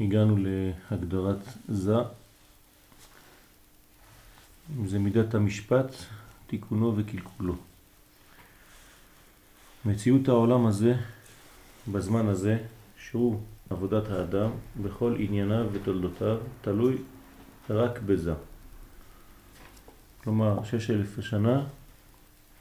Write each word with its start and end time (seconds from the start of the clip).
הגענו 0.00 0.36
להגדרת 0.38 1.38
זה. 1.68 1.96
זה 4.86 4.98
מידת 4.98 5.34
המשפט, 5.34 5.94
תיקונו 6.46 6.94
וקלקולו. 6.96 7.54
מציאות 9.84 10.28
העולם 10.28 10.66
הזה, 10.66 10.94
בזמן 11.92 12.26
הזה, 12.26 12.58
שהוא 12.98 13.40
עבודת 13.70 14.08
האדם, 14.10 14.50
בכל 14.82 15.16
ענייניו 15.18 15.68
ותולדותיו, 15.72 16.38
תלוי 16.60 16.96
רק 17.70 17.98
בזה. 17.98 18.34
כלומר, 20.24 20.64
שש 20.64 20.90
אלף 20.90 21.20
שנה 21.20 21.64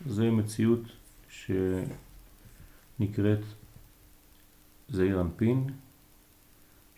זה 0.08 0.32
מציאות 0.32 0.82
שנקראת 3.00 3.40
זעיר 4.90 5.22
אנפין, 5.22 5.68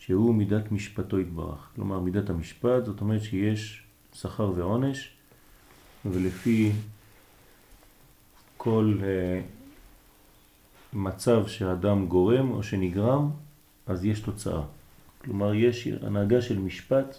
שהוא 0.01 0.35
מידת 0.35 0.71
משפטו 0.71 1.19
יתברך. 1.19 1.69
כלומר, 1.75 1.99
מידת 1.99 2.29
המשפט, 2.29 2.85
זאת 2.85 3.01
אומרת 3.01 3.21
שיש 3.21 3.83
שכר 4.13 4.51
ועונש, 4.55 5.09
ולפי 6.05 6.71
כל 8.57 8.97
uh, 8.99 9.03
מצב 10.93 11.47
שאדם 11.47 12.07
גורם 12.07 12.51
או 12.51 12.63
שנגרם, 12.63 13.29
אז 13.87 14.05
יש 14.05 14.19
תוצאה. 14.19 14.61
כלומר, 15.17 15.53
יש 15.53 15.87
הנהגה 15.87 16.41
של 16.41 16.59
משפט, 16.59 17.15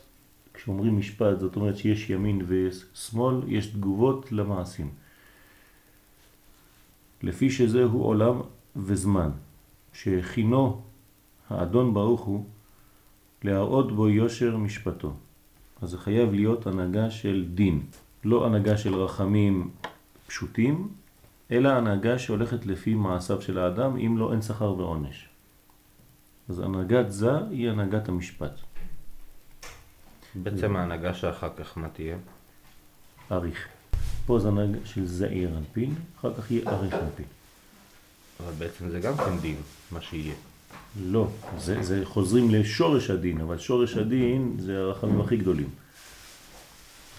כשאומרים 0.54 0.98
משפט 0.98 1.38
זאת 1.40 1.56
אומרת 1.56 1.76
שיש 1.76 2.10
ימין 2.10 2.42
ושמאל, 2.46 3.37
יש 3.48 3.66
תגובות 3.66 4.32
למעשים. 4.32 4.90
לפי 7.23 7.51
שזהו 7.51 8.02
עולם 8.02 8.40
וזמן, 8.76 9.30
שהכינו 9.92 10.82
האדון 11.51 11.95
ברוך 11.95 12.20
הוא 12.20 12.45
להראות 13.45 13.93
בו 13.93 14.09
יושר 14.09 14.57
משפטו. 14.57 15.15
אז 15.82 15.90
זה 15.90 15.98
חייב 15.98 16.32
להיות 16.32 16.66
הנהגה 16.66 17.10
של 17.10 17.45
דין, 17.54 17.82
לא 18.24 18.46
הנהגה 18.46 18.76
של 18.76 18.95
רחמים 18.95 19.71
פשוטים, 20.26 20.88
אלא 21.51 21.68
הנהגה 21.68 22.18
שהולכת 22.18 22.66
לפי 22.66 22.95
מעשיו 22.95 23.43
של 23.43 23.59
האדם, 23.59 23.96
אם 23.96 24.18
לא 24.18 24.32
אין 24.32 24.43
שכר 24.43 24.74
ועונש. 24.79 25.29
אז 26.48 26.59
הנהגת 26.59 27.13
זה 27.13 27.30
היא 27.51 27.70
הנהגת 27.70 28.09
המשפט. 28.09 28.60
בעצם 30.35 30.76
ההנהגה 30.76 31.15
שאחר 31.15 31.51
כך 31.57 31.79
מה 31.79 31.88
תהיה? 31.88 32.16
אריך. 33.32 33.68
פה 34.26 34.38
זה 34.38 34.48
הנהגה 34.48 34.79
של 34.85 35.07
זעיר 35.07 35.59
אנפין, 35.59 35.95
אחר 36.18 36.35
כך 36.35 36.51
יהיה 36.51 36.70
אריך 36.70 36.95
אנפין. 36.95 37.26
אבל 38.40 38.52
בעצם 38.52 38.90
זה 38.90 39.01
גם 39.01 39.16
כן 39.16 39.38
דין, 39.38 39.57
מה 39.93 40.01
שיהיה. 40.01 40.35
לא, 41.01 41.28
זה, 41.59 41.82
זה 41.82 42.01
חוזרים 42.04 42.51
לשורש 42.51 43.10
הדין, 43.10 43.40
אבל 43.40 43.59
שורש 43.59 43.96
הדין 43.96 44.56
זה 44.59 44.79
הרחמים 44.79 45.20
הכי 45.20 45.37
גדולים. 45.37 45.68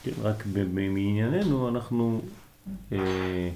כן, 0.03 0.11
רק 0.21 0.43
מענייננו 0.73 1.69
אנחנו 1.69 2.21
אה, 2.91 3.49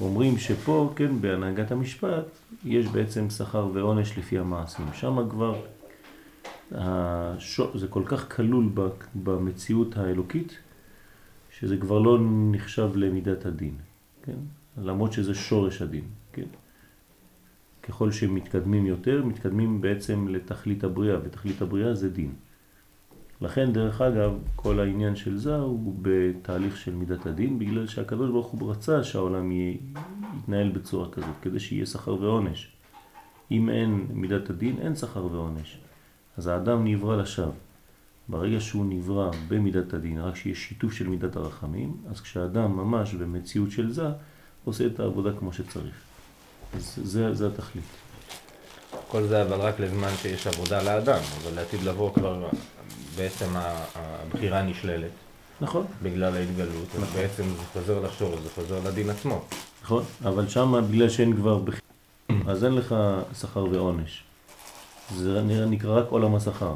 אומרים 0.00 0.38
שפה, 0.38 0.92
כן, 0.96 1.20
בהנהגת 1.20 1.72
המשפט, 1.72 2.24
יש 2.64 2.86
בעצם 2.86 3.30
שכר 3.30 3.68
ועונש 3.72 4.18
לפי 4.18 4.38
המעשים. 4.38 4.86
שם 4.92 5.28
כבר, 5.30 5.60
השור, 6.72 7.78
זה 7.78 7.88
כל 7.88 8.02
כך 8.06 8.36
כלול 8.36 8.68
במציאות 9.14 9.96
האלוקית, 9.96 10.58
שזה 11.58 11.76
כבר 11.76 11.98
לא 11.98 12.18
נחשב 12.52 12.90
למידת 12.94 13.46
הדין, 13.46 13.74
כן? 14.22 14.38
למרות 14.82 15.12
שזה 15.12 15.34
שורש 15.34 15.82
הדין, 15.82 16.04
כן? 16.32 16.46
ככל 17.88 18.12
שמתקדמים 18.12 18.86
יותר, 18.86 19.24
מתקדמים 19.24 19.80
בעצם 19.80 20.28
לתכלית 20.28 20.84
הבריאה, 20.84 21.16
ותכלית 21.24 21.62
הבריאה 21.62 21.94
זה 21.94 22.10
דין. 22.10 22.32
לכן, 23.40 23.72
דרך 23.72 24.00
אגב, 24.00 24.32
כל 24.56 24.80
העניין 24.80 25.16
של 25.16 25.36
זה 25.36 25.56
הוא 25.56 25.94
בתהליך 26.02 26.76
של 26.76 26.94
מידת 26.94 27.26
הדין, 27.26 27.58
בגלל 27.58 27.86
שהקדוש 27.86 28.30
ברוך 28.30 28.46
הוא 28.46 28.70
רצה 28.70 29.04
שהעולם 29.04 29.50
יתנהל 29.52 30.68
בצורה 30.68 31.10
כזאת, 31.10 31.34
כדי 31.42 31.60
שיהיה 31.60 31.86
שכר 31.86 32.22
ועונש. 32.22 32.72
אם 33.50 33.70
אין 33.70 34.06
מידת 34.10 34.50
הדין, 34.50 34.76
אין 34.78 34.94
שכר 34.94 35.26
ועונש. 35.26 35.78
אז 36.36 36.46
האדם 36.46 36.84
נברא 36.84 37.16
לשווא. 37.16 37.52
ברגע 38.28 38.60
שהוא 38.60 38.86
נברא 38.86 39.30
במידת 39.48 39.94
הדין, 39.94 40.18
רק 40.18 40.36
שיש 40.36 40.68
שיתוף 40.68 40.92
של 40.92 41.08
מידת 41.08 41.36
הרחמים, 41.36 41.96
אז 42.10 42.20
כשאדם 42.20 42.76
ממש 42.76 43.14
במציאות 43.14 43.70
של 43.70 43.90
זה, 43.90 44.06
עושה 44.64 44.86
את 44.86 45.00
העבודה 45.00 45.32
כמו 45.38 45.52
שצריך. 45.52 46.07
אז 46.76 46.98
זה, 47.04 47.34
זה 47.34 47.46
התכלית. 47.46 47.84
כל 49.08 49.26
זה 49.26 49.42
אבל 49.42 49.60
רק 49.60 49.80
לזמן 49.80 50.10
שיש 50.22 50.46
עבודה 50.46 50.82
לאדם, 50.82 51.20
אבל 51.42 51.54
לעתיד 51.54 51.82
לבוא 51.82 52.14
כבר 52.14 52.48
בעצם 53.16 53.46
הבחירה 53.94 54.62
נשללת. 54.62 55.10
נכון. 55.60 55.86
בגלל 56.02 56.36
ההתגלות, 56.36 56.88
נכון. 56.88 57.02
אז 57.02 57.08
בעצם 57.14 57.42
זה 57.42 57.62
חוזר 57.72 58.00
לשורש, 58.00 58.40
זה 58.40 58.48
חוזר 58.54 58.80
לדין 58.84 59.10
עצמו. 59.10 59.44
נכון, 59.82 60.04
אבל 60.24 60.48
שם 60.48 60.84
בגלל 60.90 61.08
שאין 61.08 61.36
כבר 61.36 61.58
בחירה, 61.58 61.82
אז 62.52 62.64
אין 62.64 62.72
לך 62.72 62.94
שכר 63.40 63.64
ועונש. 63.64 64.22
זה 65.16 65.42
נקרא 65.66 66.00
רק 66.00 66.06
עולם 66.08 66.34
השכר. 66.34 66.74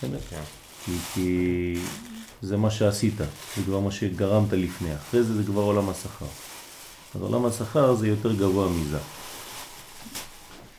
כן. 0.00 0.42
כי, 0.84 0.92
כי 1.14 1.74
זה 2.42 2.56
מה 2.56 2.70
שעשית, 2.70 3.14
זה 3.56 3.62
כבר 3.66 3.80
מה 3.80 3.90
שגרמת 3.90 4.52
לפני, 4.52 4.94
אחרי 4.94 5.22
זה 5.22 5.34
זה 5.34 5.44
כבר 5.44 5.62
עולם 5.62 5.88
השכר. 5.88 6.26
אז 7.14 7.22
עולם 7.22 7.44
השכר 7.44 7.94
זה 7.94 8.08
יותר 8.08 8.32
גבוה 8.32 8.68
מזה. 8.68 8.98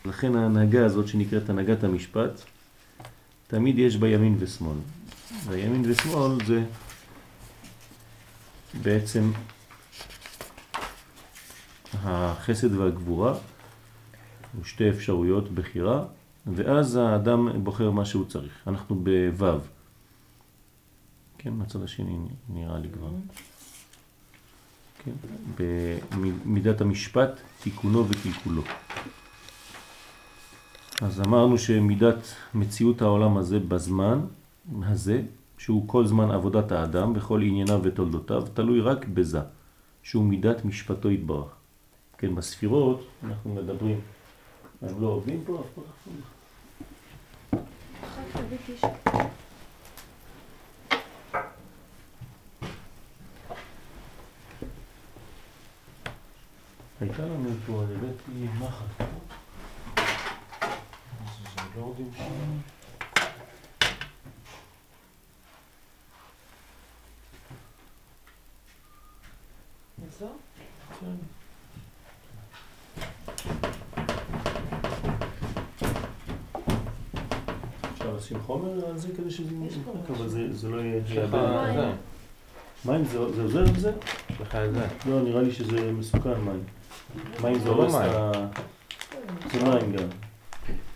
לכן 0.04 0.36
ההנהגה 0.36 0.86
הזאת 0.86 1.08
שנקראת 1.08 1.50
הנהגת 1.50 1.84
המשפט, 1.84 2.40
תמיד 3.46 3.78
יש 3.78 3.96
בה 3.96 4.08
ימין 4.08 4.36
ושמאל. 4.38 4.76
והימין 5.44 5.82
ושמאל 5.86 6.44
זה 6.46 6.64
בעצם 8.82 9.32
החסד 12.02 12.74
והגבורה, 12.74 13.34
שתי 14.64 14.90
אפשרויות 14.90 15.50
בחירה, 15.50 16.04
ואז 16.46 16.96
האדם 16.96 17.64
בוחר 17.64 17.90
מה 17.90 18.04
שהוא 18.04 18.24
צריך. 18.24 18.52
אנחנו 18.66 18.94
בו', 18.94 19.58
כן, 21.38 21.50
מהצד 21.50 21.82
השני 21.82 22.18
נראה 22.48 22.78
לי 22.78 22.88
כבר. 22.88 23.08
כן, 25.04 25.12
במידת 25.56 26.80
המשפט, 26.80 27.40
תיקונו 27.62 28.08
וקלקולו. 28.08 28.62
אז 31.02 31.20
אמרנו 31.20 31.58
שמידת 31.58 32.34
מציאות 32.54 33.02
העולם 33.02 33.36
הזה 33.36 33.58
בזמן 33.60 34.20
הזה, 34.82 35.22
שהוא 35.58 35.88
כל 35.88 36.06
זמן 36.06 36.30
עבודת 36.30 36.72
האדם 36.72 37.12
בכל 37.14 37.42
ענייניו 37.42 37.80
ותולדותיו, 37.82 38.42
תלוי 38.54 38.80
רק 38.80 39.06
בזה, 39.06 39.40
שהוא 40.02 40.24
מידת 40.24 40.64
משפטו 40.64 41.10
יתברך. 41.10 41.48
כן, 42.18 42.34
בספירות 42.34 43.06
אנחנו 43.24 43.54
מדברים, 43.54 44.00
הם 44.82 45.02
לא 45.02 45.06
עובדים 45.06 45.40
פה 45.46 45.60
אף 45.60 45.78
פעם. 49.04 49.34
הייתה 57.04 57.22
לנו 57.22 57.50
פה, 57.66 57.82
אני 57.82 57.94
הבאתי 57.94 58.46
מחט. 58.58 59.06
אז 70.06 70.18
זה 70.18 70.24
לא? 70.24 70.32
כן. 71.00 71.06
אפשר 77.92 78.14
לשים 78.16 78.40
חומר 78.40 78.86
על 78.86 78.98
זה 78.98 79.08
כדי 79.16 79.30
שזה 79.30 79.54
ימחק, 79.54 80.10
אבל 80.10 80.28
זה 80.50 80.68
לא 80.68 80.80
יהיה... 80.80 81.94
מים 82.84 83.04
זה 83.04 83.18
עוזר 83.18 83.64
עם 83.68 83.74
זה? 83.74 83.92
יש 84.30 84.40
לך 84.40 84.54
את 84.54 84.74
זה. 84.74 84.86
לא, 85.06 85.22
נראה 85.22 85.42
לי 85.42 85.52
שזה 85.52 85.92
מסוכן 85.92 86.40
מים. 86.40 86.64
מים 87.42 87.58
זה 87.58 87.68
הורס 87.68 87.94
את 87.94 88.00
ה... 88.00 88.32
זה 89.52 89.64
מים 89.64 89.96
גם. 89.96 90.08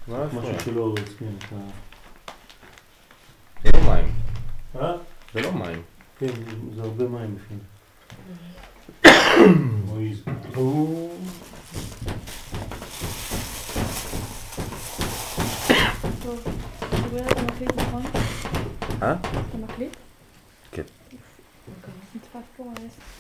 משהו 0.08 0.60
שלא 0.64 0.80
הורס, 0.80 1.14
כן. 1.18 1.56
זה 3.64 3.70
לא 3.74 3.80
מים. 3.94 4.12
אה? 4.76 4.92
זה 5.34 5.40
לא 5.40 5.52
מים. 5.52 5.82
כן, 6.18 6.26
זה 6.74 6.82
הרבה 6.82 7.04
מים 7.08 7.36
בפנים. 7.36 7.60
אוי, 9.90 10.14
זה... 10.14 10.30
אה? 19.02 19.12
אתה 19.12 19.58
מקליט? 19.58 19.96
כן. 20.72 20.82
נצפת 22.14 22.38
פה 22.56 22.64
את 22.72 23.17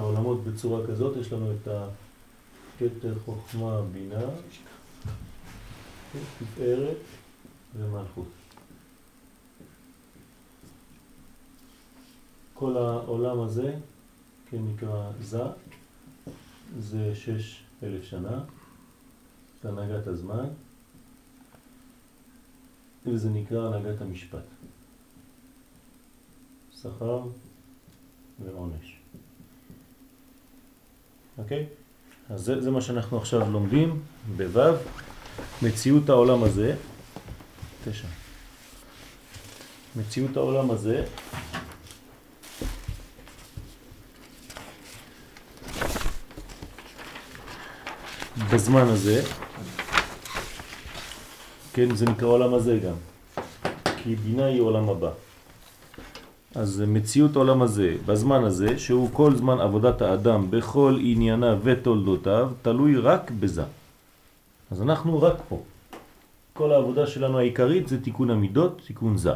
העולמות 0.00 0.44
בצורה 0.44 0.86
כזאת, 0.86 1.16
יש 1.16 1.32
לנו 1.32 1.52
את 1.52 1.68
הכתר 1.68 3.18
חוכמה 3.24 3.82
בינה, 3.92 4.24
תפארת 6.38 6.96
ומלכות. 7.76 8.28
כל 12.54 12.76
העולם 12.76 13.40
הזה, 13.40 13.78
כן 14.50 14.58
נקרא 14.74 15.10
זה, 15.20 15.42
זה 16.78 17.14
שש 17.14 17.64
אלף 17.82 18.04
שנה, 18.04 18.44
זה 19.62 19.68
הנהגת 19.68 20.06
הזמן, 20.06 20.48
וזה 23.06 23.30
נקרא 23.30 23.66
הנהגת 23.66 24.00
המשפט. 24.00 24.44
שכר 26.82 27.22
ועונש. 28.44 28.99
אוקיי? 31.42 31.66
אז 32.30 32.40
זה, 32.40 32.60
זה 32.60 32.70
מה 32.70 32.80
שאנחנו 32.80 33.18
עכשיו 33.18 33.50
לומדים 33.50 34.02
בו' 34.36 34.60
מציאות 35.62 36.08
העולם 36.08 36.44
הזה, 36.44 36.74
תשע, 37.84 38.08
מציאות 39.96 40.36
העולם 40.36 40.70
הזה 40.70 41.04
בזמן 48.52 48.88
הזה, 48.88 49.22
כן, 51.72 51.94
זה 51.94 52.06
נקרא 52.06 52.28
עולם 52.28 52.54
הזה 52.54 52.78
גם, 52.78 52.96
כי 53.96 54.16
בינה 54.16 54.46
היא 54.46 54.60
עולם 54.60 54.88
הבא. 54.88 55.10
אז 56.54 56.82
מציאות 56.86 57.36
עולם 57.36 57.62
הזה, 57.62 57.96
בזמן 58.06 58.44
הזה, 58.44 58.78
שהוא 58.78 59.10
כל 59.12 59.36
זמן 59.36 59.60
עבודת 59.60 60.02
האדם 60.02 60.50
בכל 60.50 60.98
ענייניו 61.00 61.58
ותולדותיו, 61.62 62.50
תלוי 62.62 62.96
רק 62.96 63.30
בזה. 63.30 63.64
אז 64.70 64.82
אנחנו 64.82 65.22
רק 65.22 65.36
פה. 65.48 65.62
כל 66.52 66.72
העבודה 66.72 67.06
שלנו 67.06 67.38
העיקרית 67.38 67.88
זה 67.88 68.02
תיקון 68.02 68.30
המידות, 68.30 68.82
תיקון 68.86 69.16
זה, 69.16 69.32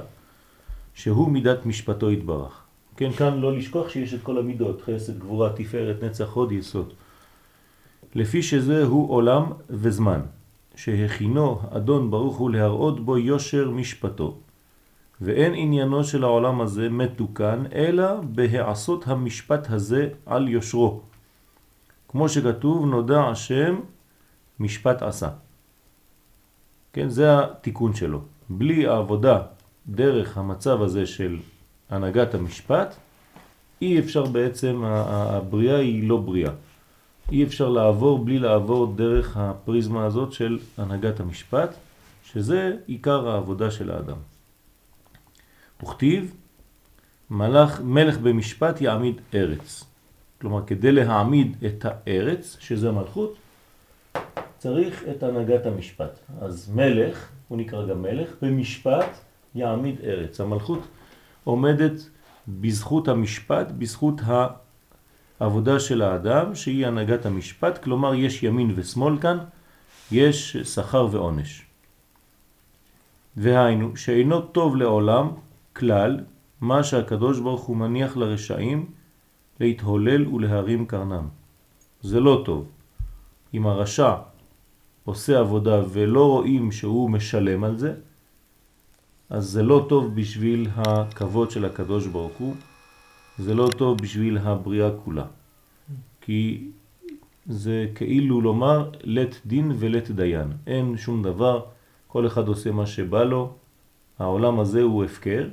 שהוא 0.94 1.30
מידת 1.30 1.66
משפטו 1.66 2.08
התברך. 2.08 2.60
כן, 2.96 3.12
כאן 3.12 3.40
לא 3.40 3.56
לשכוח 3.56 3.88
שיש 3.88 4.14
את 4.14 4.22
כל 4.22 4.38
המידות, 4.38 4.82
חסד, 4.82 5.18
גבורה, 5.18 5.52
תפארת, 5.56 6.04
נצח, 6.04 6.28
הוד, 6.32 6.52
יסוד. 6.52 6.92
לפי 8.14 8.42
שזה 8.42 8.84
הוא 8.84 9.10
עולם 9.10 9.44
וזמן, 9.70 10.20
שהכינו 10.76 11.60
אדון 11.70 12.10
ברוך 12.10 12.36
הוא 12.36 12.50
להראות 12.50 13.04
בו 13.04 13.18
יושר 13.18 13.70
משפטו. 13.70 14.36
ואין 15.20 15.52
עניינו 15.54 16.04
של 16.04 16.24
העולם 16.24 16.60
הזה 16.60 16.88
מתוקן, 16.88 17.62
אלא 17.74 18.20
בהעשות 18.20 19.08
המשפט 19.08 19.70
הזה 19.70 20.08
על 20.26 20.48
יושרו. 20.48 21.00
כמו 22.08 22.28
שכתוב, 22.28 22.86
נודע 22.86 23.20
השם 23.20 23.80
משפט 24.60 25.02
עשה. 25.02 25.28
כן, 26.92 27.08
זה 27.08 27.38
התיקון 27.38 27.94
שלו. 27.94 28.20
בלי 28.48 28.86
העבודה 28.86 29.42
דרך 29.86 30.38
המצב 30.38 30.82
הזה 30.82 31.06
של 31.06 31.38
הנהגת 31.90 32.34
המשפט, 32.34 32.94
אי 33.82 33.98
אפשר 33.98 34.24
בעצם, 34.24 34.82
הבריאה 34.84 35.78
היא 35.78 36.08
לא 36.08 36.16
בריאה. 36.16 36.52
אי 37.32 37.44
אפשר 37.44 37.68
לעבור 37.68 38.24
בלי 38.24 38.38
לעבור 38.38 38.92
דרך 38.96 39.36
הפריזמה 39.36 40.04
הזאת 40.04 40.32
של 40.32 40.58
הנהגת 40.78 41.20
המשפט, 41.20 41.74
שזה 42.24 42.76
עיקר 42.86 43.28
העבודה 43.28 43.70
של 43.70 43.90
האדם. 43.90 44.16
וכתיב, 45.82 46.34
מלך, 47.30 47.80
מלך 47.80 48.18
במשפט 48.18 48.80
יעמיד 48.80 49.20
ארץ. 49.34 49.84
כלומר, 50.40 50.66
כדי 50.66 50.92
להעמיד 50.92 51.56
את 51.66 51.84
הארץ, 51.88 52.56
שזה 52.60 52.92
מלכות, 52.92 53.36
צריך 54.58 55.04
את 55.10 55.22
הנהגת 55.22 55.66
המשפט. 55.66 56.18
אז 56.40 56.70
מלך, 56.74 57.28
הוא 57.48 57.58
נקרא 57.58 57.86
גם 57.86 58.02
מלך, 58.02 58.30
במשפט 58.42 59.08
יעמיד 59.54 60.00
ארץ. 60.04 60.40
המלכות 60.40 60.80
עומדת 61.44 62.08
בזכות 62.48 63.08
המשפט, 63.08 63.70
בזכות 63.70 64.20
העבודה 65.40 65.80
של 65.80 66.02
האדם, 66.02 66.54
שהיא 66.54 66.86
הנהגת 66.86 67.26
המשפט, 67.26 67.82
כלומר 67.82 68.14
יש 68.14 68.42
ימין 68.42 68.72
ושמאל 68.74 69.18
כאן, 69.18 69.38
יש 70.12 70.56
שכר 70.56 71.08
ועונש. 71.10 71.66
והיינו, 73.36 73.96
שאינו 73.96 74.40
טוב 74.40 74.76
לעולם 74.76 75.30
כלל, 75.76 76.20
מה 76.60 76.84
שהקדוש 76.84 77.40
ברוך 77.40 77.62
הוא 77.62 77.76
מניח 77.76 78.16
לרשעים 78.16 78.86
להתהולל 79.60 80.28
ולהרים 80.28 80.86
קרנם. 80.86 81.28
זה 82.00 82.20
לא 82.20 82.42
טוב. 82.44 82.68
אם 83.54 83.66
הרשע 83.66 84.14
עושה 85.04 85.40
עבודה 85.40 85.82
ולא 85.92 86.26
רואים 86.30 86.72
שהוא 86.72 87.10
משלם 87.10 87.64
על 87.64 87.76
זה, 87.76 87.94
אז 89.30 89.44
זה 89.44 89.62
לא 89.62 89.86
טוב 89.88 90.14
בשביל 90.14 90.68
הכבוד 90.76 91.50
של 91.50 91.64
הקדוש 91.64 92.06
ברוך 92.06 92.36
הוא, 92.38 92.54
זה 93.38 93.54
לא 93.54 93.68
טוב 93.76 93.98
בשביל 94.02 94.38
הבריאה 94.38 94.90
כולה. 95.04 95.26
כי 96.20 96.70
זה 97.46 97.86
כאילו 97.94 98.40
לומר 98.40 98.90
לת 99.04 99.40
דין 99.46 99.72
ולת 99.78 100.10
דיין. 100.10 100.52
אין 100.66 100.96
שום 100.96 101.22
דבר, 101.22 101.64
כל 102.06 102.26
אחד 102.26 102.48
עושה 102.48 102.70
מה 102.70 102.86
שבא 102.86 103.22
לו, 103.24 103.52
העולם 104.18 104.60
הזה 104.60 104.82
הוא 104.82 105.04
הפקר, 105.04 105.48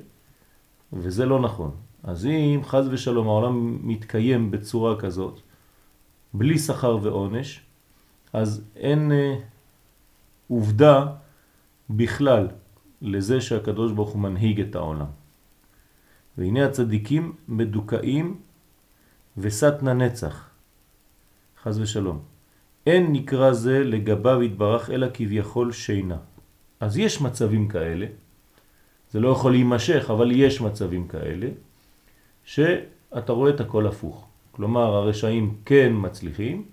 וזה 0.94 1.26
לא 1.26 1.40
נכון. 1.40 1.72
אז 2.04 2.26
אם 2.26 2.62
חז 2.64 2.88
ושלום 2.92 3.28
העולם 3.28 3.80
מתקיים 3.88 4.52
בצורה 4.52 5.00
כזאת, 5.00 5.40
בלי 6.34 6.60
שכר 6.60 6.98
ועונש, 7.02 7.62
אז 8.34 8.64
אין 8.76 9.12
אה, 9.12 9.36
עובדה 10.48 11.06
בכלל 11.90 12.48
לזה 13.02 13.42
שהקדוש 13.42 13.92
ברוך 13.92 14.10
הוא 14.10 14.22
מנהיג 14.22 14.62
את 14.62 14.76
העולם. 14.76 15.06
והנה 16.38 16.66
הצדיקים 16.66 17.34
מדוכאים 17.48 18.40
וסתנה 19.38 19.94
נצח, 19.94 20.50
חז 21.64 21.80
ושלום. 21.80 22.20
אין 22.88 23.12
נקרא 23.12 23.54
זה 23.54 23.84
לגביו 23.84 24.42
התברך 24.42 24.90
אלא 24.90 25.08
כביכול 25.14 25.72
שינה. 25.72 26.18
אז 26.80 26.98
יש 26.98 27.22
מצבים 27.22 27.68
כאלה, 27.68 28.06
זה 29.12 29.20
לא 29.20 29.30
יכול 29.30 29.52
להימשך, 29.52 30.06
אבל 30.10 30.32
יש 30.32 30.62
מצבים 30.62 31.08
כאלה, 31.08 31.48
שאתה 32.46 33.32
רואה 33.32 33.50
את 33.50 33.60
הכל 33.60 33.88
הפוך. 33.88 34.28
כלומר, 34.52 34.96
הרשעים 34.96 35.56
כן 35.66 35.92
מצליחים, 35.96 36.66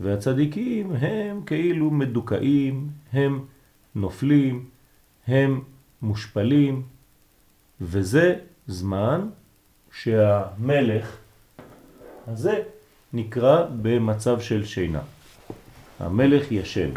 והצדיקים 0.00 0.92
הם 0.92 1.40
כאילו 1.46 1.90
מדוכאים, 1.90 2.88
הם 3.12 3.44
נופלים, 3.94 4.64
הם 5.26 5.60
מושפלים, 6.02 6.82
וזה 7.80 8.34
זמן 8.66 9.28
שהמלך 9.92 11.16
הזה 12.26 12.62
נקרא 13.12 13.66
במצב 13.82 14.40
של 14.40 14.64
שינה. 14.64 15.00
המלך 16.00 16.52
ישן, 16.52 16.90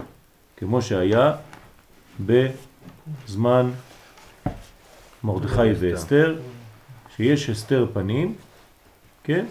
כמו 0.58 0.82
שהיה 0.82 1.36
בזמן 2.26 3.70
מרדכי 5.28 5.72
ואסתר, 5.80 6.36
שיש 7.16 7.50
אסתר 7.50 7.88
פנים, 7.94 8.36
כן? 9.24 9.46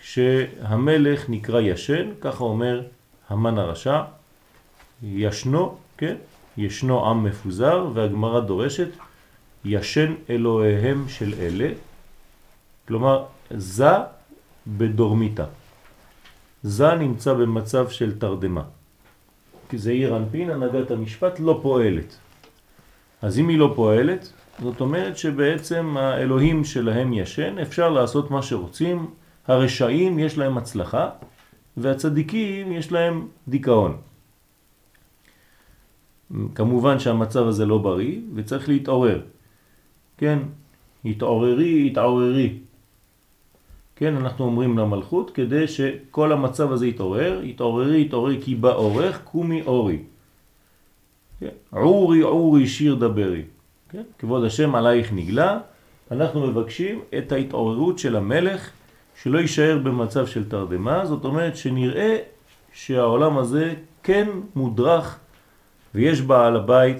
שהמלך 0.00 1.30
נקרא 1.30 1.60
ישן, 1.60 2.10
ככה 2.20 2.44
אומר 2.44 2.82
המן 3.28 3.58
הרשע, 3.58 4.02
ישנו, 5.02 5.76
כן? 5.98 6.16
ישנו 6.56 7.06
עם 7.06 7.24
מפוזר, 7.24 7.88
והגמרא 7.94 8.40
דורשת, 8.40 8.88
ישן 9.64 10.14
אלוהיהם 10.30 11.08
של 11.08 11.34
אלה, 11.38 11.68
כלומר, 12.88 13.24
זה 13.50 13.94
בדורמיתה. 14.66 15.44
זה 16.62 16.94
נמצא 16.94 17.32
במצב 17.32 17.88
של 17.88 18.18
תרדמה. 18.18 18.62
כי 19.68 19.78
זה 19.78 19.90
עיר 19.90 20.16
אנפין, 20.16 20.50
הנהגת 20.50 20.90
המשפט 20.90 21.40
לא 21.40 21.58
פועלת. 21.62 22.16
אז 23.22 23.38
אם 23.38 23.48
היא 23.48 23.58
לא 23.58 23.72
פועלת, 23.76 24.32
זאת 24.62 24.80
אומרת 24.80 25.18
שבעצם 25.18 25.96
האלוהים 25.96 26.64
שלהם 26.64 27.12
ישן, 27.12 27.58
אפשר 27.58 27.90
לעשות 27.90 28.30
מה 28.30 28.42
שרוצים, 28.42 29.06
הרשעים 29.46 30.18
יש 30.18 30.38
להם 30.38 30.58
הצלחה, 30.58 31.10
והצדיקים 31.76 32.72
יש 32.72 32.92
להם 32.92 33.28
דיכאון. 33.48 33.96
כמובן 36.54 36.98
שהמצב 36.98 37.46
הזה 37.46 37.66
לא 37.66 37.78
בריא 37.78 38.20
וצריך 38.34 38.68
להתעורר. 38.68 39.20
כן, 40.18 40.38
התעוררי, 41.04 41.86
התעוררי. 41.86 42.58
כן, 43.96 44.16
אנחנו 44.16 44.44
אומרים 44.44 44.78
למלכות 44.78 45.30
כדי 45.30 45.68
שכל 45.68 46.32
המצב 46.32 46.72
הזה 46.72 46.86
יתעורר, 46.86 47.40
התעוררי, 47.40 48.02
התעוררי 48.02 48.38
כי 48.42 48.54
באורך, 48.54 49.20
קומי 49.24 49.62
אורי. 49.62 49.98
כן, 51.40 51.48
עורי, 51.70 52.20
עורי, 52.20 52.66
שיר 52.66 52.94
דברי. 52.94 53.42
כן? 53.94 54.02
כבוד 54.18 54.44
השם 54.44 54.74
עלייך 54.74 55.12
נגלה, 55.12 55.58
אנחנו 56.10 56.46
מבקשים 56.46 57.00
את 57.18 57.32
ההתעוררות 57.32 57.98
של 57.98 58.16
המלך, 58.16 58.70
שלא 59.22 59.38
יישאר 59.38 59.78
במצב 59.82 60.26
של 60.26 60.48
תרדמה, 60.48 61.06
זאת 61.06 61.24
אומרת 61.24 61.56
שנראה 61.56 62.16
שהעולם 62.72 63.38
הזה 63.38 63.74
כן 64.02 64.28
מודרך 64.56 65.18
ויש 65.94 66.20
בעל 66.20 66.56
הבית 66.56 66.98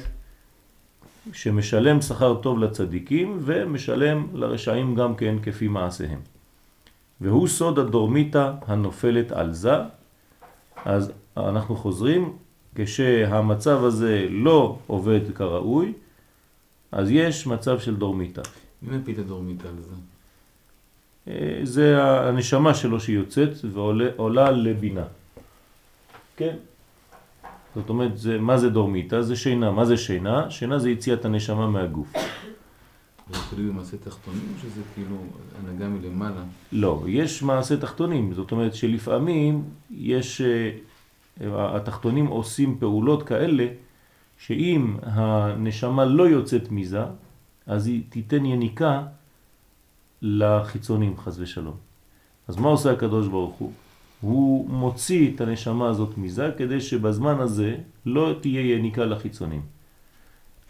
שמשלם 1.32 2.00
שכר 2.02 2.34
טוב 2.34 2.58
לצדיקים 2.58 3.38
ומשלם 3.40 4.26
לרשעים 4.32 4.94
גם 4.94 5.14
כן 5.14 5.34
כפי 5.42 5.68
מעשיהם. 5.68 6.20
והוא 7.20 7.48
סוד 7.48 7.78
הדורמיתא 7.78 8.52
הנופלת 8.66 9.32
על 9.32 9.52
זה. 9.52 9.76
אז 10.84 11.12
אנחנו 11.36 11.76
חוזרים, 11.76 12.32
כשהמצב 12.74 13.84
הזה 13.84 14.26
לא 14.30 14.78
עובד 14.86 15.20
כראוי, 15.34 15.92
אז 16.94 17.10
יש 17.10 17.46
מצב 17.46 17.78
של 17.78 17.96
דורמיתא. 17.96 18.42
מי 18.82 18.96
מפיל 18.96 19.14
את 19.14 19.18
הדורמיתא 19.18 19.66
על 19.68 19.74
זה? 19.82 19.94
אה, 21.28 21.60
זה 21.62 22.02
הנשמה 22.02 22.74
שלו 22.74 23.00
שיוצאת 23.00 23.50
ועולה 23.72 24.50
לבינה. 24.50 25.04
כן? 26.36 26.56
זאת 27.74 27.88
אומרת, 27.88 28.18
זה, 28.18 28.38
מה 28.38 28.58
זה 28.58 28.70
דורמיתא? 28.70 29.22
זה 29.22 29.36
שינה. 29.36 29.70
מה 29.70 29.84
זה 29.84 29.96
שינה? 29.96 30.50
שינה 30.50 30.78
זה 30.78 30.90
יציאת 30.90 31.24
הנשמה 31.24 31.70
מהגוף. 31.70 32.12
זה 33.30 33.38
תלוי 33.50 33.68
במעשה 33.68 33.96
תחתונים 33.96 34.42
או 34.54 34.62
שזה 34.62 34.80
כאילו 34.94 35.16
הנהגה 35.58 35.88
מלמעלה? 35.88 36.42
לא, 36.72 37.02
יש 37.06 37.42
מעשה 37.42 37.76
תחתונים. 37.76 38.34
זאת 38.34 38.52
אומרת 38.52 38.74
שלפעמים 38.74 39.64
יש, 39.90 40.40
אה, 40.40 41.76
התחתונים 41.76 42.26
עושים 42.26 42.76
פעולות 42.78 43.22
כאלה 43.22 43.66
שאם 44.38 44.96
הנשמה 45.02 46.04
לא 46.04 46.28
יוצאת 46.28 46.70
מזה, 46.70 47.04
אז 47.66 47.86
היא 47.86 48.02
תיתן 48.08 48.44
יניקה 48.44 49.02
לחיצונים, 50.22 51.16
חז 51.16 51.40
ושלום. 51.40 51.76
אז 52.48 52.56
מה 52.56 52.68
עושה 52.68 52.92
הקדוש 52.92 53.28
ברוך 53.28 53.54
הוא? 53.54 53.72
הוא 54.20 54.70
מוציא 54.70 55.34
את 55.34 55.40
הנשמה 55.40 55.88
הזאת 55.88 56.18
מזה 56.18 56.50
כדי 56.56 56.80
שבזמן 56.80 57.40
הזה 57.40 57.76
לא 58.06 58.32
תהיה 58.40 58.76
יניקה 58.76 59.04
לחיצונים. 59.04 59.62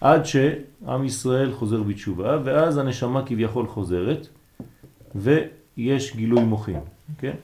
עד 0.01 0.27
שעם 0.27 1.05
ישראל 1.05 1.53
חוזר 1.53 1.83
בתשובה, 1.83 2.39
ואז 2.45 2.79
הנשמה 2.79 3.27
כביכול 3.27 3.67
חוזרת, 3.67 4.29
ויש 5.15 6.17
גילוי 6.17 6.45
מוחין, 6.45 6.81
כן? 7.19 7.35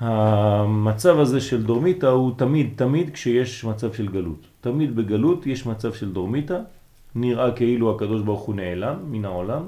המצב 0.00 1.18
הזה 1.18 1.40
של 1.40 1.62
דורמיטה 1.62 2.08
הוא 2.08 2.32
תמיד, 2.36 2.70
תמיד 2.76 3.10
כשיש 3.10 3.64
מצב 3.64 3.92
של 3.92 4.08
גלות. 4.08 4.46
תמיד 4.60 4.96
בגלות 4.96 5.46
יש 5.46 5.66
מצב 5.66 5.92
של 5.92 6.12
דורמיטה, 6.12 6.60
נראה 7.14 7.52
כאילו 7.52 7.94
הקדוש 7.94 8.22
ברוך 8.22 8.40
הוא 8.40 8.54
נעלם 8.54 8.96
מן 9.10 9.24
העולם, 9.24 9.62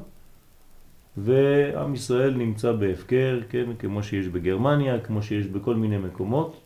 ועם 1.17 1.95
ישראל 1.95 2.35
נמצא 2.35 2.73
בהפקר, 2.73 3.41
כן, 3.49 3.65
כמו 3.79 4.03
שיש 4.03 4.27
בגרמניה, 4.27 5.01
כמו 5.01 5.23
שיש 5.23 5.47
בכל 5.47 5.75
מיני 5.75 5.99
מקומות. 5.99 6.61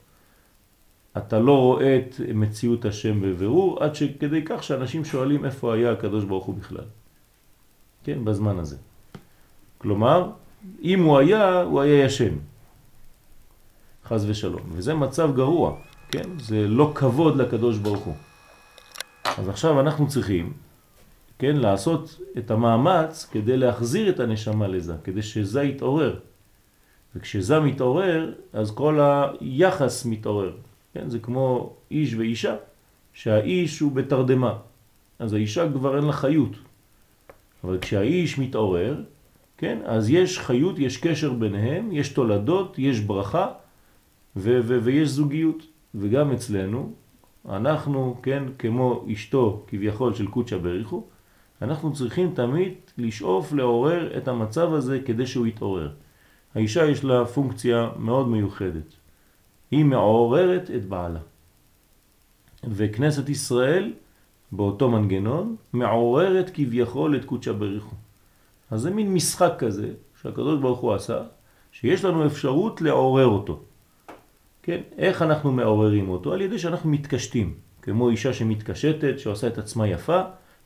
אתה 1.16 1.38
לא 1.38 1.58
רואה 1.60 1.96
את 1.96 2.20
מציאות 2.34 2.84
השם 2.84 3.20
בבירור, 3.20 3.84
עד 3.84 3.94
שכדי 3.94 4.42
כך 4.44 4.62
שאנשים 4.62 5.04
שואלים 5.04 5.44
איפה 5.44 5.74
היה 5.74 5.92
הקדוש 5.92 6.24
ברוך 6.24 6.44
הוא 6.44 6.54
בכלל. 6.54 6.84
כן, 8.04 8.24
בזמן 8.24 8.58
הזה. 8.58 8.76
כלומר, 9.78 10.30
אם 10.82 11.02
הוא 11.02 11.18
היה, 11.18 11.62
הוא 11.62 11.80
היה 11.80 12.04
ישן. 12.04 12.34
חז 14.06 14.30
ושלום. 14.30 14.62
וזה 14.72 14.94
מצב 14.94 15.30
גרוע, 15.34 15.76
כן? 16.08 16.28
זה 16.38 16.68
לא 16.68 16.92
כבוד 16.94 17.36
לקדוש 17.36 17.78
ברוך 17.78 18.04
הוא. 18.04 18.14
אז 19.38 19.48
עכשיו 19.48 19.80
אנחנו 19.80 20.08
צריכים 20.08 20.52
כן, 21.38 21.56
לעשות 21.56 22.20
את 22.38 22.50
המאמץ 22.50 23.28
כדי 23.32 23.56
להחזיר 23.56 24.08
את 24.08 24.20
הנשמה 24.20 24.68
לזה, 24.68 24.94
כדי 25.04 25.22
שזה 25.22 25.62
יתעורר. 25.62 26.18
וכשזה 27.16 27.60
מתעורר, 27.60 28.32
אז 28.52 28.70
כל 28.70 29.00
היחס 29.00 30.06
מתעורר. 30.06 30.52
כן, 30.94 31.10
זה 31.10 31.18
כמו 31.18 31.72
איש 31.90 32.14
ואישה, 32.14 32.56
שהאיש 33.12 33.80
הוא 33.80 33.92
בתרדמה. 33.92 34.58
אז 35.18 35.32
האישה 35.32 35.72
כבר 35.72 35.96
אין 35.96 36.04
לה 36.04 36.12
חיות. 36.12 36.56
אבל 37.64 37.78
כשהאיש 37.80 38.38
מתעורר, 38.38 39.02
כן, 39.58 39.78
אז 39.84 40.10
יש 40.10 40.38
חיות, 40.38 40.78
יש 40.78 40.96
קשר 40.96 41.32
ביניהם, 41.32 41.92
יש 41.92 42.08
תולדות, 42.08 42.74
יש 42.78 43.00
ברכה 43.00 43.48
ויש 44.36 45.08
זוגיות. 45.08 45.66
וגם 45.94 46.32
אצלנו, 46.32 46.92
אנחנו, 47.48 48.16
כן, 48.22 48.44
כמו 48.58 49.04
אשתו 49.12 49.64
כביכול 49.66 50.14
של 50.14 50.26
קודשא 50.26 50.58
בריחו, 50.58 51.04
אנחנו 51.62 51.92
צריכים 51.92 52.34
תמיד 52.34 52.74
לשאוף 52.98 53.52
לעורר 53.52 54.16
את 54.16 54.28
המצב 54.28 54.72
הזה 54.74 55.00
כדי 55.04 55.26
שהוא 55.26 55.46
יתעורר. 55.46 55.90
האישה 56.54 56.84
יש 56.84 57.04
לה 57.04 57.24
פונקציה 57.24 57.90
מאוד 57.96 58.28
מיוחדת. 58.28 58.94
היא 59.70 59.84
מעוררת 59.84 60.70
את 60.70 60.84
בעלה. 60.84 61.20
וכנסת 62.64 63.28
ישראל 63.28 63.92
באותו 64.52 64.90
מנגנון 64.90 65.56
מעוררת 65.72 66.50
כביכול 66.54 67.16
את 67.16 67.24
קודשא 67.24 67.52
בריחו. 67.52 67.96
אז 68.70 68.80
זה 68.80 68.90
מין 68.90 69.14
משחק 69.14 69.52
כזה 69.58 69.92
שהקדוש 70.22 70.60
ברוך 70.60 70.80
הוא 70.80 70.92
עשה, 70.92 71.22
שיש 71.72 72.04
לנו 72.04 72.26
אפשרות 72.26 72.80
לעורר 72.80 73.26
אותו. 73.26 73.60
כן? 74.62 74.80
איך 74.98 75.22
אנחנו 75.22 75.52
מעוררים 75.52 76.08
אותו? 76.08 76.32
על 76.32 76.40
ידי 76.40 76.58
שאנחנו 76.58 76.90
מתקשטים, 76.90 77.54
כמו 77.82 78.08
אישה 78.08 78.32
שמתקשטת, 78.32 79.18
שעושה 79.18 79.46
את 79.46 79.58
עצמה 79.58 79.88
יפה, 79.88 80.20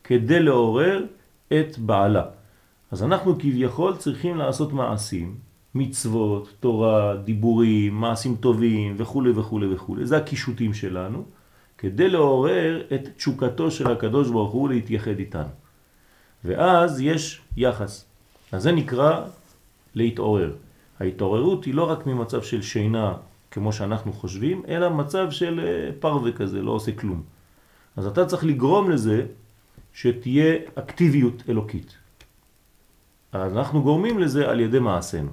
כדי 0.04 0.40
לעורר 0.40 1.04
את 1.48 1.78
בעלה. 1.78 2.24
אז 2.90 3.02
אנחנו 3.02 3.38
כביכול 3.38 3.96
צריכים 3.96 4.36
לעשות 4.36 4.72
מעשים, 4.72 5.34
מצוות, 5.74 6.48
תורה, 6.60 7.16
דיבורים, 7.16 7.94
מעשים 7.94 8.36
טובים 8.36 8.94
וכו' 8.98 9.22
וכו' 9.36 9.60
וכו'. 9.72 9.96
זה 10.02 10.16
הקישוטים 10.16 10.74
שלנו, 10.74 11.24
כדי 11.78 12.08
לעורר 12.08 12.82
את 12.94 13.08
תשוקתו 13.16 13.70
של 13.70 13.90
הקדוש 13.90 14.30
ברוך 14.30 14.52
הוא 14.52 14.68
להתייחד 14.68 15.18
איתנו. 15.18 15.48
ואז 16.44 17.00
יש 17.00 17.40
יחס. 17.56 18.04
אז 18.52 18.62
זה 18.62 18.72
נקרא 18.72 19.20
להתעורר. 19.94 20.52
ההתעוררות 21.00 21.64
היא 21.64 21.74
לא 21.74 21.90
רק 21.90 22.06
ממצב 22.06 22.42
של 22.42 22.62
שינה 22.62 23.14
כמו 23.56 23.72
שאנחנו 23.72 24.12
חושבים, 24.12 24.62
אלא 24.68 24.90
מצב 24.90 25.30
של 25.30 25.60
אה, 25.64 25.90
פרווה 26.00 26.32
כזה, 26.32 26.62
לא 26.62 26.70
עושה 26.70 26.92
כלום. 26.92 27.22
אז 27.96 28.06
אתה 28.06 28.26
צריך 28.26 28.44
לגרום 28.44 28.90
לזה 28.90 29.26
שתהיה 29.92 30.54
אקטיביות 30.74 31.42
אלוקית. 31.48 31.94
אנחנו 33.34 33.82
גורמים 33.82 34.18
לזה 34.18 34.50
על 34.50 34.60
ידי 34.60 34.78
מעשינו. 34.78 35.30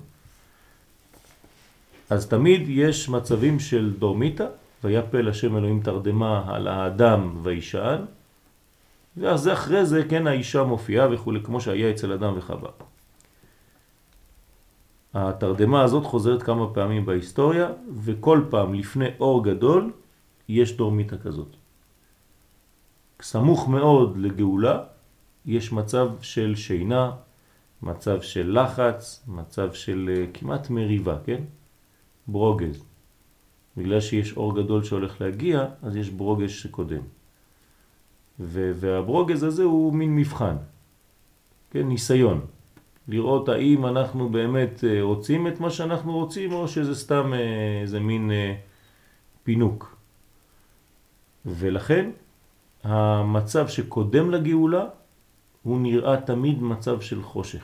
אז 2.09 2.27
תמיד 2.27 2.61
יש 2.67 3.09
מצבים 3.09 3.59
של 3.59 3.93
דורמיתא, 3.99 4.47
ויפל 4.83 5.29
השם 5.29 5.57
אלוהים 5.57 5.81
תרדמה 5.83 6.43
על 6.47 6.67
האדם 6.67 7.37
וישאל, 7.43 8.01
ואז 9.17 9.47
אחרי 9.47 9.85
זה, 9.85 10.03
כן, 10.09 10.27
האישה 10.27 10.63
מופיעה 10.63 11.13
וכו', 11.13 11.33
כמו 11.43 11.61
שהיה 11.61 11.91
אצל 11.91 12.11
אדם 12.11 12.33
וחווה. 12.37 12.69
התרדמה 15.13 15.83
הזאת 15.83 16.05
חוזרת 16.05 16.43
כמה 16.43 16.73
פעמים 16.73 17.05
בהיסטוריה, 17.05 17.69
וכל 18.03 18.41
פעם 18.49 18.73
לפני 18.73 19.05
אור 19.19 19.43
גדול 19.43 19.91
יש 20.49 20.77
דורמיתא 20.77 21.15
כזאת. 21.23 21.55
סמוך 23.21 23.69
מאוד 23.69 24.17
לגאולה 24.17 24.83
יש 25.45 25.71
מצב 25.71 26.09
של 26.21 26.55
שינה, 26.55 27.11
מצב 27.81 28.21
של 28.21 28.59
לחץ, 28.61 29.23
מצב 29.27 29.73
של 29.73 30.09
אה, 30.17 30.25
כמעט 30.33 30.69
מריבה, 30.69 31.17
כן? 31.25 31.43
ברוגז. 32.27 32.83
בגלל 33.77 33.99
שיש 33.99 34.37
אור 34.37 34.55
גדול 34.55 34.83
שהולך 34.83 35.21
להגיע, 35.21 35.65
אז 35.81 35.95
יש 35.95 36.09
ברוגז 36.09 36.49
שקודם. 36.49 37.01
והברוגז 38.39 39.43
הזה 39.43 39.63
הוא 39.63 39.93
מין 39.93 40.15
מבחן, 40.15 40.55
כן? 41.71 41.87
ניסיון. 41.87 42.45
לראות 43.07 43.49
האם 43.49 43.85
אנחנו 43.85 44.29
באמת 44.29 44.83
אה, 44.83 45.01
רוצים 45.01 45.47
את 45.47 45.59
מה 45.59 45.69
שאנחנו 45.69 46.13
רוצים, 46.13 46.53
או 46.53 46.67
שזה 46.67 46.95
סתם 46.95 47.33
אה, 47.33 47.81
איזה 47.81 47.99
מין 47.99 48.31
פינוק. 49.43 49.95
ולכן 51.45 52.09
המצב 52.83 53.67
שקודם 53.67 54.31
לגאולה 54.31 54.85
הוא 55.63 55.79
נראה 55.79 56.21
תמיד 56.21 56.63
מצב 56.63 57.01
של 57.01 57.23
חושך. 57.23 57.63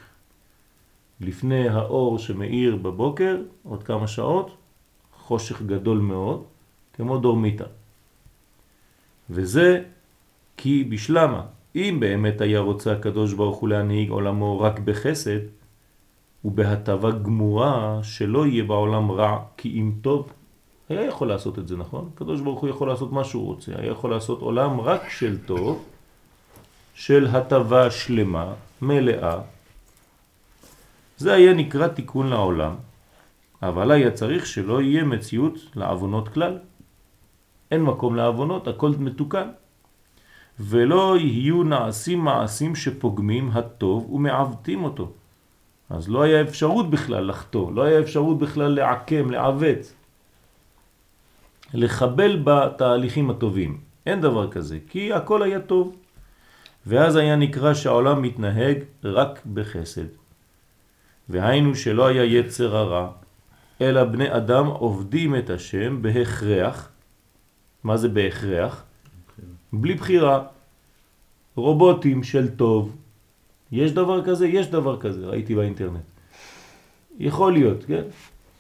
לפני 1.22 1.70
האור 1.70 2.20
שמאיר 2.20 2.76
בבוקר, 2.76 3.42
עוד 3.64 3.84
כמה 3.84 4.08
שעות, 4.08 4.58
חושך 5.14 5.62
גדול 5.62 5.98
מאוד, 5.98 6.44
כמו 6.94 7.18
דורמיטה. 7.18 7.66
וזה 9.30 9.84
כי 10.58 10.84
בשלמה, 10.84 11.46
אם 11.76 11.98
באמת 12.00 12.42
היה 12.42 12.60
רוצה 12.60 12.92
הקדוש 12.92 13.34
ברוך 13.34 13.58
הוא 13.58 13.70
להנהיג 13.70 14.10
עולמו 14.10 14.60
רק 14.60 14.80
בחסד, 14.80 15.40
ובהטבה 16.46 17.12
גמורה 17.12 18.00
שלא 18.04 18.48
יהיה 18.48 18.64
בעולם 18.64 19.12
רע 19.12 19.40
כי 19.58 19.70
אם 19.70 19.92
טוב, 20.02 20.32
היה 20.90 21.06
יכול 21.06 21.28
לעשות 21.28 21.60
את 21.60 21.68
זה, 21.68 21.78
נכון? 21.78 22.10
הקדוש 22.14 22.42
ברוך 22.42 22.60
הוא 22.60 22.70
יכול 22.70 22.88
לעשות 22.88 23.12
מה 23.12 23.24
שהוא 23.24 23.46
רוצה, 23.46 23.72
היה 23.76 23.92
יכול 23.92 24.12
לעשות 24.12 24.42
עולם 24.42 24.82
רק 24.82 25.10
של 25.10 25.38
טוב, 25.46 25.86
של 26.94 27.28
הטבה 27.28 27.92
שלמה, 27.92 28.54
מלאה. 28.82 29.40
זה 31.18 31.34
היה 31.34 31.54
נקרא 31.54 31.88
תיקון 31.88 32.28
לעולם, 32.28 32.76
אבל 33.62 33.92
היה 33.92 34.12
צריך 34.12 34.46
שלא 34.46 34.82
יהיה 34.82 35.04
מציאות 35.04 35.54
לעוונות 35.76 36.30
כלל. 36.30 36.58
אין 37.72 37.84
מקום 37.84 38.16
לעוונות, 38.16 38.68
הכל 38.68 38.92
מתוקן. 39.00 39.50
ולא 40.60 41.18
יהיו 41.18 41.64
נעשים 41.64 42.20
מעשים 42.20 42.76
שפוגמים 42.76 43.52
הטוב 43.54 44.12
ומעוותים 44.12 44.84
אותו. 44.84 45.12
אז 45.90 46.10
לא 46.10 46.22
היה 46.22 46.42
אפשרות 46.42 46.90
בכלל 46.90 47.30
לחטוא, 47.30 47.72
לא 47.72 47.84
היה 47.84 48.00
אפשרות 48.00 48.40
בכלל 48.40 48.72
לעקם, 48.72 49.32
לעוות, 49.32 49.94
לחבל 51.74 52.42
בתהליכים 52.44 53.30
הטובים. 53.30 53.78
אין 54.06 54.22
דבר 54.22 54.52
כזה, 54.52 54.78
כי 54.90 55.14
הכל 55.14 55.44
היה 55.44 55.60
טוב. 55.60 55.96
ואז 56.86 57.16
היה 57.16 57.36
נקרא 57.36 57.74
שהעולם 57.74 58.22
מתנהג 58.22 58.78
רק 59.04 59.40
בחסד. 59.54 60.06
והיינו 61.30 61.76
שלא 61.76 62.08
היה 62.08 62.24
יצר 62.24 62.76
הרע, 62.76 63.12
אלא 63.82 64.04
בני 64.04 64.36
אדם 64.36 64.66
עובדים 64.66 65.36
את 65.36 65.50
השם 65.50 66.02
בהכרח. 66.02 66.90
מה 67.84 67.98
זה 67.98 68.10
בהכרח? 68.10 68.84
בלי 69.74 69.94
בחירה. 69.94 70.44
רובוטים 71.56 72.24
של 72.24 72.56
טוב. 72.56 72.96
יש 73.72 73.92
דבר 73.92 74.26
כזה? 74.26 74.48
יש 74.48 74.68
דבר 74.68 75.00
כזה, 75.00 75.26
ראיתי 75.26 75.56
באינטרנט. 75.56 76.02
יכול 77.20 77.54
להיות, 77.54 77.86
כן? 77.86 78.04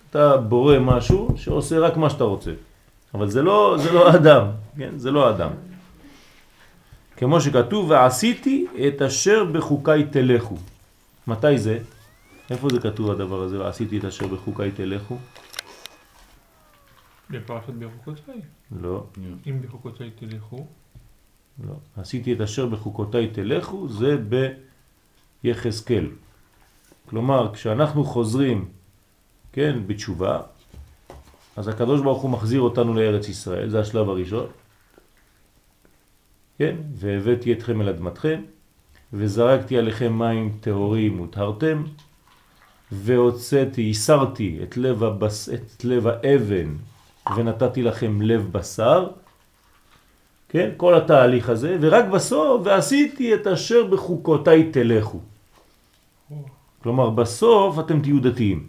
אתה 0.10 0.38
בורא 0.38 0.80
משהו 0.80 1.34
שעושה 1.36 1.80
רק 1.80 1.98
מה 1.98 2.10
שאתה 2.10 2.24
רוצה. 2.24 2.52
אבל 3.14 3.30
זה 3.30 3.42
לא, 3.42 3.76
זה 3.80 3.92
לא 3.92 4.16
אדם, 4.16 4.48
כן? 4.78 4.98
זה 4.98 5.12
לא 5.12 5.30
אדם. 5.30 5.50
כמו 7.18 7.42
שכתוב, 7.42 7.90
ועשיתי 7.90 8.66
את 8.88 9.02
אשר 9.02 9.46
בחוקיי 9.46 10.08
תלכו. 10.12 10.58
מתי 11.28 11.58
זה? 11.58 11.80
איפה 12.50 12.68
זה 12.72 12.80
כתוב 12.80 13.12
הדבר 13.12 13.42
הזה? 13.42 13.60
ועשיתי 13.60 13.98
את 13.98 14.06
אשר 14.06 14.28
בחוקיי 14.28 14.72
תלכו? 14.72 15.18
בפרשת 17.30 17.74
בחוקותיי. 17.74 18.42
לא, 18.82 19.06
אם 19.48 19.62
בחוקותיי 19.62 20.12
תלכו, 20.12 20.68
לא. 21.68 21.74
עשיתי 21.98 22.34
את 22.34 22.42
אשר 22.42 22.66
בחוקותיי 22.66 23.28
תלכו, 23.28 23.90
זה 23.90 24.18
ביחזקאל. 25.44 26.08
כלומר, 27.10 27.54
כשאנחנו 27.54 28.04
חוזרים, 28.04 28.68
כן, 29.52 29.80
בתשובה, 29.88 30.42
אז 31.56 31.68
הקדוש 31.68 32.02
ברוך 32.02 32.22
הוא 32.22 32.32
מחזיר 32.32 32.62
אותנו 32.62 32.94
לארץ 32.94 33.30
ישראל, 33.30 33.70
זה 33.70 33.80
השלב 33.80 34.10
הראשון. 34.10 34.48
כן, 36.58 36.76
והבאתי 36.96 37.54
אתכם 37.54 37.82
אל 37.82 37.90
אדמתכם, 37.90 38.42
וזרקתי 39.14 39.78
עליכם 39.78 40.20
מים 40.20 40.58
טהורים 40.62 41.22
וטהרתם, 41.22 41.84
והוצאתי, 42.92 43.90
הסרתי 43.90 44.60
את 44.64 44.78
לב, 44.78 45.04
הבס, 45.04 45.50
את 45.50 45.86
לב 45.86 46.08
האבן, 46.08 46.76
ונתתי 47.36 47.84
לכם 47.84 48.22
לב 48.22 48.52
בשר, 48.52 49.08
כן, 50.50 50.70
כל 50.78 50.96
התהליך 50.96 51.50
הזה, 51.50 51.78
ורק 51.82 52.06
בסוף, 52.06 52.62
ועשיתי 52.66 53.34
את 53.34 53.48
אשר 53.48 53.84
בחוקותיי 53.84 54.72
תלכו. 54.72 55.20
כלומר, 56.84 57.10
בסוף 57.10 57.80
אתם 57.80 58.02
תהיו 58.02 58.20
דתיים. 58.20 58.68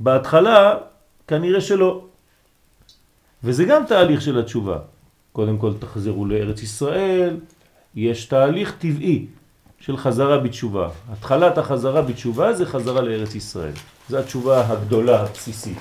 בהתחלה, 0.00 0.78
כנראה 1.26 1.60
שלא. 1.60 2.04
וזה 3.44 3.64
גם 3.64 3.82
תהליך 3.86 4.22
של 4.22 4.38
התשובה. 4.38 4.78
קודם 5.32 5.58
כל 5.58 5.72
תחזרו 5.78 6.26
לארץ 6.26 6.62
ישראל, 6.62 7.36
יש 7.94 8.24
תהליך 8.24 8.74
טבעי 8.78 9.26
של 9.80 9.96
חזרה 9.96 10.38
בתשובה. 10.38 10.88
התחלת 11.12 11.58
החזרה 11.58 12.02
בתשובה 12.02 12.52
זה 12.52 12.66
חזרה 12.66 13.00
לארץ 13.00 13.34
ישראל. 13.34 13.72
זו 14.08 14.18
התשובה 14.18 14.66
הגדולה, 14.68 15.20
הבסיסית. 15.20 15.78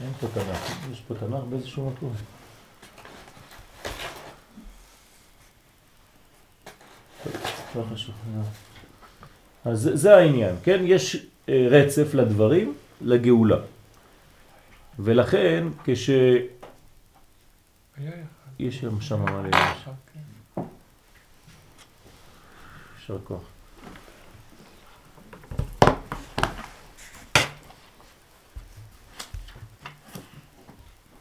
אין 0.00 0.12
פה 0.20 0.26
תנ"ך, 0.34 0.90
יש 0.92 1.02
פה 1.08 1.14
תנ"ך 1.14 1.44
באיזשהו 1.50 1.90
מקום. 1.90 2.14
לא 7.76 7.84
חשוב. 7.94 8.14
אז 9.64 9.80
זה, 9.80 9.96
זה 9.96 10.16
העניין, 10.16 10.54
כן? 10.64 10.80
יש 10.84 11.26
אה, 11.48 11.66
רצף 11.70 12.14
לדברים, 12.14 12.74
לגאולה. 13.00 13.56
ולכן 14.98 15.64
כש... 15.84 16.10
יש 18.58 18.80
שם 18.80 19.00
שם 19.00 19.22
מלא, 19.22 19.50
כן. 19.52 20.62
יישר 23.00 23.18
כוח. 23.24 23.57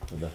תודה. 0.07 0.29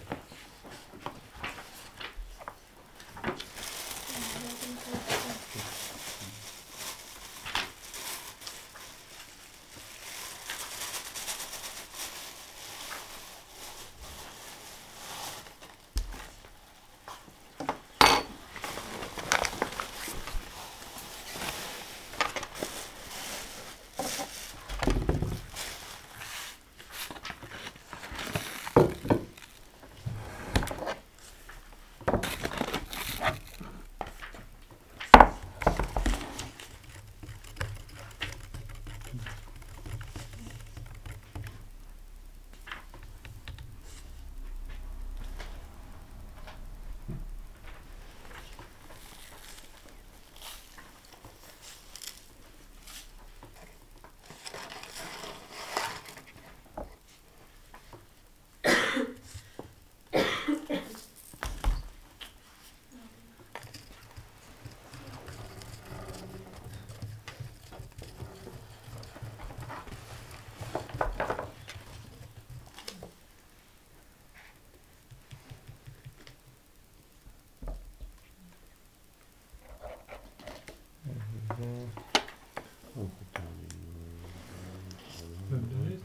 במדלת, 85.49 86.01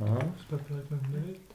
לא? 0.00 0.39
מה? 0.52 0.58
יש 0.58 0.68
לה 0.70 0.98
פרק 0.98 1.49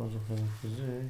לא 0.00 0.06
זוכר 0.08 0.34
איפה 0.34 0.68
זה. 0.68 1.02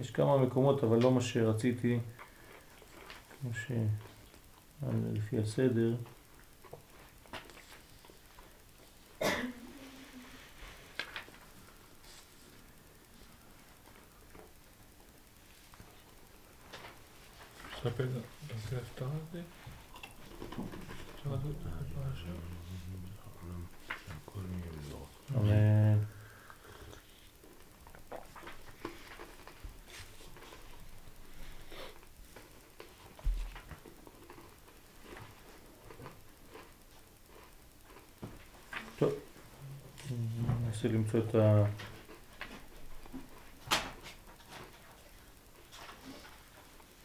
יש 0.00 0.10
כמה 0.10 0.38
מקומות, 0.38 0.84
אבל 0.84 1.02
לא 1.02 1.12
מה 1.12 1.20
שרציתי, 1.20 1.98
כמו 3.40 3.50
ש... 3.54 3.70
לפי 5.12 5.38
הסדר. 5.38 5.94
לספר 17.72 18.06
לפי 18.54 18.76
ההפטרה 18.76 19.08
הזה? 19.08 19.42
אפשר 21.14 21.30
לדעת 21.30 21.42
בפרשה? 21.44 22.28
אמן. 25.36 25.98
טוב, 38.98 39.12
ננסה 40.84 40.96
למצוא 40.96 41.20
את 41.20 41.34
ה... 41.34 41.64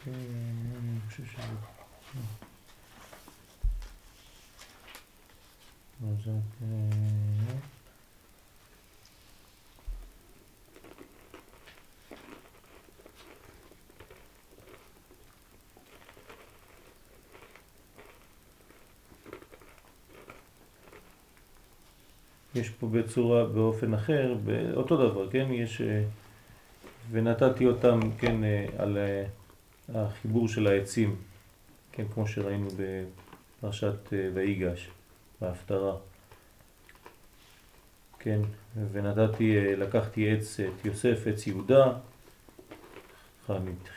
אה, 0.07 0.13
אני 0.79 0.99
חושב 1.07 1.25
שזה... 1.25 1.41
מה 5.99 6.09
זה? 6.23 6.31
אה, 6.31 6.69
יש 22.55 22.69
פה 22.69 22.87
בצורה, 22.87 23.45
באופן 23.45 23.93
אחר, 23.93 24.35
אותו 24.75 24.97
דבר, 24.97 25.29
כן? 25.29 25.47
יש... 25.51 25.81
אה, 25.81 26.03
ונתתי 27.11 27.65
אותם, 27.65 27.99
כן, 28.17 28.43
אה, 28.43 28.65
על 28.77 28.97
אה, 28.97 29.25
החיבור 29.95 30.47
של 30.47 30.67
העצים, 30.67 31.15
כן, 31.91 32.03
כמו 32.13 32.27
שראינו 32.27 32.67
בפרשת 32.77 34.13
ויגש, 34.33 34.89
בהפטרה. 35.41 35.95
כן, 38.19 38.39
ונתתי, 38.91 39.75
לקחתי 39.75 40.33
עץ, 40.33 40.59
את 40.59 40.85
יוסף, 40.85 41.27
עץ 41.27 41.47
יהודה, 41.47 41.93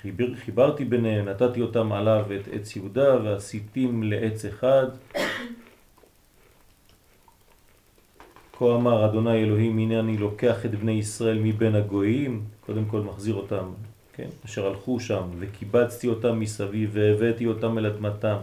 חיבר, 0.01 0.35
חיברתי 0.37 0.85
ביניהם, 0.85 1.29
נתתי 1.29 1.61
אותם 1.61 1.93
עליו 1.93 2.27
את 2.37 2.49
עץ 2.53 2.77
יהודה 2.77 3.23
ועשיתים 3.23 4.03
לעץ 4.03 4.45
אחד 4.45 4.87
כה 8.63 8.75
אמר 8.75 9.05
אדוני 9.05 9.43
אלוהים, 9.43 9.79
הנה 9.79 10.01
אני 10.01 10.17
לוקח 10.17 10.67
את 10.67 10.75
בני 10.75 10.93
ישראל 10.93 11.39
מבין 11.39 11.75
הגויים, 11.75 12.43
קודם 12.61 12.85
כל 12.85 13.01
מחזיר 13.01 13.35
אותם, 13.35 13.65
כן, 14.13 14.29
אשר 14.45 14.67
הלכו 14.67 15.01
שם, 15.01 15.23
וקיבצתי 15.39 16.09
אותם 16.09 16.41
מסביב, 16.41 16.91
והבאתי 16.93 17.47
אותם 17.47 17.79
אל 17.79 17.87
אדמתם, 17.87 18.37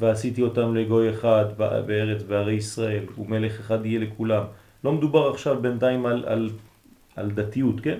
ועשיתי 0.00 0.42
אותם 0.42 0.74
לגוי 0.74 1.10
אחד 1.10 1.44
בארץ 1.86 2.22
בערי 2.22 2.52
ישראל, 2.52 3.04
ומלך 3.18 3.60
אחד 3.60 3.86
יהיה 3.86 4.00
לכולם. 4.00 4.44
לא 4.84 4.92
מדובר 4.92 5.30
עכשיו 5.30 5.62
בינתיים 5.62 6.06
על, 6.06 6.24
על, 6.26 6.50
על 7.16 7.30
דתיות, 7.30 7.80
כן? 7.80 7.98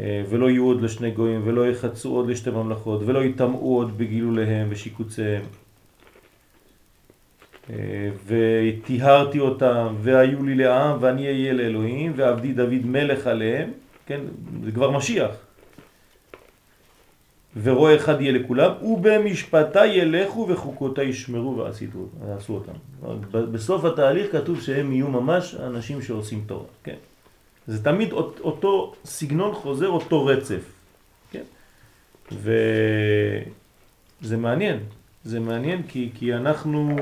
אה, 0.00 0.22
ולא 0.28 0.50
יהיו 0.50 0.64
עוד 0.64 0.82
לשני 0.82 1.10
גויים, 1.10 1.40
ולא 1.44 1.66
יחצו 1.66 2.14
עוד 2.16 2.28
לשתי 2.28 2.50
ממלכות, 2.50 3.00
ולא 3.06 3.24
יטמעו 3.24 3.76
עוד 3.76 3.98
בגילוליהם 3.98 4.68
ושיקוציהם. 4.70 5.42
וטיהרתי 8.26 9.40
אותם, 9.40 9.94
והיו 10.00 10.42
לי 10.42 10.54
לעם, 10.54 10.96
ואני 11.00 11.26
אהיה 11.26 11.52
לאלוהים, 11.52 12.12
ועבדי 12.16 12.52
דוד 12.52 12.84
מלך 12.84 13.26
עליהם, 13.26 13.70
כן, 14.06 14.20
זה 14.64 14.72
כבר 14.72 14.90
משיח. 14.90 15.30
ורואה 17.62 17.96
אחד 17.96 18.20
יהיה 18.20 18.32
לכולם, 18.32 18.72
ובמשפטי 18.82 19.86
ילכו 19.86 20.46
וחוקותי 20.48 21.02
ישמרו 21.02 21.64
ועשו 22.20 22.54
אותם. 22.54 22.72
בסוף 23.32 23.84
התהליך 23.84 24.32
כתוב 24.32 24.60
שהם 24.60 24.92
יהיו 24.92 25.08
ממש 25.08 25.54
אנשים 25.54 26.02
שעושים 26.02 26.44
תורה, 26.46 26.64
כן. 26.84 26.96
זה 27.66 27.84
תמיד 27.84 28.12
אותו 28.12 28.94
סגנון 29.04 29.54
חוזר, 29.54 29.88
אותו 29.88 30.26
רצף, 30.26 30.72
כן. 31.30 31.42
וזה 32.32 33.46
מעניין, 34.36 34.78
זה 35.24 35.40
מעניין 35.40 35.82
כי, 35.88 36.10
כי 36.14 36.34
אנחנו 36.34 36.96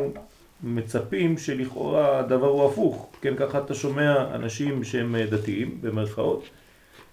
מצפים 0.63 1.39
שלכאורה 1.39 2.19
הדבר 2.19 2.47
הוא 2.47 2.67
הפוך, 2.67 3.11
כן, 3.21 3.35
ככה 3.37 3.59
אתה 3.59 3.75
שומע 3.75 4.35
אנשים 4.35 4.85
שהם 4.85 5.17
דתיים, 5.31 5.79
במרכאות, 5.81 6.45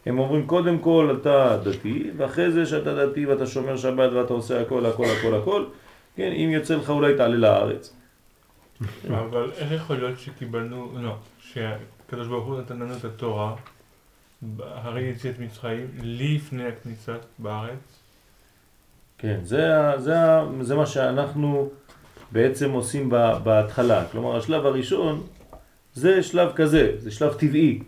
הם 0.06 0.20
אומרים 0.20 0.48
קודם 0.48 0.80
כל 0.80 1.18
אתה 1.22 1.58
דתי, 1.64 2.12
ואחרי 2.18 2.52
זה 2.52 2.66
שאתה 2.66 3.06
דתי 3.06 3.26
ואתה 3.26 3.48
שומר 3.48 3.78
שבת 3.78 4.12
ואתה 4.12 4.34
עושה 4.34 4.62
הכל 4.62 4.86
הכל 4.86 5.06
הכל 5.06 5.36
הכל, 5.36 5.66
כן, 6.16 6.32
אם 6.32 6.50
יוצא 6.50 6.76
לך 6.76 6.90
אולי 6.90 7.16
תעלה 7.16 7.38
לארץ. 7.38 7.94
אבל 9.10 9.52
איך 9.58 9.72
יכול 9.72 9.96
להיות 9.96 10.20
שקיבלנו, 10.20 10.92
לא, 10.98 11.16
שהקדוש 11.40 12.28
ברוך 12.28 12.46
הוא 12.46 12.60
נתן 12.60 12.80
לנו 12.80 12.94
את 12.98 13.06
התורה, 13.06 13.56
הרי 14.60 15.02
יציאת 15.02 15.40
מצרים, 15.40 15.88
לפני 16.02 16.68
הכניסה 16.68 17.16
בארץ? 17.40 18.00
כן, 19.18 19.40
זה, 19.44 19.92
זה, 19.98 20.16
זה 20.62 20.76
מה 20.76 20.86
שאנחנו... 20.86 21.70
בעצם 22.32 22.72
עושים 22.72 23.10
בהתחלה. 23.44 24.06
כלומר, 24.12 24.38
השלב 24.38 24.66
הראשון 24.66 25.24
זה 25.94 26.24
שלב 26.24 26.52
כזה, 26.56 26.92
זה 26.98 27.12
שלב 27.12 27.34
טבעי. 27.34 27.80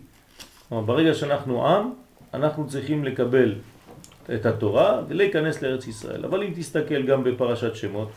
כלומר, 0.68 0.84
ברגע 0.84 1.14
שאנחנו 1.14 1.68
עם, 1.68 1.90
אנחנו 2.34 2.68
צריכים 2.68 3.04
לקבל 3.04 3.54
את 4.34 4.46
התורה 4.46 5.02
ולהיכנס 5.08 5.62
לארץ 5.62 5.86
ישראל. 5.86 6.24
אבל 6.24 6.42
אם 6.42 6.52
תסתכל 6.54 7.02
גם 7.02 7.24
בפרשת 7.24 7.76
שמות, 7.76 8.10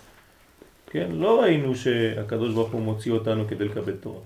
כן, 0.89 1.07
לא 1.11 1.41
ראינו 1.41 1.75
שהקדוש 1.75 2.53
ברוך 2.53 2.71
הוא 2.71 2.81
מוציא 2.81 3.11
אותנו 3.11 3.47
כדי 3.47 3.65
לקבל 3.65 3.93
תורה. 3.93 4.19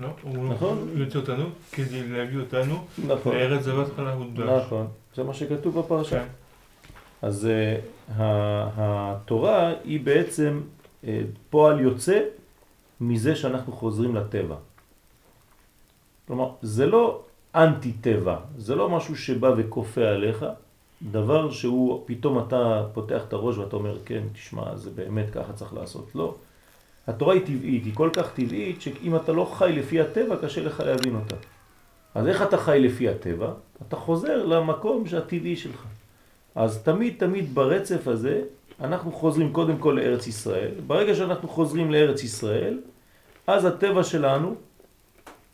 לא, 0.00 0.08
הוא 0.22 0.48
נכון? 0.48 0.88
יוצא 0.94 1.18
אותנו 1.18 1.44
כדי 1.72 2.08
להביא 2.08 2.40
אותנו 2.40 2.84
נכון. 3.06 3.36
לארץ 3.36 3.62
זבת 3.62 3.86
חלב 3.96 4.20
ודבש. 4.20 4.62
נכון, 4.64 4.86
זה 5.14 5.22
מה 5.22 5.34
שכתוב 5.34 5.78
בפרשה. 5.78 6.18
כן. 6.18 6.26
אז 7.22 7.48
uh, 7.48 8.12
התורה 8.76 9.72
היא 9.84 10.00
בעצם 10.00 10.60
אה, 10.60 10.81
פועל 11.50 11.80
יוצא 11.80 12.20
מזה 13.00 13.36
שאנחנו 13.36 13.72
חוזרים 13.72 14.16
לטבע. 14.16 14.56
כלומר, 16.26 16.50
זה 16.62 16.86
לא 16.86 17.22
אנטי 17.54 17.92
טבע, 17.92 18.36
זה 18.56 18.74
לא 18.74 18.88
משהו 18.88 19.16
שבא 19.16 19.50
וכופה 19.56 20.00
עליך, 20.00 20.46
דבר 21.10 21.50
שהוא, 21.50 22.02
פתאום 22.06 22.38
אתה 22.38 22.84
פותח 22.92 23.22
את 23.28 23.32
הראש 23.32 23.58
ואתה 23.58 23.76
אומר, 23.76 23.98
כן, 24.04 24.22
תשמע, 24.32 24.76
זה 24.76 24.90
באמת 24.90 25.30
ככה 25.30 25.52
צריך 25.52 25.74
לעשות. 25.74 26.10
לא. 26.14 26.34
התורה 27.06 27.34
היא 27.34 27.42
טבעית, 27.46 27.84
היא 27.84 27.94
כל 27.94 28.10
כך 28.12 28.32
טבעית 28.34 28.82
שאם 28.82 29.16
אתה 29.16 29.32
לא 29.32 29.44
חי 29.44 29.72
לפי 29.72 30.00
הטבע, 30.00 30.36
קשה 30.36 30.62
לך 30.62 30.80
להבין 30.80 31.14
אותה. 31.14 31.36
אז 32.14 32.26
איך 32.26 32.42
אתה 32.42 32.56
חי 32.56 32.78
לפי 32.80 33.08
הטבע? 33.08 33.52
אתה 33.88 33.96
חוזר 33.96 34.46
למקום 34.46 35.06
שהטבעי 35.06 35.56
שלך. 35.56 35.84
אז 36.54 36.82
תמיד 36.82 37.14
תמיד 37.18 37.54
ברצף 37.54 38.08
הזה 38.08 38.42
אנחנו 38.80 39.12
חוזרים 39.12 39.52
קודם 39.52 39.76
כל 39.78 39.98
לארץ 40.02 40.26
ישראל. 40.26 40.70
ברגע 40.86 41.14
שאנחנו 41.14 41.48
חוזרים 41.48 41.92
לארץ 41.92 42.24
ישראל, 42.24 42.80
אז 43.46 43.64
הטבע 43.64 44.02
שלנו 44.04 44.54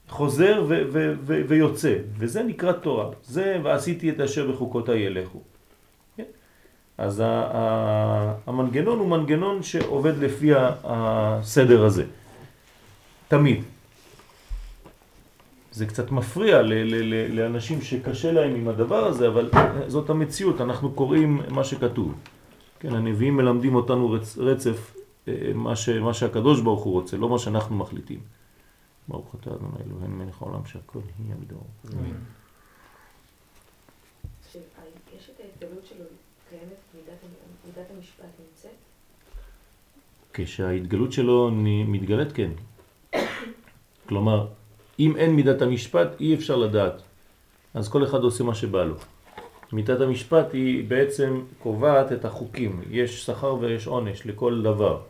חוזר 0.08 0.64
ו- 0.68 0.82
ו- 0.92 1.14
ו- 1.20 1.42
ויוצא, 1.48 1.94
וזה 2.18 2.42
נקרא 2.42 2.72
תורה. 2.72 3.10
זה 3.24 3.60
ועשיתי 3.64 4.10
את 4.10 4.20
אשר 4.20 4.50
בחוקותיי 4.50 4.98
ילכו. 4.98 5.40
כן? 6.16 6.22
אז 6.98 7.22
המנגנון 8.46 8.98
הוא 8.98 9.08
מנגנון 9.08 9.62
שעובד 9.62 10.18
לפי 10.18 10.50
הסדר 10.84 11.84
הזה. 11.84 12.04
תמיד. 13.28 13.62
זה 15.72 15.86
קצת 15.86 16.10
מפריע 16.10 16.62
ל- 16.62 16.72
ל- 16.72 17.40
לאנשים 17.40 17.82
שקשה 17.82 18.32
להם 18.32 18.54
עם 18.54 18.68
הדבר 18.68 19.06
הזה, 19.06 19.28
אבל 19.28 19.50
זאת 19.86 20.10
המציאות, 20.10 20.60
אנחנו 20.60 20.90
קוראים 20.92 21.42
מה 21.50 21.64
שכתוב. 21.64 22.14
כן, 22.80 22.94
הנביאים 22.94 23.36
מלמדים 23.36 23.74
אותנו 23.74 24.10
רצ, 24.10 24.38
רצף, 24.38 24.96
אה, 25.28 25.52
מה, 25.54 25.76
ש, 25.76 25.88
מה 25.88 26.14
שהקדוש 26.14 26.60
ברוך 26.60 26.82
הוא 26.84 26.92
רוצה, 26.92 27.16
לא 27.16 27.28
מה 27.28 27.38
שאנחנו 27.38 27.76
מחליטים. 27.76 28.20
ברוך 29.08 29.34
אתה 29.40 29.50
אדוני 29.50 29.76
אלוהינו 29.86 30.16
מלך 30.16 30.42
העולם 30.42 30.66
שהכל 30.66 31.00
יהיה 31.24 31.36
בדור. 31.36 31.66
יש 35.16 35.30
את 35.30 35.40
ההתגלות 35.40 35.86
שלו, 35.86 36.04
קיימת 36.50 37.04
מידת 37.66 37.90
המשפט 37.96 38.24
נמצאת? 38.48 38.70
כשההתגלות 40.32 41.12
שלו 41.12 41.50
מתגלת, 41.86 42.32
כן. 42.32 42.50
כלומר, 44.08 44.46
אם 44.98 45.16
אין 45.16 45.36
מידת 45.36 45.62
המשפט, 45.62 46.20
אי 46.20 46.34
אפשר 46.34 46.56
לדעת. 46.56 47.02
אז 47.74 47.88
כל 47.88 48.04
אחד 48.04 48.18
עושה 48.18 48.44
מה 48.44 48.54
שבא 48.54 48.84
לו. 48.84 48.94
מידת 49.72 50.00
המשפט 50.00 50.46
היא 50.52 50.88
בעצם 50.88 51.40
קובעת 51.58 52.12
את 52.12 52.24
החוקים. 52.24 52.82
יש 52.90 53.26
שכר 53.26 53.56
ויש 53.60 53.86
עונש 53.86 54.26
לכל 54.26 54.62
דבר. 54.62 55.00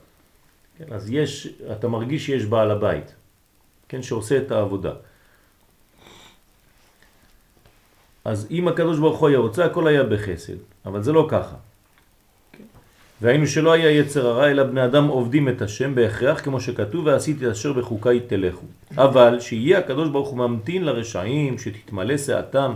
כן, 0.79 0.85
אז 0.91 1.11
יש, 1.11 1.49
אתה 1.73 1.89
מרגיש 1.89 2.27
שיש 2.27 2.45
בעל 2.45 2.71
הבית, 2.71 3.15
כן, 3.89 4.03
שעושה 4.03 4.39
את 4.39 4.51
העבודה. 4.51 4.93
אז 8.25 8.47
אם 8.51 8.69
הקדוש 8.69 8.99
ברוך 8.99 9.19
הוא 9.19 9.29
היה 9.29 9.39
רוצה, 9.39 9.65
הכל 9.65 9.87
היה 9.87 10.03
בחסד, 10.03 10.57
אבל 10.87 11.03
זה 11.03 11.13
לא 11.13 11.27
ככה. 11.31 11.57
והיינו 13.21 13.47
שלא 13.47 13.73
היה 13.73 13.91
יצר 13.91 14.27
הרע, 14.27 14.51
אלא 14.51 14.63
בני 14.63 14.85
אדם 14.85 15.07
עובדים 15.09 15.49
את 15.49 15.63
השם 15.63 15.95
בהכרח, 15.95 16.41
כמו 16.41 16.61
שכתוב, 16.61 17.07
ועשיתי 17.07 17.51
אשר 17.51 17.73
בחוקיי 17.73 18.21
תלכו. 18.21 18.67
אבל 18.97 19.41
שיהיה 19.41 19.79
הקדוש 19.79 20.09
ברוך 20.09 20.29
הוא 20.29 20.39
ממתין 20.39 20.85
לרשעים, 20.85 21.59
שתתמלא 21.59 22.19
שעתם, 22.19 22.75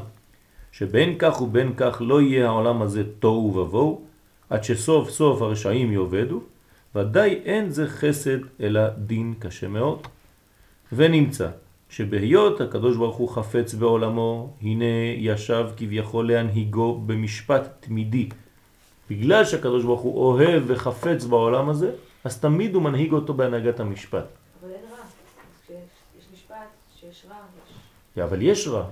שבין 0.72 1.14
כך 1.18 1.40
ובין 1.40 1.72
כך 1.76 1.96
לא 2.00 2.20
יהיה 2.20 2.46
העולם 2.46 2.82
הזה 2.82 3.02
תוהו 3.18 3.56
ובוהו, 3.56 4.02
עד 4.50 4.64
שסוף 4.64 5.11
סוף 5.11 5.42
הרשעים 5.42 5.92
יאבדו, 5.92 6.40
ודאי 6.94 7.40
אין 7.44 7.70
זה 7.70 7.87
חסד 7.87 8.38
אלא 8.61 8.88
דין 8.88 9.35
קשה 9.38 9.68
מאוד. 9.68 10.06
ונמצא 10.92 11.48
שבהיות 11.90 12.61
הקדוש 12.61 12.96
ברוך 12.96 13.16
הוא 13.16 13.28
חפץ 13.28 13.74
בעולמו, 13.74 14.56
הנה 14.62 14.85
ישב 15.16 15.66
כביכול 15.76 16.28
להנהיגו 16.28 17.00
במשפט 17.06 17.62
תמידי. 17.80 18.28
בגלל 19.11 19.44
שהקדוש 19.44 19.85
ברוך 19.85 20.00
הוא 20.00 20.24
אוהב 20.24 20.62
וחפץ 20.66 21.24
בעולם 21.24 21.68
הזה, 21.68 21.90
אז 22.24 22.40
תמיד 22.40 22.74
הוא 22.74 22.82
מנהיג 22.82 23.12
אותו 23.12 23.35
בהנהגת 23.35 23.80
המשפט. 23.80 24.24
אבל 24.61 24.70
אין 24.70 24.80
רע. 24.90 24.96
כשיש 25.64 26.24
משפט, 26.32 26.56
שיש 27.00 27.26
רע, 27.30 27.37
יש... 28.16 28.18
אבל 28.18 28.42
יש 28.42 28.68
רע, 28.68 28.85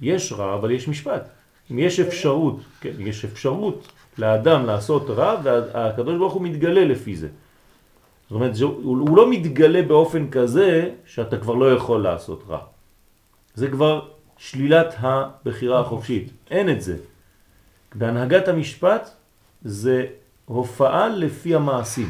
יש 0.00 0.32
רע, 0.32 0.54
אבל 0.54 0.70
יש 0.70 0.88
משפט. 0.88 1.28
אם 1.70 1.78
יש 1.78 2.00
אפשרות, 2.00 2.60
כן, 2.80 2.92
יש 2.98 3.24
אפשרות 3.24 3.92
לאדם 4.18 4.66
לעשות 4.66 5.10
רע, 5.10 5.40
והקדוש 5.42 6.18
ברוך 6.18 6.32
הוא 6.32 6.42
מתגלה 6.42 6.84
לפי 6.84 7.16
זה. 7.16 7.28
זאת 8.28 8.34
אומרת, 8.34 8.52
הוא 8.60 9.16
לא 9.16 9.30
מתגלה 9.30 9.82
באופן 9.82 10.30
כזה 10.30 10.90
שאתה 11.06 11.36
כבר 11.38 11.54
לא 11.54 11.72
יכול 11.72 12.02
לעשות 12.02 12.44
רע. 12.48 12.58
זה 13.54 13.68
כבר 13.68 14.08
שלילת 14.36 14.94
הבחירה 14.98 15.80
החופשית. 15.80 16.30
אין 16.50 16.70
את 16.70 16.82
זה. 16.82 16.96
בהנהגת 17.94 18.48
המשפט 18.48 19.10
זה 19.62 20.06
הופעה 20.44 21.08
לפי 21.08 21.54
המעשים. 21.54 22.08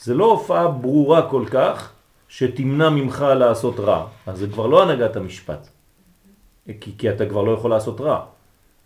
זה 0.00 0.14
לא 0.14 0.24
הופעה 0.24 0.68
ברורה 0.68 1.30
כל 1.30 1.44
כך 1.50 1.92
שתמנע 2.28 2.90
ממך 2.90 3.24
לעשות 3.36 3.80
רע. 3.80 4.06
אז 4.26 4.38
זה 4.38 4.46
כבר 4.46 4.66
לא 4.66 4.82
הנהגת 4.82 5.16
המשפט. 5.16 5.68
כי, 6.80 6.92
כי 6.98 7.10
אתה 7.10 7.26
כבר 7.26 7.42
לא 7.42 7.50
יכול 7.50 7.70
לעשות 7.70 8.00
רע. 8.00 8.24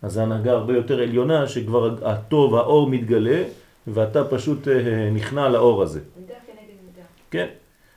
אז 0.01 0.13
זה 0.13 0.23
הנהגה 0.23 0.51
הרבה 0.51 0.73
יותר 0.73 1.01
עליונה 1.01 1.47
שכבר 1.47 1.95
הטוב, 2.05 2.55
האור 2.55 2.89
מתגלה, 2.89 3.43
ואתה 3.87 4.23
פשוט 4.23 4.67
אה, 4.67 5.09
נכנע 5.13 5.49
לאור 5.49 5.81
הזה. 5.81 5.99
מידה 6.19 6.33
כנגד 6.47 6.79
מידה. 6.87 7.07
כן, 7.31 7.47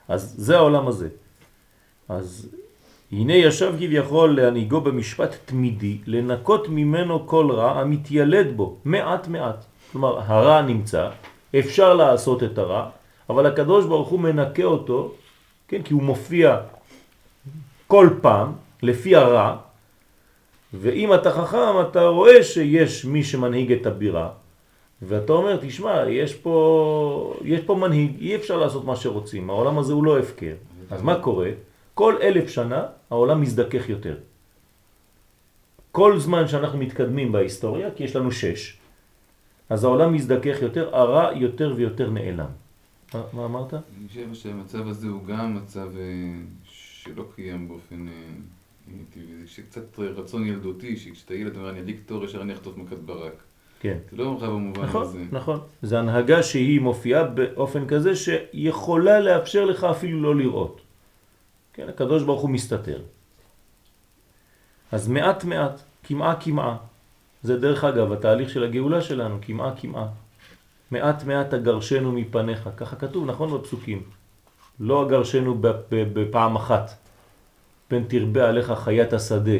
אז 0.07 0.33
זה 0.37 0.57
העולם 0.57 0.87
הזה. 0.87 1.09
אז 2.09 2.49
הנה 3.11 3.33
ישב 3.33 3.73
כביכול 3.79 4.35
להנהיגו 4.35 4.81
במשפט 4.81 5.35
תמידי, 5.45 5.97
לנקות 6.05 6.69
ממנו 6.69 7.27
כל 7.27 7.51
רע 7.51 7.79
המתיילד 7.79 8.47
בו, 8.55 8.77
מעט 8.85 9.27
מעט. 9.27 9.65
כלומר, 9.91 10.19
הרע 10.19 10.61
נמצא, 10.61 11.09
אפשר 11.59 11.93
לעשות 11.93 12.43
את 12.43 12.57
הרע, 12.57 12.89
אבל 13.29 13.45
הקדוש 13.45 13.85
ברוך 13.85 14.09
הוא 14.09 14.19
מנקה 14.19 14.63
אותו, 14.63 15.11
כן, 15.67 15.81
כי 15.81 15.93
הוא 15.93 16.03
מופיע 16.03 16.57
כל 17.87 18.09
פעם, 18.21 18.51
לפי 18.83 19.15
הרע, 19.15 19.57
ואם 20.73 21.13
אתה 21.13 21.31
חכם, 21.31 21.81
אתה 21.89 22.07
רואה 22.07 22.43
שיש 22.43 23.05
מי 23.05 23.23
שמנהיג 23.23 23.71
את 23.71 23.85
הבירה, 23.85 24.29
ואתה 25.01 25.33
אומר, 25.33 25.57
תשמע, 25.61 26.09
יש 26.09 26.35
פה, 26.35 27.35
יש 27.43 27.61
פה 27.61 27.75
מנהיג, 27.75 28.19
אי 28.19 28.35
אפשר 28.35 28.57
לעשות 28.57 28.85
מה 28.85 28.95
שרוצים, 28.95 29.49
העולם 29.49 29.77
הזה 29.77 29.93
הוא 29.93 30.03
לא 30.03 30.19
הפקר. 30.19 30.53
אז 30.89 31.01
מה 31.01 31.19
קורה? 31.19 31.49
כל 31.93 32.15
אלף 32.21 32.49
שנה 32.49 32.85
העולם 33.09 33.41
מזדכך 33.41 33.89
יותר. 33.89 34.15
כל 35.91 36.19
זמן 36.19 36.47
שאנחנו 36.47 36.77
מתקדמים 36.77 37.31
בהיסטוריה, 37.31 37.91
כי 37.91 38.03
יש 38.03 38.15
לנו 38.15 38.31
שש, 38.31 38.77
אז 39.69 39.83
העולם 39.83 40.13
מזדכך 40.13 40.61
יותר, 40.61 40.95
הרע 40.95 41.33
יותר 41.35 41.73
ויותר 41.75 42.09
נעלם. 42.09 42.49
מה, 43.13 43.23
מה 43.33 43.45
אמרת? 43.45 43.73
אני 43.73 44.07
חושב 44.07 44.33
שהמצב 44.33 44.87
הזה 44.87 45.07
הוא 45.07 45.25
גם 45.25 45.55
מצב 45.55 45.87
אה, 45.97 46.03
שלא 46.63 47.25
קיים 47.35 47.67
באופן 47.67 48.07
זה 49.15 49.21
שקצת 49.47 49.99
רצון 49.99 50.45
ילדותי, 50.45 50.97
שכשאתה 50.97 51.33
ילד 51.33 51.55
אומר 51.57 51.69
אני 51.69 51.79
אדליק 51.79 52.01
תור 52.05 52.23
ישר 52.25 52.41
אני 52.41 52.53
אחטוף 52.53 52.77
מכת 52.77 52.97
ברק. 52.97 53.33
כן. 53.79 53.97
זה 54.11 54.17
לא 54.17 54.31
ממך 54.31 54.43
במובן 54.43 54.81
נכון, 54.85 55.01
הזה. 55.03 55.19
נכון. 55.31 55.59
זה 55.81 55.99
הנהגה 55.99 56.43
שהיא 56.43 56.81
מופיעה 56.81 57.23
באופן 57.23 57.87
כזה 57.87 58.11
שיכולה 58.15 59.19
לאפשר 59.19 59.65
לך 59.65 59.83
אפילו 59.83 60.21
לא 60.21 60.35
לראות. 60.35 60.81
כן, 61.73 61.89
הקדוש 61.89 62.23
ברוך 62.23 62.41
הוא 62.41 62.49
מסתתר. 62.49 63.01
אז 64.91 65.07
מעט 65.07 65.43
מעט, 65.43 65.81
כמעה 66.03 66.35
כמעה. 66.41 66.77
זה 67.43 67.59
דרך 67.59 67.83
אגב 67.83 68.11
התהליך 68.11 68.49
של 68.49 68.63
הגאולה 68.63 69.01
שלנו, 69.01 69.37
כמעה 69.41 69.75
כמעה. 69.75 70.07
מעט 70.91 71.23
מעט 71.23 71.53
אגרשנו 71.53 72.11
מפניך, 72.11 72.69
ככה 72.77 72.95
כתוב 72.95 73.25
נכון 73.25 73.57
בפסוקים. 73.57 74.03
לא 74.79 75.07
אגרשנו 75.07 75.55
בפ- 75.61 75.65
בפעם 76.13 76.55
אחת, 76.55 77.06
פן 77.87 78.03
תרבה 78.03 78.49
עליך 78.49 78.71
חיית 78.71 79.13
השדה. 79.13 79.57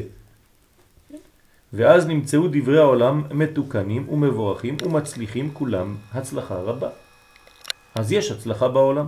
ואז 1.73 2.07
נמצאו 2.07 2.47
דברי 2.51 2.79
העולם 2.79 3.23
מתוקנים 3.31 4.09
ומבורכים 4.09 4.77
ומצליחים 4.85 5.49
כולם 5.53 5.95
הצלחה 6.13 6.55
רבה. 6.55 6.89
אז 7.95 8.11
יש 8.11 8.31
הצלחה 8.31 8.67
בעולם. 8.67 9.05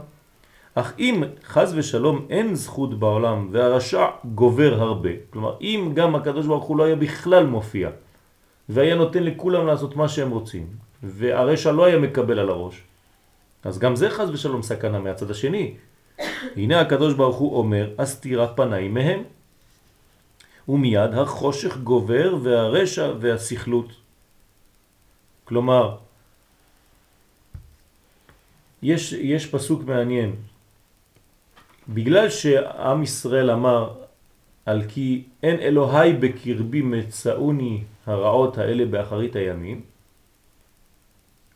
אך 0.76 0.94
אם 1.00 1.24
חז 1.44 1.74
ושלום 1.78 2.26
אין 2.30 2.56
זכות 2.56 3.00
בעולם 3.00 3.48
והרשע 3.52 4.06
גובר 4.36 4.82
הרבה, 4.82 5.10
כלומר 5.30 5.56
אם 5.62 5.92
גם 5.94 6.16
הקדוש 6.16 6.46
ברוך 6.46 6.66
הוא 6.66 6.78
לא 6.78 6.84
היה 6.84 6.96
בכלל 6.96 7.46
מופיע 7.46 7.90
והיה 8.70 8.96
נותן 8.96 9.24
לכולם 9.24 9.68
לעשות 9.68 9.96
מה 9.96 10.10
שהם 10.10 10.30
רוצים 10.30 10.68
והרשע 11.04 11.72
לא 11.72 11.86
היה 11.86 12.00
מקבל 12.00 12.40
על 12.40 12.50
הראש, 12.50 12.82
אז 13.64 13.80
גם 13.80 13.96
זה 13.96 14.10
חז 14.10 14.30
ושלום 14.30 14.62
סכנה 14.62 15.00
מהצד 15.00 15.32
השני. 15.32 15.74
הנה 16.56 16.82
הקדוש 16.82 17.14
ברוך 17.14 17.38
הוא 17.38 17.58
אומר, 17.58 17.94
הסתירה 17.98 18.48
פניים 18.48 18.94
מהם. 18.94 19.24
ומיד 20.70 21.14
החושך 21.14 21.78
גובר 21.78 22.36
והרשע 22.44 23.14
והסכלות. 23.20 23.90
כלומר, 25.44 25.98
יש, 28.84 29.14
יש 29.14 29.46
פסוק 29.46 29.84
מעניין. 29.84 30.36
בגלל 31.90 32.30
שעם 32.30 33.04
ישראל 33.04 33.52
אמר 33.52 33.94
על 34.66 34.84
כי 34.88 35.24
אין 35.44 35.60
אלוהי 35.60 36.14
בקרבי 36.14 36.82
מצאוני 36.82 37.84
הרעות 38.06 38.58
האלה 38.58 38.86
באחרית 38.86 39.36
הימים, 39.36 39.82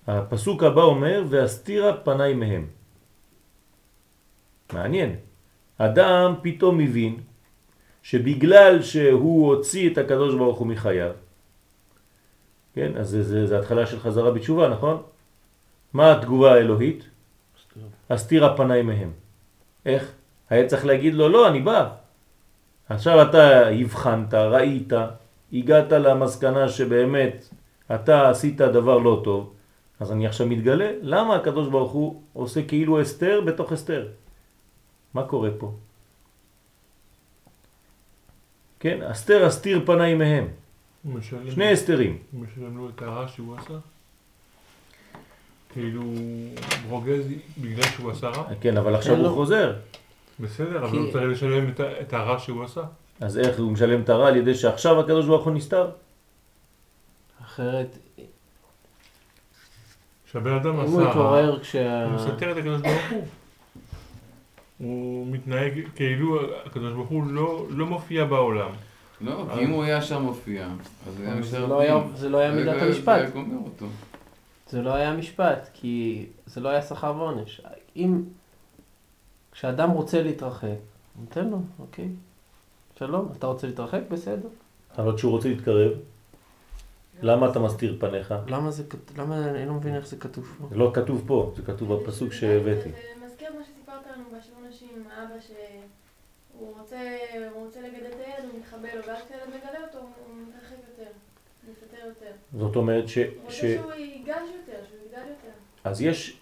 הפסוק 0.07 0.63
הבא 0.63 0.81
אומר 0.81 1.23
והסתירה 1.29 1.97
פניי 1.97 2.33
מהם. 2.33 2.65
מעניין. 4.73 5.15
אדם 5.77 6.33
פתאום 6.41 6.77
מבין 6.77 7.15
שבגלל 8.03 8.81
שהוא 8.81 9.47
הוציא 9.47 9.89
את 9.89 9.97
הקדוש 9.97 10.35
ברוך 10.35 10.59
הוא 10.59 10.67
מחייו, 10.67 11.11
כן, 12.73 12.91
אז 12.97 13.09
זה, 13.09 13.23
זה, 13.23 13.47
זה 13.47 13.59
התחלה 13.59 13.85
של 13.85 13.99
חזרה 13.99 14.31
בתשובה, 14.31 14.69
נכון? 14.69 15.01
מה 15.93 16.11
התגובה 16.11 16.53
האלוהית? 16.53 17.09
הסתיר 18.09 18.45
הפניי 18.45 18.81
מהם. 18.81 19.11
איך? 19.85 20.11
היה 20.49 20.67
צריך 20.67 20.85
להגיד 20.85 21.13
לו, 21.13 21.29
לא, 21.29 21.47
אני 21.47 21.59
בא. 21.59 21.89
עכשיו 22.89 23.21
אתה 23.21 23.67
הבחנת, 23.67 24.33
ראית, 24.33 24.93
הגעת 25.53 25.91
למסקנה 25.91 26.69
שבאמת 26.69 27.49
אתה 27.95 28.29
עשית 28.29 28.61
דבר 28.61 28.97
לא 28.97 29.21
טוב, 29.23 29.53
אז 29.99 30.11
אני 30.11 30.27
עכשיו 30.27 30.47
מתגלה, 30.47 30.91
למה 31.01 31.35
הקדוש 31.35 31.67
ברוך 31.67 31.91
הוא 31.91 32.21
עושה 32.33 32.63
כאילו 32.63 33.01
אסתר 33.01 33.41
בתוך 33.45 33.71
אסתר? 33.71 34.07
מה 35.13 35.23
קורה 35.27 35.49
פה? 35.57 35.71
כן, 38.79 39.01
אסתר 39.01 39.47
אסתיר 39.47 39.83
פניי 39.85 40.13
מהם. 40.15 40.47
משלם- 41.05 41.51
שני 41.51 41.73
אסתרים. 41.73 42.17
הוא 42.31 42.41
משלם 42.45 42.77
לו 42.77 42.89
את 42.89 43.01
הרע 43.01 43.27
שהוא 43.27 43.55
עשה? 43.57 43.73
כאילו, 45.73 46.01
רוגז 46.89 47.23
בגלל 47.57 47.83
שהוא 47.83 48.11
עשה 48.11 48.27
רע? 48.27 48.43
כן, 48.61 48.77
אבל 48.77 48.95
עכשיו 48.95 49.15
אין 49.15 49.25
הוא. 49.25 49.33
חוזר. 49.35 49.73
בסדר, 50.39 50.85
אבל 50.85 50.97
הוא 50.97 51.11
צריך 51.11 51.25
לשלם 51.31 51.69
את 52.01 52.13
הרע 52.13 52.39
שהוא 52.39 52.63
עשה. 52.63 52.81
אז 53.21 53.37
איך 53.37 53.59
הוא 53.59 53.71
משלם 53.71 54.01
את 54.01 54.09
הרע 54.09 54.27
על 54.27 54.35
ידי 54.35 54.55
שעכשיו 54.55 54.99
הקדוש 54.99 55.25
ברוך 55.25 55.45
הוא 55.45 55.53
נסתר? 55.53 55.89
אחרת, 57.45 57.97
כשהבן 60.27 60.53
אדם 60.53 60.79
עשה 60.79 60.91
הוא 60.91 61.01
רע. 61.01 61.39
הוא 61.47 61.57
מסתר 62.15 62.51
את 62.51 62.57
הקדוש 62.57 62.81
ברוך 62.81 63.11
הוא. 63.11 63.27
הוא 64.77 65.27
מתנהג 65.27 65.73
כאילו 65.95 66.39
הקדוש 66.65 66.93
ברוך 66.93 67.09
הוא 67.09 67.23
לא, 67.27 67.65
לא 67.69 67.85
מופיע 67.85 68.25
בעולם. 68.25 68.69
לא, 69.21 69.45
כי 69.53 69.63
אם 69.63 69.69
הוא 69.69 69.83
היה 69.83 70.01
שם 70.01 70.21
מופיע, 70.21 70.67
אז 71.07 71.21
היה 71.21 71.31
אבל 71.31 71.39
נשאר... 71.39 71.49
זה 71.61 71.67
לא 71.67 71.79
היה- 71.79 71.99
זה 72.15 72.29
לא 72.29 72.37
היה 72.37 72.51
זה- 72.51 72.59
מידת 72.59 72.79
זה- 72.79 72.85
המשפט. 72.85 73.33
זה. 73.79 73.85
זה 74.69 74.81
לא 74.81 74.93
היה 74.95 75.13
משפט, 75.13 75.69
כי 75.73 76.25
זה 76.45 76.61
לא 76.61 76.69
היה 76.69 76.81
שכר 76.81 77.13
ועונש. 77.17 77.61
אם... 77.95 78.23
כשאדם 79.51 79.89
רוצה 79.89 80.23
להתרחק, 80.23 80.67
ניתן 81.21 81.47
לו, 81.49 81.57
אוקיי? 81.79 82.07
שלום, 82.99 83.29
אתה 83.37 83.47
רוצה 83.47 83.67
להתרחק? 83.67 83.99
בסדר. 84.11 84.47
אבל 84.97 85.15
כשהוא 85.17 85.31
רוצה 85.31 85.49
להתקרב, 85.49 85.91
למה 87.21 87.49
אתה 87.51 87.59
מסתיר 87.59 87.97
פניך? 87.99 88.33
למה 88.47 88.71
זה 88.71 88.83
כת- 88.89 89.17
למה 89.17 89.49
אני 89.49 89.65
לא 89.65 89.73
מבין 89.73 89.95
איך 89.95 90.07
זה 90.07 90.17
כתוב 90.17 90.55
פה? 90.59 90.67
זה 90.69 90.75
לא 90.75 90.91
כתוב 90.93 91.23
פה, 91.27 91.53
זה 91.55 91.61
כתוב 91.61 91.93
בפסוק 91.93 92.33
שהבאתי. 92.33 92.89
זה 94.17 94.21
מזכיר 94.21 94.33
מה 94.33 94.41
שסיפרת 94.41 94.53
לנו 94.53 94.59
בשיעור 94.61 94.61
נשים 94.69 94.89
עם 94.95 95.11
האבא 95.11 95.35
שהוא 95.39 96.77
רוצה, 96.79 97.17
רוצה 97.53 97.81
לגדל 97.81 98.07
את 98.07 98.19
הילד, 98.19 98.51
הוא 98.51 98.59
מתחבא 98.59 98.87
לו, 98.93 99.05
ואז 99.07 99.23
כשהילד 99.25 99.47
מגלה 99.47 99.85
אותו, 99.87 99.97
הוא 99.97 100.35
מתרחק 100.47 100.75
יותר, 100.89 101.11
מסתתר 101.69 102.05
יותר. 102.07 102.31
זאת 102.53 102.75
אומרת 102.75 103.07
ש... 103.07 103.17
הוא 103.17 103.25
רוצה 103.43 103.55
ש... 103.55 103.59
שהוא 103.61 103.93
ייגש 103.93 104.47
יותר, 104.59 104.79
שהוא 104.87 104.99
יגדל 105.05 105.27
יותר. 105.29 105.57
אז 105.83 106.01
יש, 106.01 106.39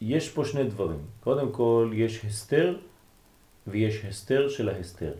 יש 0.00 0.30
פה 0.30 0.44
שני 0.44 0.64
דברים. 0.64 1.00
קודם 1.20 1.52
כל, 1.52 1.90
יש 1.94 2.24
הסתר 2.24 2.78
ויש 3.66 4.04
הסתר 4.04 4.48
של 4.48 4.68
ההסתר. 4.68 5.14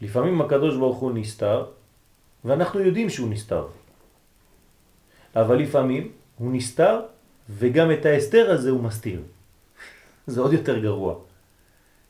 לפעמים 0.00 0.40
הקדוש 0.40 0.76
ברוך 0.76 0.98
הוא 0.98 1.12
נסתר, 1.14 1.66
ואנחנו 2.44 2.80
יודעים 2.80 3.10
שהוא 3.10 3.28
נסתר. 3.28 3.66
אבל 5.36 5.56
לפעמים 5.56 6.12
הוא 6.38 6.52
נסתר, 6.52 7.00
וגם 7.50 7.92
את 7.92 8.06
ההסתר 8.06 8.50
הזה 8.50 8.70
הוא 8.70 8.82
מסתיר. 8.82 9.20
זה 10.26 10.40
עוד 10.40 10.52
יותר 10.52 10.78
גרוע. 10.78 11.14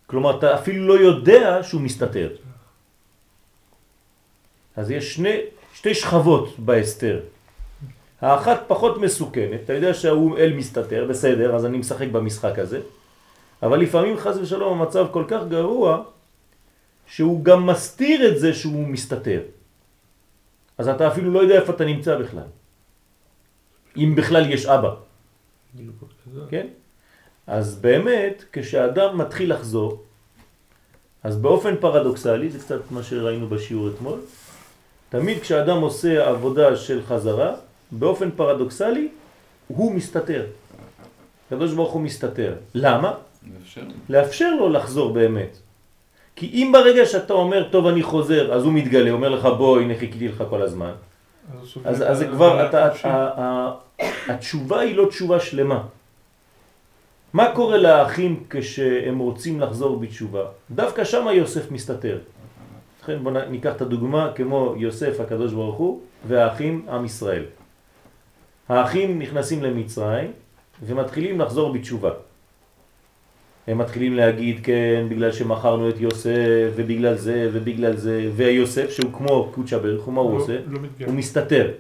כלומר, 0.07 0.39
אתה 0.39 0.55
אפילו 0.55 0.87
לא 0.87 1.01
יודע 1.01 1.63
שהוא 1.63 1.81
מסתתר. 1.81 2.31
אז 4.77 4.91
יש 4.91 5.15
שני, 5.15 5.37
שתי 5.75 5.95
שכבות 5.95 6.59
בהסתר. 6.59 7.21
האחת 8.21 8.65
פחות 8.67 8.99
מסוכנת, 8.99 9.61
אתה 9.65 9.73
יודע 9.73 9.95
שההוא 9.95 10.39
אל 10.39 10.53
מסתתר, 10.53 11.07
בסדר, 11.09 11.55
אז 11.57 11.67
אני 11.67 11.79
משחק 11.79 12.09
במשחק 12.09 12.59
הזה, 12.59 12.81
אבל 13.63 13.79
לפעמים 13.79 14.19
חס 14.19 14.37
ושלום 14.37 14.81
המצב 14.81 15.07
כל 15.11 15.25
כך 15.29 15.43
גרוע, 15.49 16.03
שהוא 17.07 17.45
גם 17.45 17.67
מסתיר 17.67 18.29
את 18.29 18.39
זה 18.39 18.55
שהוא 18.55 18.87
מסתתר. 18.87 19.41
אז 20.79 20.89
אתה 20.89 21.09
אפילו 21.09 21.31
לא 21.31 21.39
יודע 21.39 21.55
איפה 21.55 21.73
אתה 21.73 21.85
נמצא 21.85 22.19
בכלל. 22.19 22.49
אם 23.97 24.15
בכלל 24.17 24.51
יש 24.51 24.67
אבא, 24.67 24.95
כן? 26.51 26.67
אז 27.47 27.77
באמת, 27.81 28.45
כשאדם 28.53 29.19
מתחיל 29.19 29.53
לחזור, 29.53 30.03
אז 31.23 31.37
באופן 31.37 31.77
פרדוקסלי, 31.81 32.51
זה 32.51 32.59
קצת 32.59 32.81
מה 32.91 33.03
שראינו 33.03 33.49
בשיעור 33.49 33.89
אתמול, 33.89 34.21
תמיד 35.09 35.41
כשאדם 35.41 35.81
עושה 35.81 36.29
עבודה 36.29 36.77
של 36.77 37.03
חזרה, 37.03 37.55
באופן 37.91 38.31
פרדוקסלי, 38.31 39.09
הוא 39.69 39.93
מסתתר. 39.93 40.47
הקדוש 41.47 41.73
ברוך 41.73 41.93
הוא 41.93 42.03
מסתתר. 42.03 42.55
למה? 42.75 43.15
מאפשר 43.43 43.81
לו. 43.81 43.93
לאפשר 44.09 44.55
לו 44.55 44.69
לחזור 44.69 45.13
באמת. 45.13 45.59
כי 46.37 46.47
אם 46.47 46.71
ברגע 46.73 47.07
שאתה 47.07 47.33
אומר, 47.33 47.69
טוב 47.71 47.87
אני 47.87 48.03
חוזר, 48.03 48.55
אז 48.55 48.65
הוא 48.65 48.73
מתגלה, 48.73 49.11
אומר 49.11 49.29
לך 49.29 49.45
בוא, 49.45 49.81
הנה 49.81 49.95
חיכיתי 49.99 50.29
לך 50.29 50.45
כל 50.51 50.63
הזמן. 50.63 50.93
אז, 51.85 52.05
אז 52.11 52.19
זה 52.19 52.27
כבר, 52.29 52.67
אתה, 52.67 52.89
התשובה 54.29 54.81
היא 54.81 54.97
לא 54.97 55.07
תשובה 55.09 55.41
שלמה. 55.41 55.83
מה 57.33 57.53
קורה 57.55 57.77
לאחים 57.77 58.45
כשהם 58.51 59.19
רוצים 59.19 59.61
לחזור 59.61 60.01
בתשובה? 60.01 60.45
דווקא 60.71 61.05
שם 61.05 61.27
יוסף 61.33 61.71
מסתתר. 61.71 62.19
לכן 63.03 63.19
בואו 63.23 63.35
ניקח 63.51 63.77
את 63.77 63.81
הדוגמה 63.81 64.33
כמו 64.35 64.75
יוסף 64.77 65.21
הקדוש 65.21 65.53
ברוך 65.53 65.77
הוא 65.77 66.01
והאחים 66.29 66.87
עם 66.89 67.05
ישראל. 67.05 67.45
האחים 68.69 69.19
נכנסים 69.19 69.63
למצרים 69.63 70.33
ומתחילים 70.83 71.41
לחזור 71.41 71.73
בתשובה. 71.73 72.11
הם 73.69 73.79
מתחילים 73.79 74.15
להגיד 74.15 74.61
כן 74.63 75.07
בגלל 75.09 75.33
שמכרנו 75.33 75.89
את 75.89 76.01
יוסף 76.01 76.71
ובגלל 76.77 77.15
זה 77.15 77.51
ובגלל 77.53 77.97
זה 77.97 78.31
ויוסף 78.37 78.91
שהוא 78.91 79.13
כמו 79.13 79.51
קודשא 79.55 79.79
בריך 79.79 80.03
הוא 80.03 80.15
מה 80.15 80.21
הוא 80.21 80.37
עושה? 80.37 80.59
לא. 80.69 80.79
הוא 81.07 81.15
מסתתר. 81.15 81.71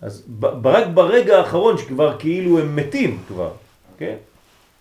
אז 0.00 0.24
ב- 0.40 0.66
רק 0.66 0.86
ברגע 0.94 1.38
האחרון 1.38 1.78
שכבר 1.78 2.18
כאילו 2.18 2.58
הם 2.58 2.76
מתים 2.76 3.18
כבר, 3.28 3.50
כן? 3.98 4.16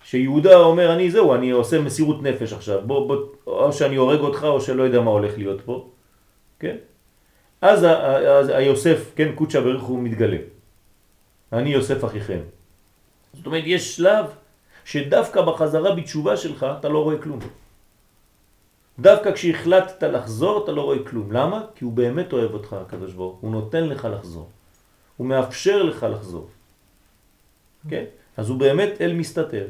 שיהודה 0.04 0.56
אומר 0.56 0.94
אני 0.94 1.12
זהו, 1.12 1.36
אני 1.36 1.52
עושה 1.52 1.82
מסירות 1.82 2.24
נפש 2.24 2.54
עכשיו, 2.54 2.82
בוא, 2.86 3.08
בוא, 3.08 3.17
או 3.48 3.74
שאני 3.74 3.96
הורג 3.96 4.20
אותך 4.20 4.44
או 4.44 4.62
שלא 4.62 4.84
יודע 4.84 5.02
מה 5.02 5.12
הולך 5.12 5.38
להיות 5.38 5.62
פה, 5.62 5.89
כן? 6.60 6.76
אז, 7.62 7.86
אז 8.28 8.50
היוסף, 8.50 9.12
כן, 9.15 9.32
קודשא 9.36 9.60
בריך 9.60 9.84
הוא 9.84 10.00
מתגלה. 10.00 10.38
אני 11.54 11.70
יוסף 11.70 12.06
אחיכם. 12.06 12.39
זאת 13.34 13.46
אומרת, 13.46 13.63
יש 13.65 13.96
שלב 13.96 14.26
שדווקא 14.86 15.41
בחזרה 15.41 15.96
בתשובה 15.96 16.38
שלך 16.38 16.65
אתה 16.80 16.89
לא 16.89 17.04
רואה 17.04 17.17
כלום. 17.17 17.39
דווקא 19.00 19.32
כשהחלטת 19.32 20.04
לחזור 20.04 20.63
אתה 20.63 20.72
לא 20.72 20.82
רואה 20.82 20.98
כלום. 21.04 21.32
למה? 21.32 21.62
כי 21.76 21.86
הוא 21.86 21.94
באמת 21.94 22.34
אוהב 22.34 22.54
אותך, 22.54 22.74
הקדוש 22.74 23.13
ברוך 23.13 23.38
הוא 23.41 23.52
נותן 23.52 23.84
לך 23.84 24.08
לחזור. 24.12 24.50
הוא 25.17 25.28
מאפשר 25.28 25.84
לך 25.84 26.06
לחזור. 26.12 26.48
כן? 27.89 28.04
אז 28.38 28.50
הוא 28.50 28.60
באמת 28.60 29.02
אל 29.02 29.13
מסתתר. 29.13 29.65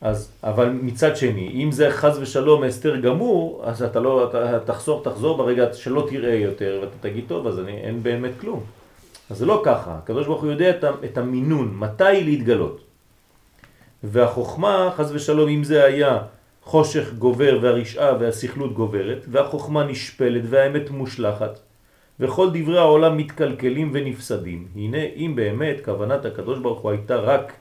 אז, 0.00 0.32
אבל 0.44 0.68
מצד 0.70 1.16
שני, 1.16 1.62
אם 1.64 1.72
זה 1.72 1.90
חז 1.90 2.18
ושלום 2.18 2.64
הסתר 2.64 2.96
גמור, 2.96 3.62
אז 3.64 3.82
אתה 3.82 4.00
לא, 4.00 4.28
אתה 4.28 4.60
תחזור, 4.60 5.02
תחזור 5.04 5.36
ברגע 5.36 5.72
שלא 5.72 6.06
תראה 6.10 6.34
יותר, 6.34 6.78
ואתה 6.82 7.08
תגיד, 7.08 7.24
טוב, 7.28 7.46
אז 7.46 7.58
אני, 7.58 7.72
אין 7.72 8.02
באמת 8.02 8.30
כלום. 8.40 8.64
אז 9.30 9.38
זה 9.38 9.46
לא 9.46 9.62
ככה, 9.64 9.98
הקדוש 9.98 10.26
ברוך 10.26 10.42
הוא 10.42 10.50
יודע 10.50 10.70
את 11.04 11.18
המינון, 11.18 11.74
מתי 11.78 12.24
להתגלות. 12.24 12.87
והחוכמה, 14.04 14.90
חז 14.96 15.12
ושלום, 15.12 15.48
אם 15.48 15.64
זה 15.64 15.84
היה 15.84 16.18
חושך 16.62 17.12
גובר 17.18 17.58
והרשעה 17.62 18.16
והסכלות 18.20 18.74
גוברת, 18.74 19.24
והחוכמה 19.28 19.84
נשפלת 19.84 20.42
והאמת 20.46 20.90
מושלחת, 20.90 21.60
וכל 22.20 22.48
דברי 22.54 22.78
העולם 22.78 23.16
מתקלקלים 23.16 23.90
ונפסדים. 23.94 24.68
הנה, 24.74 24.98
אם 25.16 25.32
באמת 25.36 25.76
כוונת 25.84 26.24
הקדוש 26.24 26.58
ברוך 26.58 26.80
הוא 26.80 26.90
הייתה 26.90 27.16
רק 27.16 27.52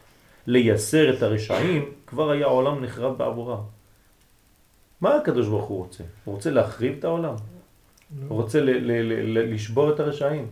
לייסר 0.48 1.14
את 1.18 1.24
הרשעים, 1.24 1.86
כבר 2.08 2.30
היה 2.30 2.46
העולם 2.46 2.84
נחרב 2.84 3.18
בעבורם. 3.18 3.60
מה 5.02 5.16
הקדוש 5.16 5.48
ברוך 5.48 5.66
הוא 5.66 5.78
רוצה? 5.78 6.04
הוא 6.26 6.36
רוצה 6.36 6.52
להחריב 6.52 6.96
את 7.00 7.04
העולם? 7.04 7.36
הוא 8.28 8.42
רוצה 8.42 8.62
ל- 8.62 8.70
ל- 8.70 8.92
ל- 8.92 9.38
ל- 9.38 9.54
לשבור 9.54 9.90
את 9.94 10.00
הרשעים? 10.00 10.48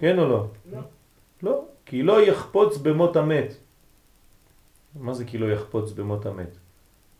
כן 0.00 0.18
או 0.18 0.28
לא? 0.28 0.46
לא. 0.72 0.78
לא, 1.42 1.64
כי 1.86 2.02
לא 2.02 2.22
יחפוץ 2.22 2.76
במות 2.76 3.16
המת. 3.16 3.54
מה 5.00 5.14
זה 5.14 5.24
כי 5.24 5.38
לא 5.38 5.46
יחפוץ 5.52 5.92
במות 5.92 6.26
המת? 6.26 6.56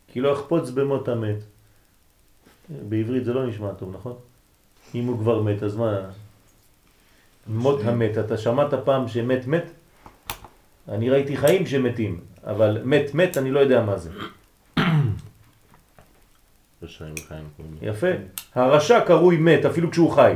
כי 0.07 0.21
לא 0.21 0.29
יחפוץ 0.29 0.69
במות 0.69 1.07
המת. 1.07 1.37
בעברית 2.69 3.25
זה 3.25 3.33
לא 3.33 3.47
נשמע 3.47 3.73
טוב, 3.73 3.95
נכון? 3.95 4.15
אם 4.95 5.05
הוא 5.05 5.17
כבר 5.19 5.41
מת, 5.41 5.63
אז 5.63 5.75
מה? 5.75 6.09
מות 7.47 7.79
המת, 7.83 8.17
אתה 8.17 8.37
שמעת 8.37 8.73
פעם 8.73 9.07
שמת 9.07 9.47
מת? 9.47 9.65
אני 10.87 11.09
ראיתי 11.09 11.37
חיים 11.37 11.65
שמתים, 11.65 12.19
אבל 12.43 12.81
מת 12.83 13.13
מת 13.13 13.37
אני 13.37 13.51
לא 13.51 13.59
יודע 13.59 13.81
מה 13.81 13.97
זה. 13.97 14.09
יפה. 17.81 18.07
הרשע 18.55 18.99
קרוי 19.01 19.37
מת 19.37 19.65
אפילו 19.65 19.91
כשהוא 19.91 20.11
חי. 20.11 20.33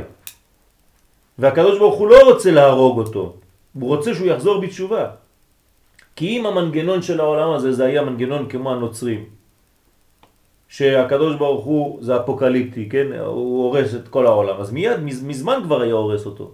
והקדוש 1.38 1.78
ברוך 1.78 1.98
הוא 1.98 2.08
לא 2.08 2.32
רוצה 2.32 2.50
להרוג 2.50 2.98
אותו, 2.98 3.36
הוא 3.72 3.88
רוצה 3.88 4.14
שהוא 4.14 4.26
יחזור 4.26 4.60
בתשובה. 4.60 5.10
כי 6.18 6.28
אם 6.38 6.46
המנגנון 6.46 7.02
של 7.02 7.20
העולם 7.20 7.50
הזה 7.52 7.72
זה 7.72 7.84
היה 7.84 8.02
מנגנון 8.02 8.48
כמו 8.48 8.72
הנוצרים, 8.72 9.24
שהקדוש 10.68 11.36
ברוך 11.36 11.64
הוא 11.64 11.98
זה 12.02 12.16
אפוקליפטי, 12.20 12.88
כן? 12.88 13.06
הוא 13.12 13.64
הורס 13.64 13.94
את 13.94 14.08
כל 14.08 14.26
העולם, 14.26 14.60
אז 14.60 14.72
מיד, 14.72 14.98
מז- 15.00 15.22
מזמן 15.22 15.60
כבר 15.64 15.80
היה 15.80 15.94
הורס 15.94 16.26
אותו. 16.26 16.50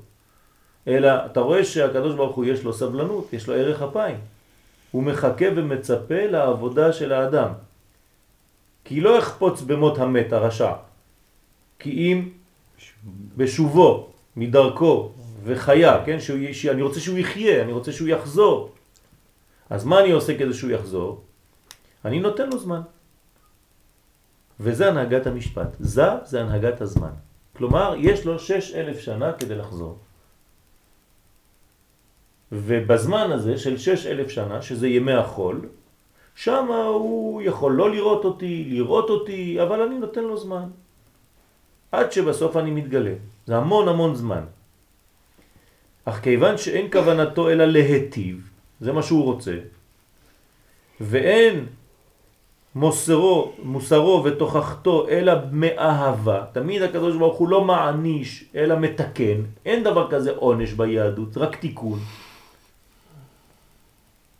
אלא 0.89 1.09
אתה 1.33 1.41
רואה 1.41 1.65
שהקדוש 1.65 2.15
ברוך 2.15 2.37
הוא 2.37 2.45
יש 2.45 2.65
לו 2.65 2.73
סבלנות, 2.73 3.33
יש 3.33 3.49
לו 3.49 3.55
ערך 3.55 3.83
אפיים. 3.83 4.17
הוא 4.91 5.03
מחכה 5.03 5.47
ומצפה 5.57 6.27
לעבודה 6.29 6.93
של 6.93 7.12
האדם. 7.12 7.49
כי 8.85 9.01
לא 9.01 9.19
יחפוץ 9.19 9.62
במות 9.62 9.99
המת 9.99 10.33
הרשע, 10.33 10.73
כי 11.79 11.91
אם 11.91 12.29
בשובו 13.37 14.07
מדרכו 14.37 15.11
וחיה, 15.45 16.05
כן, 16.05 16.21
שהוא, 16.21 16.39
ש- 16.53 16.67
אני 16.67 16.83
רוצה 16.83 17.01
שהוא 17.01 17.19
יחיה, 17.19 17.62
אני 17.62 17.73
רוצה 17.73 17.93
שהוא 17.93 18.09
יחזור. 18.09 18.74
אז 19.71 19.85
מה 19.85 20.01
אני 20.01 20.11
עושה 20.12 20.39
כדי 20.39 20.55
שהוא 20.55 20.71
יחזור? 20.71 21.23
אני 22.05 22.21
נותן 22.21 22.51
לו 22.51 22.59
זמן. 22.59 22.81
וזה 24.61 24.89
הנהגת 24.89 25.27
המשפט. 25.27 25.77
זה 25.81 26.05
זה 26.25 26.41
הנהגת 26.41 26.81
הזמן. 26.81 27.11
כלומר, 27.57 27.95
יש 27.99 28.27
לו 28.27 28.39
שש 28.39 28.75
אלף 28.75 28.99
שנה 29.01 29.33
כדי 29.33 29.55
לחזור. 29.55 29.99
ובזמן 32.53 33.33
הזה 33.33 33.59
של 33.59 33.79
שש 33.79 34.07
אלף 34.07 34.29
שנה, 34.29 34.62
שזה 34.62 34.89
ימי 34.89 35.12
החול, 35.12 35.69
שם 36.35 36.67
הוא 36.89 37.43
יכול 37.43 37.73
לא 37.73 37.91
לראות 37.91 38.25
אותי, 38.25 38.65
לראות 38.71 39.11
אותי, 39.11 39.62
אבל 39.62 39.81
אני 39.83 39.99
נותן 39.99 40.25
לו 40.25 40.37
זמן. 40.37 40.69
עד 41.93 42.12
שבסוף 42.12 42.57
אני 42.57 42.71
מתגלה. 42.71 43.15
זה 43.47 43.57
המון 43.57 43.89
המון 43.89 44.15
זמן. 44.15 44.45
אך 46.05 46.21
כיוון 46.21 46.59
שאין 46.59 46.91
כוונתו 46.91 47.51
אלא 47.51 47.65
להטיב, 47.65 48.51
זה 48.81 48.93
מה 48.93 49.03
שהוא 49.03 49.25
רוצה, 49.25 49.55
ואין 51.01 51.66
מוסרו, 52.75 53.53
מוסרו 53.62 54.22
ותוכחתו 54.25 55.09
אלא 55.09 55.33
מאהבה, 55.53 56.45
תמיד 56.53 56.83
הקדוש 56.83 57.16
ברוך 57.16 57.37
הוא 57.39 57.49
לא 57.49 57.64
מעניש 57.64 58.45
אלא 58.55 58.79
מתקן, 58.79 59.41
אין 59.66 59.85
דבר 59.85 60.11
כזה 60.11 60.31
עונש 60.37 60.72
ביהדות, 60.72 61.37
רק 61.37 61.57
תיקון. 61.57 61.99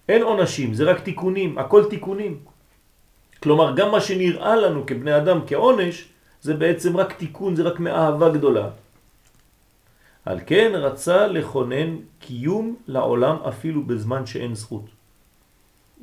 אין 0.09 0.23
עונשים, 0.23 0.75
זה 0.75 0.85
רק 0.85 1.01
תיקונים, 1.01 1.59
הכל 1.59 1.85
תיקונים. 1.91 2.39
כלומר, 3.43 3.77
גם 3.77 3.91
מה 3.91 4.01
שנראה 4.01 4.57
לנו 4.57 4.87
כבני 4.87 5.17
אדם 5.17 5.41
כעונש, 5.47 6.09
זה 6.43 6.55
בעצם 6.55 6.97
רק 6.97 7.13
תיקון, 7.13 7.57
זה 7.57 7.63
רק 7.63 7.81
מאהבה 7.81 8.29
גדולה. 8.29 8.69
על 10.25 10.41
כן 10.47 10.73
רצה 10.75 11.27
לכונן 11.27 11.97
קיום 12.19 12.77
לעולם 12.87 13.37
אפילו 13.37 13.83
בזמן 13.83 14.27
שאין 14.27 14.55
זכות. 14.55 14.85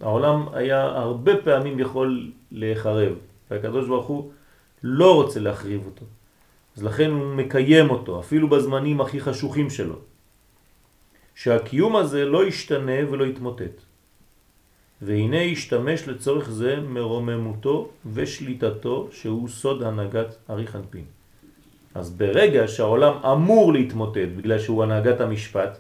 העולם 0.02 0.46
היה 0.54 0.84
הרבה 0.84 1.32
פעמים 1.44 1.80
יכול 1.80 2.32
להיחרב, 2.52 3.14
והקדוש 3.52 3.88
ברוך 3.88 4.08
הוא 4.08 4.32
לא 4.84 5.16
רוצה 5.16 5.40
להחריב 5.40 5.86
אותו. 5.86 6.06
אז 6.78 6.84
לכן 6.84 7.12
הוא 7.12 7.36
מקיים 7.36 7.90
אותו, 7.90 8.20
אפילו 8.20 8.50
בזמנים 8.50 9.02
הכי 9.02 9.20
חשוכים 9.20 9.70
שלו. 9.70 9.96
שהקיום 11.36 11.96
הזה 11.96 12.26
לא 12.26 12.48
ישתנה 12.48 13.12
ולא 13.12 13.26
יתמוטט. 13.26 13.82
והנה 15.02 15.38
ישתמש 15.38 16.08
לצורך 16.08 16.50
זה 16.50 16.80
מרוממותו 16.80 17.90
ושליטתו 18.14 19.08
שהוא 19.12 19.48
סוד 19.48 19.84
הנהגת 19.84 20.36
אריך 20.50 20.76
אנפין. 20.76 21.06
אז 21.96 22.10
ברגע 22.10 22.68
שהעולם 22.68 23.14
אמור 23.26 23.74
להתמוטט 23.74 24.30
בגלל 24.38 24.60
שהוא 24.60 24.84
הנהגת 24.84 25.22
המשפט, 25.22 25.78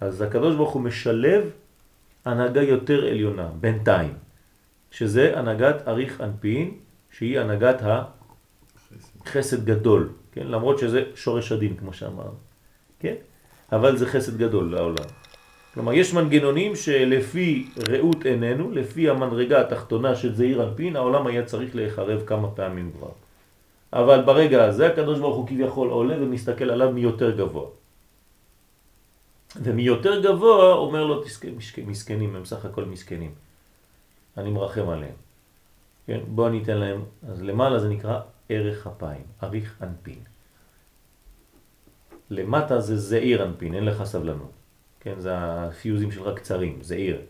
אז 0.00 0.22
הקדוש 0.22 0.56
ברוך 0.56 0.72
הוא 0.72 0.82
משלב 0.82 1.50
הנהגה 2.24 2.62
יותר 2.62 3.06
עליונה, 3.06 3.48
בינתיים, 3.60 4.14
שזה 4.90 5.38
הנהגת 5.38 5.88
אריך 5.88 6.20
אנפין, 6.20 6.74
שהיא 7.10 7.40
הנהגת 7.40 7.82
החסד 9.24 9.64
גדול, 9.64 10.08
כן? 10.32 10.46
למרות 10.46 10.78
שזה 10.78 11.04
שורש 11.14 11.52
הדין 11.52 11.76
כמו 11.76 11.92
שאמרנו, 11.92 12.38
כן? 13.00 13.14
אבל 13.72 13.96
זה 13.96 14.06
חסד 14.06 14.38
גדול 14.38 14.74
לעולם. 14.74 15.04
כלומר, 15.74 15.92
יש 15.92 16.14
מנגנונים 16.14 16.76
שלפי 16.76 17.68
ראות 17.88 18.24
עינינו, 18.24 18.70
לפי 18.70 19.10
המנרגה 19.10 19.60
התחתונה 19.60 20.14
של 20.14 20.34
זעיר 20.34 20.62
אנפין, 20.68 20.96
העולם 20.96 21.26
היה 21.26 21.44
צריך 21.44 21.76
להיחרב 21.76 22.22
כמה 22.26 22.50
פעמים 22.50 22.92
כבר. 22.98 23.10
אבל 23.92 24.22
ברגע 24.22 24.64
הזה 24.64 24.86
הקדוש 24.86 25.18
ברוך 25.18 25.36
הוא 25.36 25.48
כביכול 25.48 25.90
עולה 25.90 26.16
ומסתכל 26.20 26.70
עליו 26.70 26.90
מיותר 26.90 27.36
גבוה. 27.36 27.66
ומיותר 29.56 30.22
גבוה 30.22 30.72
אומר 30.72 31.04
לו, 31.04 31.22
מסכנים, 31.86 32.36
הם 32.36 32.44
סך 32.44 32.64
הכל 32.64 32.84
מסכנים. 32.84 33.34
אני 34.36 34.50
מרחם 34.50 34.88
עליהם. 34.88 35.14
כן? 36.06 36.20
בוא 36.26 36.48
ניתן 36.48 36.78
להם, 36.78 37.04
אז 37.28 37.42
למעלה 37.42 37.78
זה 37.78 37.88
נקרא 37.88 38.20
ערך 38.48 38.86
אפיים, 38.86 39.24
אריך 39.42 39.82
אנפין. 39.82 40.18
למטה 42.30 42.80
זה 42.80 42.96
זעיר 42.96 43.44
אנפין, 43.44 43.74
אין 43.74 43.84
לך 43.84 44.04
סבלנות. 44.04 44.52
כן? 45.00 45.20
זה 45.20 45.30
הפיוזים 45.34 46.12
שלך 46.12 46.28
קצרים, 46.34 46.78
זעיר. 46.82 47.20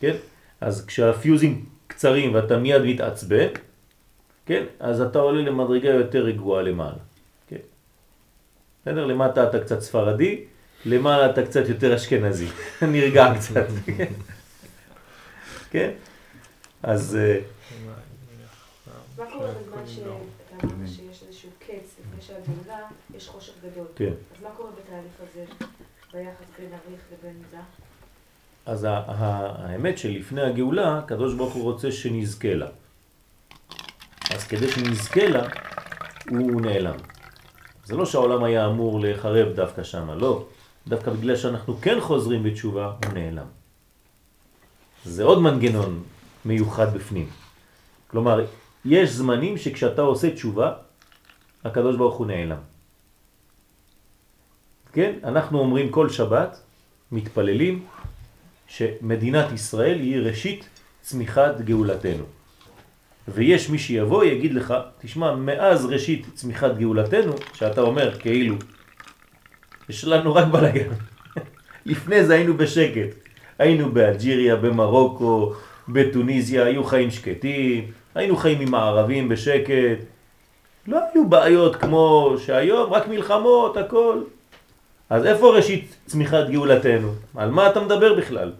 כן? 0.00 0.16
אז 0.60 0.86
כשהפיוזים 0.86 1.64
קצרים 1.86 2.34
ואתה 2.34 2.56
מיד 2.56 2.82
מתעצבן, 2.82 3.48
כן? 4.46 4.64
אז 4.80 5.00
אתה 5.00 5.18
עולה 5.18 5.42
למדרגה 5.42 5.88
יותר 5.88 6.24
רגועה 6.24 6.62
למעלה. 6.62 6.98
כן? 7.48 7.56
בסדר? 8.82 9.06
למטה 9.06 9.48
אתה 9.48 9.60
קצת 9.60 9.80
ספרדי, 9.80 10.44
למעלה 10.84 11.30
אתה 11.30 11.46
קצת 11.46 11.68
יותר 11.68 11.96
אשכנזי. 11.96 12.46
נרגע 12.92 13.26
קצת. 13.38 13.66
כן? 15.70 15.90
אז... 16.82 17.16
אה, 17.16 17.40
מה 19.18 19.24
קורה 19.32 19.48
בזמן 19.48 19.86
שאתה 19.86 20.10
אמרת 20.62 20.88
שיש 20.88 21.22
איזשהו 21.28 21.50
קץ 21.58 21.96
לפני 22.00 22.20
שהגאולה, 22.20 22.78
יש 23.16 23.28
חושך 23.28 23.52
גדול. 23.64 23.86
כן. 23.96 24.12
אז 24.36 24.42
מה 24.42 24.48
קורה 24.56 24.70
בתהליך 24.70 25.12
הזה 25.20 25.44
ביחס 26.12 26.46
בין 26.58 26.68
אריך 26.68 27.00
לבין 27.12 27.42
זה? 27.50 27.56
אז 28.66 28.86
האמת 28.90 29.98
שלפני 29.98 30.42
הגאולה, 30.42 30.98
הקדוש 30.98 31.34
ברוך 31.34 31.54
הוא 31.54 31.62
רוצה 31.62 31.92
שנזכה 31.92 32.54
לה. 32.54 32.68
אז 34.34 34.44
כדי 34.44 34.68
שנזכה 34.68 35.28
לה, 35.28 35.42
הוא 36.30 36.60
נעלם. 36.60 36.96
זה 37.84 37.96
לא 37.96 38.06
שהעולם 38.06 38.44
היה 38.44 38.66
אמור 38.66 39.00
להיחרב 39.00 39.52
דווקא 39.54 39.82
שם, 39.82 40.10
לא. 40.10 40.46
דווקא 40.88 41.10
בגלל 41.10 41.36
שאנחנו 41.36 41.76
כן 41.76 42.00
חוזרים 42.00 42.42
בתשובה, 42.42 42.92
הוא 43.04 43.12
נעלם. 43.12 43.46
זה 45.04 45.24
עוד 45.24 45.42
מנגנון 45.42 46.02
מיוחד 46.44 46.94
בפנים. 46.94 47.28
כלומר, 48.06 48.44
יש 48.84 49.10
זמנים 49.10 49.58
שכשאתה 49.58 50.02
עושה 50.02 50.34
תשובה, 50.34 50.72
הקדוש 51.64 51.96
ברוך 51.96 52.16
הוא 52.16 52.26
נעלם. 52.26 52.58
כן? 54.92 55.12
אנחנו 55.24 55.58
אומרים 55.58 55.90
כל 55.90 56.08
שבת, 56.08 56.60
מתפללים, 57.12 57.86
שמדינת 58.66 59.52
ישראל 59.52 59.98
היא 60.00 60.18
ראשית 60.20 60.68
צמיחת 61.02 61.60
גאולתנו. 61.60 62.35
ויש 63.28 63.70
מי 63.70 63.78
שיבוא 63.78 64.24
יגיד 64.24 64.54
לך, 64.54 64.74
תשמע, 64.98 65.34
מאז 65.34 65.86
ראשית 65.86 66.26
צמיחת 66.34 66.76
גאולתנו, 66.78 67.32
שאתה 67.52 67.80
אומר 67.80 68.18
כאילו, 68.18 68.56
יש 69.88 70.04
לנו 70.04 70.34
רק 70.34 70.46
בלגן. 70.46 70.88
לפני 71.86 72.24
זה 72.24 72.34
היינו 72.34 72.56
בשקט. 72.56 73.26
היינו 73.58 73.92
באלג'יריה, 73.92 74.56
במרוקו, 74.56 75.52
בטוניזיה, 75.88 76.64
היו 76.64 76.84
חיים 76.84 77.10
שקטים, 77.10 77.90
היינו 78.14 78.36
חיים 78.36 78.60
עם 78.60 78.74
הערבים 78.74 79.28
בשקט. 79.28 79.98
לא 80.86 80.98
היו 81.12 81.28
בעיות 81.28 81.76
כמו 81.76 82.34
שהיום, 82.38 82.92
רק 82.92 83.08
מלחמות, 83.08 83.76
הכל. 83.76 84.22
אז 85.10 85.26
איפה 85.26 85.56
ראשית 85.56 85.96
צמיחת 86.06 86.48
גאולתנו? 86.48 87.12
על 87.36 87.50
מה 87.50 87.70
אתה 87.70 87.80
מדבר 87.80 88.14
בכלל? 88.14 88.52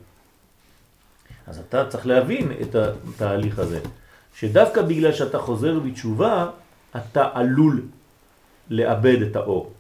אז 1.47 1.59
אתה 1.59 1.87
צריך 1.87 2.07
להבין 2.07 2.53
את 2.63 2.75
התהליך 2.75 3.59
הזה. 3.59 3.81
שדווקא 4.39 4.83
בגלל 4.83 5.13
שאתה 5.13 5.39
חוזר 5.39 5.79
בתשובה, 5.81 6.47
אתה 6.97 7.29
עלול 7.35 7.83
לאבד 8.71 9.23
את 9.23 9.37
האור. 9.37 9.73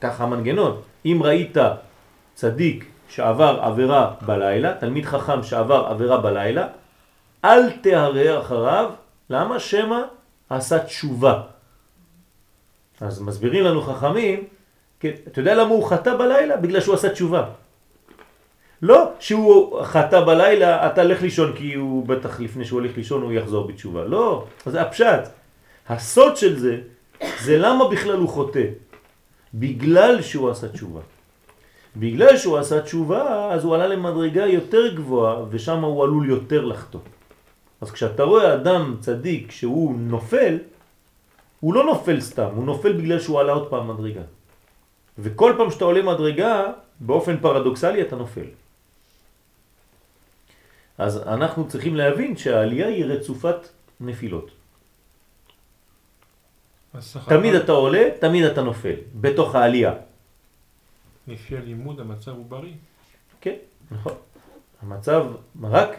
ככה 0.00 0.24
המנגנון. 0.24 0.80
אם 1.04 1.20
ראית 1.24 1.56
צדיק 2.34 2.84
שעבר 3.08 3.58
עבירה 3.62 4.14
בלילה, 4.26 4.74
תלמיד 4.74 5.04
חכם 5.04 5.42
שעבר 5.42 5.86
עבירה 5.86 6.20
בלילה, 6.20 6.66
אל 7.44 7.70
תהרר 7.70 8.40
אחריו, 8.40 8.90
למה? 9.30 9.60
שמה 9.60 10.02
עשה 10.50 10.78
תשובה. 10.78 11.42
אז 13.00 13.20
מסבירים 13.20 13.64
לנו 13.64 13.82
חכמים, 13.82 14.44
כן, 15.00 15.12
אתה 15.28 15.40
יודע 15.40 15.54
למה 15.54 15.70
הוא 15.70 15.88
חטא 15.88 16.16
בלילה? 16.16 16.56
בגלל 16.56 16.80
שהוא 16.80 16.94
עשה 16.94 17.10
תשובה. 17.12 17.44
לא 18.82 19.12
שהוא 19.20 19.82
חטא 19.82 20.20
בלילה, 20.20 20.86
אתה 20.86 21.04
לך 21.04 21.22
לישון 21.22 21.52
כי 21.56 21.74
הוא 21.74 22.06
בטח 22.06 22.40
לפני 22.40 22.64
שהוא 22.64 22.80
הולך 22.80 22.96
לישון 22.96 23.22
הוא 23.22 23.32
יחזור 23.32 23.66
בתשובה. 23.66 24.04
לא, 24.04 24.44
זה 24.66 24.80
הפשט. 24.80 25.28
הסוד 25.88 26.36
של 26.36 26.58
זה, 26.58 26.80
זה 27.40 27.58
למה 27.58 27.88
בכלל 27.88 28.16
הוא 28.16 28.28
חוטא. 28.28 28.64
בגלל 29.54 30.22
שהוא 30.22 30.50
עשה 30.50 30.68
תשובה. 30.68 31.00
בגלל 31.96 32.36
שהוא 32.36 32.58
עשה 32.58 32.80
תשובה, 32.80 33.52
אז 33.52 33.64
הוא 33.64 33.74
עלה 33.74 33.86
למדרגה 33.86 34.46
יותר 34.46 34.94
גבוהה, 34.94 35.36
ושם 35.50 35.84
הוא 35.84 36.04
עלול 36.04 36.28
יותר 36.28 36.64
לחטוא. 36.64 37.00
אז 37.80 37.90
כשאתה 37.90 38.22
רואה 38.22 38.54
אדם 38.54 38.96
צדיק 39.00 39.50
שהוא 39.50 39.94
נופל, 39.98 40.58
הוא 41.60 41.74
לא 41.74 41.84
נופל 41.84 42.20
סתם, 42.20 42.48
הוא 42.54 42.64
נופל 42.64 42.92
בגלל 42.92 43.20
שהוא 43.20 43.40
עלה 43.40 43.52
עוד 43.52 43.70
פעם 43.70 43.88
מדרגה. 43.88 44.22
וכל 45.18 45.54
פעם 45.56 45.70
שאתה 45.70 45.84
עולה 45.84 46.02
מדרגה, 46.02 46.64
באופן 47.00 47.36
פרדוקסלי 47.36 48.02
אתה 48.02 48.16
נופל. 48.16 48.46
אז 51.00 51.28
אנחנו 51.28 51.68
צריכים 51.68 51.96
להבין 51.96 52.36
שהעלייה 52.36 52.86
היא 52.86 53.04
רצופת 53.04 53.56
נפילות. 54.00 54.50
תמיד 57.28 57.54
אתה 57.54 57.72
עולה, 57.72 58.04
תמיד 58.20 58.44
אתה 58.44 58.62
נופל, 58.62 58.94
בתוך 59.20 59.54
העלייה. 59.54 59.92
לפי 61.28 61.56
הלימוד 61.56 62.00
המצב 62.00 62.30
הוא 62.30 62.46
בריא. 62.48 62.72
כן, 63.40 63.54
נכון. 63.90 64.12
המצב 64.82 65.26
רק 65.62 65.90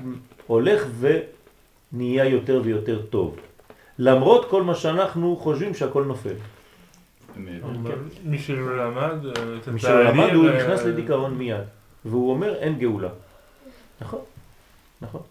הולך 0.48 0.86
ונהיה 1.00 2.26
יותר 2.26 2.62
ויותר 2.64 3.02
טוב. 3.10 3.36
למרות 4.00 4.50
כל 4.50 4.64
מה 4.64 4.76
שאנחנו 4.76 5.36
חושבים 5.36 5.74
שהכל 5.74 6.04
נופל. 6.06 6.36
מי 8.24 8.40
שלא 8.40 8.78
למד 8.78 9.26
התהליך... 9.26 9.68
מי 9.68 9.80
שלא 9.80 10.04
למד 10.04 10.34
הוא 10.34 10.50
נכנס 10.50 10.82
לדיכאון 10.86 11.34
מיד. 11.34 11.66
והוא 12.06 12.32
אומר 12.32 12.56
אין 12.56 12.80
גאולה. 12.80 13.10
נכון, 14.02 14.22
נכון. 15.02 15.22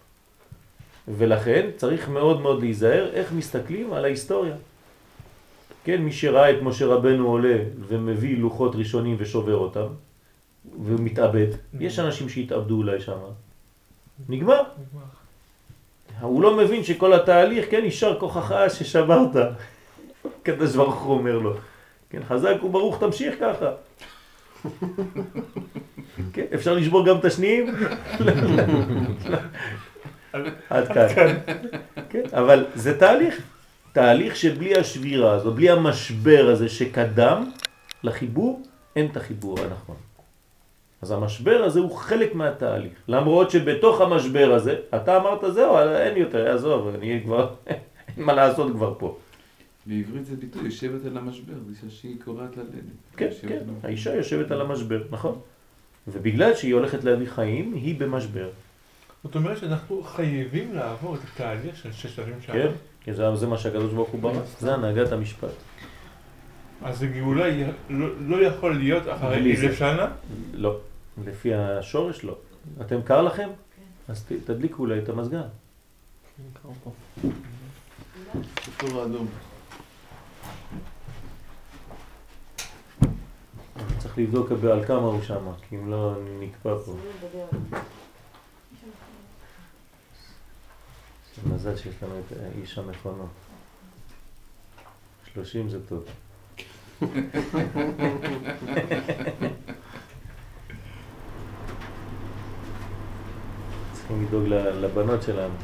ולכן 1.09 1.71
צריך 1.77 2.09
מאוד 2.09 2.41
מאוד 2.41 2.61
להיזהר 2.61 3.11
איך 3.12 3.33
מסתכלים 3.33 3.93
על 3.93 4.05
ההיסטוריה. 4.05 4.57
כן, 5.85 6.03
מי 6.03 6.12
שראה 6.12 6.51
את 6.51 6.62
משה 6.62 6.87
רבנו 6.87 7.29
עולה 7.29 7.57
ומביא 7.89 8.39
לוחות 8.39 8.75
ראשונים 8.75 9.16
ושובר 9.18 9.57
אותם, 9.57 9.87
ומתאבד, 10.85 11.47
יש 11.81 11.99
אנשים 11.99 12.29
שהתאבדו 12.29 12.77
אולי 12.77 13.01
שם. 13.01 13.18
נגמר. 14.29 14.62
הוא 16.21 16.43
לא 16.43 16.57
מבין 16.57 16.85
שכל 16.85 17.12
התהליך, 17.12 17.71
כן, 17.71 17.81
יישר 17.85 18.21
כוחך 18.21 18.55
ששברת. 18.68 19.37
קדוש 20.43 20.77
ברוך 20.77 21.03
הוא 21.03 21.14
אומר 21.14 21.39
לו. 21.39 21.55
כן, 22.11 22.21
חזק 22.25 22.64
וברוך 22.64 23.01
תמשיך 23.01 23.35
ככה. 23.41 23.71
כן, 26.32 26.44
אפשר 26.54 26.74
לשבור 26.74 27.06
גם 27.06 27.18
את 27.18 27.24
השניים? 27.24 27.74
עד 30.70 30.88
כאן. 30.88 31.38
כן, 32.11 32.22
אבל 32.32 32.66
זה 32.74 32.98
תהליך. 32.98 33.40
תהליך 33.92 34.36
שבלי 34.36 34.74
השבירה 34.78 35.32
הזו, 35.32 35.52
בלי 35.52 35.70
המשבר 35.70 36.48
הזה 36.52 36.68
שקדם 36.68 37.50
לחיבור, 38.04 38.62
אין 38.96 39.06
את 39.06 39.16
החיבור 39.16 39.58
הנכון. 39.61 39.96
אז 41.02 41.11
המשבר 41.11 41.62
הזה 41.64 41.80
הוא 41.80 41.96
חלק 41.96 42.34
מהתהליך. 42.34 42.92
למרות 43.08 43.50
שבתוך 43.50 44.00
המשבר 44.00 44.52
הזה, 44.54 44.76
אתה 44.96 45.16
אמרת 45.16 45.54
זהו, 45.54 45.78
אין 45.78 46.16
יותר, 46.16 46.54
עזוב, 46.54 46.88
אני 46.94 47.20
כבר, 47.24 47.54
אין 47.66 47.78
מה 48.16 48.32
לעשות 48.32 48.72
כבר 48.72 48.94
פה. 48.98 49.18
בעברית 49.86 50.26
זה 50.26 50.36
ביטוי, 50.36 50.64
יושבת 50.64 51.06
על 51.06 51.16
המשבר, 51.16 51.52
זה 51.70 51.90
שהיא 51.90 52.16
קוראת 52.24 52.56
ללדת. 52.56 52.70
כן, 53.16 53.28
כן, 53.48 53.61
האישה 53.82 54.14
יושבת 54.14 54.50
על 54.50 54.61
המשבר, 54.61 55.02
נכון. 55.11 55.40
ובגלל 56.09 56.55
שהיא 56.55 56.74
הולכת 56.74 57.05
להביא 57.05 57.26
חיים, 57.28 57.74
היא 57.74 58.01
במשבר. 58.01 58.48
זאת 59.24 59.34
אומרת 59.34 59.59
שאנחנו 59.59 60.03
חייבים 60.03 60.74
לעבור 60.74 61.14
את 61.14 61.20
התהליך 61.34 61.76
של 61.76 61.92
ששת 61.92 62.18
אלפים 62.18 62.42
שנה. 62.42 62.55
כן, 62.55 62.70
כי 63.01 63.14
זה, 63.14 63.36
זה 63.36 63.46
מה 63.46 63.59
שהקדוש 63.59 63.92
ברוך 63.92 64.11
הוא 64.11 64.20
ברא, 64.20 64.40
זה 64.59 64.74
הנהגת 64.74 65.12
המשפט. 65.12 65.51
אז 66.82 67.03
הגאולה 67.03 67.44
לא, 67.90 68.09
לא 68.20 68.36
יכול 68.36 68.76
להיות 68.76 69.03
אחרי 69.09 69.36
אלף 69.36 69.78
שנה? 69.78 70.11
לא, 70.55 70.80
לפי 71.26 71.55
השורש 71.55 72.24
לא. 72.24 72.36
אתם 72.80 73.03
קר 73.03 73.22
לכם? 73.22 73.48
כן. 73.76 74.12
אז 74.12 74.24
תדליקו 74.44 74.82
אולי 74.82 74.98
את 74.98 75.09
המזגן. 75.09 75.40
סיפור 78.64 79.01
האדום. 79.01 79.26
צריך 84.14 84.18
לבדוק 84.18 84.52
על 84.72 84.84
כמה 84.84 85.06
הוא 85.06 85.22
שם, 85.22 85.52
כי 85.68 85.76
אם 85.76 85.90
לא 85.90 86.14
נקפא 86.40 86.74
פה. 86.86 86.96
מזל 91.54 91.76
שיש 91.76 91.94
לנו 92.02 92.18
את 92.18 92.32
איש 92.58 92.78
המכונות. 92.78 93.28
שלושים 95.32 95.68
זה 95.68 95.86
טוב. 95.86 96.04
צריכים 103.92 104.26
לדאוג 104.26 104.44
לבנות 104.48 105.22
שלנו. 105.22 105.54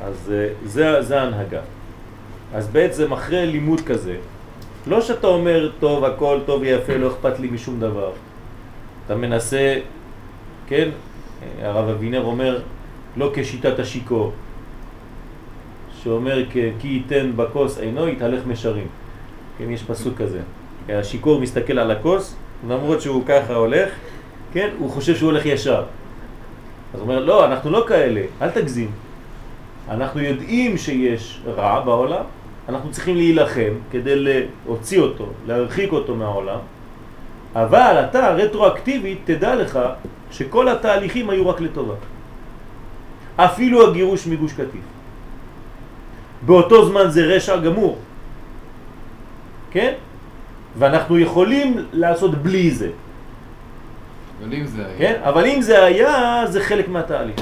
אז 0.00 0.32
אה, 0.32 0.52
זה, 0.64 1.02
זה 1.02 1.20
ההנהגה. 1.20 1.62
אז 2.54 2.68
בעצם 2.68 3.12
אחרי 3.12 3.46
לימוד 3.46 3.80
כזה, 3.80 4.16
לא 4.86 5.00
שאתה 5.00 5.26
אומר, 5.26 5.70
טוב, 5.80 6.04
הכל 6.04 6.38
טוב 6.46 6.60
ויפה, 6.60 6.96
לא 6.96 7.08
אכפת 7.08 7.40
לי 7.40 7.48
משום 7.50 7.80
דבר. 7.80 8.10
אתה 9.06 9.14
מנסה, 9.14 9.78
כן, 10.66 10.88
הרב 11.62 11.88
אבינר 11.88 12.24
אומר, 12.24 12.60
לא 13.16 13.30
כשיטת 13.34 13.78
השיקור, 13.78 14.32
שאומר 16.02 16.44
כי 16.50 16.88
ייתן 16.88 17.32
בכוס 17.36 17.78
עינו 17.78 18.08
יתהלך 18.08 18.46
משרים. 18.46 18.86
כן, 19.58 19.70
יש 19.70 19.82
פסוק 19.82 20.18
כזה. 20.18 20.40
השיקור 20.88 21.40
מסתכל 21.40 21.78
על 21.78 21.90
הכוס, 21.90 22.36
למרות 22.68 23.00
שהוא 23.00 23.22
ככה 23.26 23.54
הולך, 23.54 23.90
כן, 24.52 24.68
הוא 24.78 24.90
חושב 24.90 25.16
שהוא 25.16 25.30
הולך 25.30 25.46
ישר. 25.46 25.84
אז 26.94 27.00
הוא 27.00 27.08
אומר, 27.08 27.24
לא, 27.24 27.46
אנחנו 27.46 27.70
לא 27.70 27.84
כאלה, 27.88 28.20
אל 28.42 28.50
תגזים. 28.50 28.90
אנחנו 29.88 30.20
יודעים 30.20 30.78
שיש 30.78 31.40
רע 31.46 31.80
בעולם, 31.80 32.24
אנחנו 32.68 32.90
צריכים 32.90 33.16
להילחם 33.16 33.72
כדי 33.90 34.14
להוציא 34.16 35.00
אותו, 35.00 35.26
להרחיק 35.46 35.92
אותו 35.92 36.14
מהעולם, 36.14 36.58
אבל 37.54 38.04
אתה 38.10 38.30
רטרואקטיבית 38.30 39.18
תדע 39.24 39.54
לך 39.54 39.78
שכל 40.30 40.68
התהליכים 40.68 41.30
היו 41.30 41.48
רק 41.48 41.60
לטובה. 41.60 41.94
אפילו 43.36 43.88
הגירוש 43.88 44.26
מגוש 44.26 44.52
קטיף. 44.52 44.86
באותו 46.42 46.86
זמן 46.86 47.10
זה 47.10 47.24
רשע 47.24 47.56
גמור, 47.56 47.98
כן? 49.70 49.92
ואנחנו 50.78 51.18
יכולים 51.18 51.86
לעשות 51.92 52.34
בלי 52.34 52.70
זה. 52.70 52.90
אבל 54.40 54.54
אם 54.54 54.66
זה 54.66 54.86
היה... 54.86 54.98
כן? 54.98 55.20
אבל 55.24 55.44
אם 55.46 55.62
זה 55.62 55.84
היה, 55.84 56.42
זה 56.46 56.60
חלק 56.60 56.88
מהתהליך. 56.88 57.40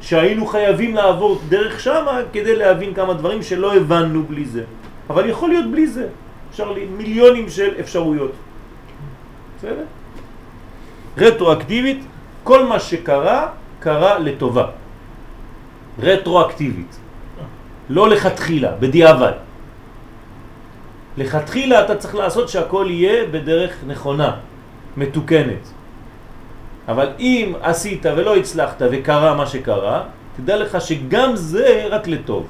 שהיינו 0.00 0.46
חייבים 0.46 0.94
לעבור 0.94 1.40
דרך 1.48 1.80
שמה 1.80 2.20
כדי 2.32 2.56
להבין 2.56 2.94
כמה 2.94 3.14
דברים 3.14 3.42
שלא 3.42 3.74
הבנו 3.74 4.22
בלי 4.22 4.44
זה. 4.44 4.64
אבל 5.10 5.28
יכול 5.28 5.48
להיות 5.48 5.70
בלי 5.70 5.86
זה. 5.86 6.08
אפשר 6.50 6.72
לי 6.72 6.86
מיליונים 6.86 7.48
של 7.48 7.70
אפשרויות. 7.80 8.32
בסדר? 9.58 9.84
רטרואקטיבית, 11.18 12.00
כל 12.44 12.64
מה 12.64 12.78
שקרה, 12.80 13.48
קרה 13.80 14.18
לטובה. 14.18 14.66
רטרואקטיבית. 15.98 16.98
לא 17.90 18.08
לכתחילה, 18.08 18.72
בדיעבד. 18.80 19.32
לכתחילה 21.16 21.84
אתה 21.84 21.96
צריך 21.96 22.14
לעשות 22.14 22.48
שהכל 22.48 22.86
יהיה 22.90 23.26
בדרך 23.26 23.76
נכונה, 23.86 24.30
מתוקנת. 24.96 25.64
אבל 26.88 27.08
אם 27.18 27.52
עשית 27.62 28.06
ולא 28.06 28.36
הצלחת 28.36 28.82
וקרה 28.90 29.34
מה 29.34 29.46
שקרה, 29.46 30.02
תדע 30.36 30.56
לך 30.56 30.80
שגם 30.80 31.36
זה 31.36 31.86
רק 31.90 32.08
לטוב. 32.08 32.46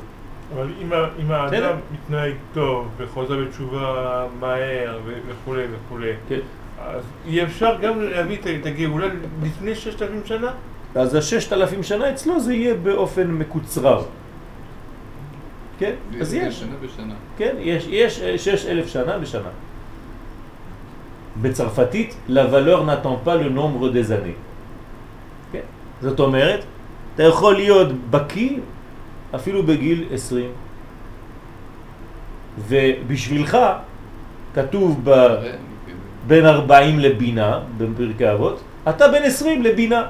אבל 0.54 0.66
אם, 0.82 0.92
אם 1.22 1.30
האדם 1.30 1.76
מתנהג 1.92 2.32
טוב 2.54 2.88
וחוזר 2.96 3.44
בתשובה 3.44 4.26
מהר 4.40 4.98
וכו' 5.28 5.54
וכו', 5.54 5.98
כן. 6.28 6.38
אז 6.80 7.02
אי 7.26 7.42
אפשר 7.42 7.76
גם 7.80 8.02
להביא 8.02 8.36
את 8.60 8.66
הגאולה 8.66 9.06
לפני 9.42 9.74
ששת 9.74 10.02
אלפים 10.02 10.20
שנה? 10.24 10.50
אז 10.94 11.14
הששת 11.14 11.52
אלפים 11.52 11.82
שנה 11.82 12.10
אצלו 12.10 12.40
זה 12.40 12.54
יהיה 12.54 12.74
באופן 12.74 13.26
מקוצרר. 13.26 14.02
כן, 15.78 15.94
אז 16.20 16.34
יש. 16.34 16.60
שנה 16.60 16.74
בשנה. 16.82 17.14
כן, 17.36 17.56
יש, 17.58 17.86
יש 17.90 18.20
שש 18.20 18.66
אלף 18.66 18.86
שנה 18.86 19.18
בשנה. 19.18 19.48
בצרפתית, 21.42 22.16
la 22.28 22.44
valeur 22.44 22.84
n'attend 22.84 23.18
pas 23.24 23.36
le 23.36 23.48
nombre 23.48 23.90
des 23.90 24.12
années. 24.12 24.38
כן? 25.52 25.66
זאת 26.02 26.20
אומרת, 26.20 26.64
אתה 27.14 27.22
יכול 27.22 27.54
להיות 27.54 27.88
בקי 28.10 28.58
אפילו 29.34 29.62
בגיל 29.62 30.04
20. 30.12 30.50
ובשבילך 32.68 33.58
כתוב 34.54 35.00
ב... 35.04 35.10
בין 36.26 36.46
40 36.46 36.98
לבינה, 36.98 37.60
בפרקי 37.78 38.32
אבות, 38.32 38.60
אתה 38.88 39.08
בין 39.08 39.22
20 39.22 39.62
לבינה. 39.62 40.02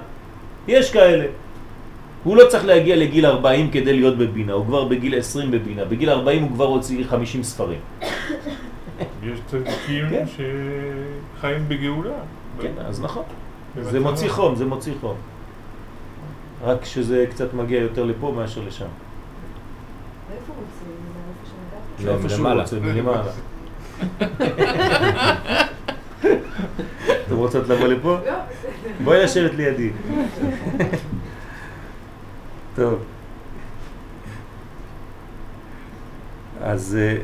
יש 0.69 0.91
כאלה. 0.93 1.27
הוא 2.25 2.37
לא 2.37 2.45
צריך 2.49 2.65
להגיע 2.65 2.97
לגיל 2.97 3.27
40 3.27 3.71
כדי 3.71 3.93
להיות 3.93 4.19
בבינה, 4.19 4.53
הוא 4.53 4.67
כבר 4.67 4.85
בגיל 4.85 5.19
20 5.19 5.51
בבינה. 5.51 5.85
בגיל 5.85 6.11
40 6.11 6.43
הוא 6.43 6.51
כבר 6.51 6.65
הוציא 6.65 7.05
50 7.05 7.43
ספרים. 7.43 7.79
יש 9.23 9.41
צדיקים 9.47 10.11
כן. 10.11 10.25
שחיים 10.27 11.69
בגאולה. 11.69 12.19
כן, 12.61 12.73
אז 12.79 13.03
נכון. 13.03 13.23
זה 13.83 14.01
מוציא 14.01 14.29
חום, 14.29 14.57
זה 14.57 14.67
מוציא 14.67 14.93
חום. 15.01 15.17
רק 16.63 16.85
שזה 16.85 17.27
קצת 17.31 17.55
מגיע 17.55 17.81
יותר 17.81 18.05
לפה 18.05 18.33
מאשר 18.37 18.61
לשם. 18.67 18.85
איפה 20.33 20.53
רוצים? 20.53 22.07
לא, 22.07 22.13
איפה 22.15 22.29
שהוא 22.29 22.49
רוצה, 22.49 22.77
מלמעלה. 22.81 23.33
אתם 27.27 27.37
רוצות 27.37 27.69
לבוא 27.69 27.87
לפה? 27.87 28.19
לא, 28.27 28.33
בואי 29.05 29.23
לשבת 29.25 29.55
לידי. 29.55 29.91
טוב. 32.77 32.99
אז, 36.63 36.99
אה, 37.01 37.17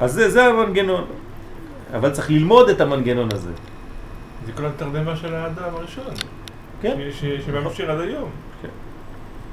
אז 0.00 0.12
זה, 0.12 0.30
זה 0.30 0.46
המנגנון. 0.46 1.04
אבל 1.94 2.10
צריך 2.10 2.30
ללמוד 2.30 2.68
את 2.68 2.80
המנגנון 2.80 3.28
הזה. 3.32 3.50
זה 4.46 4.52
כל 4.52 4.66
התרדמה 4.66 5.16
של 5.16 5.34
האדם 5.34 5.74
הראשון. 5.76 6.14
כן. 6.82 6.98
שממשיך 7.46 7.88
עד 7.88 8.00
היום. 8.00 8.30
כן. 8.62 8.68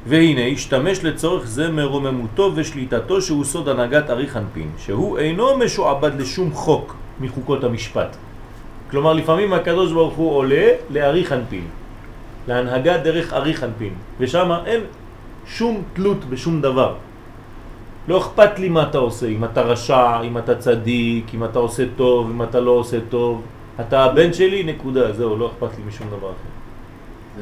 והנה, 0.08 0.46
השתמש 0.46 1.04
לצורך 1.04 1.46
זה 1.46 1.70
מרוממותו 1.70 2.52
ושליטתו 2.56 3.22
שהוא 3.22 3.44
סוד 3.44 3.70
הנהגת 3.70 4.10
ארי 4.10 4.28
חנפין, 4.28 4.70
שהוא 4.78 5.20
אינו 5.20 5.58
משועבד 5.58 6.20
לשום 6.20 6.54
חוק 6.54 6.96
מחוקות 7.20 7.64
המשפט. 7.64 8.16
כלומר, 8.92 9.14
לפעמים 9.14 9.54
הקדוש 9.54 9.92
ברוך 9.92 10.14
הוא 10.14 10.32
עולה 10.32 10.68
לארי 10.90 11.26
חנפין, 11.26 11.68
להנהגה 12.48 12.98
דרך 12.98 13.34
ארי 13.34 13.54
חנפין, 13.54 13.94
ושם 14.20 14.52
אין 14.66 14.82
שום 15.46 15.84
תלות 15.94 16.26
בשום 16.26 16.62
דבר. 16.62 16.96
לא 18.08 18.18
אכפת 18.18 18.60
לי 18.60 18.70
מה 18.70 18.84
אתה 18.84 18.98
עושה, 18.98 19.28
אם 19.28 19.44
אתה 19.44 19.62
רשע, 19.62 20.22
אם 20.22 20.38
אתה 20.38 20.56
צדיק, 20.56 21.34
אם 21.34 21.44
אתה 21.44 21.60
עושה 21.60 21.84
טוב, 21.96 22.30
אם 22.30 22.44
אתה 22.44 22.60
לא 22.60 22.72
עושה 22.72 22.98
טוב. 23.10 23.42
אתה 23.80 24.04
הבן 24.04 24.34
שלי, 24.34 24.64
נקודה, 24.64 25.14
זהו, 25.14 25.38
לא 25.38 25.48
אכפת 25.48 25.78
לי 25.78 25.84
משום 25.88 26.08
דבר 26.08 26.30
אחר. 26.30 26.54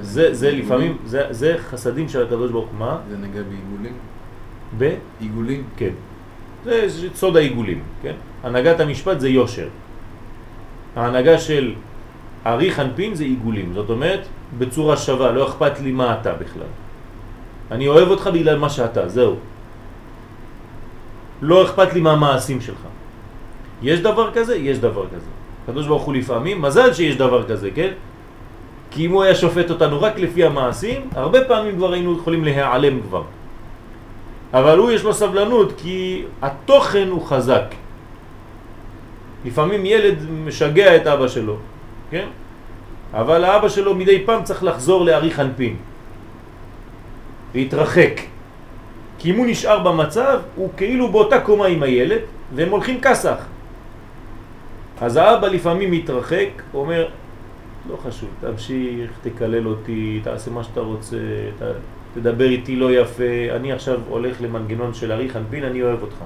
זה, 0.01 0.33
זה 0.33 0.51
לפעמים, 0.51 0.97
זה, 1.05 1.27
זה 1.29 1.55
חסדים 1.59 2.09
של 2.09 2.23
הקדוש 2.23 2.51
ברוך 2.51 2.69
מה? 2.77 2.97
זה 3.09 3.17
נגע 3.17 3.41
בעיגולים? 3.41 3.93
ב? 4.77 4.95
עיגולים? 5.19 5.63
כן. 5.77 5.93
זה 6.63 6.87
סוד 7.15 7.37
העיגולים, 7.37 7.83
כן? 8.01 8.13
הנהגת 8.43 8.79
המשפט 8.79 9.19
זה 9.19 9.29
יושר. 9.29 9.67
ההנהגה 10.95 11.37
של 11.37 11.73
ארי 12.45 12.71
חנפין 12.71 13.15
זה 13.15 13.23
עיגולים, 13.23 13.73
זאת 13.73 13.89
אומרת, 13.89 14.27
בצורה 14.57 14.97
שווה, 14.97 15.31
לא 15.31 15.47
אכפת 15.47 15.79
לי 15.79 15.91
מה 15.91 16.17
אתה 16.21 16.33
בכלל. 16.33 16.71
אני 17.71 17.87
אוהב 17.87 18.07
אותך 18.07 18.29
בגלל 18.33 18.57
מה 18.59 18.69
שאתה, 18.69 19.09
זהו. 19.09 19.35
לא 21.41 21.63
אכפת 21.63 21.93
לי 21.93 22.01
מה 22.01 22.11
המעשים 22.11 22.61
שלך. 22.61 22.81
יש 23.81 23.99
דבר 23.99 24.31
כזה? 24.31 24.55
יש 24.55 24.77
דבר 24.79 25.05
כזה. 25.07 25.29
הקדוש 25.63 25.87
ברוך 25.87 26.03
הוא 26.03 26.13
לפעמים, 26.13 26.61
מזל 26.61 26.93
שיש 26.93 27.17
דבר 27.17 27.47
כזה, 27.47 27.69
כן? 27.75 27.91
כי 28.91 29.05
אם 29.05 29.11
הוא 29.11 29.23
היה 29.23 29.35
שופט 29.35 29.69
אותנו 29.69 30.01
רק 30.01 30.19
לפי 30.19 30.45
המעשים, 30.45 31.09
הרבה 31.15 31.45
פעמים 31.45 31.75
כבר 31.75 31.93
היינו 31.93 32.17
יכולים 32.17 32.43
להיעלם 32.43 33.01
כבר. 33.01 33.23
אבל 34.53 34.77
הוא 34.77 34.91
יש 34.91 35.03
לו 35.03 35.13
סבלנות 35.13 35.73
כי 35.77 36.23
התוכן 36.41 37.07
הוא 37.07 37.25
חזק. 37.25 37.65
לפעמים 39.45 39.85
ילד 39.85 40.17
משגע 40.45 40.95
את 40.95 41.07
אבא 41.07 41.27
שלו, 41.27 41.57
כן? 42.11 42.27
אבל 43.13 43.43
האבא 43.43 43.69
שלו 43.69 43.95
מדי 43.95 44.23
פעם 44.25 44.43
צריך 44.43 44.63
לחזור 44.63 45.05
לארי 45.05 45.31
חנפין, 45.31 45.75
להתרחק. 47.55 48.30
כי 49.21 49.31
אם 49.31 49.37
הוא 49.37 49.45
נשאר 49.47 49.79
במצב, 49.79 50.39
הוא 50.55 50.69
כאילו 50.77 51.11
באותה 51.11 51.39
קומה 51.39 51.65
עם 51.65 51.83
הילד, 51.83 52.19
והם 52.55 52.69
הולכים 52.69 53.01
כסח. 53.01 53.45
אז 55.01 55.15
האבא 55.15 55.47
לפעמים 55.47 55.91
מתרחק, 55.91 56.49
אומר, 56.73 57.07
לא 57.89 57.97
חשוב, 57.97 58.29
תמשיך, 58.41 59.11
תקלל 59.21 59.67
אותי, 59.67 60.19
תעשה 60.23 60.51
מה 60.51 60.63
שאתה 60.63 60.79
רוצה, 60.79 61.17
ת, 61.59 61.63
תדבר 62.13 62.49
איתי 62.49 62.75
לא 62.75 62.91
יפה, 62.91 63.55
אני 63.55 63.71
עכשיו 63.71 63.99
הולך 64.09 64.41
למנגנון 64.41 64.93
של 64.93 65.11
ארי 65.11 65.29
חנפין, 65.29 65.63
אני 65.63 65.83
אוהב 65.83 66.01
אותך. 66.01 66.17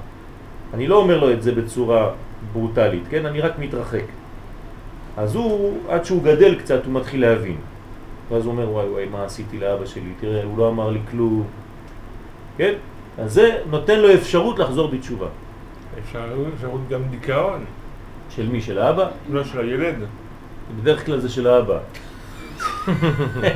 אני 0.74 0.86
לא 0.86 0.96
אומר 0.96 1.20
לו 1.20 1.32
את 1.32 1.42
זה 1.42 1.52
בצורה 1.52 2.10
ברוטלית, 2.52 3.02
כן? 3.10 3.26
אני 3.26 3.40
רק 3.40 3.58
מתרחק. 3.58 4.04
אז 5.16 5.34
הוא, 5.34 5.78
עד 5.88 6.04
שהוא 6.04 6.22
גדל 6.22 6.54
קצת, 6.54 6.84
הוא 6.84 6.94
מתחיל 6.94 7.20
להבין. 7.20 7.56
ואז 8.30 8.44
הוא 8.46 8.52
אומר, 8.52 8.70
וואי 8.70 8.88
וואי, 8.88 9.04
מה 9.04 9.24
עשיתי 9.24 9.58
לאבא 9.58 9.86
שלי? 9.86 10.12
תראה, 10.20 10.44
הוא 10.44 10.58
לא 10.58 10.68
אמר 10.68 10.90
לי 10.90 11.00
כלום. 11.10 11.44
כן? 12.56 12.72
אז 13.18 13.32
זה 13.32 13.58
נותן 13.70 14.00
לו 14.00 14.14
אפשרות 14.14 14.58
לחזור 14.58 14.88
בתשובה. 14.88 15.26
אפשרות 15.98 16.88
גם 16.90 17.02
דיכאון. 17.10 17.64
של 18.30 18.48
מי? 18.48 18.62
של 18.62 18.78
האבא? 18.78 19.08
לא, 19.30 19.44
של 19.44 19.60
הילד. 19.60 19.94
בדרך 20.80 21.06
כלל 21.06 21.18
זה 21.18 21.28
של 21.28 21.46
האבא. 21.46 21.78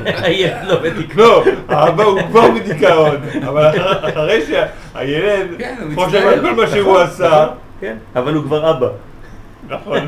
הילד 0.05 0.67
לא 0.67 0.79
בדיכאון. 0.79 1.45
לא, 1.69 1.75
האבא 1.75 2.03
הוא 2.03 2.19
כבר 2.27 2.51
בדיכאון, 2.51 3.15
אבל 3.47 3.69
אחרי 4.09 4.41
שהילד 4.45 5.47
כן, 5.57 5.77
חושב. 5.95 6.17
על 6.17 6.41
כל 6.41 6.55
מה 6.55 6.67
שהוא 6.67 6.97
עשה, 6.99 7.47
כן, 7.79 7.97
אבל 8.15 8.33
הוא 8.33 8.43
כבר 8.43 8.71
אבא. 8.71 8.87
נכון. 9.69 10.07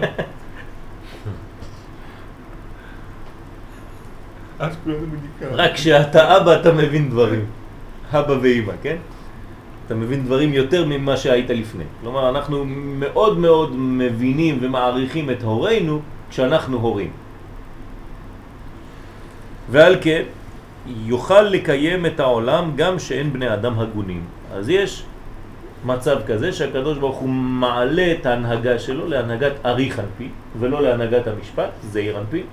אז 4.59 4.75
כולנו 4.83 5.05
בדיכאון. 5.07 5.59
רק 5.59 5.73
כשאתה 5.73 6.37
אבא 6.37 6.61
אתה 6.61 6.71
מבין 6.71 7.09
דברים. 7.09 7.45
אבא 8.15 8.35
ואימא, 8.41 8.73
כן? 8.81 8.97
אתה 9.85 9.95
מבין 9.95 10.23
דברים 10.23 10.53
יותר 10.53 10.85
ממה 10.85 11.17
שהיית 11.17 11.49
לפני. 11.49 11.83
כלומר, 12.01 12.29
אנחנו 12.29 12.65
מאוד 12.65 13.39
מאוד 13.39 13.75
מבינים 13.75 14.57
ומעריכים 14.61 15.29
את 15.29 15.43
הורינו 15.43 15.99
כשאנחנו 16.29 16.77
הורים. 16.77 17.11
ועל 19.69 19.95
כן, 20.01 20.23
יוכל 21.05 21.41
לקיים 21.41 22.05
את 22.05 22.19
העולם 22.19 22.71
גם 22.75 22.99
שאין 22.99 23.33
בני 23.33 23.53
אדם 23.53 23.79
הגונים. 23.79 24.23
אז 24.53 24.69
יש 24.69 25.03
מצב 25.85 26.17
כזה 26.27 26.51
שהקדוש 26.51 26.97
ברוך 26.97 27.17
הוא 27.17 27.29
מעלה 27.29 28.11
את 28.11 28.25
ההנהגה 28.25 28.79
שלו 28.79 29.07
להנהגת 29.07 29.53
ארי 29.65 29.91
חנפי 29.91 30.29
ולא 30.59 30.81
להנהגת 30.81 31.27
המשפט, 31.27 31.69
זעיר 31.81 32.19
אנפי, 32.19 32.43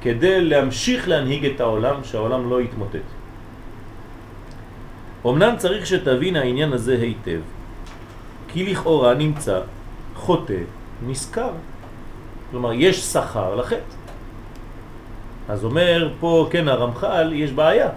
כדי 0.00 0.44
להמשיך 0.44 1.08
להנהיג 1.08 1.46
את 1.46 1.60
העולם, 1.60 1.94
שהעולם 2.04 2.50
לא 2.50 2.60
יתמוטט. 2.60 3.17
אמנם 5.26 5.54
צריך 5.56 5.86
שתבין 5.86 6.36
העניין 6.36 6.72
הזה 6.72 6.98
היטב, 7.00 7.40
כי 8.48 8.66
לכאורה 8.66 9.14
נמצא 9.14 9.60
חוטא 10.16 10.62
נזכר. 11.06 11.50
כלומר, 12.50 12.72
יש 12.72 13.00
שכר 13.00 13.54
לחטא. 13.54 13.96
אז 15.48 15.64
אומר 15.64 16.08
פה, 16.20 16.48
כן, 16.50 16.68
הרמח"ל, 16.68 17.32
יש 17.32 17.52
בעיה. 17.52 17.88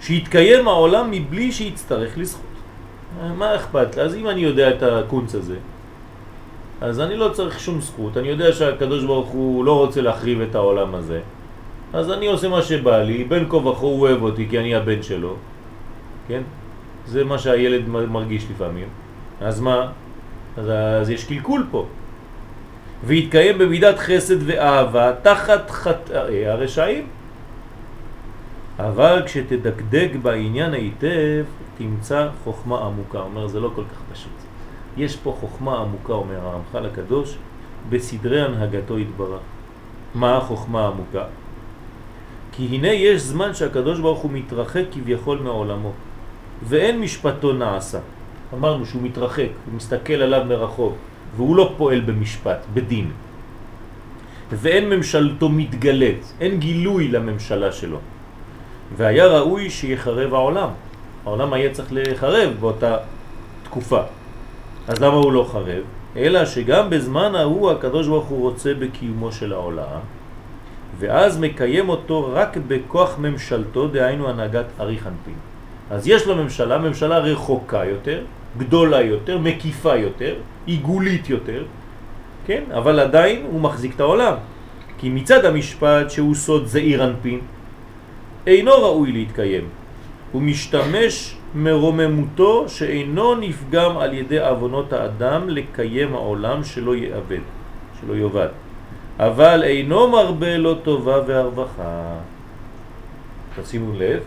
שיתקיים 0.00 0.68
העולם 0.68 1.10
מבלי 1.10 1.52
שיצטרך 1.52 2.18
לזכות. 2.18 2.44
מה 3.36 3.56
אכפת? 3.56 3.98
אז 3.98 4.14
אם 4.14 4.28
אני 4.28 4.40
יודע 4.40 4.70
את 4.70 4.82
הקונץ 4.82 5.34
הזה, 5.34 5.56
אז 6.80 7.00
אני 7.00 7.16
לא 7.16 7.28
צריך 7.28 7.60
שום 7.60 7.80
זכות. 7.80 8.16
אני 8.16 8.28
יודע 8.28 8.52
שהקדוש 8.52 9.04
ברוך 9.04 9.28
הוא 9.28 9.64
לא 9.64 9.78
רוצה 9.78 10.00
להחריב 10.00 10.40
את 10.40 10.54
העולם 10.54 10.94
הזה. 10.94 11.20
אז 11.92 12.10
אני 12.10 12.26
עושה 12.26 12.48
מה 12.48 12.62
שבא 12.62 13.02
לי, 13.02 13.24
בין 13.24 13.46
כה 13.48 13.56
וכה 13.56 13.80
הוא 13.80 14.00
אוהב 14.00 14.22
אותי 14.22 14.46
כי 14.50 14.58
אני 14.58 14.74
הבן 14.74 15.02
שלו, 15.02 15.36
כן? 16.30 16.42
זה 17.06 17.24
מה 17.24 17.38
שהילד 17.38 17.88
מרגיש 17.88 18.46
לפעמים. 18.50 18.88
אז 19.40 19.60
מה? 19.60 19.92
אז, 20.56 20.70
אז 21.00 21.10
יש 21.10 21.24
קלקול 21.24 21.66
פה. 21.70 21.86
והתקיים 23.04 23.58
במידת 23.58 23.98
חסד 23.98 24.36
ואהבה 24.46 25.12
תחת 25.22 25.70
חטאי 25.70 26.46
הרשעים. 26.46 27.06
אבל 28.78 29.22
כשתדקדק 29.26 30.10
בעניין 30.22 30.72
היטב, 30.74 31.44
תמצא 31.78 32.28
חוכמה 32.44 32.78
עמוקה. 32.86 33.18
אומר, 33.18 33.46
זה 33.46 33.60
לא 33.60 33.70
כל 33.74 33.84
כך 33.84 34.00
פשוט. 34.12 34.32
יש 34.96 35.16
פה 35.16 35.36
חוכמה 35.40 35.78
עמוקה, 35.78 36.12
אומר 36.12 36.40
הרמח"ל 36.40 36.86
הקדוש, 36.86 37.36
בסדרי 37.88 38.42
הנהגתו 38.42 38.98
יתברך. 38.98 39.40
מה 40.14 40.36
החוכמה 40.36 40.84
העמוקה? 40.84 41.24
כי 42.52 42.66
הנה 42.66 42.88
יש 42.88 43.22
זמן 43.22 43.54
שהקדוש 43.54 44.00
ברוך 44.00 44.18
הוא 44.18 44.30
מתרחק 44.30 44.84
כביכול 44.92 45.38
מעולמו, 45.38 45.92
ואין 46.62 47.00
משפטו 47.00 47.52
נעשה. 47.52 47.98
אמרנו 48.54 48.86
שהוא 48.86 49.02
מתרחק, 49.02 49.48
הוא 49.66 49.74
מסתכל 49.74 50.12
עליו 50.12 50.44
מרחוק, 50.44 50.94
והוא 51.36 51.56
לא 51.56 51.74
פועל 51.76 52.00
במשפט, 52.00 52.58
בדין. 52.74 53.10
ואין 54.52 54.90
ממשלתו 54.90 55.48
מתגלת, 55.48 56.32
אין 56.40 56.58
גילוי 56.58 57.08
לממשלה 57.08 57.72
שלו. 57.72 57.98
והיה 58.96 59.26
ראוי 59.26 59.70
שיחרב 59.70 60.34
העולם. 60.34 60.68
העולם 61.24 61.52
היה 61.52 61.70
צריך 61.70 61.88
לחרב 61.92 62.50
באותה 62.60 62.96
תקופה. 63.62 64.00
אז 64.88 65.02
למה 65.02 65.14
הוא 65.14 65.32
לא 65.32 65.48
חרב? 65.52 65.82
אלא 66.16 66.44
שגם 66.44 66.90
בזמן 66.90 67.34
ההוא 67.34 67.70
הקדוש 67.70 68.06
ברוך 68.06 68.26
הוא 68.26 68.50
רוצה 68.50 68.74
בקיומו 68.74 69.32
של 69.32 69.52
העולם, 69.52 70.00
ואז 70.98 71.38
מקיים 71.38 71.88
אותו 71.88 72.30
רק 72.32 72.56
בכוח 72.68 73.18
ממשלתו, 73.18 73.88
דהיינו 73.88 74.28
הנהגת 74.28 74.66
ארי 74.80 74.98
חנפין. 74.98 75.49
אז 75.90 76.08
יש 76.08 76.26
לו 76.26 76.36
ממשלה, 76.36 77.18
רחוקה 77.18 77.84
יותר, 77.84 78.22
גדולה 78.58 79.00
יותר, 79.00 79.38
מקיפה 79.38 79.96
יותר, 79.96 80.34
עיגולית 80.66 81.30
יותר, 81.30 81.64
כן? 82.46 82.62
אבל 82.74 83.00
עדיין 83.00 83.46
הוא 83.50 83.60
מחזיק 83.60 83.94
את 83.94 84.00
העולם. 84.00 84.34
כי 84.98 85.08
מצד 85.08 85.44
המשפט 85.44 86.10
שהוא 86.10 86.34
סוד 86.34 86.66
זעיר 86.66 87.04
אנפין, 87.04 87.40
אינו 88.46 88.72
ראוי 88.72 89.12
להתקיים. 89.12 89.64
הוא 90.32 90.42
משתמש 90.42 91.36
מרוממותו 91.54 92.68
שאינו 92.68 93.34
נפגם 93.34 93.98
על 93.98 94.14
ידי 94.14 94.38
אבונות 94.50 94.92
האדם 94.92 95.48
לקיים 95.48 96.14
העולם 96.14 96.64
שלא 96.64 96.96
יאבד, 96.96 97.44
שלא 98.00 98.14
יאבד. 98.14 98.48
אבל 99.18 99.62
אינו 99.64 100.08
מרבה 100.08 100.56
לו 100.56 100.74
טובה 100.74 101.18
והרווחה. 101.26 102.16
תשימו 103.62 103.92
לב, 103.98 104.20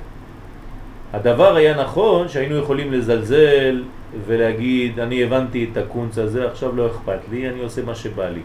הדבר 1.13 1.55
היה 1.55 1.81
נכון 1.83 2.29
שהיינו 2.29 2.57
יכולים 2.57 2.93
לזלזל 2.93 3.83
ולהגיד 4.25 4.99
אני 4.99 5.23
הבנתי 5.23 5.69
את 5.71 5.77
הקונץ 5.77 6.17
הזה, 6.17 6.47
עכשיו 6.47 6.75
לא 6.75 6.87
אכפת 6.87 7.19
לי, 7.31 7.49
אני 7.49 7.61
עושה 7.61 7.81
מה 7.85 7.95
שבא 7.95 8.29
לי. 8.29 8.41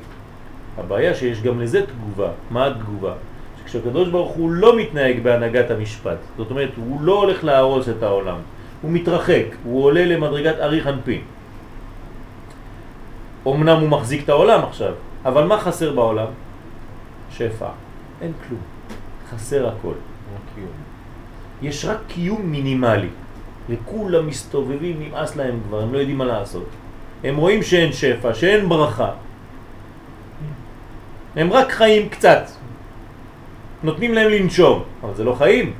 הבעיה 0.78 1.14
שיש 1.14 1.42
גם 1.42 1.60
לזה 1.60 1.86
תגובה. 1.86 2.30
מה 2.50 2.66
התגובה? 2.66 3.12
שכשהקדוש 3.60 4.08
ברוך 4.08 4.32
הוא 4.32 4.50
לא 4.50 4.76
מתנהג 4.76 5.22
בהנהגת 5.22 5.70
המשפט, 5.70 6.16
זאת 6.36 6.50
אומרת 6.50 6.70
הוא 6.76 7.00
לא 7.00 7.20
הולך 7.20 7.44
להרוס 7.44 7.88
את 7.88 8.02
העולם, 8.02 8.38
הוא 8.82 8.90
מתרחק, 8.90 9.44
הוא 9.64 9.84
עולה 9.84 10.04
למדרגת 10.04 10.58
ארי 10.60 10.80
חנפין. 10.80 11.20
אמנם 13.46 13.80
הוא 13.80 13.88
מחזיק 13.88 14.24
את 14.24 14.28
העולם 14.28 14.60
עכשיו, 14.64 14.92
אבל 15.24 15.44
מה 15.44 15.60
חסר 15.60 15.92
בעולם? 15.92 16.26
שפע. 17.30 17.68
אין 18.22 18.32
כלום. 18.48 18.60
חסר 19.30 19.68
הכל. 19.68 19.94
יש 21.62 21.84
רק 21.84 21.98
קיום 22.08 22.42
מינימלי. 22.42 23.08
וכולם 23.68 24.26
מסתובבים, 24.26 24.96
נמאס 25.02 25.36
להם 25.36 25.60
כבר, 25.68 25.82
הם 25.82 25.92
לא 25.92 25.98
יודעים 25.98 26.18
מה 26.18 26.24
לעשות. 26.24 26.68
הם 27.24 27.36
רואים 27.36 27.62
שאין 27.62 27.92
שפע, 27.92 28.34
שאין 28.34 28.68
ברכה. 28.68 29.10
הם 31.36 31.52
רק 31.52 31.72
חיים 31.72 32.08
קצת. 32.08 32.42
נותנים 33.82 34.14
להם 34.14 34.30
לנשום, 34.30 34.82
אבל 35.02 35.14
זה 35.14 35.24
לא 35.24 35.34
חיים. 35.34 35.72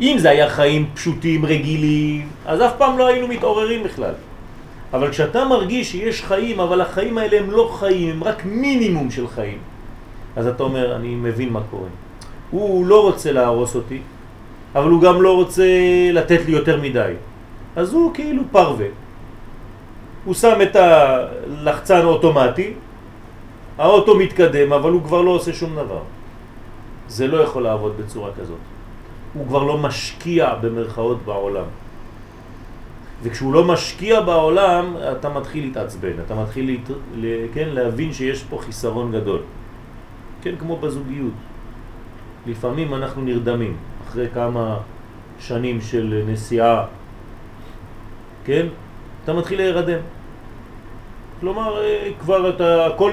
אם 0.00 0.16
זה 0.18 0.30
היה 0.30 0.48
חיים 0.48 0.90
פשוטים, 0.94 1.46
רגילים, 1.46 2.28
אז 2.46 2.60
אף 2.60 2.72
פעם 2.78 2.98
לא 2.98 3.06
היינו 3.06 3.28
מתעוררים 3.28 3.82
בכלל. 3.82 4.14
אבל 4.92 5.10
כשאתה 5.10 5.44
מרגיש 5.44 5.92
שיש 5.92 6.22
חיים, 6.22 6.60
אבל 6.60 6.80
החיים 6.80 7.18
האלה 7.18 7.38
הם 7.38 7.50
לא 7.50 7.70
חיים, 7.78 8.10
הם 8.10 8.24
רק 8.24 8.44
מינימום 8.44 9.10
של 9.10 9.28
חיים, 9.28 9.58
אז 10.36 10.46
אתה 10.46 10.62
אומר, 10.62 10.96
אני 10.96 11.14
מבין 11.14 11.52
מה 11.52 11.60
קורה. 11.70 11.88
הוא 12.50 12.86
לא 12.86 13.02
רוצה 13.02 13.32
להרוס 13.32 13.74
אותי, 13.76 14.00
אבל 14.74 14.90
הוא 14.90 15.02
גם 15.02 15.22
לא 15.22 15.36
רוצה 15.36 15.66
לתת 16.12 16.40
לי 16.46 16.52
יותר 16.52 16.80
מדי. 16.80 17.12
אז 17.76 17.92
הוא 17.92 18.14
כאילו 18.14 18.42
פרווה. 18.50 18.86
הוא 20.24 20.34
שם 20.34 20.58
את 20.62 20.76
הלחצן 20.76 22.00
האוטומטי, 22.00 22.74
האוטו 23.78 24.14
מתקדם, 24.18 24.72
אבל 24.72 24.90
הוא 24.90 25.02
כבר 25.02 25.22
לא 25.22 25.30
עושה 25.30 25.52
שום 25.52 25.72
דבר. 25.76 26.02
זה 27.08 27.26
לא 27.26 27.36
יכול 27.42 27.62
לעבוד 27.62 27.92
בצורה 27.98 28.30
כזאת. 28.40 28.58
הוא 29.34 29.46
כבר 29.46 29.62
לא 29.64 29.78
משקיע 29.78 30.54
במרכאות 30.60 31.18
בעולם. 31.24 31.64
וכשהוא 33.22 33.54
לא 33.54 33.64
משקיע 33.64 34.20
בעולם, 34.20 34.96
אתה 35.12 35.28
מתחיל 35.28 35.64
להתעצבן, 35.64 36.12
אתה 36.26 36.34
מתחיל 36.34 36.70
להת... 36.70 36.96
כן, 37.54 37.68
להבין 37.68 38.12
שיש 38.12 38.42
פה 38.42 38.58
חיסרון 38.58 39.12
גדול. 39.12 39.40
כן, 40.42 40.54
כמו 40.58 40.76
בזוגיות. 40.76 41.36
לפעמים 42.46 42.94
אנחנו 42.94 43.22
נרדמים, 43.22 43.76
אחרי 44.10 44.28
כמה 44.34 44.76
שנים 45.38 45.80
של 45.80 46.22
נסיעה, 46.26 46.84
כן, 48.44 48.66
אתה 49.24 49.32
מתחיל 49.32 49.58
להירדם. 49.58 49.98
כלומר, 51.40 51.82
אה, 51.82 52.10
כבר 52.20 52.50
אתה, 52.50 52.86
הכל 52.86 53.12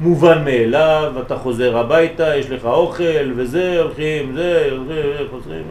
מובן 0.00 0.44
מאליו, 0.44 1.12
אתה 1.26 1.36
חוזר 1.36 1.78
הביתה, 1.78 2.36
יש 2.36 2.50
לך 2.50 2.64
אוכל 2.64 3.32
וזה, 3.36 3.82
הולכים, 3.82 4.34
זה, 4.34 4.68
הולכים, 4.70 5.26
חוזרים. 5.30 5.64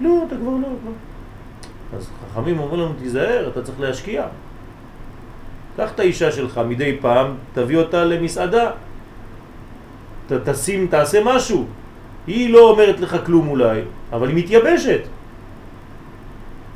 לא, 0.00 0.24
אתה 0.26 0.36
כבר 0.36 0.50
לא, 0.50 0.68
לא. 0.84 0.92
אז 1.96 2.10
חכמים 2.32 2.58
אומרים 2.58 2.80
לנו, 2.80 2.92
תיזהר, 2.98 3.48
אתה 3.48 3.62
צריך 3.62 3.80
להשקיע. 3.80 4.26
קח 5.76 5.92
את 5.94 6.00
האישה 6.00 6.32
שלך 6.32 6.60
מדי 6.68 6.96
פעם, 7.00 7.34
תביא 7.54 7.78
אותה 7.78 8.04
למסעדה. 8.04 8.70
ת, 10.28 10.32
תשים, 10.32 10.86
תעשה 10.86 11.18
משהו. 11.24 11.66
היא 12.26 12.52
לא 12.52 12.70
אומרת 12.70 13.00
לך 13.00 13.16
כלום 13.26 13.48
אולי, 13.48 13.80
אבל 14.12 14.28
היא 14.28 14.36
מתייבשת. 14.36 15.00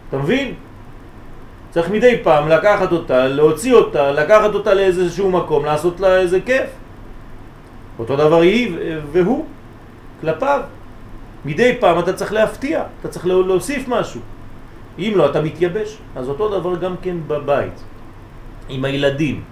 אתה 0.09 0.19
מבין? 0.19 0.55
צריך 1.71 1.91
מדי 1.91 2.17
פעם 2.23 2.49
לקחת 2.49 2.93
אותה, 2.93 3.29
להוציא 3.29 3.75
אותה, 3.75 4.13
לקחת 4.13 4.55
אותה 4.55 4.75
לאיזשהו 4.75 5.31
מקום, 5.31 5.65
לעשות 5.65 6.01
לה 6.01 6.17
איזה 6.17 6.41
כיף. 6.41 6.71
אותו 7.99 8.17
דבר 8.17 8.41
היא 8.41 8.77
והוא, 9.13 9.45
כלפיו. 10.21 10.61
מדי 11.45 11.77
פעם 11.81 11.99
אתה 11.99 12.13
צריך 12.13 12.33
להפתיע, 12.33 12.83
אתה 13.01 13.09
צריך 13.09 13.27
להוסיף 13.27 13.89
משהו. 13.89 14.21
אם 14.99 15.13
לא, 15.17 15.31
אתה 15.31 15.41
מתייבש. 15.43 15.99
אז 16.17 16.29
אותו 16.29 16.61
דבר 16.61 16.77
גם 16.77 16.95
כן 17.03 17.17
בבית, 17.27 17.85
עם 18.69 18.85
הילדים. 18.85 19.43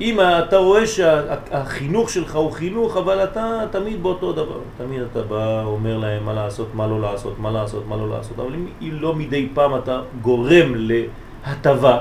אם 0.00 0.20
אתה 0.20 0.56
רואה 0.56 0.86
שהחינוך 0.86 2.10
שלך 2.10 2.36
הוא 2.36 2.52
חינוך, 2.52 2.96
אבל 2.96 3.24
אתה 3.24 3.64
תמיד 3.70 4.02
באותו 4.02 4.32
דבר. 4.32 4.60
תמיד 4.76 5.02
אתה 5.02 5.22
בא, 5.22 5.62
אומר 5.64 5.98
להם 5.98 6.24
מה 6.24 6.32
לעשות, 6.32 6.74
מה 6.74 6.86
לא 6.86 7.00
לעשות, 7.00 7.38
מה 7.38 7.50
לעשות, 7.50 7.88
מה 7.88 7.96
לא 7.96 8.08
לעשות. 8.08 8.38
אבל 8.38 8.54
אם 8.54 8.90
לא 8.92 9.14
מדי 9.14 9.48
פעם 9.54 9.76
אתה 9.76 10.00
גורם 10.22 10.72
להטבה, 10.74 11.98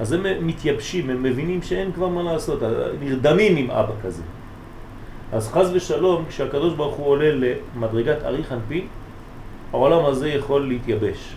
אז 0.00 0.12
הם 0.12 0.26
מתייבשים, 0.40 1.10
הם 1.10 1.22
מבינים 1.22 1.62
שאין 1.62 1.92
כבר 1.92 2.08
מה 2.08 2.22
לעשות, 2.22 2.62
נרדמים 3.00 3.56
עם 3.56 3.70
אבא 3.70 3.92
כזה. 4.02 4.22
אז 5.32 5.52
חז 5.52 5.70
ושלום, 5.74 6.24
כשהקדוש 6.28 6.74
ברוך 6.74 6.94
הוא 6.94 7.06
עולה 7.06 7.30
למדרגת 7.32 8.22
אריך 8.24 8.52
אנפין, 8.52 8.86
העולם 9.72 10.04
הזה 10.04 10.28
יכול 10.28 10.68
להתייבש. 10.68 11.34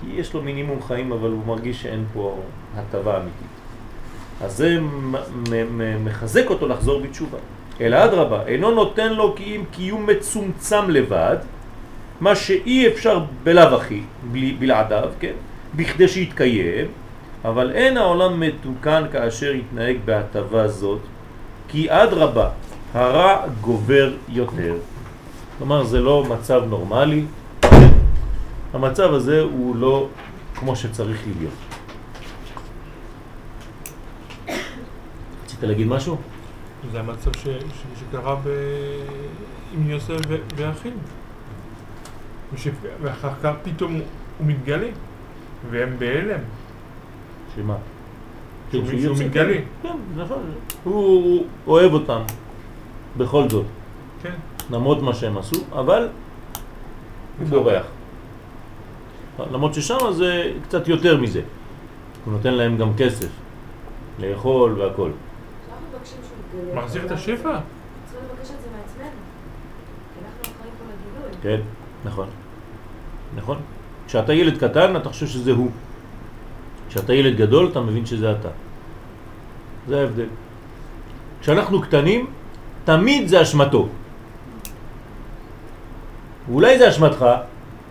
כי 0.00 0.06
יש 0.16 0.34
לו 0.34 0.42
מינימום 0.42 0.82
חיים, 0.82 1.12
אבל 1.12 1.30
הוא 1.30 1.46
מרגיש 1.46 1.82
שאין 1.82 2.04
פה 2.12 2.38
הטבה 2.76 3.16
אמיתית. 3.16 3.55
אז 4.44 4.56
זה 4.56 4.78
מחזק 6.04 6.50
אותו 6.50 6.68
לחזור 6.68 7.00
בתשובה. 7.00 7.38
אלא 7.80 8.04
אדרבה, 8.04 8.46
אינו 8.46 8.70
נותן 8.70 9.12
לו 9.12 9.34
כי 9.36 9.56
אם 9.56 9.62
קיום 9.70 10.06
מצומצם 10.06 10.90
לבד, 10.90 11.36
מה 12.20 12.34
שאי 12.34 12.88
אפשר 12.88 13.20
בלאו 13.42 13.76
הכי, 13.76 14.00
בלעדיו, 14.58 15.08
כן? 15.20 15.32
בכדי 15.76 16.08
שיתקיים, 16.08 16.86
אבל 17.44 17.70
אין 17.70 17.96
העולם 17.96 18.40
מתוקן 18.40 19.04
כאשר 19.12 19.54
יתנהג 19.54 19.96
בהטבה 20.04 20.68
זאת, 20.68 21.00
כי 21.68 21.86
אדרבה, 21.90 22.48
הרע 22.94 23.46
גובר 23.60 24.12
יותר. 24.28 24.74
כלומר, 25.58 25.84
זה 25.84 26.00
לא 26.00 26.24
מצב 26.24 26.62
נורמלי, 26.68 27.24
המצב 28.72 29.14
הזה 29.14 29.40
הוא 29.40 29.76
לא 29.76 30.08
כמו 30.54 30.76
שצריך 30.76 31.20
להיות. 31.38 31.65
רצית 35.56 35.68
להגיד 35.68 35.86
משהו? 35.86 36.16
זה 36.92 37.00
המצב 37.00 37.32
ש... 37.32 37.44
ש... 37.44 37.48
שקרה 38.00 38.36
ב... 38.44 38.48
עם 39.74 39.90
יוסף 39.90 40.16
ו... 40.28 40.36
ואחים. 40.56 40.92
וש... 42.54 42.68
ואחר 43.02 43.30
כך 43.42 43.52
פתאום 43.62 43.92
הוא 44.38 44.46
מתגלה, 44.46 44.88
והם 45.70 45.96
בהלם. 45.98 46.38
שמה? 47.56 47.76
שהוא, 48.70 48.84
שהוא 49.00 49.16
מתגלה. 49.24 49.56
כן, 49.82 49.96
נכון. 50.16 50.42
הוא 50.84 51.46
אוהב 51.66 51.92
אותם, 51.92 52.20
בכל 53.16 53.48
זאת. 53.48 53.66
כן. 54.22 54.34
למרות 54.70 55.02
מה 55.02 55.14
שהם 55.14 55.38
עשו, 55.38 55.56
אבל 55.72 56.08
הוא 57.38 57.48
בורח. 57.48 57.86
למרות 59.52 59.74
ששם 59.74 59.96
זה 60.12 60.52
קצת 60.62 60.88
יותר 60.88 61.20
מזה. 61.20 61.40
הוא 62.24 62.32
נותן 62.32 62.54
להם 62.54 62.76
גם 62.76 62.90
כסף, 62.96 63.28
לאכול 64.18 64.80
והכל. 64.80 65.10
מחזיר 66.74 67.06
את 67.06 67.10
השפע. 67.10 67.58
צריכים 68.06 68.28
לבקש 68.30 68.50
את 68.50 68.60
זה 68.62 68.68
מעצמנו. 68.78 69.10
כי 70.14 70.20
אנחנו 70.24 70.42
אחראים 70.42 70.72
פה 70.78 70.84
לגילוי. 70.84 71.42
כן, 71.42 71.60
נכון. 72.04 72.28
נכון. 73.36 73.58
כשאתה 74.06 74.32
ילד 74.32 74.58
קטן, 74.58 74.96
אתה 74.96 75.08
חושב 75.08 75.26
שזה 75.26 75.52
הוא. 75.52 75.70
כשאתה 76.88 77.14
ילד 77.14 77.36
גדול, 77.36 77.68
אתה 77.72 77.80
מבין 77.80 78.06
שזה 78.06 78.32
אתה. 78.32 78.48
זה 79.88 80.00
ההבדל. 80.00 80.26
כשאנחנו 81.40 81.82
קטנים, 81.82 82.26
תמיד 82.84 83.28
זה 83.28 83.42
אשמתו. 83.42 83.88
ואולי 86.48 86.78
זה 86.78 86.88
אשמתך, 86.88 87.26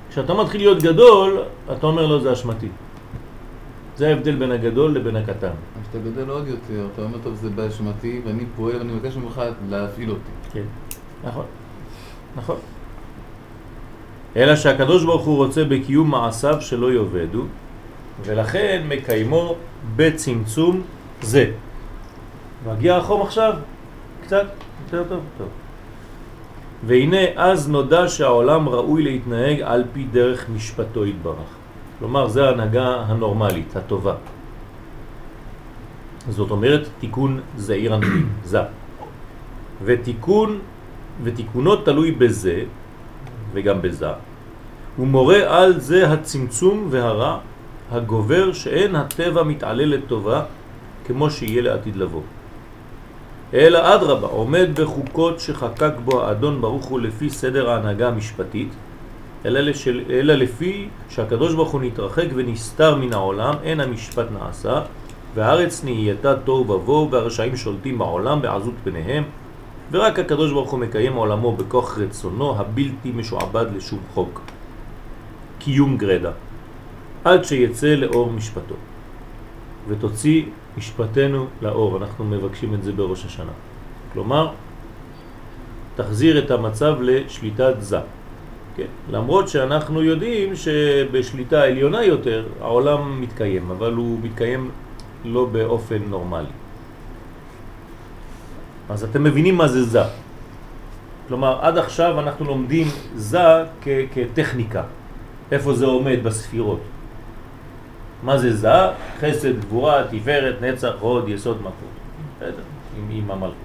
כשאתה 0.10 0.34
מתחיל 0.34 0.62
להיות 0.62 0.84
גדול, 0.84 1.44
אתה 1.72 1.88
אומר 1.88 2.06
לו 2.06 2.22
זה 2.22 2.34
אשמתי. 2.34 2.70
זה 3.98 4.08
ההבדל 4.08 4.36
בין 4.36 4.52
הגדול 4.52 4.92
לבין 4.96 5.16
הקטן. 5.16 5.52
כשאתה 5.84 5.98
גדל 6.10 6.30
עוד 6.30 6.48
יותר, 6.48 6.88
אתה 6.94 7.02
אומר, 7.02 7.18
טוב, 7.24 7.36
זה 7.36 7.50
באשמתי, 7.50 8.22
ואני 8.26 8.44
פועל, 8.56 8.78
ואני 8.78 8.94
מבקש 8.94 9.16
ממך 9.16 9.42
להפעיל 9.70 10.10
אותי. 10.10 10.32
כן, 10.52 10.64
נכון, 11.24 11.46
נכון. 12.36 12.58
אלא 14.36 14.56
שהקדוש 14.56 15.04
ברוך 15.04 15.26
הוא 15.26 15.36
רוצה 15.36 15.64
בקיום 15.64 16.12
מעשיו 16.12 16.62
שלא 16.62 16.94
יאבדו, 16.94 17.44
ולכן 18.26 18.84
מקיימו 18.88 19.56
בצמצום 19.96 20.82
זה. 21.22 21.52
מגיע 22.68 22.98
החום 22.98 23.22
עכשיו? 23.22 23.54
קצת? 24.24 24.46
יותר 24.86 25.04
טוב? 25.10 25.20
טוב. 25.38 25.48
והנה 26.88 27.18
אז 27.36 27.70
נודע 27.70 28.08
שהעולם 28.08 28.70
ראוי 28.70 29.04
להתנהג 29.04 29.62
על 29.62 29.84
פי 29.94 30.04
דרך 30.12 30.50
משפטו 30.50 31.06
יתברך. 31.06 31.65
כלומר, 32.00 32.28
זה 32.28 32.46
ההנהגה 32.46 33.04
הנורמלית, 33.08 33.76
הטובה. 33.76 34.16
זאת 36.30 36.52
אומרת, 36.52 36.88
תיקון 37.00 37.40
זעיר 37.58 37.96
אנפין, 37.96 38.30
זה. 38.52 38.62
ותיקון, 39.84 40.60
ותיקונו 41.24 41.76
תלוי 41.76 42.12
בזה, 42.12 42.64
וגם 43.54 43.82
בזה. 43.82 44.10
הוא 44.98 45.08
מורה 45.08 45.40
על 45.48 45.80
זה 45.80 46.12
הצמצום 46.12 46.88
והרע 46.90 47.40
הגובר 47.92 48.54
שאין 48.54 48.96
הטבע 48.96 49.44
מתעלה 49.44 49.86
לטובה 49.86 50.44
כמו 51.06 51.30
שיהיה 51.30 51.62
לעתיד 51.62 51.96
לבוא. 51.96 52.22
אלא 53.54 53.96
אדרבה, 53.96 54.28
עומד 54.28 54.80
בחוקות 54.80 55.40
שחקק 55.40 55.94
בו 56.06 56.24
האדון 56.24 56.62
ברוך 56.62 56.86
הוא 56.86 57.00
לפי 57.00 57.30
סדר 57.30 57.70
ההנהגה 57.70 58.08
המשפטית, 58.08 58.70
אלא, 59.46 59.60
לשל, 59.60 60.04
אלא 60.10 60.34
לפי 60.34 60.88
שהקדוש 61.10 61.54
ברוך 61.54 61.72
הוא 61.72 61.82
נתרחק 61.82 62.26
ונסתר 62.36 62.96
מן 62.96 63.14
העולם, 63.14 63.54
אין 63.64 63.80
המשפט 63.80 64.26
נעשה, 64.40 64.82
והארץ 65.36 65.84
נהייתה 65.84 66.36
תוהו 66.36 66.70
ובוהו 66.70 67.12
והרשעים 67.12 67.58
שולטים 67.58 67.98
בעולם 67.98 68.42
בעזות 68.42 68.74
פניהם 68.84 69.24
ורק 69.92 70.20
הקדוש 70.20 70.52
ברוך 70.52 70.72
הוא 70.72 70.80
מקיים 70.80 71.14
עולמו 71.14 71.56
בכוח 71.56 71.98
רצונו 71.98 72.60
הבלתי 72.60 73.12
משועבד 73.16 73.66
לשום 73.76 74.00
חוק. 74.14 74.42
קיום 75.60 75.98
גרדה, 75.98 76.32
עד 77.24 77.44
שיצא 77.44 77.88
לאור 77.88 78.32
משפטו. 78.32 78.76
ותוציא 79.88 80.44
משפטנו 80.78 81.46
לאור, 81.62 81.98
אנחנו 81.98 82.26
מבקשים 82.26 82.74
את 82.74 82.84
זה 82.84 82.92
בראש 82.92 83.26
השנה. 83.26 83.52
כלומר, 84.14 84.52
תחזיר 85.96 86.40
את 86.40 86.52
המצב 86.52 86.96
לשליטת 87.02 87.74
זה. 87.80 88.00
כן? 88.76 88.86
למרות 89.12 89.48
שאנחנו 89.48 90.04
יודעים 90.04 90.56
שבשליטה 90.56 91.64
עליונה 91.64 92.04
יותר 92.04 92.46
העולם 92.62 93.22
מתקיים, 93.22 93.72
אבל 93.72 93.94
הוא 93.94 94.20
מתקיים 94.22 94.72
לא 95.26 95.46
באופן 95.46 95.98
נורמלי. 96.10 96.54
אז 98.90 99.04
אתם 99.04 99.24
מבינים 99.24 99.56
מה 99.56 99.68
זה 99.68 99.84
זה. 99.84 100.04
כלומר, 101.28 101.60
עד 101.62 101.78
עכשיו 101.78 102.20
אנחנו 102.20 102.46
לומדים 102.46 102.88
זה 103.16 103.64
כטכניקה. 104.14 104.84
איפה 105.52 105.74
זה 105.74 105.86
עומד 105.86 106.24
בספירות. 106.24 106.80
מה 108.24 108.38
זה 108.38 108.56
זה? 108.56 108.70
חסד, 109.20 109.60
גבורה, 109.60 110.04
תפארת, 110.12 110.62
נצח, 110.62 110.94
הוד, 111.00 111.30
יסוד, 111.30 111.58
מלכות. 111.58 111.96
עם, 112.98 113.08
עם 113.10 113.32
המלכות. 113.32 113.65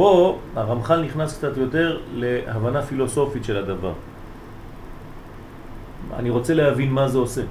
פה 0.00 0.38
הרמח"ל 0.56 1.02
נכנס 1.02 1.38
קצת 1.38 1.56
יותר 1.56 2.00
להבנה 2.14 2.82
פילוסופית 2.82 3.44
של 3.44 3.56
הדבר. 3.56 3.92
אני 6.16 6.30
רוצה 6.30 6.54
להבין 6.54 6.90
מה 6.90 7.08
זה 7.08 7.18
עושה. 7.18 7.42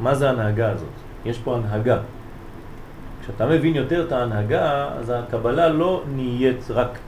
מה 0.00 0.14
זה 0.14 0.30
ההנהגה 0.30 0.70
הזאת? 0.70 0.94
יש 1.24 1.38
פה 1.38 1.56
הנהגה. 1.56 1.98
כשאתה 3.22 3.46
מבין 3.46 3.74
יותר 3.74 4.06
את 4.06 4.12
ההנהגה, 4.12 4.88
אז 4.98 5.12
הקבלה 5.16 5.68
לא 5.68 6.02
נהיית 6.14 6.70
רק 6.70 6.98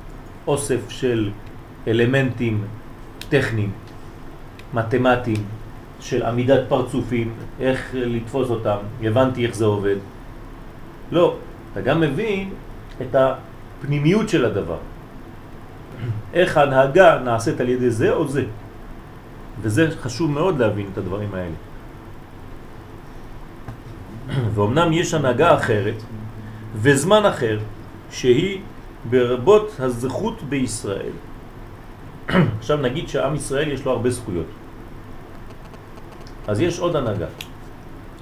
אוסף 0.46 0.90
של 0.90 1.30
אלמנטים 1.88 2.64
טכניים, 3.28 3.70
מתמטיים, 4.74 5.44
של 6.00 6.22
עמידת 6.22 6.62
פרצופים, 6.68 7.32
איך 7.60 7.90
לתפוס 7.94 8.50
אותם, 8.50 8.78
הבנתי 9.02 9.46
איך 9.46 9.54
זה 9.54 9.64
עובד. 9.64 9.96
לא, 11.12 11.36
אתה 11.72 11.80
גם 11.80 12.00
מבין 12.00 12.50
את 13.02 13.16
הפנימיות 13.82 14.28
של 14.28 14.44
הדבר. 14.44 14.78
איך 16.34 16.56
ההנהגה 16.56 17.18
נעשית 17.18 17.60
על 17.60 17.68
ידי 17.68 17.90
זה 17.90 18.12
או 18.12 18.28
זה. 18.28 18.44
וזה 19.62 19.90
חשוב 20.00 20.30
מאוד 20.30 20.58
להבין 20.58 20.86
את 20.92 20.98
הדברים 20.98 21.34
האלה. 21.34 21.58
ואומנם 24.54 24.92
יש 24.92 25.14
הנהגה 25.14 25.54
אחרת 25.54 26.02
וזמן 26.74 27.26
אחר 27.26 27.58
שהיא 28.10 28.60
ברבות 29.10 29.76
הזכות 29.78 30.42
בישראל. 30.48 31.16
עכשיו 32.58 32.76
נגיד 32.76 33.08
שעם 33.08 33.34
ישראל 33.34 33.72
יש 33.72 33.84
לו 33.84 33.90
הרבה 33.92 34.10
זכויות. 34.10 34.46
אז 36.48 36.60
יש 36.60 36.78
עוד 36.78 36.96
הנהגה, 36.96 37.26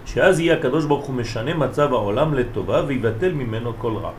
שאז 0.06 0.40
יהיה 0.40 0.58
הקדוש 0.58 0.84
ברוך 0.84 1.06
הוא 1.06 1.14
משנה 1.14 1.54
מצב 1.54 1.92
העולם 1.92 2.34
לטובה 2.34 2.82
ויבטל 2.86 3.32
ממנו 3.32 3.72
כל 3.78 3.96
רע. 3.96 4.12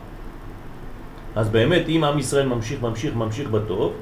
אז 1.36 1.49
באמת 1.49 1.89
אם 1.89 2.03
עם 2.03 2.19
ישראל 2.19 2.47
ממשיך, 2.47 2.82
ממשיך, 2.82 3.15
ממשיך 3.15 3.49
בטוב, 3.49 3.93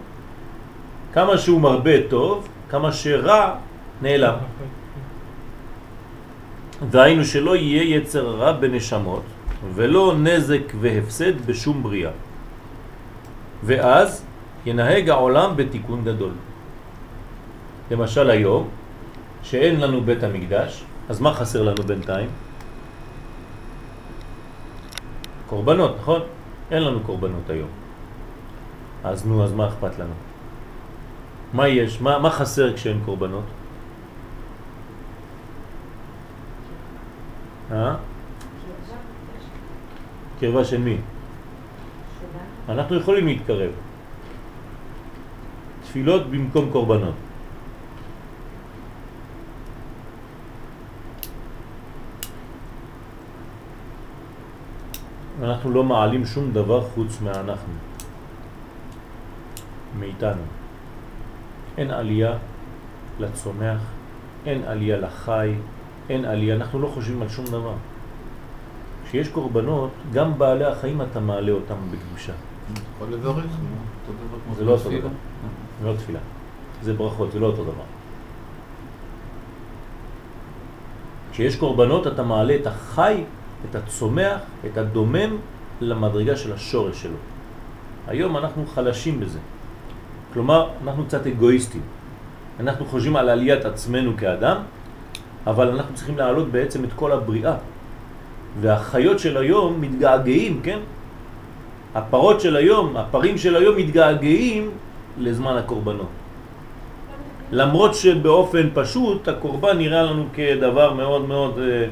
כמה 1.14 1.38
שהוא 1.38 1.62
מרבה 1.62 2.08
טוב, 2.10 2.48
כמה 2.70 2.92
שרע 2.92 3.56
נעלם. 4.02 4.36
והיינו 6.90 7.26
שלא 7.26 7.56
יהיה 7.56 7.98
יצר 7.98 8.36
רע 8.36 8.52
בנשמות 8.52 9.24
ולא 9.74 10.16
נזק 10.18 10.62
והפסד 10.82 11.46
בשום 11.46 11.84
בריאה. 11.84 12.12
ואז 13.64 14.26
ינהג 14.66 15.10
העולם 15.10 15.56
בתיקון 15.56 16.04
גדול. 16.04 16.32
למשל 17.92 18.30
היום, 18.30 18.68
שאין 19.44 19.80
לנו 19.80 20.02
בית 20.02 20.24
המקדש, 20.24 20.84
אז 21.10 21.22
מה 21.22 21.34
חסר 21.34 21.62
לנו 21.62 21.84
בינתיים? 21.84 22.30
קורבנות, 25.50 25.96
נכון? 26.00 26.22
אין 26.72 26.84
לנו 26.84 27.00
קורבנות 27.00 27.50
היום. 27.50 27.70
אז 29.04 29.28
נו, 29.28 29.44
אז 29.44 29.54
מה 29.54 29.68
אכפת 29.68 30.00
לנו? 30.00 30.14
מה 31.54 31.68
יש? 31.68 32.02
מה, 32.02 32.20
מה 32.20 32.30
חסר 32.30 32.74
כשאין 32.74 33.02
קורבנות? 33.06 33.44
אה? 37.72 37.96
קרבה 40.40 40.66
של 40.66 40.78
מי? 40.82 40.98
אנחנו 42.70 42.96
יכולים 42.96 43.26
להתקרב. 43.26 43.72
תפילות 45.84 46.32
במקום 46.32 46.70
קורבנות. 46.72 47.16
אנחנו 55.44 55.72
לא 55.72 55.84
מעלים 55.84 56.26
שום 56.26 56.52
דבר 56.52 56.82
חוץ 56.82 57.22
מאנחנו, 57.22 57.74
מאיתנו. 60.00 60.42
אין 61.78 61.92
עלייה 61.92 62.38
לצומח, 63.20 63.82
אין 64.46 64.64
עלייה 64.64 64.98
לחי, 64.98 65.54
אין 66.10 66.26
עלייה, 66.26 66.56
אנחנו 66.56 66.80
לא 66.80 66.88
חושבים 66.88 67.22
על 67.22 67.30
שום 67.30 67.46
דבר. 67.46 67.74
כשיש 69.06 69.28
קורבנות, 69.28 69.90
גם 70.14 70.38
בעלי 70.40 70.66
החיים 70.66 71.02
אתה 71.02 71.20
מעלה 71.20 71.52
אותם 71.52 71.76
בקדושה. 71.92 72.34
יכול 72.96 73.14
לברך, 73.14 73.46
זה 74.58 74.66
לא 74.66 74.72
אותו 74.72 74.90
דבר, 74.90 75.10
זה 75.82 75.88
לא 75.88 75.94
תפילה. 75.94 76.20
זה 76.82 76.94
ברכות, 76.94 77.32
זה 77.32 77.40
לא 77.40 77.46
אותו 77.46 77.64
דבר. 77.64 77.88
כשיש 81.32 81.56
קורבנות 81.56 82.08
אתה 82.08 82.24
מעלה 82.24 82.56
את 82.56 82.68
החי 82.68 83.24
את 83.70 83.76
הצומח, 83.76 84.40
את 84.66 84.78
הדומם 84.78 85.38
למדרגה 85.82 86.36
של 86.36 86.54
השורש 86.54 87.02
שלו. 87.02 87.18
היום 88.08 88.38
אנחנו 88.38 88.66
חלשים 88.68 89.20
בזה. 89.20 89.40
כלומר, 90.34 90.70
אנחנו 90.84 91.06
קצת 91.06 91.28
אגואיסטים. 91.28 91.82
אנחנו 92.60 92.86
חושבים 92.86 93.16
על 93.16 93.30
עליית 93.30 93.66
עצמנו 93.66 94.18
כאדם, 94.18 94.58
אבל 95.48 95.68
אנחנו 95.72 95.96
צריכים 95.96 96.18
להעלות 96.18 96.52
בעצם 96.52 96.84
את 96.84 96.94
כל 96.96 97.12
הבריאה. 97.12 97.56
והחיות 98.62 99.20
של 99.20 99.38
היום 99.38 99.82
מתגעגעים, 99.82 100.62
כן? 100.64 100.80
הפרות 101.96 102.42
של 102.42 102.56
היום, 102.56 102.98
הפרים 102.98 103.38
של 103.38 103.56
היום 103.56 103.76
מתגעגעים 103.78 104.72
לזמן 105.18 105.58
הקורבנות. 105.58 106.10
למרות 107.52 107.96
שבאופן 107.96 108.70
פשוט 108.74 109.28
הקורבן 109.28 109.78
נראה 109.78 110.04
לנו 110.04 110.26
כדבר 110.34 110.94
מאוד 110.94 111.28
מאוד 111.28 111.60
אה, 111.60 111.86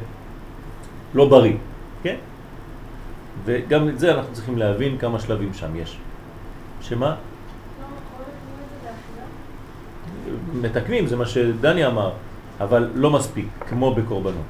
לא 1.13 1.29
בריא, 1.29 1.55
כן? 2.03 2.15
וגם 3.45 3.89
את 3.89 3.99
זה 3.99 4.13
אנחנו 4.13 4.33
צריכים 4.33 4.57
להבין 4.57 4.97
כמה 4.97 5.19
שלבים 5.19 5.53
שם 5.53 5.75
יש. 5.75 5.97
שמה? 6.81 7.15
מתקנים, 10.53 11.07
זה 11.07 11.15
מה 11.15 11.25
שדני 11.25 11.85
אמר, 11.85 12.11
אבל 12.59 12.89
לא 12.95 13.09
מספיק, 13.09 13.47
כמו 13.69 13.95
בקורבנות. 13.95 14.49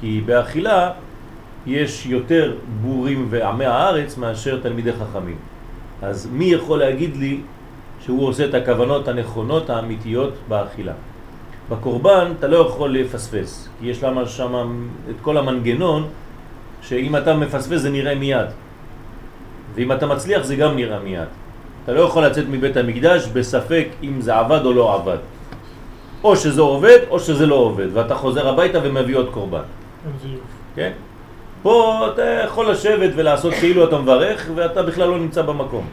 כי 0.00 0.20
באכילה 0.26 0.92
יש 1.66 2.06
יותר 2.06 2.56
בורים 2.82 3.26
ועמי 3.30 3.64
הארץ 3.64 4.16
מאשר 4.16 4.60
תלמידי 4.60 4.92
חכמים. 4.92 5.36
אז 6.02 6.28
מי 6.32 6.44
יכול 6.44 6.78
להגיד 6.78 7.16
לי 7.16 7.40
שהוא 8.00 8.28
עושה 8.28 8.44
את 8.44 8.54
הכוונות 8.54 9.08
הנכונות 9.08 9.70
האמיתיות 9.70 10.34
באכילה? 10.48 10.92
בקורבן 11.70 12.32
אתה 12.38 12.46
לא 12.46 12.56
יכול 12.56 12.94
לפספס, 12.98 13.68
כי 13.80 13.86
יש 13.86 14.04
למה 14.04 14.26
שם 14.26 14.86
את 15.10 15.14
כל 15.22 15.36
המנגנון 15.36 16.08
שאם 16.82 17.16
אתה 17.16 17.34
מפספס 17.34 17.80
זה 17.80 17.90
נראה 17.90 18.14
מיד. 18.14 18.46
ואם 19.74 19.92
אתה 19.92 20.06
מצליח 20.06 20.42
זה 20.42 20.56
גם 20.56 20.76
נראה 20.76 20.98
מיד. 20.98 21.28
אתה 21.84 21.92
לא 21.92 22.00
יכול 22.00 22.26
לצאת 22.26 22.44
מבית 22.50 22.76
המקדש 22.76 23.26
בספק 23.26 23.88
אם 24.02 24.20
זה 24.20 24.36
עבד 24.36 24.64
או 24.64 24.72
לא 24.72 24.94
עבד. 24.94 25.18
או 26.24 26.36
שזה 26.36 26.60
עובד 26.60 26.98
או 27.10 27.20
שזה 27.20 27.46
לא 27.46 27.54
עובד, 27.54 27.86
ואתה 27.92 28.14
חוזר 28.14 28.48
הביתה 28.48 28.78
ומביא 28.82 29.16
עוד 29.16 29.28
קורבן. 29.30 29.66
כן? 30.74 30.92
פה 31.62 32.06
אתה 32.12 32.22
יכול 32.22 32.70
לשבת 32.70 33.10
ולעשות 33.16 33.54
כאילו 33.54 33.84
אתה 33.88 33.98
מברך 33.98 34.50
ואתה 34.54 34.82
בכלל 34.82 35.08
לא 35.08 35.18
נמצא 35.18 35.42
במקום. 35.42 35.86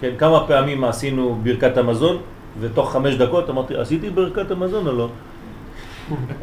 כן, 0.00 0.10
כמה 0.18 0.46
פעמים 0.46 0.84
עשינו 0.84 1.38
ברכת 1.42 1.76
המזון 1.76 2.18
ותוך 2.60 2.92
חמש 2.92 3.14
דקות 3.14 3.50
אמרתי, 3.50 3.76
עשיתי 3.76 4.10
ברכת 4.10 4.50
המזון 4.50 4.86
או 4.86 4.92
לא? 4.92 5.08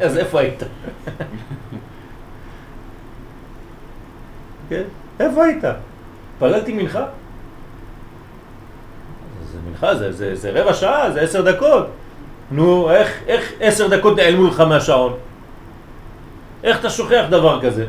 אז 0.00 0.16
איפה 0.16 0.40
היית? 0.40 0.62
כן? 4.68 4.82
איפה 5.20 5.44
היית? 5.44 5.64
פללתי 6.38 6.72
מנחה? 6.72 7.06
זה 9.52 9.58
מנחה, 9.70 9.94
זה, 9.94 10.12
זה, 10.12 10.34
זה 10.34 10.50
רבע 10.62 10.74
שעה, 10.74 11.10
זה 11.10 11.20
עשר 11.20 11.52
דקות. 11.52 11.86
נו, 12.50 12.90
איך, 12.90 13.20
איך 13.26 13.52
עשר 13.60 13.88
דקות 13.88 14.16
נעלמו 14.16 14.48
לך 14.48 14.60
מהשעון? 14.60 15.12
איך 16.64 16.80
אתה 16.80 16.90
שוכח 16.90 17.24
דבר 17.30 17.60
כזה? 17.62 17.86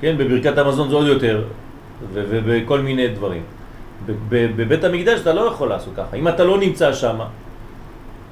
כן, 0.00 0.16
בברכת 0.18 0.58
המזון 0.58 0.88
זה 0.88 0.94
עוד 0.94 1.06
יותר, 1.06 1.44
ובכל 2.12 2.80
מיני 2.80 3.08
דברים. 3.08 3.42
בבית 4.06 4.84
המקדש 4.84 5.20
אתה 5.20 5.32
לא 5.32 5.40
יכול 5.40 5.68
לעשות 5.68 5.92
ככה, 5.96 6.16
אם 6.16 6.28
אתה 6.28 6.44
לא 6.44 6.58
נמצא 6.58 6.92
שם, 6.92 7.18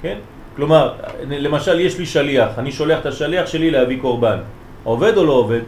כן? 0.03 0.19
כלומר, 0.57 0.95
למשל 1.29 1.81
יש 1.81 1.99
לי 1.99 2.07
שליח, 2.07 2.59
אני 2.59 2.73
שולח 2.73 3.01
את 3.01 3.07
השליח 3.07 3.47
שלי 3.47 3.71
להביא 3.71 4.01
קורבן. 4.01 4.39
עובד 4.85 5.17
או 5.17 5.25
לא 5.25 5.33
עובד? 5.33 5.61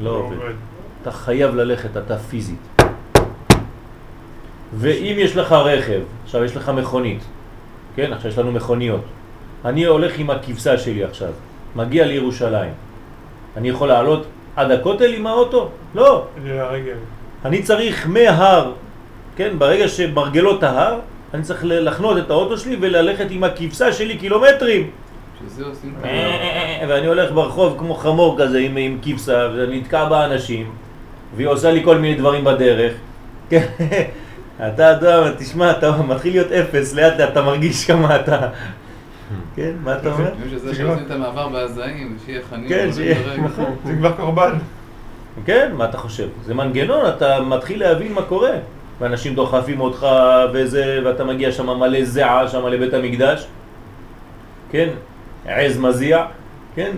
לא 0.00 0.10
עובד. 0.10 0.36
אתה 1.02 1.10
חייב 1.10 1.54
ללכת, 1.54 1.96
אתה 1.96 2.18
פיזית. 2.18 2.82
ואם 4.74 5.16
יש 5.18 5.36
לך 5.36 5.52
רכב, 5.52 6.00
עכשיו 6.24 6.44
יש 6.44 6.56
לך 6.56 6.68
מכונית, 6.68 7.22
כן? 7.96 8.12
עכשיו 8.12 8.30
יש 8.30 8.38
לנו 8.38 8.52
מכוניות. 8.52 9.04
אני 9.64 9.84
הולך 9.84 10.18
עם 10.18 10.30
הכבשה 10.30 10.78
שלי 10.78 11.04
עכשיו, 11.04 11.32
מגיע 11.76 12.06
לירושלים. 12.06 12.72
אני 13.56 13.68
יכול 13.68 13.88
לעלות 13.88 14.26
עד 14.56 14.70
הכותל 14.70 15.14
עם 15.14 15.26
האוטו? 15.26 15.68
לא. 15.94 16.26
אני 17.44 17.62
צריך 17.62 18.06
מההר, 18.08 18.72
כן? 19.36 19.50
ברגע 19.58 19.88
שמרגלות 19.88 20.62
ההר, 20.62 20.98
אני 21.34 21.42
צריך 21.42 21.60
לחנות 21.64 22.18
את 22.18 22.30
האוטו 22.30 22.58
שלי 22.58 22.76
וללכת 22.80 23.26
עם 23.30 23.44
הכבשה 23.44 23.92
שלי 23.92 24.18
קילומטרים. 24.18 24.90
ואני 26.88 27.06
הולך 27.06 27.32
ברחוב 27.32 27.78
כמו 27.78 27.94
חמור 27.94 28.36
כזה 28.38 28.58
עם, 28.58 28.76
עם 28.76 28.98
כבשה, 29.02 29.48
ונתקע 29.54 30.04
באנשים, 30.04 30.70
והיא 31.36 31.48
עושה 31.48 31.70
לי 31.70 31.84
כל 31.84 31.98
מיני 31.98 32.14
דברים 32.14 32.44
בדרך. 32.44 32.92
כן? 33.50 33.66
אתה 34.68 34.82
יודע, 34.82 35.30
תשמע, 35.38 35.70
אתה 35.70 36.02
מתחיל 36.02 36.32
להיות 36.32 36.52
אפס, 36.52 36.94
לאט 36.94 37.20
לאט 37.20 37.32
אתה 37.32 37.42
מרגיש 37.42 37.86
כמה 37.86 38.16
אתה... 38.16 38.48
כן, 39.56 39.72
מה 39.84 39.98
אתה 39.98 40.12
אומר? 40.12 40.30
זה 40.56 40.74
שעושים 40.74 41.06
את 41.06 41.10
המעבר 41.10 41.48
בהזעים, 41.48 42.16
שיהיה 42.26 42.40
חנין. 42.50 42.68
כן, 42.68 42.92
שיהיה, 42.92 43.36
נכון, 43.36 43.76
זה 43.84 43.94
כבר 43.96 44.12
קורבן. 44.12 44.52
כן, 45.44 45.72
מה 45.74 45.84
אתה 45.84 45.98
חושב? 45.98 46.28
זה 46.44 46.54
מנגנון, 46.54 47.08
אתה 47.08 47.40
מתחיל 47.40 47.80
להבין 47.80 48.12
מה 48.12 48.22
קורה. 48.22 48.52
ואנשים 49.00 49.34
דוחפים 49.34 49.80
אותך 49.80 50.06
וזה, 50.52 51.00
ואתה 51.04 51.24
מגיע 51.24 51.52
שם 51.52 51.78
מלא 51.78 52.04
זעה, 52.04 52.48
שם 52.48 52.66
לבית 52.66 52.94
המקדש. 52.94 53.46
כן, 54.70 54.88
עז 55.46 55.78
מזיע, 55.78 56.26
כן, 56.74 56.90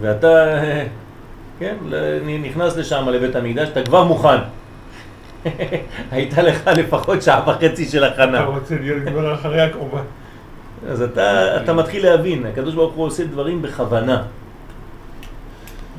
ואתה, 0.00 0.44
כן, 1.58 1.76
נכנס 2.42 2.76
לשם 2.76 3.08
לבית 3.08 3.36
המקדש, 3.36 3.68
אתה 3.68 3.82
כבר 3.82 4.04
מוכן. 4.04 4.38
הייתה 6.12 6.42
לך 6.42 6.66
לפחות 6.66 7.22
שעה 7.22 7.42
וחצי 7.48 7.84
של 7.84 8.04
הכנה. 8.04 8.38
אתה 8.38 8.48
רוצה 8.48 8.74
להיות 8.80 9.08
כבר 9.08 9.34
אחרי 9.34 9.60
הקורבן. 9.60 10.02
אז 10.86 11.02
אתה, 11.02 11.56
אתה 11.62 11.72
מתחיל 11.72 12.06
להבין, 12.06 12.46
הקדוש 12.46 12.74
ברוך 12.74 12.94
הוא 12.94 13.06
עושה 13.06 13.24
דברים 13.24 13.62
בכוונה. 13.62 14.22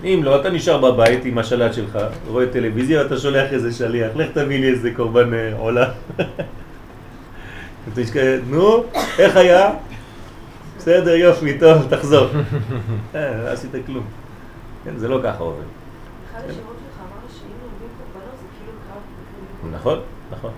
אם 0.03 0.21
לא, 0.23 0.41
אתה 0.41 0.49
נשאר 0.49 0.77
בבית 0.77 1.25
עם 1.25 1.37
השלט 1.37 1.73
שלך, 1.73 1.99
רואה 2.27 2.47
טלוויזיה 2.47 3.01
ואתה 3.03 3.17
שולח 3.17 3.53
איזה 3.53 3.73
שליח, 3.73 4.11
לך 4.15 4.31
תביא 4.33 4.59
לי 4.59 4.69
איזה 4.69 4.91
קורבן 4.95 5.33
אה, 5.33 5.53
עולה. 5.57 5.91
נו, 8.49 8.83
איך 9.19 9.35
היה? 9.37 9.71
בסדר, 10.77 11.15
יופי, 11.15 11.59
טוב, 11.59 11.87
תחזור. 11.89 12.27
אה, 13.15 13.43
לא 13.43 13.49
עשית 13.49 13.71
כלום. 13.85 14.03
כן, 14.85 14.97
זה 14.97 15.07
לא 15.07 15.19
ככה 15.23 15.43
עובד. 15.43 15.63
אחד 16.31 16.39
השמות 16.39 16.75
שלך 16.79 16.99
אמר 16.99 17.27
שאם 17.39 17.49
לומדים 17.61 17.89
קורבנות 17.97 18.35
זה 18.41 18.47
כאילו 18.57 18.77
קרב. 18.87 19.73
נכון, 19.75 19.99
נכון. 20.31 20.51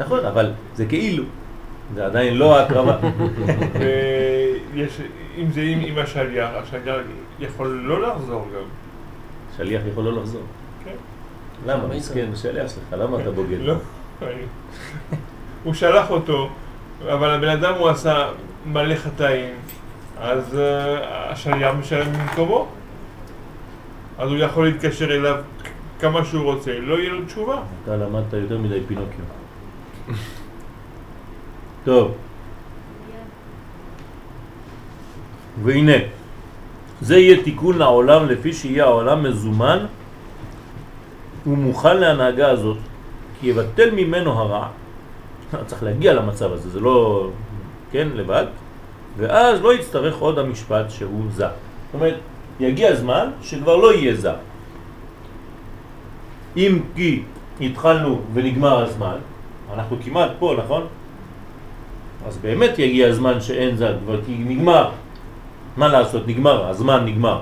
נכון, 0.00 0.26
אבל 0.26 0.52
זה 0.74 0.86
כאילו. 0.86 1.24
זה 1.94 2.06
עדיין 2.06 2.36
לא 2.36 2.58
ההקרבה. 2.58 2.98
ויש, 4.72 5.00
אם 5.38 5.50
זה 5.50 5.60
עם, 5.60 5.80
עם 5.80 5.98
השליח, 5.98 6.50
השליח 6.54 6.96
יכול 7.40 7.66
לא 7.68 8.02
לחזור 8.02 8.46
גם. 8.54 8.64
שליח 9.56 9.82
יכול 9.92 10.04
לא 10.04 10.12
לחזור. 10.20 10.42
כן. 10.84 10.90
למה? 11.66 11.86
מסכן, 11.86 12.26
שליח 12.34 12.68
שלך, 12.68 12.92
למה 12.92 13.20
אתה 13.20 13.30
בוגד? 13.30 13.58
לא. 13.60 13.74
הוא 15.64 15.74
שלח 15.74 16.10
אותו, 16.10 16.50
אבל 17.08 17.30
הבן 17.30 17.48
אדם 17.48 17.74
הוא 17.74 17.88
עשה 17.88 18.28
מלא 18.66 18.94
חטאים, 18.94 19.54
אז 20.20 20.58
השליח 21.08 21.74
משלם 21.74 22.12
במקומו. 22.12 22.66
אז 24.18 24.30
הוא 24.30 24.38
יכול 24.38 24.66
להתקשר 24.66 25.04
אליו 25.04 25.36
כמה 26.00 26.24
שהוא 26.24 26.44
רוצה, 26.44 26.78
לא 26.78 26.98
יהיה 26.98 27.12
לו 27.12 27.24
תשובה. 27.26 27.62
אתה 27.84 27.96
למדת 27.96 28.32
יותר 28.32 28.58
מדי 28.58 28.80
פינוקיו. 28.88 29.24
טוב. 31.84 32.14
והנה, 35.62 35.92
זה 37.00 37.18
יהיה 37.18 37.42
תיקון 37.42 37.78
לעולם 37.78 38.28
לפי 38.28 38.52
שיהיה 38.52 38.84
העולם 38.84 39.22
מזומן 39.22 39.78
ומוכן 41.46 41.96
להנהגה 41.96 42.50
הזאת, 42.50 42.78
כי 43.40 43.46
יבטל 43.46 43.90
ממנו 43.90 44.30
הרע. 44.30 44.68
צריך 45.66 45.82
להגיע 45.82 46.14
למצב 46.14 46.52
הזה, 46.52 46.70
זה 46.70 46.80
לא, 46.80 47.28
כן, 47.90 48.08
לבד, 48.14 48.46
ואז 49.16 49.60
לא 49.60 49.74
יצטרך 49.74 50.18
עוד 50.18 50.38
המשפט 50.38 50.90
שהוא 50.90 51.24
זה. 51.30 51.46
זאת 51.46 51.94
אומרת, 51.94 52.16
יגיע 52.60 52.96
זמן 52.96 53.30
שכבר 53.42 53.76
לא 53.76 53.94
יהיה 53.94 54.14
זה. 54.14 54.32
אם 56.56 56.80
כי 56.96 57.22
התחלנו 57.60 58.20
ונגמר 58.32 58.82
הזמן, 58.82 59.16
אנחנו 59.74 59.96
כמעט 60.04 60.30
פה, 60.38 60.54
נכון? 60.64 60.86
אז 62.26 62.38
באמת 62.38 62.78
יגיע 62.78 63.08
הזמן 63.08 63.40
שאין 63.40 63.76
כבר 63.76 64.22
כי 64.26 64.34
נגמר. 64.38 64.90
מה 65.76 65.88
לעשות? 65.88 66.28
נגמר, 66.28 66.68
הזמן 66.68 67.04
נגמר. 67.04 67.40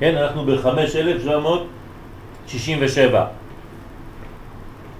כן, 0.00 0.16
אנחנו 0.16 0.46
ב-5,767. 0.46 3.14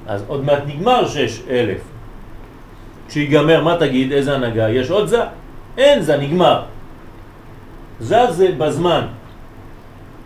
אז 0.06 0.24
עוד 0.26 0.44
מעט 0.44 0.62
נגמר 0.66 1.08
6,000. 1.08 1.78
כשיגמר, 3.08 3.64
מה 3.64 3.76
תגיד? 3.78 4.12
איזה 4.12 4.34
הנהגה? 4.34 4.70
יש 4.70 4.90
עוד 4.90 5.08
זה? 5.08 5.22
אין 5.78 6.02
זה, 6.02 6.16
נגמר. 6.16 6.62
זה 8.00 8.32
זה 8.32 8.52
בזמן. 8.58 9.06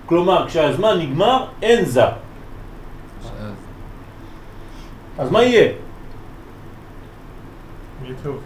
כלומר, 0.06 0.48
כשהזמן 0.48 0.98
נגמר, 0.98 1.44
אין 1.62 1.84
זה. 1.84 2.04
אז 5.18 5.30
מה 5.30 5.42
יהיה? 5.42 5.72
טוב. 8.22 8.40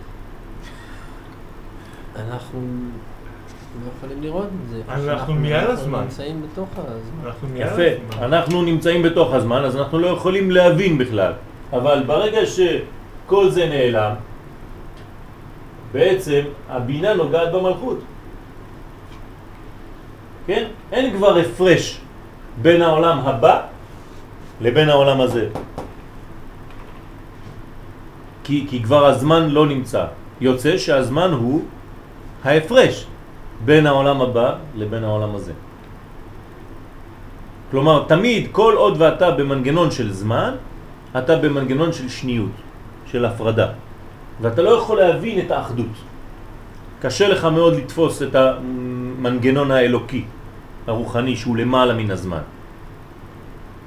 אנחנו 2.16 2.60
לא 3.84 3.90
יכולים 3.96 4.22
לראות 4.22 4.44
את 4.44 4.68
זה. 4.70 4.82
אנחנו 5.12 5.34
מיד 5.34 5.64
הזמן. 5.64 5.94
אנחנו 5.94 6.02
נמצאים 6.02 6.42
בתוך 6.42 6.68
הזמן. 6.76 7.56
יפה. 7.56 8.22
אנחנו 8.24 8.62
נמצאים 8.62 9.02
בתוך 9.02 9.34
הזמן, 9.34 9.64
אז 9.64 9.76
אנחנו 9.76 9.98
לא 9.98 10.06
יכולים 10.06 10.50
להבין 10.50 10.98
בכלל. 10.98 11.32
אבל 11.72 12.02
ברגע 12.06 12.40
שכל 12.46 13.50
זה 13.50 13.66
נעלם, 13.66 14.12
בעצם 15.92 16.40
הבינה 16.68 17.14
נוגעת 17.14 17.52
במלכות. 17.52 17.98
כן? 20.46 20.64
אין 20.92 21.16
כבר 21.16 21.38
הפרש 21.38 22.00
בין 22.62 22.82
העולם 22.82 23.18
הבא 23.18 23.60
לבין 24.60 24.88
העולם 24.88 25.20
הזה. 25.20 25.48
כי, 28.46 28.66
כי 28.70 28.78
כבר 28.82 29.06
הזמן 29.06 29.50
לא 29.50 29.66
נמצא. 29.66 30.04
יוצא 30.40 30.78
שהזמן 30.78 31.30
הוא 31.34 31.62
ההפרש 32.44 33.06
בין 33.64 33.86
העולם 33.86 34.20
הבא 34.22 34.48
לבין 34.78 35.04
העולם 35.04 35.34
הזה. 35.34 35.52
כלומר, 37.70 38.04
תמיד, 38.06 38.54
כל 38.54 38.74
עוד 38.78 38.94
ואתה 39.02 39.30
במנגנון 39.30 39.90
של 39.90 40.12
זמן, 40.12 40.62
אתה 41.18 41.36
במנגנון 41.42 41.90
של 41.92 42.06
שניות, 42.08 42.54
של 43.10 43.24
הפרדה. 43.24 43.68
ואתה 44.40 44.62
לא 44.62 44.70
יכול 44.78 44.96
להבין 44.98 45.38
את 45.42 45.50
האחדות. 45.50 45.94
קשה 47.02 47.28
לך 47.28 47.42
מאוד 47.44 47.74
לתפוס 47.74 48.22
את 48.22 48.34
המנגנון 48.34 49.70
האלוקי, 49.70 50.24
הרוחני, 50.86 51.34
שהוא 51.36 51.56
למעלה 51.56 51.94
מן 51.98 52.10
הזמן. 52.10 52.46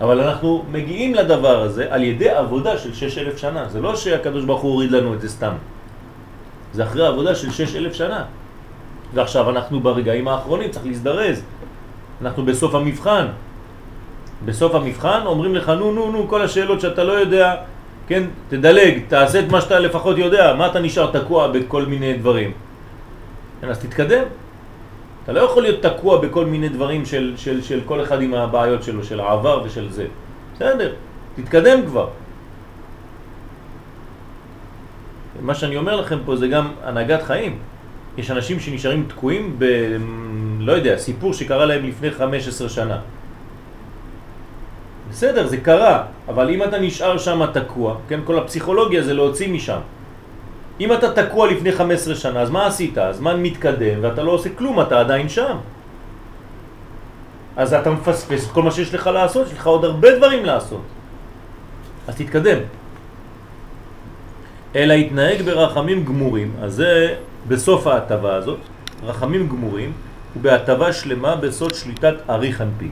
אבל 0.02 0.22
אנחנו 0.22 0.66
מגיעים 0.72 1.16
לדבר 1.16 1.62
הזה 1.62 1.88
על 1.90 2.04
ידי 2.04 2.30
עבודה 2.30 2.78
של 2.78 2.94
שש 2.94 3.18
אלף 3.18 3.38
שנה. 3.38 3.70
זה 3.70 3.82
לא 3.82 3.96
שהקדוש 3.96 4.46
ברוך 4.46 4.62
הוא 4.62 4.72
הוריד 4.72 4.92
לנו 4.92 5.14
את 5.14 5.22
זה 5.22 5.30
סתם. 5.30 5.54
זה 6.74 6.84
אחרי 6.84 7.08
עבודה 7.08 7.36
של 7.36 7.52
שש 7.52 7.76
אלף 7.76 7.94
שנה. 7.94 8.24
ועכשיו 9.14 9.50
אנחנו 9.50 9.80
ברגעים 9.80 10.28
האחרונים, 10.28 10.72
צריך 10.72 10.86
להזדרז. 10.86 11.44
אנחנו 12.22 12.46
בסוף 12.46 12.76
המבחן. 12.76 13.28
בסוף 14.46 14.76
המבחן 14.76 15.22
אומרים 15.26 15.56
לך, 15.56 15.70
נו, 15.70 15.92
נו, 15.92 16.12
נו, 16.12 16.28
כל 16.28 16.42
השאלות 16.42 16.82
שאתה 16.82 17.04
לא 17.04 17.12
יודע, 17.12 17.56
כן, 18.08 18.24
תדלג, 18.50 19.00
תעשה 19.08 19.40
את 19.40 19.52
מה 19.52 19.62
שאתה 19.62 19.80
לפחות 19.80 20.18
יודע, 20.18 20.56
מה 20.56 20.68
אתה 20.68 20.80
נשאר 20.80 21.12
תקוע 21.12 21.48
בכל 21.48 21.86
מיני 21.86 22.14
דברים. 22.14 22.52
כן, 23.62 23.70
אז 23.70 23.80
תתקדם. 23.80 24.24
אתה 25.30 25.38
לא 25.38 25.44
יכול 25.44 25.64
להיות 25.64 25.86
תקוע 25.86 26.22
בכל 26.22 26.46
מיני 26.46 26.70
דברים 26.70 27.06
של, 27.06 27.34
של, 27.38 27.62
של 27.62 27.80
כל 27.86 28.02
אחד 28.02 28.22
עם 28.22 28.34
הבעיות 28.34 28.84
שלו, 28.84 29.04
של 29.04 29.20
העבר 29.20 29.62
ושל 29.66 29.90
זה. 29.90 30.06
בסדר, 30.56 30.94
תתקדם 31.36 31.86
כבר. 31.86 32.10
מה 35.42 35.56
שאני 35.56 35.78
אומר 35.78 35.96
לכם 35.96 36.18
פה 36.26 36.36
זה 36.36 36.48
גם 36.48 36.72
הנהגת 36.84 37.24
חיים. 37.24 37.60
יש 38.18 38.32
אנשים 38.32 38.60
שנשארים 38.60 39.06
תקועים 39.10 39.56
ב... 39.58 39.66
לא 40.60 40.72
יודע, 40.72 40.98
סיפור 40.98 41.34
שקרה 41.34 41.66
להם 41.66 41.86
לפני 41.86 42.12
15 42.12 42.70
שנה. 42.70 43.00
בסדר, 45.10 45.48
זה 45.48 45.58
קרה, 45.58 46.04
אבל 46.28 46.50
אם 46.50 46.64
אתה 46.64 46.80
נשאר 46.80 47.18
שם 47.18 47.46
תקוע, 47.54 47.98
כן, 48.08 48.20
כל 48.26 48.38
הפסיכולוגיה 48.38 49.04
זה 49.04 49.14
להוציא 49.14 49.54
משם. 49.54 49.80
אם 50.80 50.94
אתה 50.94 51.12
תקוע 51.12 51.52
לפני 51.52 51.72
15 51.72 52.16
שנה, 52.16 52.42
אז 52.42 52.50
מה 52.50 52.68
עשית? 52.68 52.98
הזמן 52.98 53.44
מתקדם 53.44 54.00
ואתה 54.02 54.24
לא 54.24 54.32
עושה 54.32 54.50
כלום, 54.56 54.82
אתה 54.82 55.00
עדיין 55.00 55.30
שם. 55.30 55.58
אז 57.58 57.74
אתה 57.74 57.90
מפספס 57.92 58.52
כל 58.52 58.64
מה 58.64 58.72
שיש 58.72 58.94
לך 58.94 59.08
לעשות, 59.08 59.48
יש 59.48 59.54
לך 59.54 59.68
עוד 59.68 59.86
הרבה 59.86 60.16
דברים 60.18 60.46
לעשות. 60.46 60.82
אז 62.08 62.16
תתקדם. 62.16 62.60
אלא 64.76 64.94
התנהג 64.94 65.42
ברחמים 65.42 66.06
גמורים, 66.06 66.54
אז 66.62 66.74
זה 66.74 67.16
בסוף 67.48 67.88
ההטבה 67.88 68.36
הזאת, 68.36 68.60
רחמים 69.04 69.50
גמורים, 69.50 69.92
ובהטבה 70.38 70.94
שלמה 70.94 71.36
בסוד 71.36 71.74
שליטת 71.74 72.16
אריך 72.30 72.62
אנפי. 72.62 72.92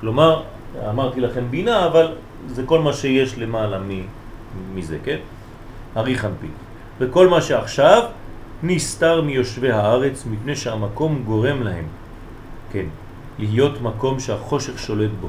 כלומר, 0.00 0.42
אמרתי 0.88 1.20
לכם 1.20 1.44
בינה, 1.50 1.86
אבל 1.86 2.14
זה 2.48 2.62
כל 2.66 2.80
מה 2.80 2.92
שיש 2.92 3.38
למעלה 3.38 3.78
מזה, 4.74 4.96
כן? 5.04 5.18
אריך 5.96 6.24
אנפי. 6.24 6.67
וכל 7.00 7.28
מה 7.28 7.40
שעכשיו 7.40 8.02
נסתר 8.62 9.22
מיושבי 9.22 9.70
הארץ 9.70 10.24
מפני 10.30 10.56
שהמקום 10.56 11.22
גורם 11.26 11.62
להם, 11.62 11.84
כן, 12.72 12.86
להיות 13.38 13.82
מקום 13.82 14.20
שהחושך 14.20 14.78
שולט 14.78 15.10
בו, 15.20 15.28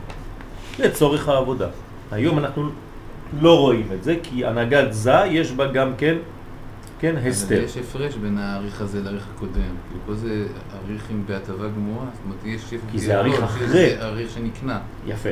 לצורך 0.80 1.30
העבודה. 1.30 1.68
היום 2.12 2.40
אנחנו 2.40 2.70
לא 3.42 3.60
רואים 3.60 3.88
את 3.94 4.04
זה, 4.04 4.16
כי 4.24 4.46
הנהגת 4.46 4.94
זה 4.94 5.26
יש 5.26 5.52
בה 5.52 5.68
גם 5.68 5.94
כן, 5.98 6.16
כן, 7.00 7.16
הסתר. 7.18 7.56
אבל 7.56 7.64
יש 7.64 7.78
הפרש 7.78 8.16
בין 8.16 8.38
האריך 8.38 8.82
הזה 8.82 9.02
לאריך 9.02 9.28
הקודם. 9.36 9.54
כאילו 9.54 10.02
פה 10.06 10.14
זה 10.14 10.46
אריכים 10.74 11.24
בהטבה 11.28 11.68
גמורה, 11.68 12.06
זאת 12.14 12.22
אומרת 12.26 12.46
יש... 12.46 12.74
כי 12.92 13.00
זה 13.00 13.20
אריך 13.20 13.44
אחרי. 13.44 13.68
זה 13.68 13.98
אריך 14.02 14.30
שנקנה. 14.30 14.80
יפה. 15.08 15.30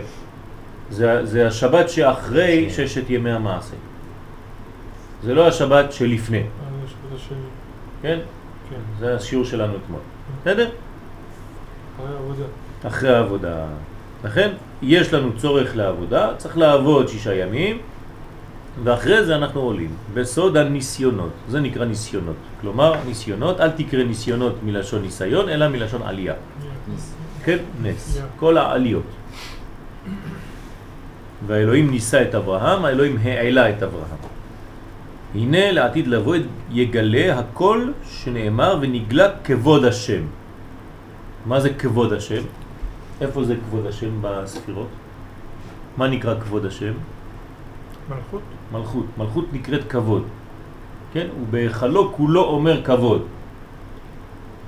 זה, 0.90 1.26
זה 1.26 1.48
השבת 1.48 1.90
שאחרי 1.90 2.66
כן. 2.70 2.88
ששת 2.88 3.10
ימי 3.10 3.32
המעשה. 3.32 3.76
זה 5.24 5.34
לא 5.34 5.48
השבת 5.48 5.92
שלפני, 5.92 6.38
אה. 6.38 6.44
כן? 8.02 8.20
כן. 8.70 8.80
זה 9.00 9.16
השיעור 9.16 9.46
שלנו 9.46 9.74
אתמול. 9.84 10.00
בסדר? 10.42 10.70
אחרי 11.98 12.16
העבודה. 12.16 12.46
אחרי 12.88 13.16
העבודה. 13.16 13.66
לכן, 14.24 14.50
יש 14.82 15.14
לנו 15.14 15.32
צורך 15.38 15.76
לעבודה, 15.76 16.32
צריך 16.38 16.58
לעבוד 16.58 17.08
שישה 17.08 17.36
ימים, 17.36 17.78
ואחרי 18.84 19.26
זה 19.26 19.36
אנחנו 19.36 19.62
עולים. 19.62 19.90
בסוד 20.14 20.58
הניסיונות, 20.58 21.32
זה 21.50 21.60
נקרא 21.60 21.86
ניסיונות. 21.86 22.36
כלומר, 22.62 22.94
ניסיונות, 23.06 23.62
אל 23.62 23.70
תקרא 23.70 24.04
ניסיונות 24.04 24.56
מלשון 24.64 25.02
ניסיון, 25.02 25.50
אלא 25.50 25.68
מלשון 25.68 26.02
עלייה. 26.02 26.34
כן? 27.44 27.58
נס. 27.82 28.22
כל 28.40 28.58
העליות. 28.58 29.04
והאלוהים 31.48 31.92
ניסה 31.92 32.22
את 32.22 32.36
אברהם, 32.36 32.86
האלוהים 32.86 33.18
העלה 33.24 33.70
את 33.70 33.84
אברהם. 33.84 34.27
הנה 35.38 35.72
לעתיד 35.72 36.08
לבוא 36.08 36.36
יגלה 36.72 37.40
הכל 37.40 37.92
שנאמר 38.10 38.78
ונגלה 38.82 39.28
כבוד 39.44 39.86
השם. 39.86 40.24
מה 41.46 41.60
זה 41.60 41.70
כבוד 41.74 42.14
השם? 42.14 42.44
איפה 43.22 43.44
זה 43.44 43.56
כבוד 43.56 43.86
השם 43.86 44.10
בספירות? 44.22 44.88
מה 45.98 46.08
נקרא 46.08 46.40
כבוד 46.40 46.66
השם? 46.66 46.94
מלכות? 48.10 48.42
מלכות. 48.72 49.06
מלכות 49.18 49.46
נקראת 49.54 49.84
כבוד. 49.90 50.24
כן? 51.14 51.28
ובהיכלו 51.42 52.14
כולו 52.14 52.44
אומר 52.44 52.84
כבוד. 52.84 53.22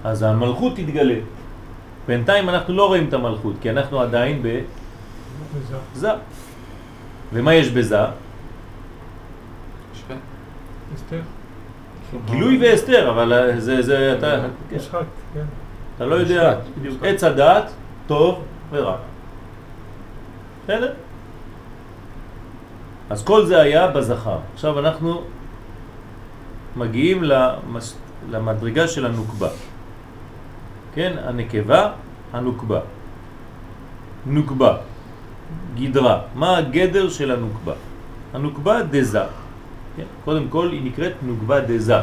אז 0.04 0.24
המלכות 0.24 0.76
תתגלה. 0.76 1.20
בינתיים 2.08 2.50
אנחנו 2.50 2.74
לא 2.74 2.88
רואים 2.88 3.08
את 3.08 3.14
המלכות, 3.14 3.56
כי 3.62 3.70
אנחנו 3.70 4.00
עדיין 4.00 4.42
בזה. 4.42 6.12
ומה 7.34 7.54
יש 7.54 7.70
בזה? 7.70 8.29
גילוי 12.26 12.58
והסתר, 12.62 13.10
אבל 13.10 13.60
זה, 13.60 13.82
זה, 13.82 14.16
אתה, 14.18 14.46
משחק, 14.76 15.04
כן. 15.34 15.46
אתה 15.96 16.06
לא 16.06 16.16
יודע, 16.16 16.60
בדיוק, 16.78 17.04
עץ 17.04 17.24
הדעת, 17.24 17.72
טוב 18.08 18.44
ורע. 18.72 18.98
בסדר? 20.64 20.94
אז 23.10 23.24
כל 23.24 23.46
זה 23.46 23.62
היה 23.62 23.88
בזכר. 23.88 24.38
עכשיו 24.54 24.80
אנחנו 24.80 25.22
מגיעים 26.76 27.24
למס... 27.24 27.98
למדרגה 28.30 28.88
של 28.88 29.06
הנוקבה. 29.06 29.50
כן, 30.94 31.14
הנקבה, 31.26 31.92
הנוקבה. 32.34 32.80
נוקבה, 34.26 34.78
גדרה. 35.76 36.22
מה 36.36 36.58
הגדר 36.58 37.10
של 37.10 37.32
הנוקבה? 37.32 37.74
הנוקבה 38.34 38.84
דזה. 38.84 39.24
כן? 40.00 40.06
קודם 40.26 40.48
כל 40.48 40.70
היא 40.72 40.82
נקראת 40.84 41.14
נוקבה 41.22 41.60
דזה. 41.60 42.00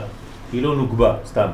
היא 0.52 0.62
לא 0.62 0.76
נוקבה, 0.76 1.16
סתם. 1.24 1.48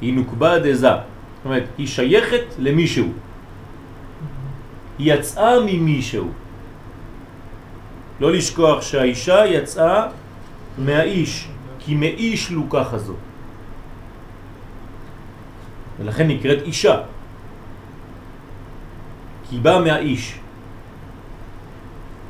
היא 0.00 0.14
נוקבה 0.14 0.58
דזה. 0.58 0.90
זאת 0.90 1.44
אומרת, 1.44 1.64
היא 1.78 1.86
שייכת 1.86 2.58
למישהו. 2.58 3.06
היא 4.98 5.14
יצאה 5.14 5.60
ממישהו. 5.66 6.28
לא 8.20 8.32
לשכוח 8.32 8.82
שהאישה 8.82 9.46
יצאה 9.46 10.06
מהאיש, 10.78 11.48
כי 11.78 11.94
מאיש 11.94 12.50
לוקח 12.50 12.94
הזו. 12.94 13.14
ולכן 15.98 16.26
נקראת 16.28 16.62
אישה. 16.62 16.96
כי 19.48 19.56
היא 19.56 19.62
באה 19.62 19.80
מהאיש. 19.80 20.38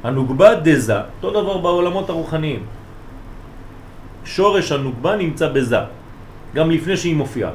הנוגבה 0.08 0.64
דזה, 0.64 1.00
אותו 1.22 1.28
דבר 1.30 1.58
בעולמות 1.58 2.10
הרוחניים. 2.10 2.62
שורש 4.24 4.72
הנוגבה 4.72 5.16
נמצא 5.16 5.48
בזה, 5.52 5.92
גם 6.54 6.70
לפני 6.70 6.96
שהיא 6.96 7.16
מופיעה. 7.16 7.50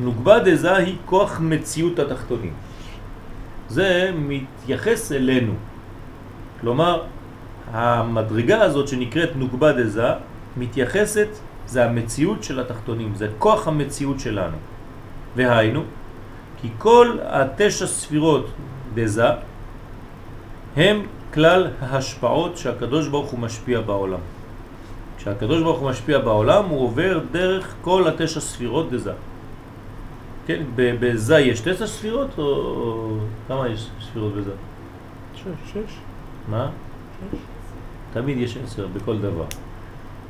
נוגבה 0.00 0.38
דזה 0.38 0.76
היא 0.76 0.96
כוח 1.06 1.40
מציאות 1.40 1.98
התחתונים. 1.98 2.54
זה 3.68 4.10
מתייחס 4.18 5.12
אלינו. 5.12 5.54
כלומר, 6.60 7.02
המדרגה 7.72 8.62
הזאת 8.62 8.88
שנקראת 8.88 9.36
נוגבה 9.36 9.72
דזה 9.72 10.10
מתייחסת, 10.56 11.28
זה 11.66 11.84
המציאות 11.84 12.42
של 12.42 12.60
התחתונים, 12.60 13.14
זה 13.14 13.28
כוח 13.38 13.68
המציאות 13.68 14.20
שלנו. 14.20 14.56
והיינו, 15.36 15.82
כי 16.60 16.68
כל 16.78 17.22
התשע 17.22 17.86
ספירות 17.86 18.46
דזה 18.94 19.30
הם 20.76 21.06
כלל 21.34 21.70
ההשפעות 21.80 22.56
שהקדוש 22.56 23.08
ברוך 23.08 23.30
הוא 23.30 23.40
משפיע 23.40 23.80
בעולם. 23.80 24.18
כשהקדוש 25.18 25.62
ברוך 25.62 25.78
הוא 25.78 25.90
משפיע 25.90 26.18
בעולם 26.18 26.64
הוא 26.64 26.84
עובר 26.84 27.20
דרך 27.32 27.74
כל 27.82 28.08
התשע 28.08 28.40
ספירות 28.40 28.90
דזה. 28.90 29.12
כן, 30.46 30.62
בזה 30.76 31.38
יש 31.38 31.60
תשע 31.60 31.86
ספירות 31.86 32.38
או, 32.38 32.44
או 32.44 33.16
כמה 33.48 33.68
יש 33.68 33.90
ספירות 34.00 34.32
בזה? 34.34 34.50
שש, 35.34 35.72
שש. 35.72 35.96
מה? 36.48 36.70
תמיד 38.12 38.38
יש 38.38 38.56
עשר 38.64 38.86
בכל 38.86 39.18
דבר. 39.18 39.44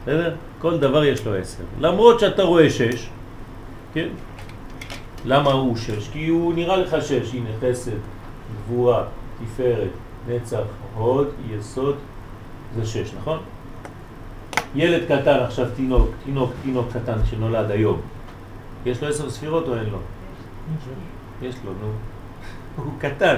בסדר? 0.02 0.34
כל 0.60 0.78
דבר 0.78 1.04
יש 1.04 1.26
לו 1.26 1.34
עשר. 1.34 1.62
למרות 1.80 2.20
שאתה 2.20 2.42
רואה 2.42 2.70
שש, 2.70 3.08
כן? 3.94 4.08
למה 5.24 5.52
הוא 5.52 5.76
שש? 5.76 6.08
כי 6.08 6.26
הוא 6.26 6.54
נראה 6.54 6.76
לך 6.76 6.96
שש. 7.02 7.34
הנה 7.34 7.50
חסד, 7.60 7.92
גבורה, 8.66 9.04
תפארת, 9.44 9.90
נצח, 10.28 10.64
הוד, 10.94 11.28
יסוד, 11.50 11.96
זה 12.76 12.86
שש, 12.86 13.14
נכון? 13.14 13.38
ילד 14.74 15.04
קטן, 15.04 15.38
עכשיו 15.38 15.66
תינוק, 15.76 16.10
תינוק, 16.24 16.50
תינוק 16.62 16.86
קטן 16.92 17.18
שנולד 17.30 17.70
היום, 17.70 18.00
יש 18.86 19.02
לו 19.02 19.08
עשר 19.08 19.30
ספירות 19.30 19.68
או 19.68 19.74
אין 19.74 19.86
לו? 19.90 19.98
יש 21.42 21.54
לו, 21.64 21.72
נו. 21.80 21.92
הוא 22.76 22.92
קטן, 22.98 23.36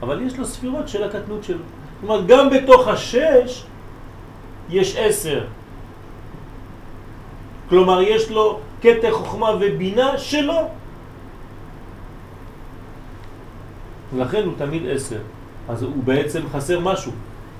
אבל 0.00 0.22
יש 0.22 0.38
לו 0.38 0.44
ספירות 0.44 0.88
של 0.88 1.04
הקטנות 1.04 1.44
שלו. 1.44 1.58
זאת 2.00 2.10
אומרת, 2.10 2.26
גם 2.26 2.50
בתוך 2.50 2.88
השש 2.88 3.64
יש 4.68 4.96
עשר. 4.96 5.44
כלומר, 7.68 8.00
יש 8.02 8.30
לו 8.30 8.60
קטע 8.80 9.10
חוכמה 9.10 9.50
ובינה 9.60 10.18
שלו. 10.18 10.68
ולכן 14.14 14.42
הוא 14.44 14.52
תמיד 14.58 14.82
עשר. 14.86 15.20
אז 15.68 15.82
הוא 15.82 16.04
בעצם 16.04 16.40
חסר 16.52 16.80
משהו. 16.80 17.12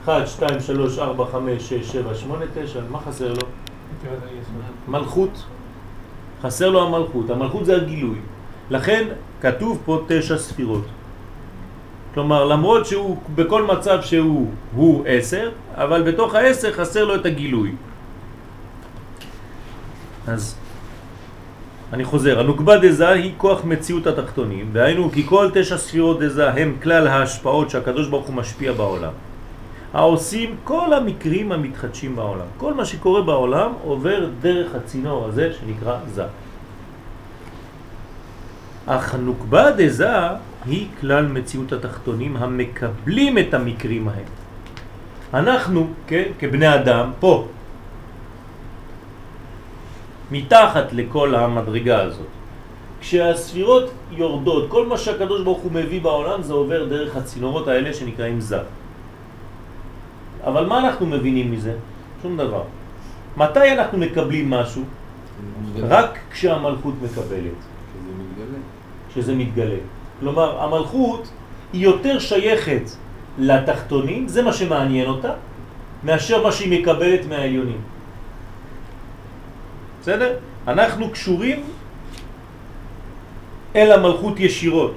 1, 0.05 0.27
2, 0.27 0.61
3, 0.61 0.99
4, 0.99 1.27
5, 1.33 1.69
6, 1.69 1.93
7, 1.93 2.15
8, 2.15 2.45
9, 2.55 2.81
מה 2.91 2.99
חסר 3.01 3.33
לו? 3.33 3.43
מלכות. 4.89 5.45
חסר 6.43 6.71
לו 6.71 6.87
המלכות. 6.87 7.31
המלכות 7.31 7.67
זה 7.67 7.77
הגילוי. 7.77 8.19
לכן 8.71 9.09
כתוב 9.41 9.83
פה 9.85 10.05
תשע 10.09 10.39
ספירות. 10.39 10.85
כלומר, 12.15 12.45
למרות 12.45 12.87
שהוא 12.87 13.17
בכל 13.35 13.63
מצב 13.63 14.03
שהוא 14.03 14.51
הוא 14.75 15.05
עשר, 15.07 15.51
אבל 15.75 16.03
בתוך 16.13 16.35
העשר 16.35 16.73
חסר 16.73 17.05
לו 17.05 17.15
את 17.15 17.27
הגילוי. 17.27 17.73
אז 20.27 20.58
אני 21.93 22.05
חוזר, 22.05 22.41
הנוקבה 22.41 22.79
דזה 22.79 23.09
היא 23.09 23.33
כוח 23.37 23.65
מציאות 23.65 24.07
התחתונים, 24.07 24.71
והיינו 24.73 25.11
כי 25.11 25.27
כל 25.27 25.51
תשע 25.55 25.79
ספירות 25.79 26.21
דזה 26.21 26.51
הם 26.51 26.77
כלל 26.83 27.07
ההשפעות 27.07 27.71
שהקדוש 27.71 28.09
ברוך 28.09 28.27
הוא 28.27 28.35
משפיע 28.35 28.73
בעולם. 28.73 29.13
העושים 29.95 30.57
כל 30.65 30.93
המקרים 30.93 31.53
המתחדשים 31.53 32.17
בעולם. 32.17 32.47
כל 32.57 32.75
מה 32.75 32.85
שקורה 32.85 33.23
בעולם 33.23 33.73
עובר 33.85 34.29
דרך 34.41 34.75
הצינור 34.75 35.27
הזה 35.27 35.53
שנקרא 35.53 35.97
זה. 36.15 36.25
אך 38.87 39.15
הנוקבה 39.15 39.71
דזה 39.71 40.17
היא 40.67 40.87
כלל 41.01 41.27
מציאות 41.27 41.73
התחתונים 41.73 42.37
המקבלים 42.37 43.39
את 43.39 43.55
המקרים 43.55 44.09
ההם. 44.09 44.29
אנחנו, 45.35 45.89
כן, 46.07 46.25
כבני 46.39 46.75
אדם, 46.75 47.11
פה, 47.21 47.47
מתחת 50.31 50.93
לכל 50.93 51.35
המדרגה 51.35 52.03
הזאת. 52.03 52.27
כשהספירות 53.01 53.91
יורדות, 54.11 54.65
כל 54.69 54.87
מה 54.87 54.99
שהקדוש 54.99 55.43
ברוך 55.43 55.59
הוא 55.59 55.73
מביא 55.73 56.01
בעולם 56.01 56.43
זה 56.43 56.53
עובר 56.53 56.85
דרך 56.85 57.17
הצינורות 57.17 57.69
האלה 57.69 57.95
שנקראים 57.95 58.41
זה. 58.41 58.59
אבל 60.45 60.67
מה 60.67 60.79
אנחנו 60.79 61.07
מבינים 61.07 61.53
מזה? 61.53 61.75
שום 62.23 62.37
דבר. 62.37 62.63
מתי 63.37 63.73
אנחנו 63.73 63.99
מקבלים 63.99 64.51
משהו? 64.51 64.83
רק 65.83 66.19
כשהמלכות 66.31 66.95
מקבלת. 67.03 67.59
שזה 67.59 68.13
מתגלה. 68.19 68.59
כשזה 69.09 69.35
מתגלה. 69.35 69.81
כלומר, 70.21 70.63
המלכות 70.63 71.29
היא 71.73 71.85
יותר 71.85 72.19
שייכת 72.19 72.83
לתחתונים, 73.39 74.29
זה 74.29 74.43
מה 74.43 74.53
שמעניין 74.53 75.09
אותה, 75.09 75.33
מאשר 76.05 76.43
מה 76.43 76.53
שהיא 76.53 76.81
מקבלת 76.81 77.27
מהעליונים. 77.29 77.81
בסדר? 80.01 80.37
אנחנו 80.69 81.11
קשורים 81.11 81.63
אל 83.77 83.93
המלכות 83.93 84.41
ישירות. 84.41 84.95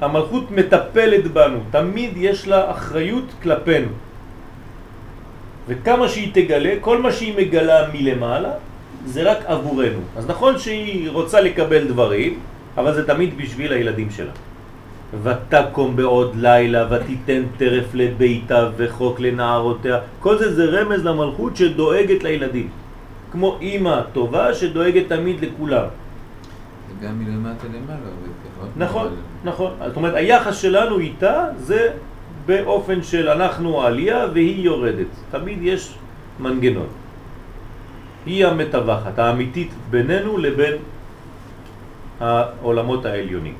המלכות 0.00 0.50
מטפלת 0.50 1.24
בנו, 1.32 1.58
תמיד 1.70 2.10
יש 2.16 2.48
לה 2.48 2.70
אחריות 2.70 3.24
כלפינו. 3.42 3.88
וכמה 5.68 6.08
שהיא 6.08 6.30
תגלה, 6.34 6.74
כל 6.80 7.02
מה 7.02 7.12
שהיא 7.12 7.34
מגלה 7.36 7.88
מלמעלה, 7.92 8.52
זה 9.06 9.22
רק 9.22 9.38
עבורנו. 9.46 10.00
אז 10.16 10.26
נכון 10.28 10.58
שהיא 10.58 11.10
רוצה 11.10 11.40
לקבל 11.40 11.84
דברים, 11.88 12.38
אבל 12.76 12.94
זה 12.94 13.06
תמיד 13.06 13.38
בשביל 13.38 13.72
הילדים 13.72 14.10
שלה. 14.10 14.32
ותקום 15.22 15.96
בעוד 15.96 16.36
לילה 16.36 16.86
ותיתן 16.90 17.42
טרף 17.56 17.94
לביתה 17.94 18.70
וחוק 18.76 19.20
לנערותיה. 19.20 19.98
כל 20.20 20.38
זה 20.38 20.54
זה 20.54 20.64
רמז 20.64 21.04
למלכות 21.04 21.56
שדואגת 21.56 22.24
לילדים. 22.24 22.68
כמו 23.34 23.58
אימא 23.60 24.00
טובה 24.12 24.54
שדואגת 24.54 25.08
תמיד 25.08 25.36
לכולם. 25.42 25.86
זה 26.88 27.06
גם 27.06 27.18
מלמטה 27.18 27.66
למעלה 27.66 28.06
עובד 28.06 28.34
ככה. 28.46 28.66
נכון, 28.76 29.08
נכון. 29.44 29.70
זאת 29.86 29.96
אומרת, 29.96 30.14
היחס 30.14 30.56
שלנו 30.62 30.98
איתה 30.98 31.44
זה 31.58 31.98
באופן 32.46 33.02
של 33.02 33.28
אנחנו 33.28 33.82
עלייה 33.82 34.26
והיא 34.34 34.64
יורדת. 34.64 35.10
תמיד 35.30 35.58
יש 35.62 35.94
מנגנון. 36.40 36.86
היא 38.26 38.46
המתווכת, 38.46 39.18
האמיתית 39.18 39.70
בינינו 39.90 40.38
לבין 40.38 40.74
העולמות 42.20 43.02
העליונים. 43.06 43.54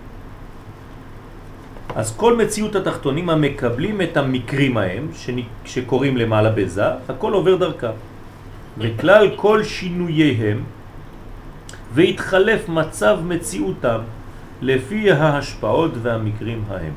אז 1.95 2.17
כל 2.17 2.37
מציאות 2.37 2.75
התחתונים 2.77 3.31
המקבלים 3.31 4.03
את 4.03 4.17
המקרים 4.17 4.77
ההם 4.77 5.09
שקורים 5.65 6.17
למעלה 6.17 6.51
בזה, 6.51 6.87
הכל 7.09 7.33
עובר 7.33 7.57
דרכה. 7.57 8.14
וכלל 8.79 9.31
כל 9.37 9.63
שינוייהם 9.63 10.63
והתחלף 11.95 12.69
מצב 12.69 13.19
מציאותם 13.25 13.99
לפי 14.63 15.11
ההשפעות 15.13 15.91
והמקרים 16.03 16.65
ההם. 16.69 16.93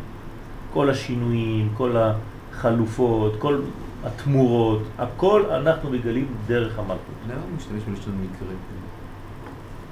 כל 0.73 0.89
השינויים, 0.89 1.69
כל 1.77 1.95
החלופות, 1.97 3.35
כל 3.39 3.61
התמורות, 4.03 4.83
הכל 4.97 5.43
אנחנו 5.51 5.89
מגלים 5.89 6.27
דרך 6.47 6.79
המלכות. 6.79 6.97
למה 7.29 7.41
הוא 7.41 7.57
משתמש 7.57 7.83
בלשון 7.83 8.13
מקרה? 8.21 8.47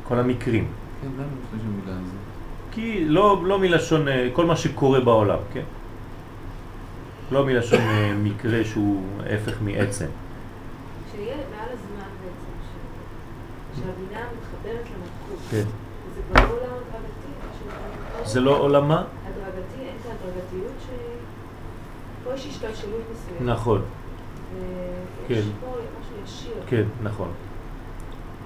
כל 0.07 0.19
המקרים. 0.19 0.67
כן, 1.01 1.07
למה 1.15 1.23
הוא 1.23 1.31
משתמש 1.43 1.61
במילה 1.61 1.97
הזאת? 1.99 2.15
כי 2.71 3.05
לא, 3.05 3.41
לא 3.45 3.59
מלשון 3.59 4.05
כל 4.33 4.45
מה 4.45 4.55
שקורה 4.55 4.99
בעולם, 4.99 5.37
כן? 5.53 5.63
לא 7.31 7.45
מלשון 7.45 7.79
מקרה 8.23 8.63
שהוא 8.63 9.03
הפך 9.33 9.53
מעצם. 9.61 10.05
שיהיה 11.11 11.35
מעל 11.35 11.69
הזמן 11.73 12.09
בעצם, 12.21 12.51
ש- 12.63 13.64
שהבינה 13.75 14.25
מתחברת 14.37 14.85
למלכות. 14.85 15.39
כן. 15.51 15.63
זה 16.15 16.21
כבר 16.29 16.43
לא 16.43 16.53
עולם 16.53 16.73
הדרגתי, 16.73 18.25
זה 18.25 18.39
לא 18.39 18.57
עולמה? 18.57 19.03
הדרגתי, 19.23 19.79
אין 19.79 19.95
את 20.01 20.05
ההדרגתיות 20.05 20.73
ש... 20.79 20.89
פה 22.23 22.33
יש 22.33 22.47
השתלשלות 22.47 23.01
מסוימת. 23.11 23.41
נכון, 23.41 23.81
כן. 25.27 25.41
פה 25.61 25.67
משהו 25.67 26.15
ישיר. 26.23 26.53
כן, 26.67 26.83
נכון. 27.03 27.31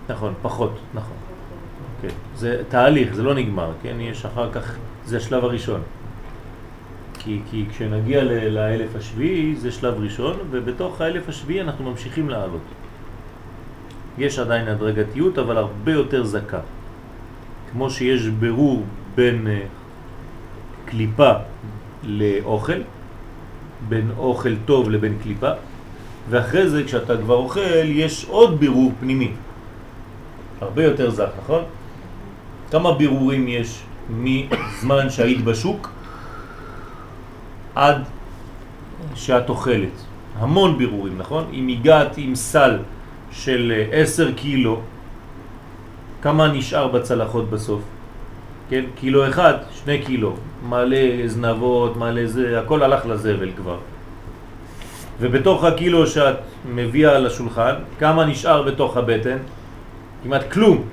נכון, 0.09 0.33
פחות, 0.41 0.71
נכון. 0.93 1.17
כן. 2.01 2.07
זה 2.35 2.63
תהליך, 2.69 3.13
זה 3.13 3.23
לא 3.23 3.35
נגמר, 3.35 3.71
כן? 3.81 3.95
יש 3.99 4.25
אחר 4.25 4.51
כך, 4.51 4.75
זה 5.05 5.17
השלב 5.17 5.43
הראשון. 5.43 5.81
כי, 7.19 7.41
כי 7.49 7.65
כשנגיע 7.69 8.23
לאלף 8.23 8.95
השביעי 8.95 9.55
זה 9.55 9.71
שלב 9.71 9.99
ראשון, 9.99 10.37
ובתוך 10.51 11.01
האלף 11.01 11.29
השביעי 11.29 11.61
אנחנו 11.61 11.91
ממשיכים 11.91 12.29
לעלות. 12.29 12.61
יש 14.19 14.39
עדיין 14.39 14.67
הדרגתיות, 14.67 15.37
אבל 15.37 15.57
הרבה 15.57 15.91
יותר 15.91 16.23
זקה. 16.23 16.59
כמו 17.71 17.89
שיש 17.89 18.27
ברור 18.27 18.83
בין 19.15 19.47
אה, 19.47 19.59
קליפה 20.85 21.31
לאוכל, 22.03 22.81
בין 23.89 24.11
אוכל 24.17 24.55
טוב 24.65 24.89
לבין 24.89 25.17
קליפה, 25.23 25.51
ואחרי 26.29 26.69
זה 26.69 26.83
כשאתה 26.83 27.17
כבר 27.17 27.35
אוכל 27.35 27.85
יש 27.85 28.25
עוד 28.29 28.59
בירור 28.59 28.91
פנימי. 28.99 29.31
הרבה 30.61 30.83
יותר 30.83 31.09
זך, 31.09 31.29
נכון? 31.43 31.63
כמה 32.71 32.93
בירורים 32.93 33.47
יש 33.47 33.83
מזמן 34.09 35.09
שהיית 35.09 35.43
בשוק 35.43 35.91
עד 37.75 38.03
שאת 39.15 39.49
אוכלת? 39.49 39.95
המון 40.39 40.77
בירורים, 40.77 41.17
נכון? 41.17 41.43
אם 41.53 41.67
הגעת 41.67 42.17
עם 42.17 42.35
סל 42.35 42.77
של 43.31 43.73
אה, 43.75 44.01
10 44.01 44.33
קילו, 44.33 44.79
כמה 46.21 46.47
נשאר 46.47 46.87
בצלחות 46.87 47.49
בסוף? 47.49 47.81
כן? 48.69 48.83
קילו 48.95 49.27
אחד, 49.27 49.53
שני 49.83 50.01
קילו, 50.01 50.35
מלא 50.69 51.27
זנבות, 51.27 51.97
מלא 51.97 52.25
זה, 52.25 52.59
הכל 52.59 52.83
הלך 52.83 53.05
לזבל 53.05 53.51
כבר. 53.57 53.77
ובתוך 55.19 55.63
הקילו 55.63 56.07
שאת 56.07 56.35
מביאה 56.73 57.15
על 57.15 57.25
השולחן, 57.25 57.73
כמה 57.99 58.25
נשאר 58.25 58.61
בתוך 58.61 58.97
הבטן? 58.97 59.37
כמעט 60.23 60.51
כלום. 60.51 60.83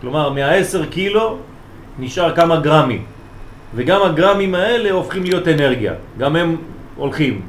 כלומר, 0.00 0.30
מה-10 0.30 0.86
קילו 0.90 1.38
נשאר 1.98 2.36
כמה 2.36 2.60
גרמים. 2.60 3.04
וגם 3.74 4.02
הגרמים 4.02 4.54
האלה 4.54 4.90
הופכים 4.90 5.22
להיות 5.22 5.48
אנרגיה. 5.48 5.94
גם 6.18 6.36
הם 6.36 6.56
הולכים. 6.96 7.40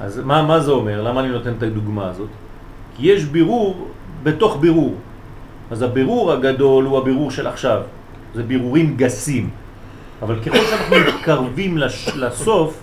אז 0.00 0.20
מה, 0.24 0.42
מה 0.42 0.60
זה 0.60 0.70
אומר? 0.70 1.02
למה 1.02 1.20
אני 1.20 1.28
נותן 1.28 1.52
את 1.58 1.62
הדוגמה 1.62 2.08
הזאת? 2.08 2.28
כי 2.96 3.06
יש 3.06 3.24
בירור 3.24 3.88
בתוך 4.22 4.56
בירור. 4.60 4.94
אז 5.70 5.82
הבירור 5.82 6.32
הגדול 6.32 6.84
הוא 6.84 6.98
הבירור 6.98 7.30
של 7.30 7.46
עכשיו. 7.46 7.82
זה 8.34 8.42
בירורים 8.42 8.96
גסים. 8.96 9.50
אבל 10.22 10.40
ככל 10.40 10.64
שאנחנו 10.70 10.96
מתקרבים 11.08 11.78
לש, 11.78 12.08
לסוף, 12.16 12.80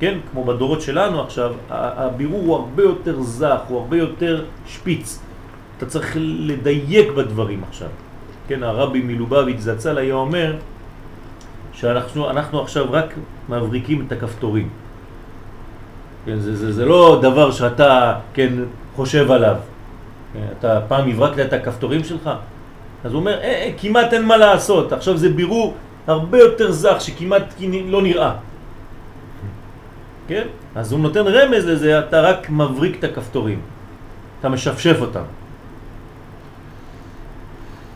כן, 0.00 0.18
כמו 0.32 0.44
בדורות 0.44 0.82
שלנו 0.82 1.22
עכשיו, 1.22 1.52
הבירור 1.70 2.40
הוא 2.40 2.56
הרבה 2.56 2.82
יותר 2.82 3.22
זך, 3.22 3.60
הוא 3.68 3.78
הרבה 3.78 3.96
יותר 3.96 4.44
שפיץ. 4.66 5.20
אתה 5.76 5.86
צריך 5.86 6.16
לדייק 6.20 7.12
בדברים 7.12 7.62
עכשיו. 7.68 7.88
כן, 8.48 8.62
הרבי 8.62 9.00
מלובביץ' 9.00 9.60
זצ"ל 9.60 9.98
היה 9.98 10.14
אומר 10.14 10.56
שאנחנו 11.72 12.30
אנחנו 12.30 12.60
עכשיו 12.60 12.86
רק 12.90 13.14
מבריקים 13.48 14.04
את 14.06 14.12
הכפתורים. 14.12 14.68
כן, 16.24 16.38
זה, 16.38 16.56
זה, 16.56 16.72
זה 16.72 16.84
לא 16.84 17.18
דבר 17.22 17.50
שאתה 17.50 18.14
כן, 18.34 18.52
חושב 18.96 19.30
עליו. 19.30 19.56
כן, 20.32 20.46
אתה 20.58 20.80
פעם 20.88 21.10
הברקת 21.10 21.38
את 21.46 21.52
הכפתורים 21.52 22.04
שלך? 22.04 22.30
אז 23.04 23.12
הוא 23.12 23.20
אומר, 23.20 23.38
אה, 23.38 23.44
אה, 23.44 23.70
כמעט 23.78 24.12
אין 24.12 24.24
מה 24.24 24.36
לעשות, 24.36 24.92
עכשיו 24.92 25.16
זה 25.16 25.28
בירור 25.28 25.74
הרבה 26.06 26.38
יותר 26.38 26.72
זך 26.72 26.96
שכמעט 27.00 27.54
לא 27.86 28.02
נראה. 28.02 28.34
כן? 30.28 30.46
אז 30.74 30.92
הוא 30.92 31.00
נותן 31.00 31.26
רמז 31.26 31.64
לזה, 31.66 31.98
אתה 31.98 32.20
רק 32.20 32.50
מבריק 32.50 32.98
את 32.98 33.04
הכפתורים. 33.04 33.60
אתה 34.40 34.48
משפשף 34.48 34.96
אותם. 35.00 35.22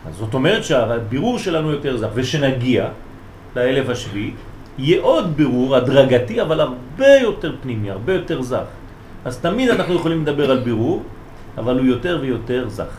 אז 0.08 0.14
זאת 0.16 0.34
אומרת 0.34 0.64
שהבירור 0.64 1.38
שלנו 1.38 1.70
יותר 1.70 1.96
זך, 1.96 2.08
ושנגיע 2.14 2.88
לאלף 3.56 3.88
השביעי, 3.88 4.30
יהיה 4.78 5.02
עוד 5.02 5.36
בירור 5.36 5.76
הדרגתי, 5.76 6.42
אבל 6.42 6.60
הרבה 6.60 7.12
יותר 7.22 7.56
פנימי, 7.62 7.90
הרבה 7.90 8.12
יותר 8.14 8.42
זך. 8.42 8.68
אז 9.24 9.38
תמיד 9.38 9.70
אנחנו 9.70 9.94
יכולים 9.94 10.22
לדבר 10.22 10.50
על 10.50 10.60
בירור, 10.60 11.02
אבל 11.56 11.78
הוא 11.78 11.86
יותר 11.86 12.18
ויותר 12.20 12.68
זך. 12.68 12.92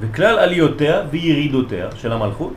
וכלל 0.00 0.38
עליותיה 0.38 1.02
וירידותיה 1.10 1.88
של 1.96 2.12
המלכות, 2.12 2.52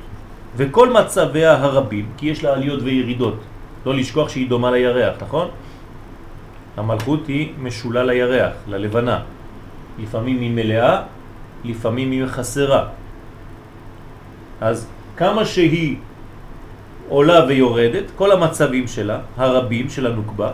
וכל 0.57 0.89
מצביה 0.93 1.53
הרבים, 1.53 2.05
כי 2.17 2.25
יש 2.25 2.43
לה 2.43 2.53
עליות 2.53 2.81
וירידות, 2.81 3.37
לא 3.85 3.95
לשכוח 3.95 4.29
שהיא 4.29 4.49
דומה 4.49 4.71
לירח, 4.71 5.15
נכון? 5.21 5.47
המלכות 6.77 7.27
היא 7.27 7.53
משולה 7.59 8.03
לירח, 8.03 8.53
ללבנה. 8.67 9.19
לפעמים 9.99 10.39
היא 10.39 10.51
מלאה, 10.51 11.01
לפעמים 11.63 12.11
היא 12.11 12.25
חסרה. 12.25 12.85
אז 14.61 14.87
כמה 15.17 15.45
שהיא 15.45 15.97
עולה 17.09 17.45
ויורדת, 17.47 18.03
כל 18.15 18.31
המצבים 18.31 18.87
שלה, 18.87 19.19
הרבים 19.37 19.89
של 19.89 20.07
הנוקבה, 20.07 20.51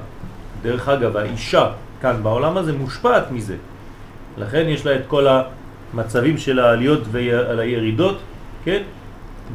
דרך 0.61 0.89
אגב, 0.89 1.17
האישה 1.17 1.71
כאן 2.01 2.23
בעולם 2.23 2.57
הזה 2.57 2.73
מושפעת 2.73 3.31
מזה. 3.31 3.55
לכן 4.37 4.65
יש 4.67 4.85
לה 4.85 4.95
את 4.95 5.01
כל 5.07 5.27
המצבים 5.27 6.37
של 6.37 6.59
העליות 6.59 7.01
והירידות, 7.11 8.17
כן? 8.63 8.81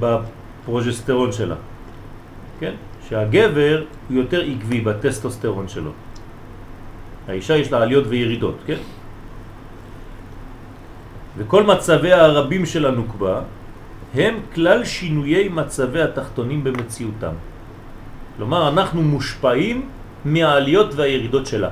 בפרוג'סטרון 0.00 1.32
שלה. 1.32 1.54
כן? 2.60 2.74
שהגבר 3.08 3.82
הוא 4.08 4.16
יותר 4.16 4.40
עקבי 4.40 4.80
בטסטוסטרון 4.80 5.68
שלו. 5.68 5.90
האישה 7.28 7.56
יש 7.56 7.72
לה 7.72 7.82
עליות 7.82 8.04
וירידות, 8.08 8.58
כן? 8.66 8.80
וכל 11.36 11.62
מצביה 11.62 12.24
הרבים 12.24 12.66
של 12.66 12.86
הנוקבה 12.86 13.40
הם 14.14 14.34
כלל 14.54 14.84
שינויי 14.84 15.48
מצבי 15.48 16.02
התחתונים 16.02 16.64
במציאותם. 16.64 17.34
כלומר, 18.36 18.68
אנחנו 18.68 19.02
מושפעים 19.02 19.88
מהעליות 20.24 20.94
והירידות 20.94 21.46
שלה. 21.46 21.68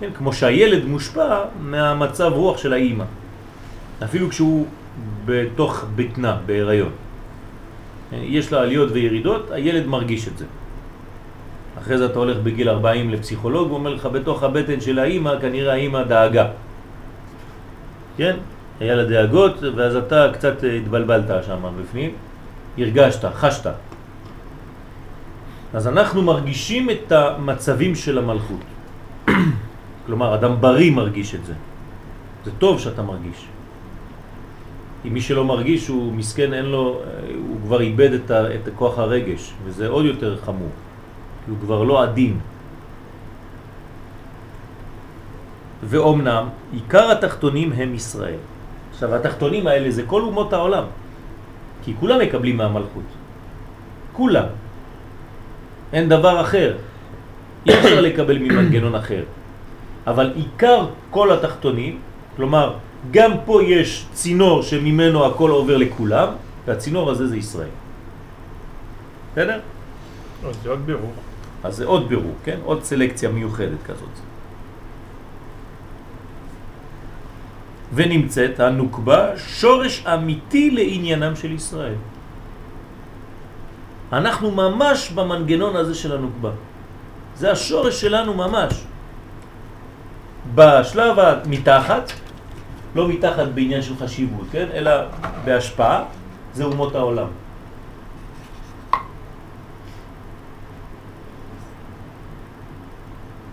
כן, 0.00 0.10
כמו 0.18 0.32
שהילד 0.32 0.84
מושפע 0.84 1.44
מהמצב 1.60 2.30
רוח 2.32 2.58
של 2.58 2.72
האימא, 2.72 3.04
אפילו 4.04 4.28
כשהוא 4.28 4.66
בתוך 5.24 5.84
בטנה, 5.96 6.36
בהיריון. 6.46 6.92
יש 8.12 8.52
לה 8.52 8.60
עליות 8.60 8.90
וירידות, 8.92 9.50
הילד 9.50 9.86
מרגיש 9.86 10.28
את 10.28 10.38
זה. 10.38 10.44
אחרי 11.78 11.98
זה 11.98 12.06
אתה 12.06 12.18
הולך 12.18 12.36
בגיל 12.42 12.68
40 12.68 13.10
לפסיכולוג, 13.10 13.68
הוא 13.68 13.76
אומר 13.78 13.94
לך 13.94 14.06
בתוך 14.06 14.42
הבטן 14.42 14.80
של 14.80 14.98
האימא, 14.98 15.40
כנראה 15.40 15.72
האימא 15.72 16.02
דאגה. 16.02 16.46
כן? 18.16 18.36
היה 18.80 18.94
לה 18.94 19.04
דאגות, 19.04 19.62
ואז 19.76 19.96
אתה 19.96 20.26
קצת 20.32 20.64
התבלבלת 20.76 21.44
שם 21.46 21.62
בפנים, 21.80 22.10
הרגשת, 22.78 23.24
חשת. 23.24 23.66
אז 25.74 25.88
אנחנו 25.88 26.22
מרגישים 26.22 26.90
את 26.90 27.12
המצבים 27.12 27.94
של 27.94 28.18
המלכות. 28.18 28.66
כלומר, 30.06 30.34
אדם 30.34 30.60
בריא 30.60 30.90
מרגיש 30.90 31.34
את 31.34 31.44
זה. 31.44 31.54
זה 32.44 32.50
טוב 32.58 32.80
שאתה 32.80 33.02
מרגיש. 33.02 33.46
אם 35.04 35.14
מי 35.14 35.20
שלא 35.20 35.44
מרגיש 35.44 35.88
הוא 35.88 36.12
מסכן, 36.12 36.54
אין 36.54 36.64
לו, 36.64 37.00
הוא 37.48 37.56
כבר 37.64 37.80
איבד 37.80 38.12
את, 38.12 38.30
ה, 38.30 38.54
את 38.54 38.68
כוח 38.76 38.98
הרגש, 38.98 39.52
וזה 39.64 39.88
עוד 39.88 40.04
יותר 40.04 40.36
חמור. 40.44 40.72
הוא 41.48 41.56
כבר 41.60 41.82
לא 41.82 42.02
עדין. 42.02 42.38
ואומנם, 45.84 46.48
עיקר 46.72 47.10
התחתונים 47.10 47.72
הם 47.72 47.94
ישראל. 47.94 48.40
עכשיו, 49.00 49.16
התחתונים 49.16 49.64
האלה 49.66 49.90
זה 49.90 50.02
כל 50.04 50.22
אומות 50.28 50.52
העולם, 50.52 50.84
כי 51.84 51.96
כולם 52.00 52.20
מקבלים 52.20 52.56
מהמלכות. 52.56 53.08
כולם. 54.12 54.44
אין 55.92 56.08
דבר 56.08 56.40
אחר. 56.40 56.76
אי 57.66 57.72
אפשר 57.72 58.00
לקבל 58.12 58.38
ממנגנון 58.38 58.94
אחר. 58.94 59.24
אבל 60.04 60.32
עיקר 60.36 60.92
כל 61.10 61.32
התחתונים, 61.32 61.98
כלומר, 62.36 62.76
גם 63.10 63.32
פה 63.48 63.64
יש 63.64 64.04
צינור 64.12 64.62
שממנו 64.68 65.26
הכל 65.32 65.50
עובר 65.50 65.76
לכולם, 65.76 66.28
והצינור 66.68 67.10
הזה 67.10 67.24
זה 67.32 67.36
ישראל. 67.40 67.72
בסדר? 69.32 69.64
אז 70.44 70.54
זה 70.62 70.68
עוד 70.76 70.82
בירור. 70.84 71.12
אז 71.64 71.72
זה 71.76 71.84
עוד 71.88 72.08
בירור, 72.08 72.36
כן? 72.44 72.58
עוד 72.68 72.84
סלקציה 72.84 73.32
מיוחדת 73.32 73.80
כזאת. 73.88 74.29
ונמצאת 77.94 78.60
הנוקבה 78.60 79.36
שורש 79.36 80.06
אמיתי 80.06 80.70
לעניינם 80.70 81.36
של 81.36 81.52
ישראל. 81.52 81.98
אנחנו 84.12 84.50
ממש 84.50 85.10
במנגנון 85.10 85.76
הזה 85.76 85.94
של 85.94 86.12
הנוקבה. 86.12 86.50
זה 87.36 87.52
השורש 87.52 88.00
שלנו 88.00 88.34
ממש. 88.34 88.84
בשלב 90.54 91.18
המתחת, 91.18 92.12
לא 92.94 93.08
מתחת 93.08 93.48
בעניין 93.54 93.82
של 93.82 93.96
חשיבות, 93.96 94.46
כן? 94.52 94.66
אלא 94.74 94.92
בהשפעה, 95.44 96.04
זה 96.54 96.64
אומות 96.64 96.94
העולם. 96.94 97.30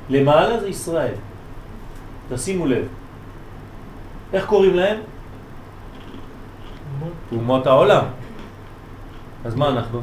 למעלה 0.09 0.59
זה 0.59 0.67
ישראל. 0.67 1.13
תשימו 2.29 2.65
לב. 2.65 2.87
איך 4.33 4.45
קוראים 4.45 4.75
להם? 4.75 4.97
אומות 7.31 7.67
העולם. 7.67 8.05
אז 9.45 9.55
מה 9.55 9.69
אנחנו? 9.69 10.01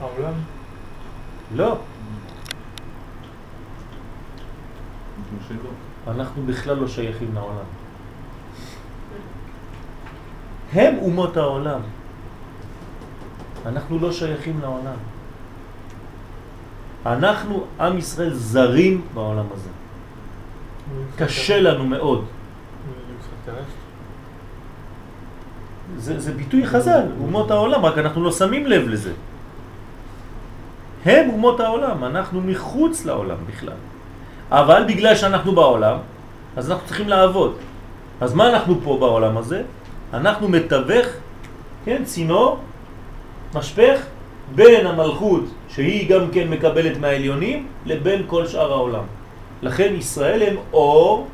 העולם? 0.00 0.32
לא. 1.54 1.78
אנחנו 6.08 6.42
בכלל 6.46 6.76
לא 6.76 6.88
שייכים 6.88 7.34
לעולם. 7.34 7.66
הם 10.72 10.98
אומות 10.98 11.36
העולם. 11.36 11.80
אנחנו 13.66 13.98
לא 13.98 14.12
שייכים 14.12 14.60
לעולם. 14.60 14.96
אנחנו, 17.06 17.64
עם 17.80 17.98
ישראל, 17.98 18.34
זרים 18.34 19.06
בעולם 19.14 19.46
הזה. 19.52 19.70
קשה 21.16 21.60
לנו 21.60 21.86
מאוד. 21.86 22.24
זה, 25.96 26.20
זה 26.20 26.32
ביטוי 26.32 26.66
חז"ל, 26.66 27.02
אומות 27.20 27.50
העולם, 27.50 27.84
רק 27.84 27.98
אנחנו 27.98 28.24
לא 28.24 28.32
שמים 28.32 28.66
לב 28.66 28.88
לזה. 28.88 29.12
הם 31.04 31.30
אומות 31.30 31.60
העולם, 31.60 32.04
אנחנו 32.04 32.40
מחוץ 32.40 33.04
לעולם 33.04 33.36
בכלל. 33.46 33.78
אבל 34.50 34.84
בגלל 34.88 35.14
שאנחנו 35.16 35.52
בעולם, 35.52 35.96
אז 36.56 36.70
אנחנו 36.70 36.86
צריכים 36.86 37.08
לעבוד. 37.08 37.56
אז 38.20 38.34
מה 38.34 38.48
אנחנו 38.48 38.80
פה 38.84 38.96
בעולם 39.00 39.36
הזה? 39.36 39.62
אנחנו 40.12 40.48
מתווך, 40.48 41.06
כן, 41.84 42.04
צינור, 42.04 42.58
משפך, 43.54 44.00
בין 44.54 44.86
המלכות, 44.86 45.44
שהיא 45.68 46.10
גם 46.10 46.30
כן 46.32 46.48
מקבלת 46.48 46.96
מהעליונים, 46.96 47.66
לבין 47.86 48.22
כל 48.26 48.46
שאר 48.46 48.72
העולם. 48.72 49.04
לכן 49.62 49.94
ישראל 49.94 50.42
הם 50.42 50.56
אור 50.72 51.26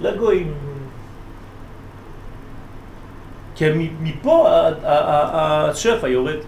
לגויים. 0.00 0.52
כי 3.54 3.64
מפה 4.02 4.46
השפע 4.82 6.08
יורד. 6.08 6.38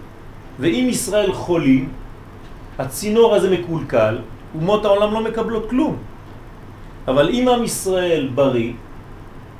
ואם 0.60 0.86
ישראל 0.90 1.32
חולים, 1.32 1.88
הצינור 2.78 3.34
הזה 3.34 3.50
מקולקל, 3.50 4.18
אומות 4.54 4.84
העולם 4.84 5.14
לא 5.14 5.24
מקבלות 5.24 5.70
כלום. 5.70 5.96
אבל 7.08 7.28
אם 7.28 7.48
עם 7.48 7.64
ישראל 7.64 8.30
בריא, 8.34 8.72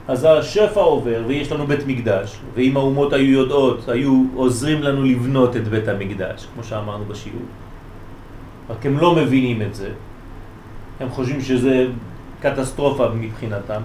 אז 0.09 0.27
השפע 0.31 0.81
עובר 0.81 1.23
ויש 1.27 1.53
לנו 1.53 1.67
בית 1.67 1.87
מקדש, 1.87 2.41
ואם 2.55 2.77
האומות 2.77 3.13
היו 3.13 3.31
יודעות, 3.31 3.89
היו 3.89 4.25
עוזרים 4.35 4.83
לנו 4.83 5.05
לבנות 5.05 5.57
את 5.57 5.69
בית 5.69 5.89
המקדש, 5.89 6.47
כמו 6.55 6.65
שאמרנו 6.65 7.05
בשיעור. 7.05 7.43
רק 8.71 8.87
הם 8.87 8.99
לא 8.99 9.15
מבינים 9.15 9.63
את 9.63 9.75
זה, 9.75 9.91
הם 11.01 11.11
חושבים 11.11 11.41
שזה 11.41 11.87
קטסטרופה 12.41 13.09
מבחינתם. 13.15 13.81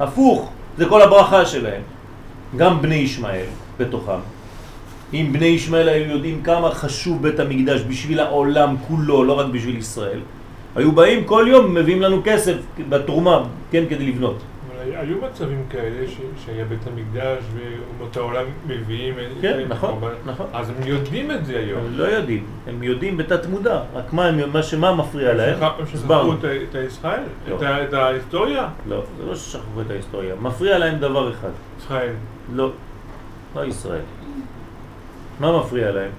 הפוך, 0.00 0.50
זה 0.78 0.86
כל 0.86 1.02
הברכה 1.02 1.46
שלהם. 1.46 1.82
גם 2.56 2.82
בני 2.82 2.94
ישמעאל 2.94 3.46
בתוכם. 3.78 4.20
אם 5.14 5.28
בני 5.32 5.46
ישמעאל 5.46 5.88
היו 5.88 6.10
יודעים 6.10 6.42
כמה 6.42 6.70
חשוב 6.70 7.22
בית 7.22 7.40
המקדש 7.40 7.80
בשביל 7.80 8.20
העולם 8.20 8.76
כולו, 8.88 9.24
לא 9.24 9.32
רק 9.32 9.46
בשביל 9.46 9.76
ישראל, 9.76 10.20
היו 10.76 10.92
באים 10.92 11.24
כל 11.24 11.46
יום, 11.48 11.74
מביאים 11.74 12.02
לנו 12.02 12.20
כסף 12.24 12.54
בתרומה, 12.88 13.42
כן, 13.70 13.84
כדי 13.88 14.06
לבנות. 14.06 14.38
היו 14.96 15.16
מצבים 15.20 15.64
כאלה 15.70 16.06
שהיה 16.44 16.64
בית 16.64 16.86
המקדש 16.86 17.44
ואומות 17.54 18.16
העולם 18.16 18.44
מביאים... 18.66 19.14
כן, 19.40 19.64
נכון, 19.68 20.00
נכון. 20.26 20.46
אז 20.52 20.70
הם 20.70 20.76
יודעים 20.86 21.30
את 21.30 21.46
זה 21.46 21.58
היום. 21.58 21.80
הם 21.84 21.98
לא 21.98 22.04
יודעים, 22.04 22.46
הם 22.66 22.82
יודעים 22.82 23.16
בתת 23.16 23.46
מודע, 23.46 23.82
רק 23.94 24.12
מה, 24.12 24.46
מה, 24.46 24.62
שמה 24.62 24.94
מפריע 24.94 25.34
להם? 25.34 25.58
שכחו 25.86 26.34
את 26.68 26.74
הישראל? 26.74 27.22
לא. 27.48 27.58
את 27.82 27.92
ההיסטוריה? 27.92 28.68
לא, 28.88 29.02
זה 29.18 29.26
לא 29.26 29.36
ששכחו 29.36 29.80
את 29.80 29.90
ההיסטוריה, 29.90 30.34
מפריע 30.40 30.78
להם 30.78 30.98
דבר 30.98 31.32
אחד. 31.32 31.50
ישראל. 31.78 32.14
לא, 32.52 32.70
לא 33.56 33.64
ישראל. 33.64 34.02
מה 35.40 35.58
מפריע 35.58 35.90
להם? 35.90 36.10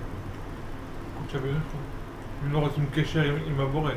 הם 2.45 2.53
לא 2.53 2.57
רוצים 2.57 2.85
קשר 2.93 3.35
עם 3.47 3.59
הבורא. 3.59 3.91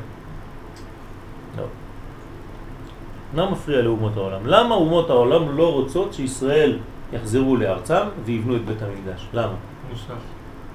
מה 3.34 3.50
מפריע 3.50 3.82
לאומות 3.82 4.16
העולם? 4.16 4.46
למה 4.46 4.74
אומות 4.74 5.10
העולם 5.10 5.56
לא 5.56 5.72
רוצות 5.72 6.14
שישראל 6.14 6.78
יחזרו 7.12 7.56
לארצם 7.56 8.02
ויבנו 8.24 8.56
את 8.56 8.64
בית 8.64 8.82
המקדש? 8.82 9.26
למה? 9.32 9.54
מוסר. 9.90 10.14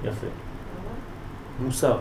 יפה. 0.04 0.26
מוסר. 1.60 1.96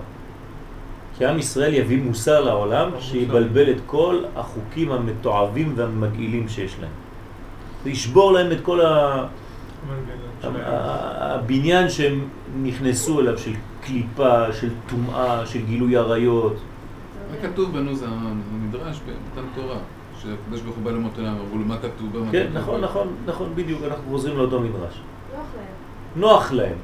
כי 1.17 1.25
עם 1.25 1.39
ישראל 1.39 1.73
יביא 1.73 2.01
מוסר 2.01 2.41
לעולם 2.41 2.89
מוסר. 2.89 3.01
שיבלבל 3.01 3.71
את 3.71 3.77
כל 3.85 4.23
החוקים 4.35 4.91
המתועבים 4.91 5.73
והמגעילים 5.75 6.49
שיש 6.49 6.75
להם. 6.81 6.91
זה 7.83 7.89
ישבור 7.89 8.33
להם 8.33 8.51
את 8.51 8.61
כל 8.61 8.81
ה... 8.81 9.25
הבניין 10.43 11.89
שהם 11.89 12.27
נכנסו 12.63 13.19
אליו 13.19 13.37
של 13.37 13.53
קליפה, 13.81 14.53
של 14.53 14.69
טומאה, 14.89 15.45
של 15.45 15.61
גילוי 15.65 15.97
עריות. 15.97 16.55
מה 17.31 17.49
כתוב 17.49 17.71
בנו 17.71 17.95
זה 17.95 18.05
המדרש 18.07 18.99
במתן 19.05 19.47
תורה, 19.55 19.77
שהקדוש 20.23 20.61
ברוך 20.61 20.75
הוא 20.75 20.83
בא 20.83 20.91
לאומות 20.91 21.17
העולם, 21.17 21.35
אמרו 21.45 21.57
לו 21.57 21.65
מה 21.65 21.77
כתוב 21.77 22.13
בה? 22.13 22.19
מה 22.19 22.31
כן, 22.31 22.47
נכון, 22.53 22.81
בה?" 22.81 22.87
נכון, 22.87 23.07
נכון, 23.25 23.55
בדיוק, 23.55 23.81
אנחנו 23.83 24.03
חוזרים 24.09 24.37
לאותו 24.37 24.59
מדרש. 24.59 25.01
נוח 25.33 25.45
להם. 25.55 25.65
נוח 26.15 26.51
להם. 26.51 26.75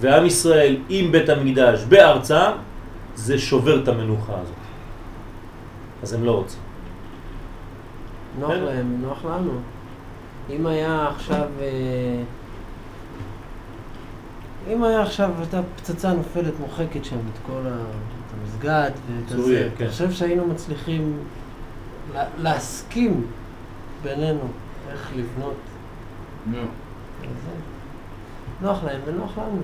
ועם 0.00 0.26
ישראל 0.26 0.76
עם 0.88 1.12
בית 1.12 1.28
המקדש 1.28 1.84
בארצם, 1.84 2.50
זה 3.14 3.38
שובר 3.38 3.82
את 3.82 3.88
המנוחה 3.88 4.32
הזאת. 4.32 4.54
אז 6.02 6.12
הם 6.12 6.24
לא 6.24 6.32
רוצים. 6.32 6.60
נוח 8.40 8.50
כן. 8.50 8.62
להם, 8.62 8.98
נוח 9.02 9.24
לנו. 9.24 9.52
אם 10.50 10.66
היה 10.66 11.08
עכשיו... 11.08 11.46
אה, 11.60 12.22
אם 14.72 14.84
היה 14.84 15.02
עכשיו 15.02 15.30
הייתה 15.38 15.60
פצצה 15.76 16.12
נופלת 16.12 16.60
מוחקת 16.60 17.04
שם 17.04 17.16
את 17.16 17.38
כל 17.46 17.60
ה... 17.66 17.76
את 17.76 18.34
המסגד 18.40 18.90
ואת 19.06 19.32
הזה, 19.32 19.68
כן. 19.76 19.84
אני 19.84 19.92
חושב 19.92 20.12
שהיינו 20.12 20.46
מצליחים 20.46 21.18
להסכים 22.38 23.26
בינינו 24.02 24.48
איך 24.92 25.10
לבנות. 25.16 25.54
נוח 28.62 28.84
להם 28.84 29.00
ונוח 29.04 29.38
לנו. 29.38 29.62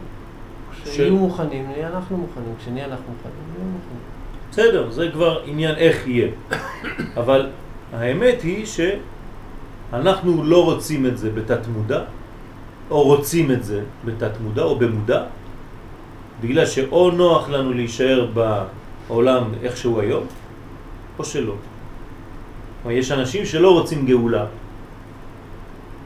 כשיהיו 0.84 1.16
מוכנים, 1.16 1.66
נהיה 1.70 1.88
אנחנו 1.88 2.16
מוכנים. 2.16 2.54
כשנהיה 2.58 2.84
אנחנו 2.84 3.12
מוכנים, 3.12 3.44
נהיה 3.54 3.70
מוכנים. 3.72 4.00
בסדר, 4.50 4.90
זה 4.90 5.10
כבר 5.12 5.42
עניין 5.44 5.76
איך 5.76 6.06
יהיה. 6.06 6.28
אבל 7.16 7.50
האמת 7.92 8.42
היא 8.42 8.66
שאנחנו 8.66 10.44
לא 10.44 10.64
רוצים 10.64 11.06
את 11.06 11.18
זה 11.18 11.30
בתת 11.30 11.66
מודע, 11.66 12.02
או 12.90 13.02
רוצים 13.02 13.50
את 13.50 13.64
זה 13.64 13.82
בתת 14.04 14.40
מודע 14.40 14.62
או 14.62 14.78
במודע, 14.78 15.24
בגלל 16.40 16.66
שאו 16.66 17.10
נוח 17.10 17.48
לנו 17.48 17.72
להישאר 17.72 18.30
בעולם 18.34 19.44
איך 19.62 19.76
שהוא 19.76 20.00
היום, 20.00 20.24
או 21.18 21.24
שלא. 21.24 21.54
כלומר, 22.88 23.00
יש 23.00 23.12
אנשים 23.12 23.46
שלא 23.46 23.72
רוצים 23.72 24.06
גאולה. 24.06 24.44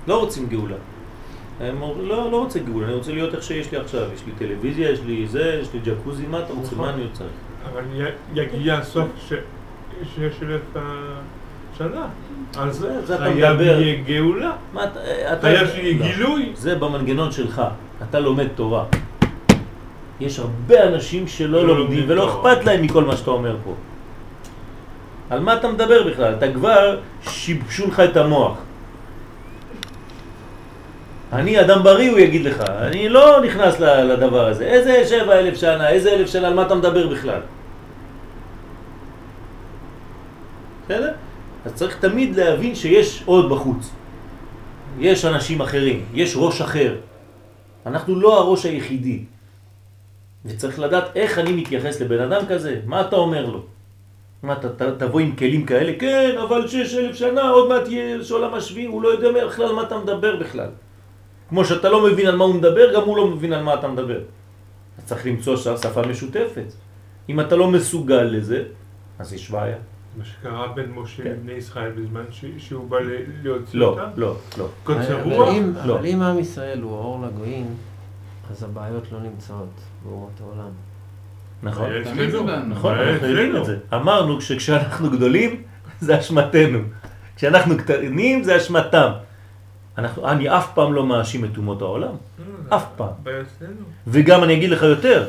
לא 0.09 0.21
רוצים 0.21 0.47
גאולה. 0.49 0.77
הם 1.61 1.83
אומרים, 1.83 2.09
לא, 2.09 2.31
לא 2.31 2.37
רוצה 2.37 2.59
גאולה, 2.59 2.87
אני 2.87 2.95
רוצה 2.95 3.13
להיות 3.13 3.35
איך 3.35 3.43
שיש 3.43 3.73
לי 3.73 3.79
עכשיו. 3.79 4.01
יש 4.15 4.23
לי 4.27 4.33
טלוויזיה, 4.39 4.91
יש 4.91 5.01
לי 5.07 5.27
זה, 5.27 5.59
יש 5.63 5.69
לי 5.75 5.81
ג'קוזי, 5.85 6.27
מה 6.27 6.39
אתה 6.39 6.53
רוצה, 6.53 6.73
נכון. 6.75 6.79
מה 6.87 6.95
אני 6.95 7.03
צריך? 7.13 7.31
אבל 7.73 7.83
יגיע 8.35 8.75
הסוף 8.75 9.07
שיש 9.29 10.33
אלף 10.43 10.61
השנה. 10.75 12.07
אז 12.59 12.77
זה- 12.77 13.07
זה 13.07 13.15
אתה 13.15 13.25
חייב 13.25 13.59
גאולה. 14.07 14.53
מה 14.73 14.85
אתה... 14.85 15.01
אתה 15.33 15.41
חייב 15.41 15.69
שיהיה 15.69 15.99
לא. 15.99 16.07
גילוי. 16.07 16.51
זה 16.55 16.75
במנגנון 16.75 17.33
שלך, 17.33 17.63
אתה 18.11 18.21
לומד 18.21 18.47
תורה. 18.55 18.85
יש 20.21 20.39
הרבה 20.39 20.85
אנשים 20.89 21.29
שלא 21.29 21.67
לא 21.67 21.79
לומדים 21.79 22.05
ולא. 22.09 22.29
אכפת 22.29 22.65
להם 22.65 22.83
מכל 22.83 23.05
מה 23.05 23.17
שאתה 23.17 23.31
אומר 23.31 23.57
פה. 23.65 23.75
על 25.33 25.41
מה 25.41 25.55
אתה 25.55 25.69
מדבר 25.69 26.03
בכלל? 26.13 26.35
אתה 26.35 26.53
כבר 26.53 27.01
שיבשו 27.23 27.89
לך 27.89 28.01
את 28.01 28.17
המוח. 28.17 28.57
אני 31.33 31.61
אדם 31.61 31.83
בריא, 31.83 32.11
הוא 32.11 32.19
יגיד 32.19 32.45
לך. 32.45 32.61
אני 32.61 33.09
לא 33.09 33.41
נכנס 33.45 33.81
לדבר 33.81 34.47
הזה. 34.47 34.65
איזה 34.65 35.07
שבע 35.09 35.39
אלף 35.39 35.57
שנה, 35.57 35.89
איזה 35.89 36.13
אלף 36.13 36.29
שנה, 36.29 36.49
על 36.49 36.55
מה 36.55 36.63
אתה 36.63 36.75
מדבר 36.75 37.09
בכלל? 37.09 37.41
בסדר? 40.85 41.13
אז 41.65 41.73
צריך 41.75 41.97
תמיד 41.97 42.37
להבין 42.37 42.75
שיש 42.75 43.23
עוד 43.25 43.51
בחוץ. 43.51 43.91
יש 44.99 45.25
אנשים 45.25 45.61
אחרים, 45.61 46.05
יש 46.13 46.35
ראש 46.37 46.61
אחר. 46.61 46.95
אנחנו 47.87 48.21
לא 48.21 48.39
הראש 48.39 48.65
היחידי. 48.65 49.25
וצריך 50.45 50.79
לדעת 50.79 51.17
איך 51.17 51.39
אני 51.39 51.53
מתייחס 51.53 52.01
לבן 52.01 52.21
אדם 52.21 52.47
כזה. 52.47 52.81
מה 52.87 53.01
אתה 53.01 53.17
אומר 53.17 53.47
לו? 53.47 53.63
מה, 54.43 54.53
אתה 54.53 54.69
ת- 54.69 54.83
תבוא 55.03 55.21
עם 55.21 55.37
כלים 55.37 55.67
כאלה? 55.67 55.93
כן, 55.99 56.31
אבל 56.43 56.69
שש 56.69 56.95
אלף 56.95 57.17
שנה, 57.17 57.49
עוד 57.51 57.69
מעט 57.69 57.89
יהיה 57.89 58.25
שעולם 58.25 58.55
השביעי, 58.55 58.87
הוא 58.87 59.03
לא 59.03 59.09
יודע 59.09 59.47
בכלל 59.47 59.67
על 59.67 59.75
מה 59.75 59.83
אתה 59.83 59.99
מדבר 59.99 60.37
בכלל. 60.37 60.69
כמו 61.49 61.65
שאתה 61.65 61.89
לא 61.91 62.07
מבין 62.11 62.27
על 62.27 62.37
מה 62.37 62.45
הוא 62.45 62.55
מדבר, 62.55 62.95
גם 62.95 63.03
הוא 63.03 63.17
לא 63.17 63.27
מבין 63.27 63.53
על 63.53 63.63
מה 63.63 63.75
אתה 63.75 63.89
מדבר. 63.89 64.21
אז 64.99 65.05
צריך 65.05 65.27
למצוא 65.27 65.57
שפה 65.57 66.03
משותפת. 66.07 66.73
אם 67.29 67.41
אתה 67.41 67.57
לא 67.57 67.71
מסוגל 67.71 68.23
לזה, 68.23 68.65
אז 69.19 69.33
יש 69.33 69.51
בעיה. 69.51 69.77
מה 70.19 70.25
שקרה 70.25 70.69
בין 70.75 70.91
משה 70.95 71.23
כן. 71.23 71.31
לבני 71.31 71.53
ישראל 71.53 71.91
בזמן 71.93 72.25
ש- 72.31 72.45
שהוא 72.59 72.89
בא 72.91 72.99
ל- 73.01 73.11
להוציא 73.43 73.79
לא, 73.81 73.87
אותם. 73.87 74.09
לא, 74.17 74.37
לא. 74.59 74.67
לא. 74.87 75.95
אבל 75.97 76.07
אם 76.07 76.23
עם 76.23 76.39
ישראל 76.39 76.81
הוא 76.83 76.93
אור 76.93 77.25
לגויים, 77.27 77.67
אז 78.51 78.63
הבעיות 78.63 79.13
לא 79.13 79.19
נמצאות 79.21 79.69
באומות 80.05 80.31
העולם. 80.41 80.71
נכון. 81.63 81.91
בנו. 82.17 82.75
נכון, 82.75 82.99
היה 82.99 83.11
אנחנו 83.11 83.27
יודעים. 83.27 83.57
את 83.57 83.65
זה. 83.65 83.77
אמרנו 83.95 84.41
שכשאנחנו 84.41 85.11
גדולים, 85.11 85.63
זה 86.01 86.19
אשמתנו. 86.19 86.79
כשאנחנו 87.37 87.79
קטנים, 87.79 88.43
זה 88.43 88.57
אשמתם. 88.57 89.11
אנחנו, 89.99 90.29
אני 90.29 90.57
אף 90.57 90.75
פעם 90.75 90.93
לא 90.93 91.07
מאשים 91.07 91.45
את 91.45 91.57
אומות 91.57 91.83
העולם. 91.83 92.15
אה, 92.73 92.77
אף 92.77 92.85
פעם. 92.97 93.15
וגם 94.07 94.45
אני 94.45 94.55
אגיד 94.55 94.71
לך 94.71 94.83
יותר, 94.83 95.29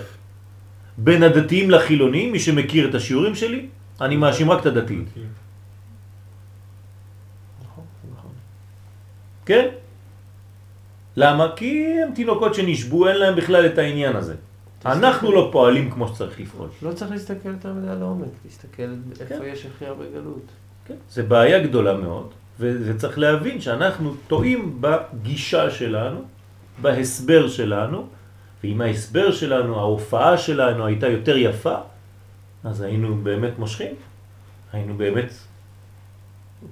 בין 0.97 1.23
הדתיים 1.23 1.71
לחילונים, 1.71 2.31
מי 2.31 2.39
שמכיר 2.39 2.89
את 2.89 2.95
השיעורים 2.95 3.35
שלי, 3.35 3.67
אני 4.01 4.15
מאשים 4.15 4.51
רק 4.51 4.61
את 4.61 4.65
הדתיים. 4.65 5.05
נכון, 7.63 7.83
נכון. 8.13 8.31
כן? 9.45 9.67
למה? 11.15 11.47
כי 11.55 12.01
הם 12.03 12.13
תינוקות 12.15 12.55
שנשבו, 12.55 13.07
אין 13.07 13.17
להם 13.17 13.35
בכלל 13.35 13.65
את 13.65 13.77
העניין 13.77 14.15
הזה. 14.15 14.35
אנחנו 14.85 15.31
לא 15.31 15.49
פועלים 15.51 15.91
כמו 15.91 16.07
שצריך 16.07 16.39
לפעול. 16.39 16.69
לא 16.81 16.93
צריך 16.93 17.11
להסתכל 17.11 17.49
יותר 17.49 17.73
מדי 17.73 17.95
לעומק, 17.99 18.27
להסתכל 18.45 18.93
איפה 19.19 19.25
כן. 19.25 19.41
יש 19.45 19.65
הכי 19.65 19.85
הרבה 19.85 20.03
גלות. 20.13 20.45
כן, 20.85 20.95
זה 21.09 21.23
בעיה 21.23 21.63
גדולה 21.63 21.97
מאוד, 21.97 22.29
וצריך 22.59 23.19
להבין 23.19 23.61
שאנחנו 23.61 24.15
טועים 24.27 24.81
בגישה 24.81 25.71
שלנו, 25.71 26.21
בהסבר 26.81 27.47
שלנו, 27.47 28.07
ואם 28.63 28.81
ההסבר 28.81 29.31
שלנו, 29.31 29.79
ההופעה 29.79 30.37
שלנו 30.37 30.85
הייתה 30.85 31.07
יותר 31.07 31.37
יפה, 31.37 31.75
אז 32.63 32.81
היינו 32.81 33.15
באמת 33.23 33.59
מושכים, 33.59 33.95
היינו 34.73 34.97
באמת 34.97 35.33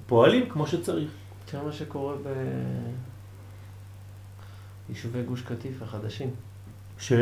פועלים 0.06 0.48
כמו 0.48 0.66
שצריך. 0.66 1.10
תראה 1.44 1.62
מה 1.62 1.72
שקורה 1.72 2.14
ביישובי 4.88 5.22
גוש 5.22 5.42
קטיף 5.42 5.82
החדשים. 5.82 6.30
ש... 6.98 7.12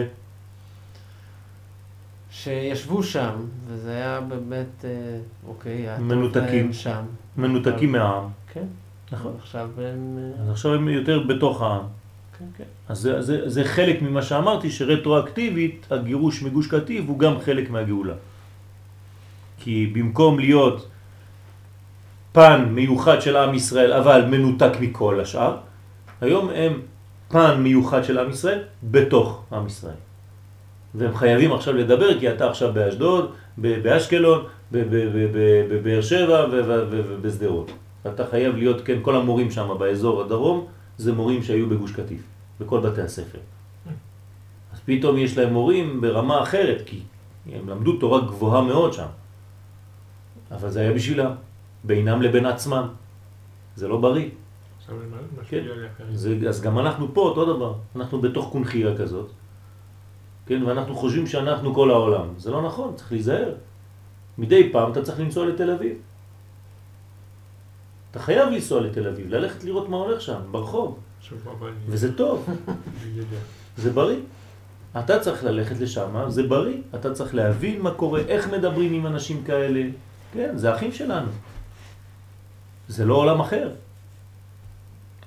שישבו 2.31 3.03
שם, 3.03 3.35
וזה 3.67 3.91
היה 3.91 4.21
באמת, 4.21 4.85
אה, 4.85 4.91
אוקיי, 5.49 5.73
היה 5.73 5.99
מנותקים. 5.99 6.73
שם. 6.73 7.03
מנותקים 7.37 7.93
מהעם. 7.93 8.25
כן. 8.53 8.67
נכון. 9.13 9.33
עכשיו 9.39 9.69
הם... 9.79 10.19
אה, 10.19 10.43
אז 10.43 10.51
עכשיו 10.51 10.75
הם 10.75 10.89
יותר 10.89 11.21
בתוך 11.29 11.63
העם. 11.63 11.85
כן, 12.39 12.45
כן. 12.57 12.65
אז 12.89 12.99
זה, 12.99 13.23
זה, 13.23 13.49
זה 13.49 13.65
חלק 13.65 14.03
ממה 14.03 14.23
שאמרתי, 14.23 14.71
שרטרואקטיבית 14.71 15.87
הגירוש 15.91 16.43
מגוש 16.43 16.67
קטיף 16.67 17.05
הוא 17.09 17.19
גם 17.19 17.41
חלק 17.41 17.71
מהגאולה. 17.71 18.15
כי 19.59 19.87
במקום 19.95 20.39
להיות 20.39 20.89
פן 22.33 22.69
מיוחד 22.71 23.21
של 23.21 23.37
עם 23.37 23.55
ישראל, 23.55 23.93
אבל 23.93 24.25
מנותק 24.31 24.73
מכל 24.81 25.21
השאר, 25.21 25.57
היום 26.21 26.51
הם 26.55 26.81
פן 27.29 27.61
מיוחד 27.63 28.05
של 28.05 28.19
עם 28.19 28.31
ישראל 28.31 28.63
בתוך 28.83 29.45
עם 29.53 29.67
ישראל. 29.67 30.01
והם 30.95 31.17
חייבים 31.17 31.53
עכשיו 31.53 31.75
לדבר, 31.75 32.21
כי 32.21 32.33
אתה 32.33 32.51
עכשיו 32.51 32.73
באשדוד, 32.73 33.33
באשקלון, 33.59 34.45
בבאר 34.73 36.01
שבע 36.01 36.47
ובשדרות. 36.91 37.71
אתה 38.07 38.27
חייב 38.27 38.57
להיות, 38.57 38.81
כן, 38.81 38.99
כל 39.03 39.17
המורים 39.17 39.51
שם 39.51 39.69
באזור 39.79 40.21
הדרום, 40.23 40.67
זה 40.99 41.13
מורים 41.13 41.43
שהיו 41.43 41.69
בגוש 41.69 41.93
קטיף, 41.93 42.23
בכל 42.61 42.81
בתי 42.81 43.03
הספר. 43.03 43.39
אז 44.73 44.81
פתאום 44.85 45.19
יש 45.19 45.39
להם 45.39 45.53
מורים 45.53 46.01
ברמה 46.01 46.43
אחרת, 46.43 46.83
כי 46.87 47.01
הם 47.53 47.69
למדו 47.69 47.97
תורה 47.97 48.21
גבוהה 48.21 48.63
מאוד 48.63 48.93
שם. 48.93 49.07
אבל 50.51 50.71
זה 50.71 50.81
היה 50.81 50.93
בשבילם, 50.93 51.33
בינם 51.85 52.23
לבין 52.23 52.47
עצמם. 52.47 52.89
זה 53.77 53.89
לא 53.89 53.97
בריא. 53.97 54.29
כן. 55.99 56.05
זה, 56.13 56.37
אז 56.49 56.61
גם 56.61 56.79
אנחנו 56.79 57.15
פה 57.15 57.21
אותו 57.21 57.57
דבר, 57.57 57.75
אנחנו 57.97 58.21
בתוך 58.21 58.49
קונחייה 58.53 58.97
כזאת, 58.97 59.31
כן? 60.51 60.63
ואנחנו 60.63 60.95
חושבים 60.95 61.27
שאנחנו 61.27 61.75
כל 61.75 61.91
העולם. 61.91 62.27
זה 62.39 62.51
לא 62.51 62.63
נכון, 62.63 62.95
צריך 62.97 63.13
להיזהר. 63.13 63.55
מדי 64.39 64.73
פעם 64.73 64.93
אתה 64.93 65.03
צריך 65.03 65.21
לנסוע 65.21 65.47
לתל 65.47 65.71
אביב. 65.71 65.97
אתה 68.11 68.19
חייב 68.19 68.49
לנסוע 68.49 68.81
לתל 68.81 69.09
אביב, 69.09 69.35
ללכת 69.35 69.65
לראות 69.65 69.89
מה 69.89 69.97
הולך 69.97 70.21
שם, 70.21 70.41
ברחוב. 70.51 70.99
וזה 71.87 72.17
טוב. 72.17 72.47
זה 73.83 73.91
בריא. 73.91 74.19
אתה 74.99 75.21
צריך 75.21 75.45
ללכת 75.45 75.81
לשם, 75.81 76.25
זה 76.29 76.43
בריא. 76.43 76.79
אתה 76.95 77.15
צריך 77.15 77.35
להבין 77.35 77.83
מה 77.83 77.91
קורה, 77.91 78.21
איך 78.21 78.51
מדברים 78.51 78.93
עם 78.93 79.07
אנשים 79.07 79.45
כאלה. 79.45 79.83
כן, 80.33 80.59
זה 80.59 80.75
אחים 80.75 80.93
שלנו. 80.93 81.31
זה 82.89 83.05
לא 83.05 83.15
עולם 83.15 83.41
אחר. 83.41 83.71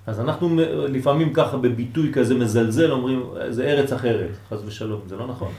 אז 0.07 0.19
אנחנו 0.19 0.59
לפעמים 0.87 1.33
ככה 1.33 1.57
בביטוי 1.57 2.13
כזה 2.13 2.35
מזלזל 2.35 2.91
אומרים 2.91 3.23
זה 3.49 3.63
ארץ 3.63 3.91
אחרת, 3.91 4.29
חס 4.49 4.59
ושלום, 4.65 5.01
זה 5.07 5.15
לא 5.17 5.27
נכון. 5.27 5.53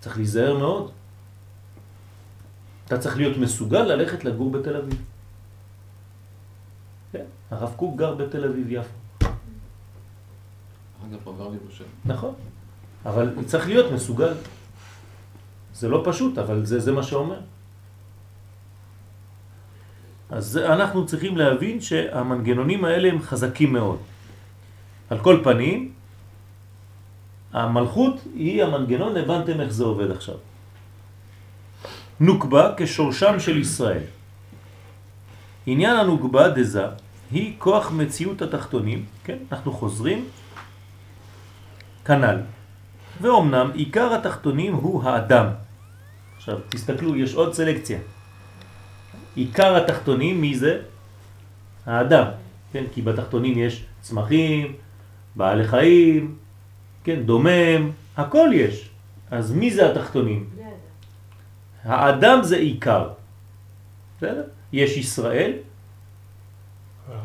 צריך 0.00 0.16
להיזהר 0.16 0.58
מאוד. 0.58 0.90
אתה 2.86 2.98
צריך 2.98 3.16
להיות 3.16 3.36
מסוגל 3.36 3.82
ללכת 3.82 4.24
לגור 4.24 4.50
בתל 4.50 4.76
אביב. 4.76 5.02
כן, 7.12 7.24
הרב 7.50 7.72
קוק 7.76 7.96
גר 7.96 8.14
בתל 8.14 8.44
אביב 8.44 8.66
יפו. 8.72 8.88
אחר 9.20 11.18
כך 11.18 11.26
הוא 11.26 11.34
עבר 11.34 11.48
לירושלים. 11.48 11.90
נכון, 12.04 12.34
אבל 13.06 13.34
צריך 13.46 13.66
להיות 13.66 13.92
מסוגל. 13.92 14.34
זה 15.74 15.88
לא 15.88 16.02
פשוט, 16.06 16.38
אבל 16.38 16.64
זה, 16.64 16.80
זה 16.80 16.92
מה 16.92 17.02
שאומר. 17.02 17.40
אז 20.30 20.56
אנחנו 20.56 21.06
צריכים 21.06 21.36
להבין 21.36 21.80
שהמנגנונים 21.80 22.84
האלה 22.84 23.08
הם 23.08 23.22
חזקים 23.22 23.72
מאוד. 23.72 23.98
על 25.10 25.18
כל 25.18 25.40
פנים, 25.44 25.92
המלכות 27.52 28.20
היא 28.34 28.62
המנגנון, 28.62 29.16
הבנתם 29.16 29.60
איך 29.60 29.70
זה 29.72 29.84
עובד 29.84 30.10
עכשיו. 30.10 30.34
נוקבה 32.20 32.72
כשורשם 32.76 33.40
של 33.40 33.56
ישראל. 33.56 34.02
עניין 35.66 35.96
הנוקבה 35.96 36.48
דזה 36.48 36.86
היא 37.30 37.54
כוח 37.58 37.92
מציאות 37.92 38.42
התחתונים, 38.42 39.04
כן, 39.24 39.38
אנחנו 39.52 39.72
חוזרים 39.72 40.28
כנ"ל. 42.04 42.38
ואומנם 43.20 43.70
עיקר 43.74 44.14
התחתונים 44.14 44.74
הוא 44.74 45.02
האדם. 45.04 45.46
עכשיו 46.36 46.58
תסתכלו, 46.68 47.16
יש 47.16 47.34
עוד 47.34 47.54
סלקציה. 47.54 47.98
עיקר 49.38 49.76
התחתונים 49.76 50.40
מי 50.40 50.58
זה? 50.58 50.82
האדם. 51.86 52.26
כן, 52.72 52.84
כי 52.92 53.02
בתחתונים 53.02 53.58
יש 53.58 53.84
צמחים, 54.00 54.72
בעלי 55.36 55.64
חיים, 55.64 56.36
כן, 57.04 57.22
דומם, 57.22 57.90
הכל 58.16 58.48
יש. 58.52 58.90
אז 59.30 59.52
מי 59.52 59.70
זה 59.70 59.90
התחתונים? 59.90 60.50
האדם 61.84 62.38
זה 62.42 62.56
עיקר. 62.56 63.08
בסדר? 64.18 64.44
יש 64.72 64.96
ישראל, 64.96 65.52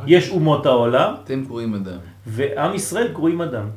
יש 0.05 0.29
אומות 0.29 0.65
העולם, 0.65 1.15
אתם 1.23 1.45
קוראים 1.45 1.73
אדם. 1.75 1.99
ועם 2.27 2.75
ישראל 2.75 3.13
קרואים 3.13 3.41
אדם. 3.41 3.67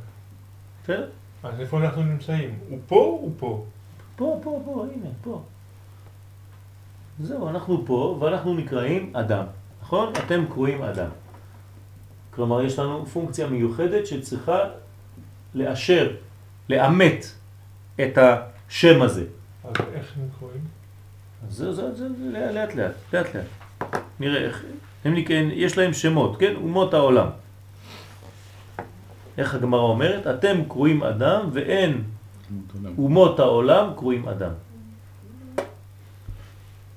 בסדר? 0.85 1.09
אז 1.43 1.61
איפה 1.61 1.81
אנחנו 1.81 2.03
נמצאים? 2.03 2.51
הוא 2.69 2.79
פה, 2.87 3.19
הוא 3.21 3.33
פה. 3.39 3.65
פה, 4.17 4.41
פה, 4.43 4.63
פה, 4.65 4.87
הנה, 4.93 5.11
פה. 5.23 5.43
זהו, 7.21 7.49
אנחנו 7.49 7.83
פה 7.87 8.17
ואנחנו 8.21 8.55
נקראים 8.55 9.17
אדם, 9.17 9.45
נכון? 9.83 10.13
אתם 10.27 10.45
קרואים 10.51 10.83
אדם. 10.83 11.09
כלומר, 12.31 12.63
יש 12.63 12.79
לנו 12.79 13.07
פונקציה 13.07 13.47
מיוחדת 13.47 14.07
שצריכה 14.07 14.59
לאשר, 15.55 16.11
לאמת 16.69 17.27
את 18.01 18.19
השם 18.19 19.03
הזה. 19.03 19.25
אז 19.65 19.75
איך 19.95 20.13
הם 20.17 20.29
קוראים? 20.41 20.61
אז 21.49 21.55
זה, 21.55 21.73
זה, 21.73 21.95
זה, 21.95 22.09
זה 22.09 22.31
לאט 22.53 22.75
לאט, 22.75 22.95
לאט 23.13 23.35
לאט. 23.35 23.45
נראה 24.21 24.41
איך, 24.41 24.65
הם 25.05 25.15
נקראים, 25.15 25.51
יש 25.53 25.79
להם 25.79 25.93
שמות, 25.93 26.41
כן? 26.41 26.55
אומות 26.57 26.95
העולם. 26.95 27.29
איך 29.39 29.55
הגמרא 29.55 29.81
אומרת? 29.81 30.27
אתם 30.27 30.65
קרואים 30.69 31.03
אדם 31.03 31.49
ואין 31.53 32.03
אומות 32.99 33.41
העולם 33.41 33.91
קרואים 33.97 34.29
אדם. 34.29 34.53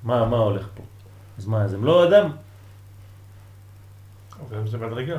מה, 0.02 0.24
מה 0.24 0.36
הולך 0.36 0.68
פה? 0.74 0.82
אז 1.38 1.46
מה, 1.46 1.62
אז 1.62 1.74
הם 1.74 1.84
לא 1.84 2.08
אדם? 2.08 2.30
אבל 4.40 4.68
זה 4.68 4.78
מדרגה. 4.78 5.18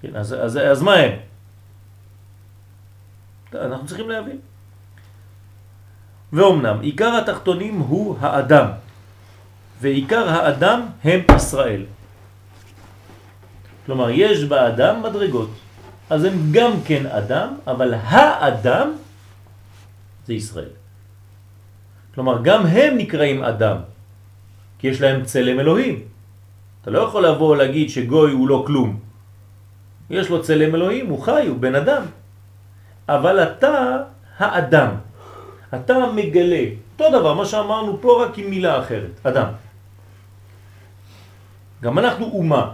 כן, 0.00 0.16
אז, 0.16 0.34
אז, 0.34 0.56
אז 0.56 0.82
מה 0.82 0.94
הם? 0.94 1.12
אנחנו 3.54 3.86
צריכים 3.86 4.08
להבין. 4.10 4.38
ואומנם, 6.32 6.80
עיקר 6.80 7.16
התחתונים 7.22 7.78
הוא 7.78 8.16
האדם, 8.20 8.66
ועיקר 9.80 10.28
האדם 10.28 10.86
הם 11.04 11.20
ישראל. 11.36 11.84
כלומר, 13.86 14.10
יש 14.10 14.44
באדם 14.44 15.02
מדרגות. 15.02 15.50
אז 16.10 16.24
הם 16.24 16.52
גם 16.52 16.72
כן 16.84 17.06
אדם, 17.06 17.48
אבל 17.66 17.94
האדם 17.94 18.88
זה 20.26 20.34
ישראל. 20.34 20.76
כלומר, 22.14 22.42
גם 22.42 22.66
הם 22.66 22.96
נקראים 22.96 23.44
אדם, 23.44 23.76
כי 24.78 24.88
יש 24.88 25.00
להם 25.00 25.24
צלם 25.24 25.60
אלוהים. 25.60 26.00
אתה 26.82 26.90
לא 26.90 26.98
יכול 26.98 27.26
לבוא 27.26 27.48
ולהגיד 27.50 27.90
שגוי 27.90 28.32
הוא 28.32 28.48
לא 28.48 28.64
כלום. 28.66 28.98
יש 30.10 30.30
לו 30.30 30.42
צלם 30.42 30.74
אלוהים, 30.74 31.06
הוא 31.06 31.22
חי, 31.22 31.46
הוא 31.46 31.58
בן 31.58 31.74
אדם. 31.74 32.02
אבל 33.08 33.42
אתה 33.42 34.02
האדם. 34.38 34.90
אתה 35.74 35.94
מגלה. 36.14 36.64
אותו 36.92 37.18
דבר, 37.18 37.34
מה 37.34 37.44
שאמרנו 37.44 38.00
פה 38.00 38.24
רק 38.24 38.38
עם 38.38 38.50
מילה 38.50 38.80
אחרת. 38.80 39.14
אדם. 39.22 39.48
גם 41.82 41.98
אנחנו 41.98 42.26
אומה. 42.26 42.72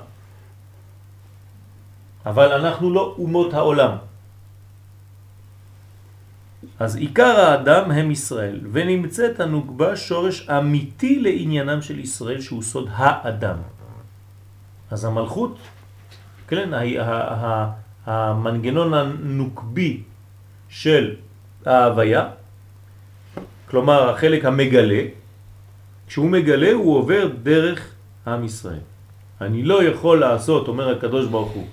אבל 2.27 2.53
אנחנו 2.53 2.91
לא 2.91 3.15
אומות 3.19 3.55
העולם. 3.55 3.93
אז 6.79 6.97
עיקר 6.97 7.41
האדם 7.41 7.91
הם 7.91 8.11
ישראל, 8.11 8.61
ונמצאת 8.73 9.41
הנוגבה 9.41 9.97
שורש 9.97 10.49
אמיתי 10.51 11.21
לעניינם 11.21 11.83
של 11.83 11.99
ישראל 11.99 12.41
שהוא 12.41 12.63
סוד 12.63 12.89
האדם. 12.93 13.57
אז 14.91 15.05
המלכות, 15.05 15.59
כן, 16.49 16.71
המנגנון 18.07 18.95
הנוקבי 18.95 20.03
של 20.69 21.15
ההוויה, 21.67 22.29
כלומר 23.71 24.11
החלק 24.11 24.45
המגלה, 24.45 25.03
כשהוא 26.07 26.31
מגלה 26.31 26.73
הוא 26.73 26.97
עובר 26.97 27.29
דרך 27.43 27.95
עם 28.27 28.45
ישראל. 28.45 28.85
אני 29.41 29.63
לא 29.63 29.85
יכול 29.85 30.21
לעשות, 30.21 30.69
אומר 30.69 30.97
הקדוש 30.97 31.27
ברוך 31.27 31.53
הוא, 31.53 31.67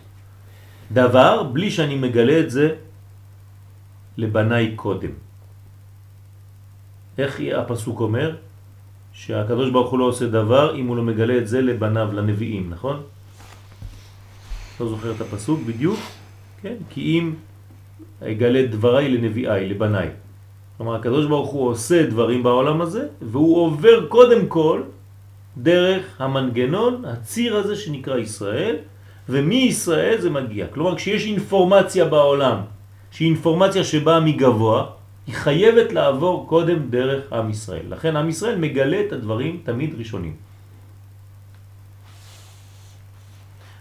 דבר 0.92 1.44
בלי 1.44 1.72
שאני 1.72 1.96
מגלה 1.96 2.40
את 2.40 2.52
זה 2.52 2.76
לבניי 4.18 4.74
קודם. 4.76 5.10
איך 7.18 7.40
הפסוק 7.56 8.00
אומר? 8.00 8.36
שהקדוש 9.14 9.70
ברוך 9.70 9.92
הוא 9.92 10.00
לא 10.00 10.06
עושה 10.06 10.28
דבר 10.28 10.76
אם 10.76 10.88
הוא 10.88 10.98
לא 10.98 11.04
מגלה 11.04 11.38
את 11.38 11.48
זה 11.48 11.62
לבניו, 11.62 12.10
לנביאים, 12.14 12.70
נכון? 12.70 13.02
לא 14.80 14.88
זוכר 14.90 15.12
את 15.12 15.22
הפסוק 15.22 15.60
בדיוק, 15.68 16.00
כן? 16.62 16.76
כי 16.90 17.02
אם 17.02 17.34
אגלה 18.24 18.68
דבריי 18.68 19.10
לנביאי, 19.10 19.70
לבניי. 19.70 20.10
כלומר, 20.78 20.96
הקדוש 20.96 21.26
ברוך 21.26 21.50
הוא 21.50 21.68
עושה 21.68 22.08
דברים 22.08 22.44
בעולם 22.44 22.82
הזה, 22.82 23.08
והוא 23.22 23.66
עובר 23.66 24.08
קודם 24.08 24.48
כל 24.48 24.82
דרך 25.58 26.22
המנגנון, 26.22 27.06
הציר 27.06 27.56
הזה 27.56 27.76
שנקרא 27.76 28.18
ישראל, 28.18 28.76
ומישראל 29.30 30.18
זה 30.22 30.30
מגיע. 30.30 30.68
כלומר, 30.74 30.96
כשיש 30.96 31.26
אינפורמציה 31.26 32.06
בעולם, 32.06 32.58
שהיא 33.12 33.28
אינפורמציה 33.28 33.84
שבאה 33.84 34.20
מגבוה, 34.20 34.86
היא 35.28 35.36
חייבת 35.36 35.92
לעבור 35.92 36.48
קודם 36.48 36.90
דרך 36.90 37.34
עם 37.34 37.50
ישראל. 37.50 37.86
לכן 37.90 38.16
עם 38.16 38.30
ישראל 38.30 38.58
מגלה 38.58 39.02
את 39.08 39.12
הדברים 39.12 39.62
תמיד 39.64 39.96
ראשונים. 39.98 40.36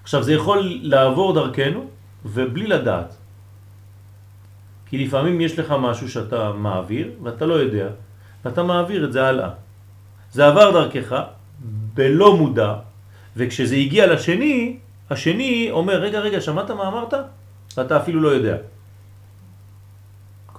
עכשיו 0.02 0.23
זה 0.23 0.32
יכול 0.32 0.59
לעבור 0.82 1.35
דרכנו 1.35 1.86
ובלי 2.24 2.66
לדעת. 2.66 3.16
כי 4.86 4.98
לפעמים 4.98 5.40
יש 5.40 5.59
לך 5.59 5.74
משהו 5.81 6.09
שאתה 6.11 6.52
מעביר 6.52 7.11
ואתה 7.23 7.47
לא 7.47 7.55
יודע, 7.55 7.89
ואתה 8.44 8.62
מעביר 8.62 9.05
את 9.05 9.12
זה 9.12 9.27
הלאה. 9.27 9.51
זה 10.32 10.47
עבר 10.47 10.70
דרכך 10.70 11.15
בלא 11.94 12.36
מודע, 12.36 12.74
וכשזה 13.36 13.77
הגיע 13.77 14.07
לשני, 14.07 14.78
השני 15.11 15.69
אומר, 15.70 15.94
רגע, 15.94 16.19
רגע, 16.20 16.40
שמעת 16.40 16.70
מה 16.70 16.89
אמרת? 16.89 17.15
ואתה 17.77 17.97
אפילו 17.97 18.20
לא 18.20 18.28
יודע. 18.28 18.57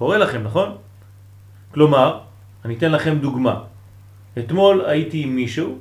קורה 0.01 0.17
לכם, 0.17 0.43
נכון? 0.43 0.77
כלומר, 1.73 2.19
אני 2.65 2.77
אתן 2.77 2.91
לכם 2.91 3.17
דוגמה. 3.21 3.63
אתמול 4.39 4.85
הייתי 4.85 5.23
עם 5.23 5.35
מישהו, 5.35 5.77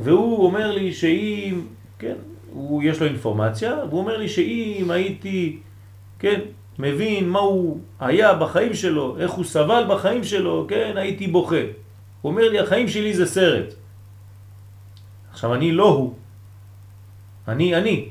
והוא 0.00 0.46
אומר 0.46 0.70
לי 0.70 0.92
שאם, 0.92 1.60
כן, 1.98 2.14
הוא, 2.50 2.82
יש 2.82 3.00
לו 3.00 3.06
אינפורמציה, 3.06 3.74
והוא 3.88 4.00
אומר 4.00 4.16
לי 4.16 4.28
שאם 4.28 4.90
הייתי, 4.90 5.58
כן, 6.18 6.40
מבין 6.78 7.28
מה 7.28 7.38
הוא 7.38 7.80
היה 8.00 8.34
בחיים 8.34 8.74
שלו, 8.74 9.18
איך 9.18 9.30
הוא 9.30 9.44
סבל 9.44 9.84
בחיים 9.88 10.24
שלו, 10.24 10.66
כן, 10.68 10.92
הייתי 10.96 11.26
בוכה. 11.26 11.62
הוא 12.22 12.30
אומר 12.30 12.48
לי, 12.48 12.58
החיים 12.58 12.88
שלי 12.88 13.14
זה 13.14 13.26
סרט. 13.26 13.74
עכשיו, 15.30 15.54
אני 15.54 15.72
לא 15.72 15.88
הוא. 15.88 16.14
אני, 17.48 17.76
אני. 17.76 18.08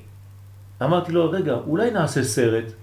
אמרתי 0.82 1.12
לו, 1.12 1.32
רגע, 1.32 1.54
אולי 1.68 1.92
נעשה 1.92 2.24
סרט? 2.24 2.81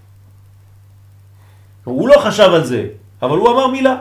הוא 1.91 2.09
לא 2.09 2.19
חשב 2.19 2.51
על 2.55 2.65
זה, 2.65 2.89
אבל 3.23 3.37
הוא 3.39 3.49
אמר 3.51 3.67
מילה. 3.67 3.97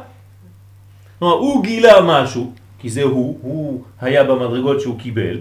כלומר, 1.20 1.34
הוא 1.34 1.64
גילה 1.64 2.02
משהו, 2.04 2.54
כי 2.80 2.90
זה 2.90 3.04
הוא, 3.04 3.40
הוא 3.42 3.84
היה 4.02 4.24
במדרגות 4.24 4.82
שהוא 4.82 5.00
קיבל, 5.00 5.38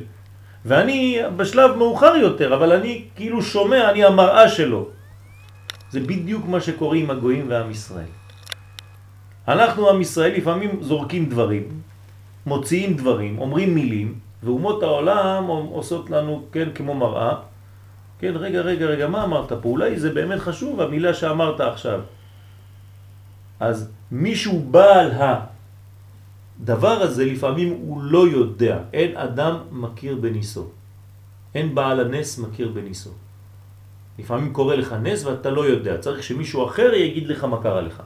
ואני 0.64 1.18
בשלב 1.36 1.76
מאוחר 1.76 2.16
יותר, 2.16 2.54
אבל 2.54 2.72
אני 2.72 3.04
כאילו 3.16 3.42
שומע, 3.42 3.90
אני 3.90 4.04
המראה 4.04 4.48
שלו. 4.48 4.88
זה 5.90 6.00
בדיוק 6.00 6.46
מה 6.48 6.60
שקורה 6.60 6.96
עם 6.96 7.10
הגויים 7.10 7.44
ועם 7.48 7.70
ישראל. 7.70 8.10
אנחנו 9.48 9.90
עם 9.90 10.00
ישראל 10.00 10.32
לפעמים 10.36 10.70
זורקים 10.80 11.28
דברים, 11.28 11.62
מוציאים 12.46 12.96
דברים, 12.96 13.38
אומרים 13.38 13.74
מילים, 13.74 14.14
ואומות 14.42 14.82
העולם 14.82 15.46
עושות 15.46 16.10
לנו, 16.10 16.44
כן, 16.52 16.68
כמו 16.74 16.94
מראה. 16.94 17.34
כן, 18.18 18.32
רגע, 18.36 18.60
רגע, 18.60 18.86
רגע, 18.86 19.06
מה 19.06 19.24
אמרת 19.24 19.52
פה? 19.52 19.68
אולי 19.68 19.98
זה 19.98 20.10
באמת 20.10 20.38
חשוב, 20.38 20.80
המילה 20.80 21.14
שאמרת 21.14 21.60
עכשיו. 21.60 22.00
אז 23.60 23.90
מישהו 24.10 24.66
בעל 24.70 25.10
הדבר 26.60 27.02
הזה 27.02 27.24
לפעמים 27.24 27.72
הוא 27.72 28.02
לא 28.02 28.28
יודע, 28.28 28.78
אין 28.92 29.16
אדם 29.16 29.56
מכיר 29.70 30.16
בניסו. 30.16 30.66
אין 31.54 31.74
בעל 31.74 32.00
הנס 32.00 32.38
מכיר 32.38 32.68
בניסו. 32.68 33.10
לפעמים 34.18 34.52
קורה 34.52 34.76
לך 34.76 34.92
נס 34.92 35.24
ואתה 35.24 35.50
לא 35.50 35.66
יודע, 35.66 35.98
צריך 35.98 36.22
שמישהו 36.22 36.66
אחר 36.66 36.94
יגיד 36.94 37.26
לך 37.26 37.44
מה 37.44 37.62
קרה 37.62 37.80
לך. 37.80 38.02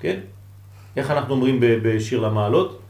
כן? 0.00 0.20
איך 0.96 1.10
אנחנו 1.10 1.34
אומרים 1.34 1.58
בשיר 1.60 2.20
למעלות? 2.20 2.80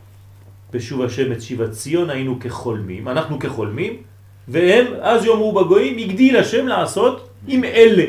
בשוב 0.73 1.03
השם 1.03 1.33
את 1.33 1.43
שיבת 1.43 1.71
ציון 1.71 2.11
היינו 2.11 2.41
כחולמים, 2.41 3.09
אנחנו 3.09 3.39
כחולמים, 3.39 4.03
והם 4.49 4.87
אז 5.01 5.25
יאמרו 5.25 5.53
בגויים, 5.53 5.99
הגדיל 5.99 6.37
השם 6.37 6.67
לעשות 6.67 7.29
עם 7.47 7.65
אלה. 7.65 8.05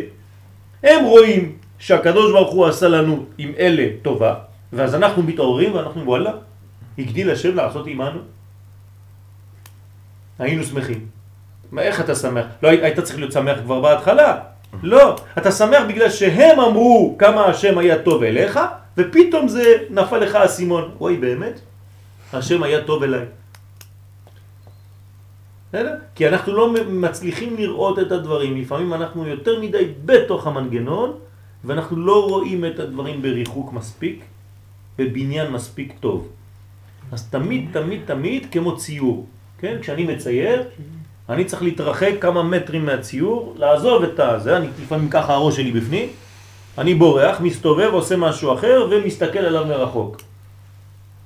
הם 0.84 1.06
רואים 1.06 1.58
שהקדוש 1.80 2.32
ברוך 2.32 2.54
הוא 2.54 2.66
עשה 2.66 2.88
לנו 2.88 3.26
עם 3.38 3.52
אלה 3.60 3.88
טובה, 4.02 4.34
ואז 4.74 4.96
אנחנו 4.96 5.24
מתעוררים 5.24 5.76
ואנחנו 5.76 6.06
וואלה, 6.06 6.32
הגדיל 6.98 7.32
השם 7.32 7.56
לעשות 7.56 7.88
עמנו. 7.88 8.20
היינו 10.40 10.64
שמחים. 10.64 11.06
מה, 11.72 11.82
איך 11.82 12.02
אתה 12.02 12.16
שמח? 12.16 12.46
לא 12.64 12.70
היית 12.70 13.00
צריך 13.00 13.18
להיות 13.20 13.32
שמח 13.32 13.58
כבר 13.64 13.82
בהתחלה. 13.82 14.40
לא, 14.84 15.16
אתה 15.38 15.52
שמח 15.52 15.84
בגלל 15.88 16.10
שהם 16.10 16.60
אמרו 16.60 17.16
כמה 17.20 17.46
השם 17.46 17.78
היה 17.78 18.04
טוב 18.04 18.24
אליך, 18.24 18.60
ופתאום 18.98 19.48
זה 19.48 19.64
נפל 19.90 20.18
לך 20.18 20.36
הסימון. 20.36 20.92
וואי, 20.98 21.18
באמת? 21.18 21.60
השם 22.34 22.64
היה 22.64 22.84
טוב 22.84 23.04
אליי. 23.04 23.26
כי 26.16 26.28
אנחנו 26.28 26.54
לא 26.54 26.74
מצליחים 26.88 27.56
לראות 27.58 28.00
את 28.00 28.12
הדברים, 28.12 28.62
לפעמים 28.62 28.94
אנחנו 28.94 29.28
יותר 29.28 29.60
מדי 29.60 29.92
בתוך 30.06 30.48
המנגנון, 30.48 31.20
ואנחנו 31.66 31.98
לא 31.98 32.26
רואים 32.26 32.66
את 32.66 32.80
הדברים 32.80 33.22
בריחוק 33.22 33.74
מספיק, 33.74 34.24
בבניין 34.98 35.52
מספיק 35.52 35.94
טוב. 36.00 36.28
אז 37.12 37.30
תמיד, 37.30 37.70
תמיד, 37.74 38.02
תמיד 38.06 38.48
כמו 38.52 38.78
ציור, 38.78 39.26
כן? 39.60 39.78
כשאני 39.82 40.04
מצייר, 40.04 40.64
אני 41.30 41.46
צריך 41.46 41.64
להתרחק 41.64 42.12
כמה 42.22 42.44
מטרים 42.44 42.86
מהציור, 42.86 43.56
לעזוב 43.58 44.04
את 44.04 44.20
הזה, 44.20 44.58
אני 44.58 44.68
לפעמים 44.82 45.10
ככה 45.10 45.34
הראש 45.34 45.56
שלי 45.56 45.72
בפנים, 45.72 46.10
אני 46.78 46.94
בורח, 46.94 47.42
מסתובב, 47.42 47.90
עושה 47.94 48.18
משהו 48.18 48.54
אחר 48.54 48.88
ומסתכל 48.92 49.40
עליו 49.40 49.66
מרחוק. 49.66 50.22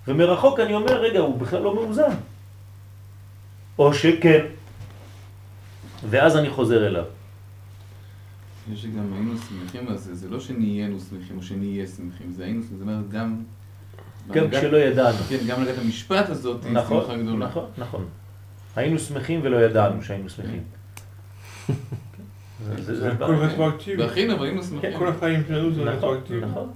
ומרחוק 0.08 0.60
אני 0.60 0.74
אומר, 0.74 1.02
רגע, 1.02 1.20
הוא 1.20 1.38
בכלל 1.38 1.62
לא 1.62 1.76
מאוזן. 1.76 2.14
או 3.80 3.94
שכן. 3.94 4.46
ואז 6.10 6.38
אני 6.38 6.50
חוזר 6.50 6.88
אליו. 6.88 7.19
יש 8.74 8.82
שגם 8.82 9.14
היינו 9.14 9.32
שמחים 9.38 9.88
על 9.88 9.98
זה, 9.98 10.16
זה 10.16 10.30
לא 10.30 10.40
שנהיינו 10.40 11.00
שמחים 11.00 11.38
או 11.38 11.44
שנהיה 11.44 11.88
שמחים, 11.88 12.32
זה 12.32 12.44
היינו, 12.44 12.62
זאת 12.62 12.82
אומרת 12.82 13.10
גם... 13.10 13.36
גם 14.32 14.50
כשלא 14.52 14.78
ידענו. 14.78 15.18
כן, 15.30 15.38
גם 15.48 15.64
לגעת 15.64 15.78
המשפט 15.86 16.30
הזאת 16.30 16.64
היא 16.66 16.74
נכון, 16.74 17.02
שמחה 17.02 17.18
גדולה. 17.18 17.46
נכון, 17.48 17.66
נכון. 17.78 18.06
היינו 18.76 19.00
שמחים 19.00 19.40
ולא 19.44 19.58
ידענו 19.58 20.04
שהיינו 20.04 20.30
שמחים. 20.30 20.64
זה- 22.80 23.12
הכל 23.12 23.24
רטרואקטיבי. 23.36 24.04
ואחינו, 24.04 24.40
והיינו 24.40 24.64
שמחים. 24.64 24.98
כל 24.98 25.08
החיים 25.08 25.44
שלנו 25.48 25.72
זה 25.72 25.82
נכון, 25.82 25.94
רטרואקטיבי. 25.94 26.46
נכון. 26.46 26.70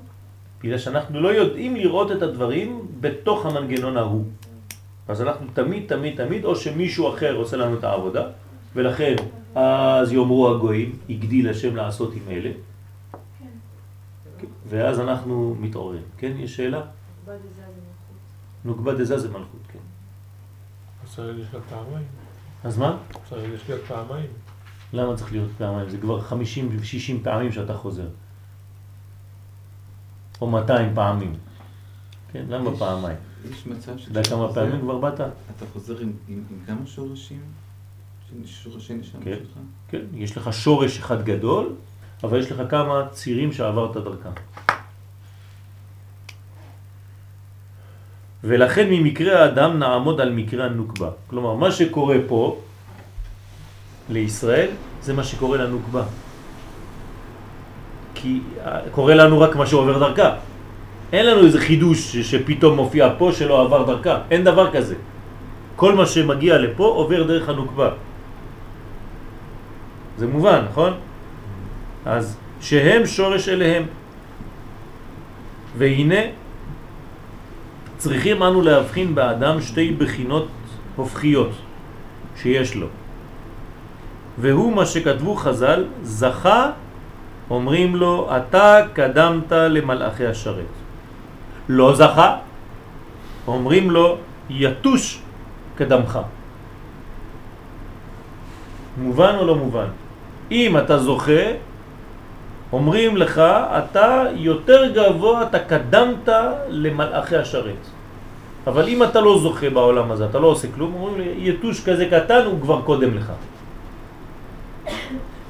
בגלל 0.63 0.77
שאנחנו 0.77 1.21
לא 1.21 1.29
יודעים 1.29 1.75
לראות 1.75 2.11
את 2.11 2.21
הדברים 2.21 2.87
בתוך 2.99 3.45
המנגנון 3.45 3.97
ההוא. 3.97 4.25
אז 5.07 5.21
אנחנו 5.21 5.47
תמיד, 5.53 5.83
תמיד, 5.87 6.25
תמיד, 6.25 6.45
או 6.45 6.55
שמישהו 6.55 7.09
אחר 7.13 7.35
עושה 7.35 7.57
לנו 7.57 7.77
את 7.79 7.83
העבודה, 7.83 8.23
ולכן 8.75 9.15
אז 9.55 10.11
יאמרו 10.11 10.55
הגויים, 10.55 10.97
הגדיל 11.09 11.49
השם 11.49 11.75
לעשות 11.75 12.13
עם 12.13 12.23
אלה, 12.29 12.51
כן. 14.39 14.47
ואז 14.69 14.99
אנחנו 14.99 15.55
מתעוררים. 15.59 16.01
כן, 16.17 16.31
יש 16.39 16.55
שאלה? 16.55 16.81
בד 17.25 18.93
דזה 19.01 19.19
זה 19.19 19.27
מלכות. 19.27 19.59
כן. 19.73 19.79
אז 21.03 21.15
צריך 21.15 21.37
לשלוט 21.39 21.63
פעמיים. 21.69 22.05
אז 22.63 22.77
מה? 22.77 22.97
צריך 23.29 23.53
לשלוט 23.53 23.81
פעמיים. 23.87 24.27
למה 24.93 25.15
צריך 25.17 25.31
להיות 25.31 25.49
פעמיים? 25.57 25.89
זה 25.89 25.97
כבר 25.97 26.21
50 26.21 26.67
ו-60 26.71 27.23
פעמים 27.23 27.51
שאתה 27.51 27.77
חוזר. 27.77 28.07
או 30.41 30.47
200 30.49 30.95
פעמים. 30.95 31.33
כן, 32.31 32.45
למה 32.49 32.69
יש- 32.71 32.79
פעמיים? 32.79 33.17
יש 33.51 33.67
מצב 33.67 33.91
אתה 33.91 34.01
יודע 34.09 34.23
כמה 34.23 34.47
חוזר- 34.47 34.53
פעמים 34.65 34.81
כבר 34.81 34.97
באת? 34.97 35.19
אתה 35.21 35.65
חוזר 35.73 35.97
עם, 35.99 36.11
עם, 36.27 36.43
עם 36.51 36.65
כמה 36.65 36.85
שורשים? 36.85 37.41
שורשי 38.45 38.93
נשמה 38.93 39.21
כן. 39.23 39.35
שלך? 39.39 39.57
כן, 39.89 40.01
יש 40.13 40.37
לך 40.37 40.53
שורש 40.53 40.99
אחד 40.99 41.25
גדול, 41.25 41.69
אבל 42.23 42.39
יש 42.39 42.51
לך 42.51 42.61
כמה 42.69 43.07
צירים 43.11 43.51
שעברת 43.51 43.97
דרכם. 43.97 44.29
ולכן 48.43 48.87
ממקרה 48.89 49.43
האדם 49.43 49.79
נעמוד 49.79 50.21
על 50.21 50.31
מקרה 50.31 50.65
הנוקבה. 50.65 51.09
כלומר, 51.27 51.55
מה 51.55 51.71
שקורה 51.71 52.17
פה 52.27 52.59
לישראל, 54.09 54.69
זה 55.01 55.13
מה 55.13 55.23
שקורה 55.23 55.57
לנוקבה. 55.57 56.03
כי 58.15 58.39
אה, 58.65 58.79
קורה 58.91 59.15
לנו 59.15 59.39
רק 59.39 59.55
מה 59.55 59.65
שעובר 59.65 59.99
דרכה. 59.99 60.29
אין 61.13 61.25
לנו 61.25 61.45
איזה 61.45 61.59
חידוש 61.59 62.17
שפתאום 62.17 62.75
מופיע 62.75 63.15
פה 63.17 63.31
שלא 63.31 63.61
עבר 63.61 63.83
דרכה. 63.83 64.15
אין 64.31 64.43
דבר 64.43 64.71
כזה. 64.71 64.95
כל 65.75 65.95
מה 65.95 66.05
שמגיע 66.05 66.57
לפה 66.57 66.85
עובר 66.87 67.23
דרך 67.23 67.49
הנוקבה. 67.49 67.89
זה 70.17 70.27
מובן, 70.27 70.65
נכון? 70.71 70.93
אז 72.05 72.37
שהם 72.61 73.05
שורש 73.05 73.49
אליהם. 73.49 73.83
והנה 75.77 76.21
צריכים 77.97 78.43
אנו 78.43 78.61
להבחין 78.61 79.15
באדם 79.15 79.61
שתי 79.61 79.91
בחינות 79.91 80.47
הופכיות 80.95 81.51
שיש 82.41 82.75
לו. 82.75 82.87
והוא 84.37 84.73
מה 84.75 84.85
שכתבו 84.85 85.35
חז"ל, 85.35 85.85
זכה, 86.03 86.71
אומרים 87.49 87.95
לו, 87.95 88.29
אתה 88.37 88.91
קדמת 88.93 89.51
למלאכי 89.51 90.25
השרת. 90.25 90.73
לא 91.69 91.95
זכה, 91.95 92.37
אומרים 93.47 93.91
לו, 93.91 94.17
יתוש 94.49 95.21
קדמך. 95.75 96.19
מובן 98.97 99.35
או 99.39 99.45
לא 99.45 99.55
מובן? 99.55 99.87
אם 100.51 100.77
אתה 100.77 100.97
זוכה, 100.97 101.43
אומרים 102.71 103.17
לך, 103.17 103.39
אתה 103.77 104.23
יותר 104.35 104.91
גבוה, 104.93 105.43
אתה 105.43 105.59
קדמת 105.59 106.29
למלאכי 106.69 107.35
השרת. 107.35 107.83
אבל 108.67 108.87
אם 108.87 109.03
אתה 109.03 109.21
לא 109.21 109.39
זוכה 109.39 109.69
בעולם 109.69 110.11
הזה, 110.11 110.25
אתה 110.25 110.39
לא 110.39 110.47
עושה 110.47 110.67
כלום, 110.75 110.93
אומרים 110.93 111.17
לי, 111.17 111.33
יתוש 111.37 111.83
כזה 111.83 112.07
קטן 112.11 112.45
הוא 112.45 112.61
כבר 112.61 112.81
קודם 112.81 113.17
לך. 113.17 113.31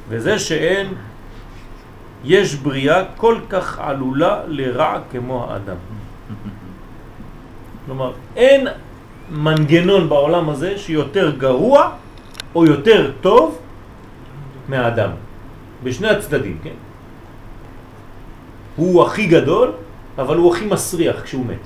וזה 0.10 0.40
שאין, 0.40 0.88
יש 2.24 2.56
בריאה 2.56 3.03
כל 3.18 3.38
כך 3.49 3.80
עלולה 3.80 4.40
לרע 4.48 4.99
כמו 5.11 5.48
האדם. 5.49 5.76
כלומר, 7.86 8.11
אין 8.36 8.68
מנגנון 9.32 10.10
בעולם 10.10 10.49
הזה 10.49 10.78
שיותר 10.78 11.32
גרוע 11.38 11.90
או 12.56 12.65
יותר 12.65 13.11
טוב 13.22 13.62
מהאדם. 14.68 15.10
בשני 15.84 16.07
הצדדים, 16.07 16.57
כן? 16.64 16.77
הוא 18.76 19.03
הכי 19.03 19.27
גדול, 19.27 19.72
אבל 20.18 20.38
הוא 20.38 20.56
הכי 20.56 20.65
מסריח 20.65 21.23
כשהוא 21.23 21.45
מת. 21.45 21.64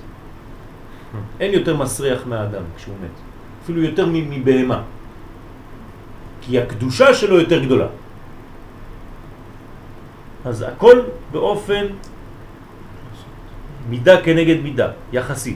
אין 1.40 1.54
יותר 1.54 1.78
מסריח 1.78 2.28
מהאדם 2.28 2.64
כשהוא 2.78 2.96
מת. 3.04 3.16
אפילו 3.64 3.84
יותר 3.84 4.06
מבהמה. 4.10 4.82
כי 6.42 6.60
הקדושה 6.60 7.14
שלו 7.14 7.40
יותר 7.40 7.64
גדולה. 7.64 7.88
אז 10.46 10.62
הכל 10.62 11.02
באופן 11.32 11.86
מידה 13.90 14.22
כנגד 14.22 14.64
מידה, 14.64 14.88
יחסי. 15.14 15.56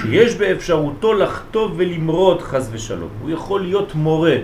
שיש 0.00 0.34
באפשרותו 0.34 1.14
לחטוב 1.14 1.72
ולמרוד 1.76 2.42
חז 2.42 2.68
ושלום. 2.72 3.08
הוא 3.22 3.30
יכול 3.30 3.60
להיות 3.62 3.94
מורד 3.94 4.42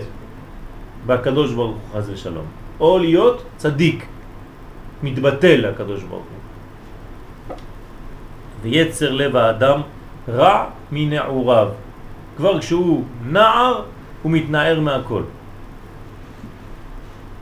בקדוש 1.05 1.53
ברוך 1.53 1.77
הוא 1.77 1.99
חז 2.01 2.09
ושלום, 2.09 2.45
או 2.79 2.97
להיות 2.97 3.43
צדיק, 3.57 4.05
מתבטל 5.03 5.55
לקדוש 5.55 6.03
ברוך 6.03 6.23
הוא. 6.23 7.55
ויצר 8.61 9.11
לב 9.11 9.35
האדם 9.35 9.81
רע 10.29 10.69
מנעוריו. 10.91 11.69
כבר 12.37 12.59
כשהוא 12.59 13.03
נער 13.25 13.83
הוא 14.23 14.31
מתנער 14.31 14.79
מהכל. 14.79 15.23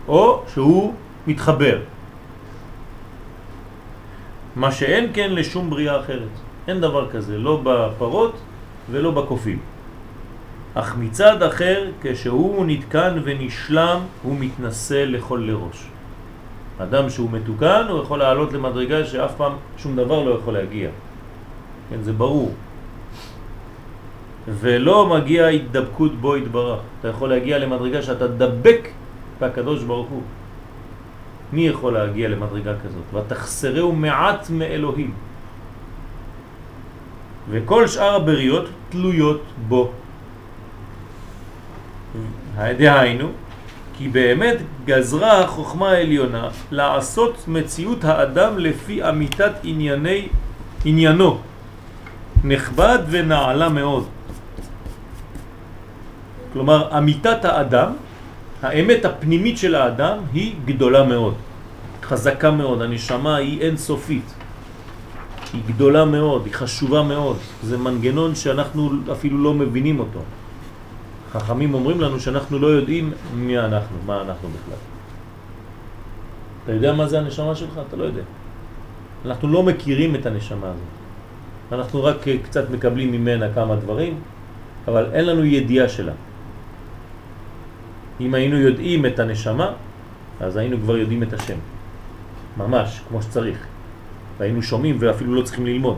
או 0.08 0.44
שהוא 0.54 0.94
מתחבר. 1.28 1.80
מה 4.56 4.72
שאין 4.72 5.10
כן 5.14 5.32
לשום 5.32 5.70
בריאה 5.70 6.00
אחרת. 6.00 6.34
אין 6.68 6.82
דבר 6.82 7.10
כזה, 7.10 7.38
לא 7.38 7.62
בפרות 7.64 8.36
ולא 8.92 9.12
בקופים. 9.12 9.60
אך 10.76 10.96
מצד 10.98 11.44
אחר, 11.44 11.92
כשהוא 12.02 12.66
נתקן 12.66 13.18
ונשלם, 13.24 14.00
הוא 14.24 14.36
מתנסה 14.40 15.06
לכל 15.06 15.44
לראש. 15.48 15.88
אדם 16.80 17.10
שהוא 17.10 17.30
מתוקן, 17.32 17.86
הוא 17.90 18.02
יכול 18.02 18.20
לעלות 18.20 18.54
למדרגה 18.54 19.06
שאף 19.06 19.36
פעם 19.38 19.52
שום 19.78 19.96
דבר 19.96 20.24
לא 20.24 20.32
יכול 20.32 20.54
להגיע. 20.54 20.90
כן, 21.90 22.02
זה 22.02 22.14
ברור. 22.14 22.52
ולא 24.48 25.10
מגיע 25.10 25.48
התדבקות 25.48 26.16
בו 26.22 26.36
התברך. 26.36 26.80
אתה 27.00 27.08
יכול 27.08 27.30
להגיע 27.30 27.58
למדרגה 27.58 28.02
שאתה 28.02 28.28
דבק 28.28 28.90
בקדוש 29.42 29.84
ברוך 29.84 30.10
הוא. 30.10 30.22
מי 31.54 31.68
יכול 31.68 31.94
להגיע 31.94 32.30
למדרגה 32.30 32.74
כזאת? 32.84 33.14
ותחסרהו 33.14 33.92
מעט 33.92 34.50
מאלוהים. 34.50 35.14
וכל 37.50 37.88
שאר 37.88 38.16
הבריות 38.16 38.66
תלויות 38.90 39.42
בו. 39.68 39.92
דהיינו, 42.58 43.28
כי 43.98 44.08
באמת 44.08 44.58
גזרה 44.86 45.40
החוכמה 45.40 45.90
העליונה 45.90 46.50
לעשות 46.72 47.48
מציאות 47.48 48.04
האדם 48.04 48.58
לפי 48.58 49.10
אמיתת 49.10 49.52
ענייני, 49.64 50.28
עניינו, 50.86 51.38
נכבד 52.44 53.00
ונעלה 53.10 53.70
מאוד. 53.70 54.06
כלומר, 56.54 56.98
אמיתת 56.98 57.46
האדם, 57.46 57.92
האמת 58.62 59.06
הפנימית 59.06 59.58
של 59.58 59.76
האדם 59.76 60.18
היא 60.34 60.56
גדולה 60.66 61.04
מאוד, 61.04 61.36
חזקה 62.04 62.52
מאוד, 62.52 62.82
הנשמה 62.82 63.36
היא 63.36 63.62
אינסופית. 63.62 64.34
היא 65.54 65.62
גדולה 65.68 66.06
מאוד, 66.06 66.46
היא 66.46 66.54
חשובה 66.54 67.04
מאוד. 67.04 67.38
זה 67.64 67.78
מנגנון 67.78 68.36
שאנחנו 68.36 68.90
אפילו 69.12 69.38
לא 69.38 69.54
מבינים 69.54 70.00
אותו. 70.00 70.20
חכמים 71.34 71.74
אומרים 71.74 72.02
לנו 72.02 72.20
שאנחנו 72.20 72.60
לא 72.60 72.68
יודעים 72.68 73.14
מי 73.36 73.60
אנחנו, 73.60 73.98
מה 74.06 74.22
אנחנו 74.22 74.50
בכלל. 74.50 74.80
אתה 76.64 76.72
יודע 76.72 76.94
מה 76.94 77.08
זה 77.08 77.20
הנשמה 77.20 77.56
שלך? 77.56 77.80
אתה 77.88 77.96
לא 77.96 78.04
יודע. 78.04 78.22
אנחנו 79.26 79.48
לא 79.48 79.64
מכירים 79.64 80.16
את 80.16 80.26
הנשמה 80.26 80.68
הזאת. 80.68 80.94
אנחנו 81.72 82.04
רק 82.04 82.18
קצת 82.44 82.70
מקבלים 82.70 83.12
ממנה 83.12 83.54
כמה 83.54 83.76
דברים, 83.76 84.20
אבל 84.88 85.10
אין 85.14 85.26
לנו 85.26 85.46
ידיעה 85.46 85.90
שלה. 85.90 86.14
אם 88.22 88.34
היינו 88.34 88.58
יודעים 88.58 89.06
את 89.06 89.20
הנשמה, 89.20 89.74
אז 90.40 90.58
היינו 90.58 90.78
כבר 90.78 90.98
יודעים 90.98 91.24
את 91.24 91.34
השם. 91.34 91.58
ממש, 92.58 93.02
כמו 93.10 93.22
שצריך. 93.22 93.58
והיינו 94.38 94.62
שומעים 94.62 94.96
ואפילו 95.00 95.36
לא 95.36 95.42
צריכים 95.42 95.66
ללמוד. 95.66 95.98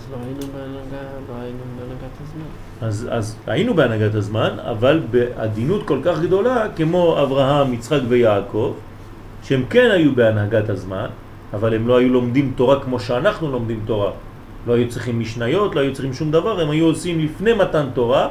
ואז 0.00 0.10
לא 0.12 0.16
היינו 0.24 0.40
בהנהגה, 0.52 1.02
לא 1.28 1.34
היינו 1.42 1.58
בהנהגת 1.78 2.14
הזמן. 2.22 2.44
אז, 2.80 3.08
אז 3.10 3.36
היינו 3.46 3.74
בהנהגת 3.74 4.14
הזמן, 4.14 4.56
אבל 4.58 5.00
בעדינות 5.10 5.86
כל 5.86 5.98
כך 6.04 6.20
גדולה, 6.20 6.66
כמו 6.76 7.22
אברהם, 7.22 7.74
יצחק 7.74 8.00
ויעקב, 8.08 8.74
שהם 9.42 9.64
כן 9.70 9.90
היו 9.90 10.14
בהנהגת 10.14 10.68
הזמן, 10.68 11.06
אבל 11.52 11.74
הם 11.74 11.88
לא 11.88 11.96
היו 11.96 12.08
לומדים 12.08 12.52
תורה 12.56 12.80
כמו 12.80 13.00
שאנחנו 13.00 13.50
לומדים 13.50 13.80
תורה. 13.86 14.10
לא 14.66 14.72
היו 14.72 14.88
צריכים 14.88 15.20
משניות, 15.20 15.74
לא 15.74 15.80
היו 15.80 15.92
צריכים 15.92 16.12
שום 16.12 16.30
דבר, 16.30 16.60
הם 16.60 16.70
היו 16.70 16.86
עושים 16.86 17.20
לפני 17.20 17.52
מתן 17.52 17.86
תורה 17.94 18.28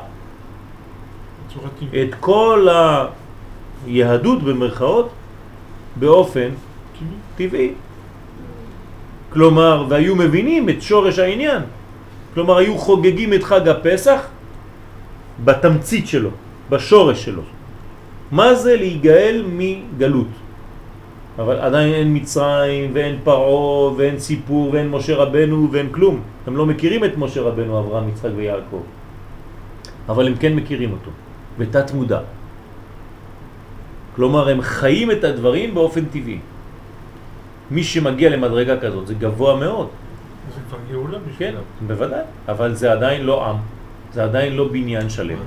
את 1.93 2.15
כל 2.19 2.67
היהדות 3.85 4.43
במרכאות 4.43 5.09
באופן 5.95 6.49
טבעי. 7.37 7.73
כלומר, 9.29 9.85
והיו 9.89 10.15
מבינים 10.15 10.69
את 10.69 10.81
שורש 10.81 11.19
העניין. 11.19 11.61
כלומר, 12.33 12.57
היו 12.57 12.77
חוגגים 12.77 13.33
את 13.33 13.43
חג 13.43 13.67
הפסח 13.67 14.19
בתמצית 15.45 16.07
שלו, 16.07 16.29
בשורש 16.69 17.25
שלו. 17.25 17.41
מה 18.31 18.53
זה 18.53 18.75
להיגאל 18.75 19.45
מגלות? 19.47 20.33
אבל 21.39 21.55
עדיין 21.55 21.93
אין 21.93 22.09
מצרים 22.15 22.91
ואין 22.93 23.15
פרעה 23.23 23.93
ואין 23.95 24.19
סיפור 24.19 24.69
ואין 24.73 24.89
משה 24.89 25.15
רבנו 25.15 25.67
ואין 25.71 25.87
כלום. 25.91 26.21
הם 26.47 26.57
לא 26.57 26.65
מכירים 26.65 27.03
את 27.03 27.17
משה 27.17 27.41
רבנו, 27.41 27.79
אברהם, 27.79 28.09
יצחק 28.09 28.29
ויעקב. 28.35 28.83
אבל 30.09 30.27
הם 30.27 30.35
כן 30.35 30.53
מכירים 30.53 30.91
אותו, 30.91 31.11
בתת 31.57 31.93
מודע. 31.93 32.19
כלומר, 34.15 34.49
הם 34.49 34.61
חיים 34.61 35.11
את 35.11 35.23
הדברים 35.23 35.73
באופן 35.73 36.05
טבעי. 36.05 36.39
מי 37.71 37.83
שמגיע 37.83 38.29
למדרגה 38.29 38.79
כזאת 38.79 39.07
זה 39.07 39.13
גבוה 39.13 39.55
מאוד. 39.55 39.87
זה 40.55 40.61
כבר 40.69 40.77
גאולה 40.91 41.17
בשבילם. 41.19 41.61
כן, 41.79 41.87
בוודאי, 41.87 42.21
אבל 42.47 42.75
זה 42.75 42.91
עדיין 42.91 43.21
לא 43.21 43.49
עם, 43.49 43.57
זה 44.13 44.23
עדיין 44.23 44.55
לא 44.55 44.67
בניין 44.67 45.09
שלם. 45.09 45.37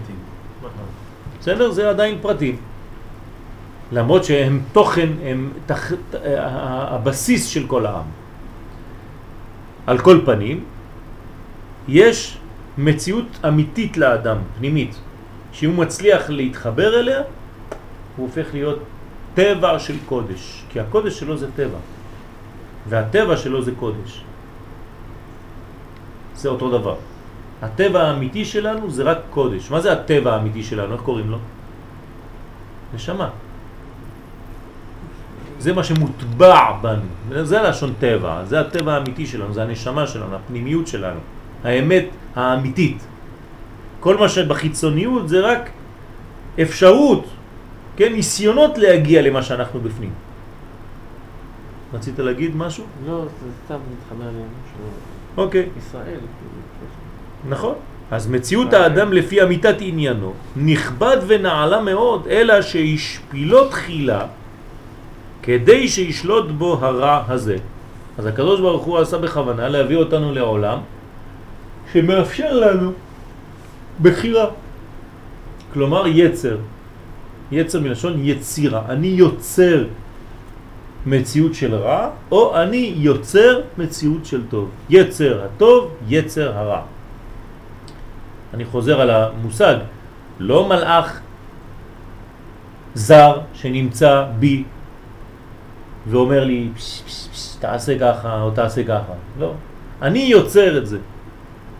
בסדר? 1.40 1.70
זה 1.70 1.90
עדיין 1.90 2.18
פרטים. 2.20 2.56
למרות 3.92 4.24
שהם 4.24 4.60
תוכן, 4.72 5.08
הם 5.24 5.50
תח... 5.66 5.92
הבסיס 6.24 7.46
של 7.46 7.66
כל 7.66 7.86
העם. 7.86 8.06
על 9.86 9.98
כל 9.98 10.20
פנים, 10.24 10.64
יש 11.88 12.38
מציאות 12.78 13.26
אמיתית 13.48 13.96
לאדם, 13.96 14.36
פנימית, 14.58 14.94
שאם 15.52 15.70
הוא 15.70 15.78
מצליח 15.78 16.30
להתחבר 16.30 17.00
אליה, 17.00 17.22
הוא 18.16 18.26
הופך 18.26 18.46
להיות 18.52 18.78
טבע 19.34 19.78
של 19.78 19.96
קודש, 20.06 20.64
כי 20.70 20.80
הקודש 20.80 21.20
שלו 21.20 21.36
זה 21.36 21.46
טבע. 21.56 21.78
והטבע 22.88 23.36
שלו 23.36 23.62
זה 23.62 23.72
קודש. 23.78 24.24
זה 26.34 26.48
אותו 26.48 26.78
דבר. 26.78 26.96
הטבע 27.62 28.02
האמיתי 28.02 28.44
שלנו 28.44 28.90
זה 28.90 29.02
רק 29.02 29.18
קודש. 29.30 29.70
מה 29.70 29.80
זה 29.80 29.92
הטבע 29.92 30.34
האמיתי 30.34 30.62
שלנו? 30.62 30.94
איך 30.94 31.02
קוראים 31.02 31.30
לו? 31.30 31.38
נשמה. 32.94 33.28
זה 35.62 35.72
מה 35.72 35.84
שמוטבע 35.84 36.82
בנו. 36.82 37.46
זה 37.46 37.62
לשון 37.62 37.92
טבע, 37.98 38.44
זה 38.44 38.60
הטבע 38.60 38.94
האמיתי 38.94 39.26
שלנו, 39.26 39.52
זה 39.54 39.62
הנשמה 39.62 40.06
שלנו, 40.06 40.34
הפנימיות 40.34 40.86
שלנו, 40.86 41.20
האמת 41.64 42.06
האמיתית. 42.34 42.98
כל 44.00 44.16
מה 44.18 44.28
שבחיצוניות 44.28 45.28
זה 45.28 45.40
רק 45.40 45.70
אפשרות, 46.62 47.24
כן, 47.96 48.12
ניסיונות 48.12 48.78
להגיע 48.78 49.22
למה 49.22 49.42
שאנחנו 49.42 49.80
בפנים. 49.80 50.10
רצית 51.94 52.18
להגיד 52.18 52.56
משהו? 52.56 52.84
לא, 53.06 53.24
זה 53.24 53.50
סתם 53.64 53.74
מתחבר 53.74 54.30
לי 54.30 54.42
משהו. 54.42 55.44
אוקיי. 55.44 55.68
ישראל. 55.78 56.20
נכון. 57.48 57.74
אז 58.10 58.28
מציאות 58.28 58.72
האדם 58.72 59.12
לפי 59.12 59.42
אמיתת 59.42 59.76
עניינו 59.80 60.32
נכבד 60.56 61.16
ונעלה 61.26 61.80
מאוד, 61.80 62.26
אלא 62.30 62.62
שהשפילו 62.62 63.68
תחילה 63.68 64.26
כדי 65.42 65.88
שישלוט 65.88 66.50
בו 66.50 66.78
הרע 66.80 67.24
הזה. 67.28 67.56
אז 68.18 68.26
הקדוש 68.26 68.60
ברוך 68.60 68.84
הוא 68.84 68.98
עשה 68.98 69.18
בכוונה 69.18 69.68
להביא 69.68 69.96
אותנו 69.96 70.32
לעולם 70.32 70.78
שמאפשר 71.92 72.52
לנו 72.52 72.92
בחירה. 74.02 74.46
כלומר 75.72 76.06
יצר. 76.06 76.56
יצר 77.52 77.80
מלשון 77.80 78.14
יצירה. 78.24 78.82
אני 78.88 79.06
יוצר 79.06 79.84
מציאות 81.06 81.54
של 81.54 81.74
רע, 81.74 82.10
או 82.30 82.56
אני 82.62 82.94
יוצר 82.96 83.60
מציאות 83.78 84.26
של 84.26 84.42
טוב. 84.48 84.70
יצר 84.90 85.44
הטוב, 85.44 85.90
יצר 86.08 86.58
הרע. 86.58 86.82
אני 88.54 88.64
חוזר 88.64 89.00
על 89.00 89.10
המושג, 89.10 89.76
לא 90.38 90.68
מלאך 90.68 91.20
זר 92.94 93.40
שנמצא 93.54 94.26
בי 94.38 94.64
ואומר 96.06 96.44
לי, 96.44 96.68
פש, 96.76 97.02
פש, 97.06 97.28
פש, 97.32 97.54
תעשה 97.60 97.98
ככה 97.98 98.40
או 98.42 98.50
תעשה 98.50 98.84
ככה. 98.84 99.12
לא. 99.38 99.54
אני 100.02 100.18
יוצר 100.18 100.78
את 100.78 100.86
זה. 100.86 100.98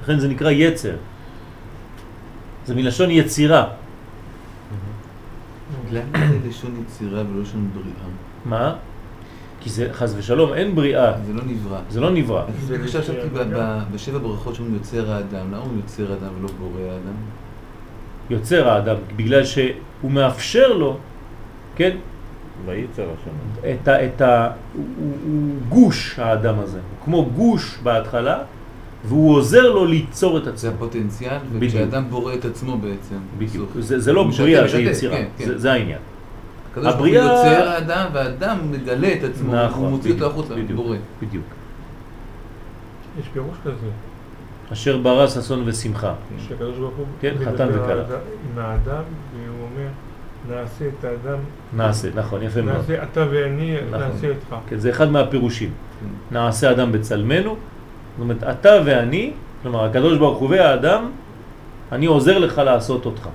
לכן 0.03 0.19
זה 0.19 0.29
נקרא 0.29 0.51
יצר. 0.51 0.97
זה 2.67 2.75
מלשון 2.75 3.11
יצירה. 3.11 3.69
למה 5.91 6.27
זה 6.29 6.49
לשון 6.49 6.85
יצירה 6.87 7.21
ולא 7.21 7.43
לשון 7.43 7.71
בריאה? 7.75 8.07
מה? 8.45 8.75
כי 9.63 9.71
זה 9.71 9.89
חס 9.93 10.15
ושלום, 10.17 10.53
אין 10.55 10.75
בריאה, 10.75 11.13
זה 11.27 11.33
לא 11.33 11.43
נברא. 11.47 11.79
זה 11.91 12.01
לא 12.01 12.11
נברא. 12.11 12.43
אז 12.43 12.71
עכשיו 12.85 13.03
חשבתי 13.03 13.29
ב- 13.35 13.39
ב- 13.57 13.81
בשבע 13.95 14.19
ברכות 14.19 14.55
שאומרים 14.55 14.75
יוצר 14.75 15.13
האדם, 15.13 15.47
למה 15.47 15.57
הוא 15.59 15.77
יוצר 15.77 16.13
האדם 16.13 16.29
ולא 16.39 16.49
בורא 16.59 16.81
האדם? 16.81 17.15
יוצר 18.31 18.69
האדם, 18.69 18.97
בגלל 19.17 19.45
שהוא 19.45 20.11
מאפשר 20.11 20.73
לו, 20.73 20.97
כן, 21.77 21.97
וייצר 22.67 23.03
השם. 23.03 23.67
את 23.83 23.89
ה... 23.89 24.07
את 24.07 24.21
ה 24.21 24.51
הוא, 24.75 24.85
גוש 25.69 26.19
האדם 26.19 26.59
הזה, 26.59 26.79
הוא 26.79 27.05
כמו 27.05 27.27
גוש 27.37 27.79
בהתחלה, 27.83 28.39
והוא 29.05 29.35
עוזר 29.35 29.73
לו 29.73 29.85
ליצור 29.85 30.39
את 30.39 30.45
זה 30.45 30.51
עצמו. 30.51 30.71
הפוטנציאל, 30.71 31.39
בדיוק. 31.53 31.63
וכשאדם 31.75 32.05
בורא 32.11 32.35
את 32.35 32.45
עצמו 32.45 32.79
בעצם. 32.79 33.15
בדיוק. 33.39 33.71
זה, 33.79 34.01
זה 34.01 34.13
לא 34.13 34.23
בריאה, 34.39 34.69
זה 34.69 34.81
יצירה, 34.81 35.17
כן, 35.17 35.25
כן. 35.39 35.45
זה, 35.47 35.59
זה 35.59 35.73
העניין. 35.73 35.99
הקדוש 36.73 36.87
ברוך 36.87 36.99
הוא 36.99 37.07
יוצר 37.07 37.69
האדם, 37.69 38.07
והאדם 38.13 38.59
מגלה 38.71 39.13
את 39.13 39.25
עצמו, 39.25 39.65
נכון, 39.65 39.83
הוא 39.83 39.91
מוציא 39.91 40.13
אותו 40.13 40.27
החוצה, 40.27 40.55
בדיוק. 40.55 40.71
בורא. 40.71 40.97
בדיוק. 41.23 41.45
יש 43.21 43.29
פירוש 43.33 43.57
כזה, 43.65 43.87
אשר 44.73 44.99
ברא 44.99 45.27
ששון 45.27 45.63
ושמחה. 45.67 46.15
שהקדוש 46.49 46.79
ברוך 46.79 46.97
הוא 46.97 47.07
כן, 47.21 47.35
חתן 47.45 47.69
וכלה. 47.73 48.03
עם 48.03 48.59
האדם, 48.59 49.03
והוא 49.37 49.69
אומר, 49.73 49.89
נעשה 50.49 50.85
את 50.99 51.05
האדם, 51.05 51.39
נעשה, 51.77 52.09
נכון, 52.15 52.43
יפה 52.43 52.63
מאוד. 52.63 52.77
נעשה 52.77 53.03
אתה 53.03 53.25
ואני, 53.31 53.77
נכון. 53.91 54.01
נעשה 54.01 54.29
אותך. 54.29 54.57
כן, 54.69 54.79
זה 54.79 54.91
אחד 54.91 55.11
מהפירושים. 55.11 55.71
כן. 56.01 56.35
נעשה 56.35 56.71
אדם 56.71 56.93
בצלמנו, 56.93 57.51
זאת 57.51 58.21
אומרת, 58.21 58.43
אתה 58.45 58.71
ואני, 58.85 59.33
כלומר, 59.63 59.85
הקדוש 59.85 60.19
ברוך 60.19 60.39
הוא 60.39 60.51
והאדם, 60.51 61.11
אני 61.93 62.07
עוזר 62.07 62.39
לך 62.39 62.59
לעשות 62.59 63.07
אותך. 63.07 63.29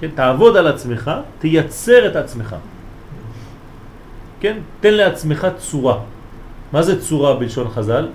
כן, 0.00 0.08
תעבוד 0.14 0.56
על 0.56 0.66
עצמך, 0.66 1.10
תייצר 1.38 2.06
את 2.06 2.16
עצמך. 2.16 2.56
כן, 4.40 4.58
תן 4.80 4.94
לעצמך 4.94 5.46
צורה. 5.56 5.98
מה 6.72 6.82
זה 6.82 7.00
צורה 7.00 7.36
בלשון 7.36 7.68
חז"ל? 7.68 8.08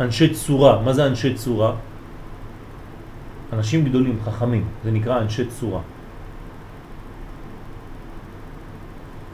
אנשי 0.00 0.34
צורה. 0.34 0.82
מה 0.82 0.92
זה 0.92 1.06
אנשי 1.06 1.34
צורה? 1.34 1.72
אנשים 3.52 3.84
גדולים, 3.84 4.18
חכמים, 4.24 4.64
זה 4.84 4.90
נקרא 4.90 5.18
אנשי 5.18 5.46
צורה. 5.46 5.80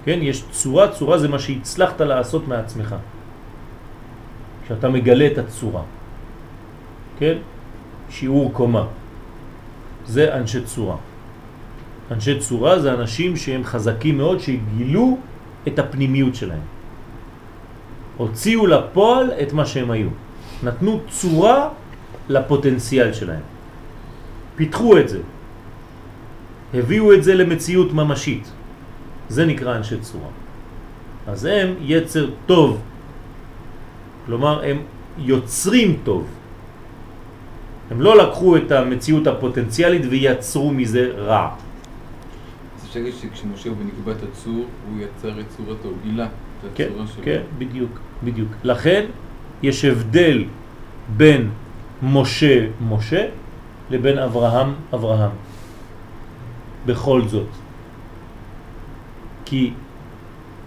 כן, 0.05 0.19
יש 0.23 0.45
צורה, 0.51 0.93
צורה 0.93 1.19
זה 1.19 1.29
מה 1.29 1.39
שהצלחת 1.39 2.01
לעשות 2.01 2.49
מעצמך. 2.49 2.95
כשאתה 4.65 4.89
מגלה 4.89 5.27
את 5.27 5.39
הצורה. 5.39 5.83
כן? 7.19 7.37
שיעור 8.11 8.53
קומה. 8.53 8.87
זה 10.07 10.35
אנשי 10.35 10.65
צורה. 10.65 10.97
אנשי 12.11 12.39
צורה 12.39 12.79
זה 12.79 12.95
אנשים 12.95 13.37
שהם 13.37 13.65
חזקים 13.65 14.19
מאוד, 14.19 14.41
שגילו 14.41 15.19
את 15.69 15.79
הפנימיות 15.79 16.35
שלהם. 16.35 16.65
הוציאו 18.17 18.67
לפועל 18.67 19.31
את 19.43 19.53
מה 19.53 19.67
שהם 19.67 19.91
היו. 19.91 20.09
נתנו 20.63 21.01
צורה 21.09 21.69
לפוטנציאל 22.29 23.13
שלהם. 23.13 23.41
פיתחו 24.57 24.99
את 24.99 25.09
זה. 25.09 25.21
הביאו 26.75 27.13
את 27.13 27.25
זה 27.25 27.35
למציאות 27.35 27.93
ממשית. 27.93 28.51
זה 29.29 29.47
נקרא 29.47 29.77
אנשי 29.77 29.99
צורה. 29.99 30.31
אז 31.27 31.45
הם 31.45 31.75
יצר 31.81 32.31
טוב. 32.47 32.81
כלומר, 34.27 34.65
הם 34.65 34.83
יוצרים 35.19 35.97
טוב. 36.05 36.27
הם 37.91 38.01
לא 38.01 38.17
לקחו 38.17 38.57
את 38.57 38.73
המציאות 38.73 39.27
הפוטנציאלית 39.27 40.03
ויצרו 40.11 40.71
מזה 40.71 41.11
רע. 41.17 41.51
אז 42.77 42.85
אפשר 42.85 43.01
להגיד 43.01 43.15
שכשמשה 43.21 43.69
הוא 43.69 43.77
בנקודת 43.79 44.17
הצור, 44.23 44.67
הוא 44.91 45.01
יצר 45.01 45.41
את 45.41 45.45
צורתו, 45.57 45.89
הוא 45.89 45.97
גילה 46.05 46.25
את 46.25 46.71
כן, 46.75 46.85
הצורה 46.85 47.07
שלו. 47.07 47.25
כן, 47.25 47.41
בדיוק, 47.59 47.91
בדיוק. 48.25 48.49
לכן 48.65 49.05
יש 49.63 49.85
הבדל 49.85 50.45
בין 51.17 51.51
משה 52.03 52.67
משה 52.89 53.27
לבין 53.91 54.19
אברהם 54.19 54.75
אברהם. 54.95 55.31
בכל 56.87 57.23
זאת. 57.29 57.49
כי 59.45 59.73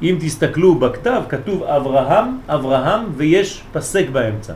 אם 0.02 0.18
תסתכלו 0.19 0.76
בכתב, 0.76 1.22
כתוב 1.30 1.64
אברהם, 1.64 2.38
אברהם, 2.48 3.02
ויש 3.15 3.64
פסק 3.73 4.10
באמצע. 4.10 4.53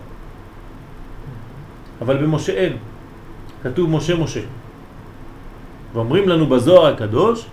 אבל 2.02 2.18
במשה 2.18 2.54
אין. 2.54 2.74
כתוב 3.64 3.90
משה 3.90 4.16
משה. 4.16 4.40
ואומרים 5.94 6.30
לנו 6.30 6.48
בזוהר 6.48 6.94
הקדוש, 6.94 7.46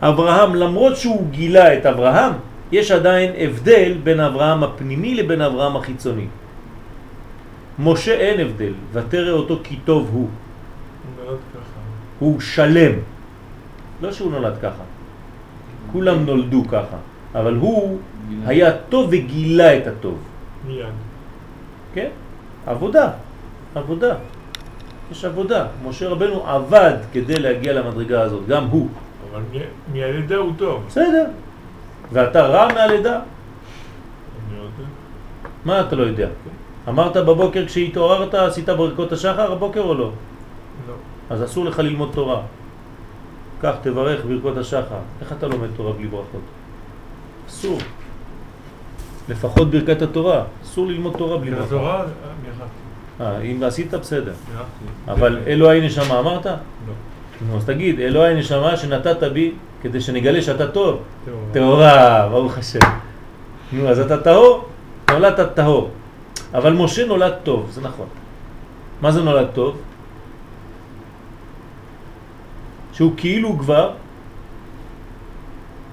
אברהם, 0.00 0.54
למרות 0.54 0.96
שהוא 0.96 1.30
גילה 1.30 1.78
את 1.78 1.86
אברהם, 1.86 2.32
יש 2.72 2.90
עדיין 2.90 3.32
הבדל 3.38 3.92
בין 4.02 4.20
אברהם 4.20 4.64
הפנימי 4.64 5.14
לבין 5.14 5.40
אברהם 5.40 5.76
החיצוני. 5.76 6.26
משה 7.78 8.14
אין 8.14 8.40
הבדל, 8.40 8.72
ותראה 8.92 9.32
אותו 9.32 9.60
כי 9.64 9.76
טוב 9.84 10.10
הוא. 10.12 10.20
הוא 10.22 10.28
נולד 11.24 11.40
ככה. 11.54 11.80
הוא 12.18 12.40
שלם. 12.40 12.92
לא 14.02 14.12
שהוא 14.12 14.30
נולד 14.30 14.54
ככה. 14.62 14.84
כולם 15.92 16.26
נולדו 16.26 16.62
ככה. 16.68 16.96
אבל 17.34 17.54
הוא. 17.54 17.98
היה 18.46 18.72
טוב 18.88 19.08
וגילה 19.10 19.76
את 19.76 19.86
הטוב. 19.86 20.18
מיד. 20.66 20.96
כן? 21.94 22.08
עבודה. 22.66 23.10
עבודה. 23.74 24.14
יש 25.10 25.24
עבודה. 25.24 25.66
משה 25.84 26.08
רבנו 26.08 26.46
עבד 26.46 26.96
כדי 27.12 27.38
להגיע 27.38 27.72
למדרגה 27.72 28.22
הזאת, 28.22 28.46
גם 28.46 28.64
הוא. 28.64 28.88
אבל 29.32 29.42
מהלידה 29.92 30.36
הוא 30.36 30.52
טוב. 30.56 30.84
בסדר. 30.86 31.24
ואתה 32.12 32.46
רע 32.46 32.68
מהלידה? 32.74 33.20
אני 34.48 34.58
יודע. 34.58 34.88
מה 35.64 35.80
אתה 35.80 35.96
לא 35.96 36.02
יודע? 36.02 36.28
אמרת 36.88 37.16
בבוקר 37.16 37.66
כשהתעוררת, 37.66 38.34
עשית 38.34 38.68
ברכות 38.68 39.12
השחר 39.12 39.52
הבוקר 39.52 39.80
או 39.80 39.94
לא? 39.94 40.10
לא. 40.88 40.94
אז 41.30 41.44
אסור 41.44 41.64
לך 41.64 41.78
ללמוד 41.78 42.10
תורה. 42.14 42.40
כך 43.62 43.74
תברך 43.82 44.24
ברכות 44.24 44.56
השחר. 44.56 45.02
איך 45.20 45.32
אתה 45.32 45.46
לומד 45.46 45.68
תורה 45.76 45.92
בלי 45.92 46.06
ברכות? 46.06 46.40
אסור. 47.48 47.78
לפחות 49.28 49.70
ברכת 49.70 50.02
התורה. 50.02 50.44
אסור 50.62 50.86
ללמוד 50.86 51.14
תורה 51.18 51.38
בלי 51.38 51.50
ברכות. 51.50 52.06
אה, 53.20 53.40
אם 53.40 53.62
עשית 53.62 53.94
בסדר. 53.94 54.32
אבל 55.08 55.38
אלוהי 55.46 55.86
נשמה 55.86 56.18
אמרת? 56.18 56.46
לא. 56.46 57.56
אז 57.56 57.64
תגיד, 57.64 58.00
אלוהי 58.00 58.34
נשמה 58.34 58.76
שנתת 58.76 59.22
בי 59.32 59.52
כדי 59.82 60.00
שנגלה 60.00 60.42
שאתה 60.42 60.68
טוב. 60.68 61.02
טהורה. 61.52 62.28
ברוך 62.30 62.58
השם. 62.58 62.78
נו, 63.72 63.88
אז 63.88 63.98
אתה 64.00 64.22
טהור? 64.22 64.68
נולדת 65.10 65.54
טהור. 65.54 65.90
אבל 66.54 66.72
משה 66.72 67.06
נולד 67.06 67.32
טוב, 67.42 67.70
זה 67.70 67.80
נכון. 67.80 68.06
מה 69.00 69.12
זה 69.12 69.22
נולד 69.22 69.46
טוב? 69.54 69.76
שהוא 72.92 73.12
כאילו 73.16 73.58
כבר, 73.58 73.92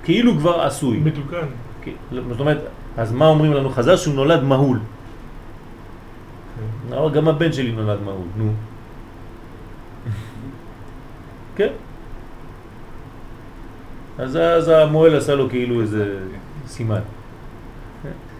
כאילו 0.03 0.37
כבר 0.37 0.61
עשוי. 0.61 0.97
מתוקן. 0.97 1.47
זאת 2.29 2.39
אומרת, 2.39 2.57
אז 2.97 3.11
מה 3.11 3.27
אומרים 3.27 3.53
לנו 3.53 3.69
חז"ל? 3.69 3.97
שהוא 3.97 4.15
נולד 4.15 4.43
מהול. 4.43 4.79
אבל 6.89 7.13
גם 7.13 7.27
הבן 7.27 7.53
שלי 7.53 7.71
נולד 7.71 8.01
מהול, 8.01 8.27
נו. 8.37 8.53
כן. 11.55 11.71
אז, 14.17 14.35
אז 14.35 14.67
המועל 14.67 15.15
עשה 15.15 15.35
לו 15.35 15.49
כאילו 15.49 15.81
איזה 15.81 16.19
סימן. 16.67 17.01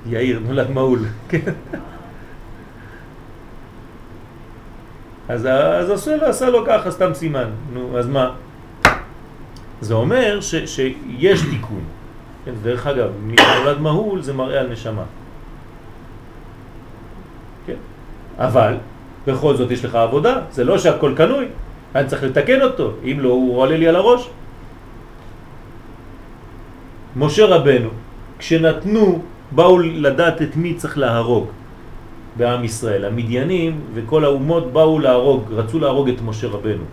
יאיר 0.06 0.40
נולד 0.40 0.70
מהול, 0.70 1.00
כן. 1.30 1.52
אז, 5.30 5.46
אז 5.46 6.06
עשה, 6.22 6.50
לו, 6.50 6.66
ככה 6.68 6.92
סתם 6.92 7.14
סימן, 7.14 7.50
נו, 7.74 7.98
אז 8.00 8.08
מה? 8.08 8.36
זה 9.82 9.94
אומר 9.94 10.40
שיש 10.42 11.42
תיקון. 11.42 11.84
כן, 12.46 12.52
דרך 12.64 12.88
אגב, 12.88 13.10
מי 13.24 13.36
שנולד 13.38 13.80
מהול 13.80 14.22
זה 14.22 14.34
מראה 14.34 14.60
על 14.60 14.72
נשמה. 14.72 15.04
כן. 17.66 17.82
אבל, 18.40 18.74
בכל 19.28 19.56
זאת 19.56 19.72
יש 19.72 19.86
לך 19.86 19.96
עבודה, 19.96 20.40
זה 20.52 20.64
לא 20.64 20.78
שהכל 20.78 21.14
קנוי, 21.16 21.46
אני 21.96 22.08
צריך 22.08 22.24
לתקן 22.24 22.62
אותו, 22.62 22.92
אם 23.04 23.18
לא 23.20 23.30
הוא 23.30 23.60
עולה 23.60 23.78
לי 23.78 23.88
על 23.88 23.96
הראש. 23.96 24.30
משה 27.16 27.46
רבנו, 27.46 27.90
כשנתנו, 28.40 29.22
באו 29.52 29.80
לדעת 29.80 30.42
את 30.42 30.56
מי 30.56 30.74
צריך 30.74 30.98
להרוג 30.98 31.48
בעם 32.38 32.64
ישראל. 32.64 33.06
המדיינים 33.06 33.82
וכל 33.94 34.26
האומות 34.26 34.74
באו 34.74 35.00
להרוג, 35.00 35.44
רצו 35.52 35.80
להרוג 35.80 36.10
את 36.10 36.22
משה 36.22 36.48
רבנו. 36.48 36.84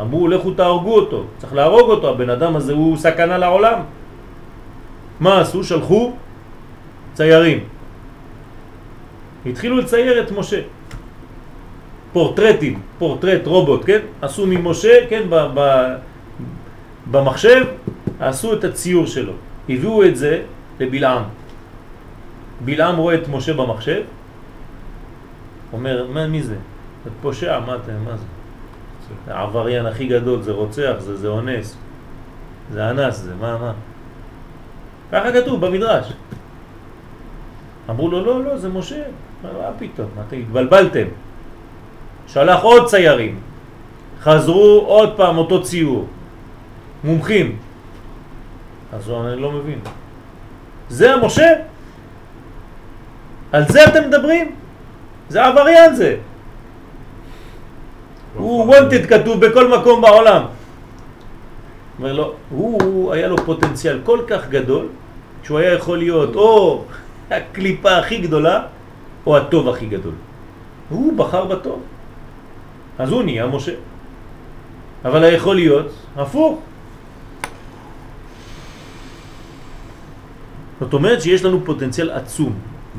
אמרו, 0.00 0.28
לכו 0.28 0.50
תהרגו 0.50 0.94
אותו, 0.94 1.24
צריך 1.38 1.52
להרוג 1.54 1.90
אותו, 1.90 2.10
הבן 2.10 2.30
אדם 2.30 2.56
הזה 2.56 2.72
הוא 2.72 2.96
סכנה 2.96 3.38
לעולם. 3.38 3.80
מה 5.20 5.40
עשו? 5.40 5.64
שלחו 5.64 6.12
ציירים. 7.14 7.77
התחילו 9.46 9.76
לצייר 9.76 10.22
את 10.22 10.30
משה. 10.30 10.60
פורטרטים, 12.12 12.80
פורטרט 12.98 13.46
רובוט, 13.46 13.84
כן? 13.86 13.98
עשו 14.22 14.46
ממשה, 14.46 15.06
כן, 15.08 15.22
ב, 15.30 15.34
ב, 15.54 15.60
במחשב, 17.10 17.66
עשו 18.20 18.52
את 18.52 18.64
הציור 18.64 19.06
שלו. 19.06 19.32
הביאו 19.68 20.04
את 20.04 20.16
זה 20.16 20.42
לבלעם. 20.80 21.22
בלעם 22.64 22.96
רואה 22.96 23.14
את 23.14 23.28
משה 23.28 23.52
במחשב, 23.54 24.02
אומר, 25.72 26.06
מה, 26.12 26.26
מי 26.26 26.42
זה? 26.42 26.56
זה 27.04 27.10
פושע, 27.22 27.60
מה 27.66 27.76
אתם, 27.76 28.04
מה 28.04 28.16
זה? 28.16 28.24
זה 29.26 29.34
העבריין 29.34 29.86
הכי 29.86 30.06
גדול, 30.06 30.42
זה 30.42 30.52
רוצח, 30.52 30.94
זה, 30.98 31.16
זה 31.16 31.28
אונס, 31.28 31.76
זה 32.72 32.90
אנס, 32.90 33.16
זה 33.16 33.34
מה, 33.40 33.58
מה? 33.58 33.72
ככה 35.12 35.32
כתוב 35.32 35.66
במדרש. 35.66 36.12
אמרו 37.90 38.10
לו, 38.10 38.24
לא, 38.24 38.44
לא, 38.44 38.56
זה 38.56 38.68
משה. 38.68 39.02
מה 39.42 39.48
פתאום, 39.78 40.08
מה 40.16 40.22
אתם 40.28 40.36
התבלבלתם? 40.36 41.06
שלח 42.26 42.62
עוד 42.62 42.86
ציירים, 42.86 43.40
חזרו 44.20 44.84
עוד 44.86 45.16
פעם 45.16 45.38
אותו 45.38 45.62
ציור, 45.62 46.06
מומחים. 47.04 47.56
אז 48.92 49.08
הוא 49.08 49.28
אני 49.28 49.40
לא 49.40 49.52
מבין. 49.52 49.78
זה 50.88 51.14
המשה? 51.14 51.52
על 53.52 53.64
זה 53.68 53.84
אתם 53.84 54.08
מדברים? 54.08 54.54
זה 55.28 55.44
עבריין 55.44 55.94
זה. 55.94 56.16
הוא 58.34 58.74
wanted 58.74 59.06
כתוב 59.08 59.46
בכל 59.46 59.78
מקום 59.78 60.00
בעולם. 60.00 60.42
אומר 61.98 62.12
לו, 62.12 62.32
הוא 62.50 63.12
היה 63.12 63.28
לו 63.28 63.36
פוטנציאל 63.36 64.00
כל 64.04 64.20
כך 64.26 64.48
גדול, 64.48 64.86
שהוא 65.42 65.58
היה 65.58 65.72
יכול 65.72 65.98
להיות 65.98 66.34
או 66.36 66.84
הקליפה 67.30 67.96
הכי 67.96 68.18
גדולה, 68.18 68.62
או 69.28 69.36
הטוב 69.36 69.68
הכי 69.68 69.86
גדול. 69.86 70.14
הוא 70.88 71.16
בחר 71.16 71.44
בטוב. 71.44 71.82
אז 72.98 73.10
הוא 73.10 73.22
נהיה 73.22 73.46
משה. 73.46 73.74
אבל 75.04 75.24
היכול 75.24 75.56
להיות 75.56 75.92
הפוך. 76.16 76.58
זאת 80.80 80.92
אומרת 80.92 81.22
שיש 81.22 81.44
לנו 81.44 81.64
פוטנציאל 81.64 82.10
עצום, 82.10 82.52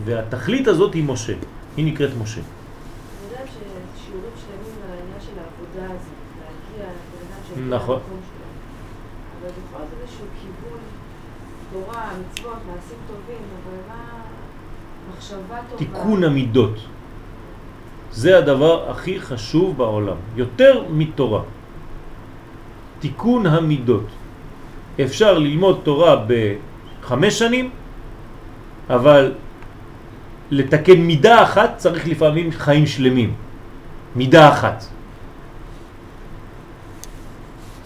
והתכלית 0.05 0.67
הזאת 0.67 0.93
היא 0.93 1.03
משה, 1.03 1.33
היא 1.77 1.85
נקראת 1.85 2.09
משה. 2.21 2.41
אני 2.41 3.31
יודעת 3.31 3.47
ששיעורים 3.49 4.35
שלמים 4.37 4.75
על 4.85 4.91
העניין 4.91 5.21
של 5.25 5.35
העבודה 5.41 5.85
הזאת, 5.95 6.19
להגיע 6.39 6.85
לבן 6.85 7.25
אדם 7.25 7.41
שיגיע 7.47 7.75
נכון. 7.75 7.99
אבל 9.41 9.49
בכל 9.49 9.83
זאת 9.89 10.01
איזשהו 10.01 10.25
כיוון, 10.41 10.81
תורה, 11.73 12.11
מצוות, 12.21 12.59
מעשים 12.67 12.97
טובים, 13.07 13.43
אבל 13.63 13.77
מה... 13.87 13.99
מחשבה 15.08 15.08
טובה. 15.08 15.08
תיקון 15.75 16.23
המידות. 16.23 16.75
זה 18.11 18.37
הדבר 18.37 18.89
הכי 18.91 19.19
חשוב 19.19 19.77
בעולם, 19.77 20.17
יותר 20.35 20.83
מתורה. 20.89 21.41
תיקון 22.99 23.45
המידות. 23.45 24.07
אפשר 25.03 25.37
ללמוד 25.37 25.79
תורה 25.83 26.25
בחמש 26.27 27.39
שנים, 27.39 27.69
אבל 28.89 29.33
לתקן 30.51 30.99
מידה 31.01 31.43
אחת 31.43 31.77
צריך 31.77 32.07
לפעמים 32.07 32.51
חיים 32.51 32.85
שלמים. 32.85 33.33
מידה 34.15 34.49
אחת. 34.49 34.85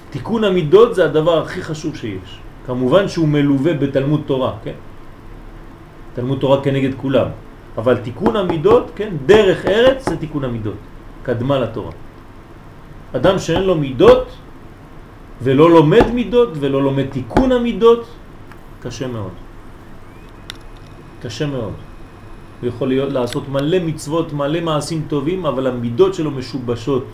תיקון 0.09 0.43
המידות 0.43 0.95
זה 0.95 1.05
הדבר 1.05 1.43
הכי 1.43 1.61
חשוב 1.61 1.95
שיש. 1.95 2.39
כמובן 2.65 3.07
שהוא 3.07 3.27
מלווה 3.27 3.73
בתלמוד 3.73 4.21
תורה, 4.25 4.53
כן? 4.63 4.77
תלמוד 6.13 6.39
תורה 6.39 6.63
כנגד 6.63 6.93
כולם. 6.95 7.27
אבל 7.77 7.97
תיקון 7.97 8.35
המידות, 8.35 8.91
כן, 8.95 9.13
דרך 9.25 9.65
ארץ 9.65 10.09
זה 10.09 10.17
תיקון 10.17 10.43
המידות, 10.43 10.77
קדמה 11.23 11.59
לתורה. 11.59 11.91
אדם 13.15 13.39
שאין 13.39 13.63
לו 13.63 13.75
מידות 13.75 14.27
ולא 15.41 15.69
לומד 15.71 16.05
מידות 16.13 16.49
ולא 16.59 16.83
לומד 16.83 17.05
תיקון 17.09 17.51
המידות, 17.51 18.05
קשה 18.81 19.07
מאוד. 19.07 19.33
קשה 21.21 21.45
מאוד. 21.47 21.73
הוא 22.61 22.69
יכול 22.69 22.87
להיות, 22.87 23.11
לעשות 23.11 23.49
מלא 23.49 23.79
מצוות, 23.79 24.33
מלא 24.33 24.61
מעשים 24.61 25.05
טובים, 25.07 25.45
אבל 25.45 25.67
המידות 25.67 26.13
שלו 26.13 26.31
משובשות. 26.31 27.05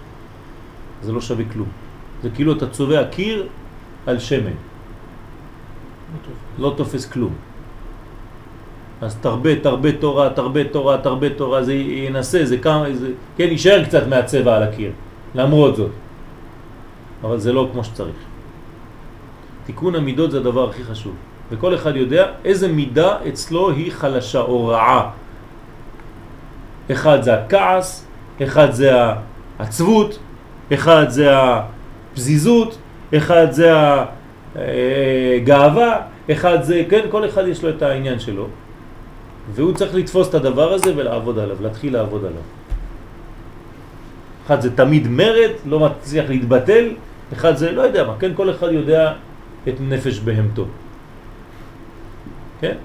זה 1.02 1.12
לא 1.12 1.22
שווה 1.22 1.46
כלום. 1.54 1.68
זה 2.24 2.30
כאילו 2.30 2.54
אתה 2.54 2.68
צובע 2.70 3.04
קיר 3.08 3.48
על 4.06 4.20
שמן. 4.20 4.58
לא 6.60 6.74
תופס 6.78 7.06
כלום. 7.06 7.34
אז 9.02 9.16
תרבה, 9.22 9.56
תרבה 9.56 9.92
תורה, 9.92 10.30
תרבה 10.30 10.64
תורה, 10.64 10.98
תרבה 10.98 11.30
תורה, 11.30 11.64
זה 11.64 11.74
ינסה, 11.74 12.46
זה 12.46 12.58
כמה, 12.58 12.86
זה, 12.94 13.08
כן, 13.38 13.44
יישאר 13.44 13.86
קצת 13.86 14.08
מהצבע 14.08 14.56
על 14.56 14.64
הקיר, 14.64 14.92
למרות 15.36 15.76
זאת. 15.76 15.92
אבל 17.24 17.38
זה 17.38 17.54
לא 17.54 17.70
כמו 17.72 17.84
שצריך. 17.84 18.16
תיקון 19.66 19.96
המידות 19.96 20.32
זה 20.32 20.38
הדבר 20.38 20.70
הכי 20.70 20.84
חשוב. 20.84 21.16
וכל 21.52 21.76
אחד 21.76 21.96
יודע 21.96 22.26
איזה 22.46 22.68
מידה 22.68 23.18
אצלו 23.28 23.70
היא 23.70 23.92
חלשה 23.92 24.42
או 24.42 24.68
רעה. 24.68 25.12
אחד 26.92 27.22
זה 27.22 27.34
הכעס, 27.34 28.08
אחד 28.44 28.72
זה 28.72 28.92
העצבות, 29.60 30.20
אחד 30.74 31.10
זה 31.10 31.30
הפזיזות, 31.34 32.78
אחד 33.18 33.52
זה 33.52 33.72
הגאווה, 35.36 36.02
אחד 36.32 36.62
זה, 36.62 36.84
כן, 36.90 37.02
כל 37.12 37.26
אחד 37.26 37.48
יש 37.48 37.64
לו 37.64 37.70
את 37.70 37.82
העניין 37.82 38.20
שלו. 38.20 38.48
והוא 39.54 39.74
צריך 39.74 39.96
לתפוס 39.96 40.30
את 40.30 40.34
הדבר 40.34 40.74
הזה 40.74 40.94
ולעבוד 40.96 41.40
עליו, 41.40 41.58
להתחיל 41.62 41.94
לעבוד 41.94 42.26
עליו. 42.26 42.42
אחד 44.46 44.62
זה 44.62 44.76
תמיד 44.76 45.08
מרד, 45.08 45.52
לא 45.66 45.80
מצליח 45.80 46.30
להתבטל, 46.30 46.86
אחד 47.34 47.56
זה 47.56 47.72
לא 47.72 47.82
יודע 47.82 48.04
מה, 48.04 48.14
כן, 48.20 48.32
כל 48.36 48.50
אחד 48.50 48.72
יודע 48.72 49.14
את 49.68 49.76
נפש 49.80 50.20
בהמתו. 50.20 50.66
כן? 52.60 52.76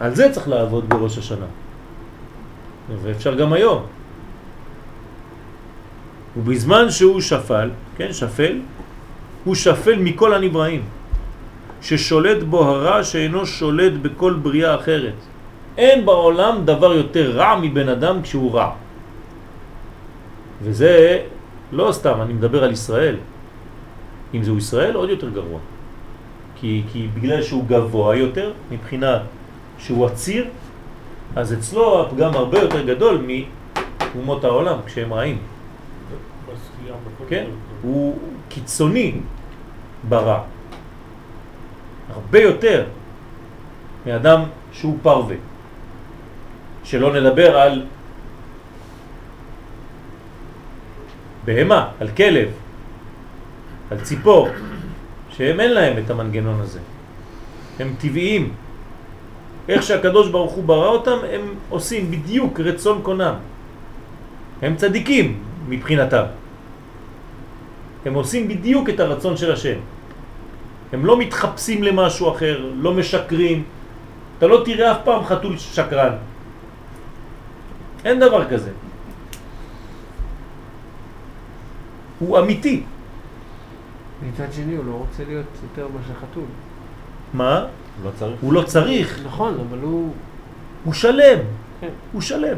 על 0.00 0.14
זה 0.14 0.32
צריך 0.32 0.48
לעבוד 0.48 0.88
בראש 0.88 1.18
השנה. 1.18 1.46
ואפשר 3.02 3.34
גם 3.34 3.52
היום. 3.52 3.86
ובזמן 6.36 6.90
שהוא 6.90 7.20
שפל, 7.20 7.70
כן, 7.96 8.12
שפל, 8.12 8.60
הוא 9.44 9.54
שפל 9.54 9.98
מכל 9.98 10.34
הנבראים. 10.34 10.82
ששולט 11.84 12.42
בו 12.42 12.64
הרע 12.64 13.04
שאינו 13.04 13.46
שולט 13.46 13.92
בכל 14.02 14.32
בריאה 14.32 14.74
אחרת. 14.74 15.18
אין 15.76 16.06
בעולם 16.06 16.64
דבר 16.64 16.92
יותר 16.92 17.36
רע 17.36 17.60
מבן 17.62 17.88
אדם 17.88 18.22
כשהוא 18.22 18.54
רע. 18.54 18.70
וזה 20.62 21.22
לא 21.72 21.92
סתם, 21.92 22.16
אני 22.22 22.32
מדבר 22.32 22.64
על 22.64 22.72
ישראל. 22.72 23.16
אם 24.34 24.42
זהו 24.42 24.58
ישראל, 24.58 24.94
עוד 24.94 25.10
יותר 25.10 25.28
גרוע. 25.28 25.60
כי, 26.56 26.82
כי 26.92 27.08
בגלל 27.14 27.42
שהוא 27.42 27.64
גבוה 27.68 28.16
יותר, 28.16 28.52
מבחינה 28.70 29.18
שהוא 29.78 30.06
עציר, 30.06 30.44
אז 31.36 31.52
אצלו 31.52 32.02
הפגם 32.02 32.34
הרבה 32.34 32.58
יותר 32.58 32.82
גדול 32.86 33.26
מאומות 33.26 34.44
העולם 34.44 34.78
כשהם 34.86 35.12
רעים. 35.12 35.38
כן? 37.28 37.44
הוא 37.82 38.18
קיצוני 38.48 39.12
ברע. 40.08 40.53
הרבה 42.14 42.40
יותר 42.40 42.84
מאדם 44.06 44.40
שהוא 44.72 44.98
פרווה. 45.02 45.36
שלא 46.84 47.12
נדבר 47.12 47.56
על 47.58 47.86
בהמה, 51.44 51.88
על 52.00 52.08
כלב, 52.08 52.48
על 53.90 54.00
ציפור, 54.00 54.48
שהם 55.30 55.60
אין 55.60 55.72
להם 55.72 56.04
את 56.04 56.10
המנגנון 56.10 56.60
הזה. 56.60 56.80
הם 57.78 57.94
טבעיים. 57.98 58.52
איך 59.68 59.82
שהקדוש 59.82 60.28
ברוך 60.28 60.52
הוא 60.52 60.64
ברא 60.64 60.88
אותם, 60.88 61.18
הם 61.32 61.54
עושים 61.68 62.10
בדיוק 62.10 62.60
רצון 62.60 63.00
קונם. 63.02 63.34
הם 64.62 64.76
צדיקים 64.76 65.42
מבחינתם. 65.68 66.24
הם 68.04 68.14
עושים 68.14 68.48
בדיוק 68.48 68.88
את 68.88 69.00
הרצון 69.00 69.36
של 69.36 69.52
השם. 69.52 69.78
הם 70.92 71.06
לא 71.06 71.18
מתחפשים 71.18 71.82
למשהו 71.82 72.32
אחר, 72.32 72.70
לא 72.76 72.94
משקרים. 72.94 73.64
אתה 74.38 74.46
לא 74.46 74.62
תראה 74.64 74.92
אף 74.92 74.98
פעם 75.04 75.24
חתול 75.24 75.58
שקרן. 75.58 76.14
אין 78.04 78.20
דבר 78.20 78.48
כזה. 78.50 78.70
הוא 82.18 82.38
אמיתי. 82.38 82.82
מצד 84.22 84.52
שני, 84.52 84.76
הוא 84.76 84.84
לא 84.84 84.92
רוצה 84.92 85.24
להיות 85.24 85.46
יותר 85.62 85.88
מאשר 85.88 86.14
חתול. 86.20 86.44
מה? 87.34 87.66
לא 88.04 88.10
צריך. 88.18 88.40
הוא 88.40 88.52
לא 88.52 88.62
צריך. 88.62 89.20
נכון, 89.24 89.54
אבל 89.68 89.78
הוא... 89.78 90.12
הוא 90.84 90.92
שלם. 90.92 91.38
כן. 91.80 91.88
הוא 92.12 92.20
שלם. 92.20 92.56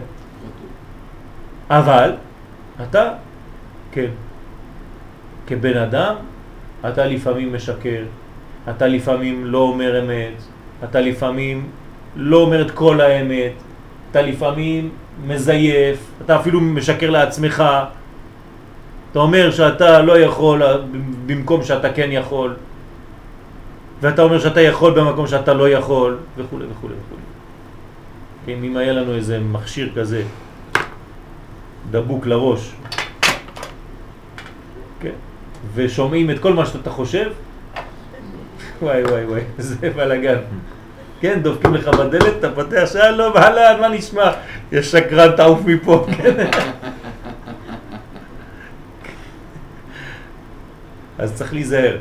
אבל 1.71 2.13
אתה, 2.83 3.13
כן, 3.93 4.11
כבן 5.47 5.77
אדם, 5.77 6.15
אתה 6.89 7.07
לפעמים 7.07 7.55
משקר, 7.55 8.03
אתה 8.71 8.87
לפעמים 8.87 9.47
לא 9.47 9.59
אומר 9.59 10.03
אמת, 10.03 10.43
אתה 10.85 11.01
לפעמים 11.01 11.67
לא 12.17 12.37
אומר 12.37 12.63
את 12.63 12.71
כל 12.71 13.01
האמת, 13.01 13.53
אתה 14.11 14.23
לפעמים 14.23 14.91
מזייף, 15.27 15.99
אתה 16.25 16.37
אפילו 16.37 16.61
משקר 16.61 17.11
לעצמך, 17.11 17.65
אתה 19.13 19.19
אומר 19.19 19.51
שאתה 19.51 20.03
לא 20.03 20.19
יכול 20.19 20.63
במקום 21.27 21.63
שאתה 21.63 21.93
כן 21.93 22.09
יכול, 22.13 22.55
ואתה 24.01 24.23
אומר 24.23 24.39
שאתה 24.39 24.61
יכול 24.61 25.01
במקום 25.01 25.27
שאתה 25.27 25.55
לא 25.55 25.69
יכול, 25.69 26.17
וכו' 26.37 26.57
וכו' 26.57 26.87
וכו'. 26.87 27.17
כן, 28.47 28.59
אם 28.65 28.77
היה 28.77 28.93
לנו 28.93 29.15
איזה 29.15 29.41
מכשיר 29.41 29.93
כזה 29.97 30.23
דבוק 31.91 32.27
לראש, 32.27 32.73
ושומעים 35.75 36.31
את 36.31 36.39
כל 36.39 36.53
מה 36.53 36.67
שאתה 36.67 36.91
חושב, 36.91 37.31
וואי 38.83 39.05
וואי 39.05 39.25
וואי, 39.25 39.41
זה 39.59 39.91
בלגן. 39.91 40.39
כן, 41.21 41.43
דופקים 41.43 41.75
לך 41.75 41.89
בדלת, 41.89 42.35
אתה 42.39 42.51
פותח, 42.53 42.85
שלום, 42.93 43.37
אהלן, 43.37 43.81
מה 43.81 43.89
נשמע? 43.89 44.31
יש 44.73 44.93
שקרן, 44.93 45.37
תעוף 45.37 45.61
מפה. 45.67 46.07
כן. 46.17 46.47
אז 51.19 51.35
צריך 51.35 51.53
להיזהר, 51.53 51.97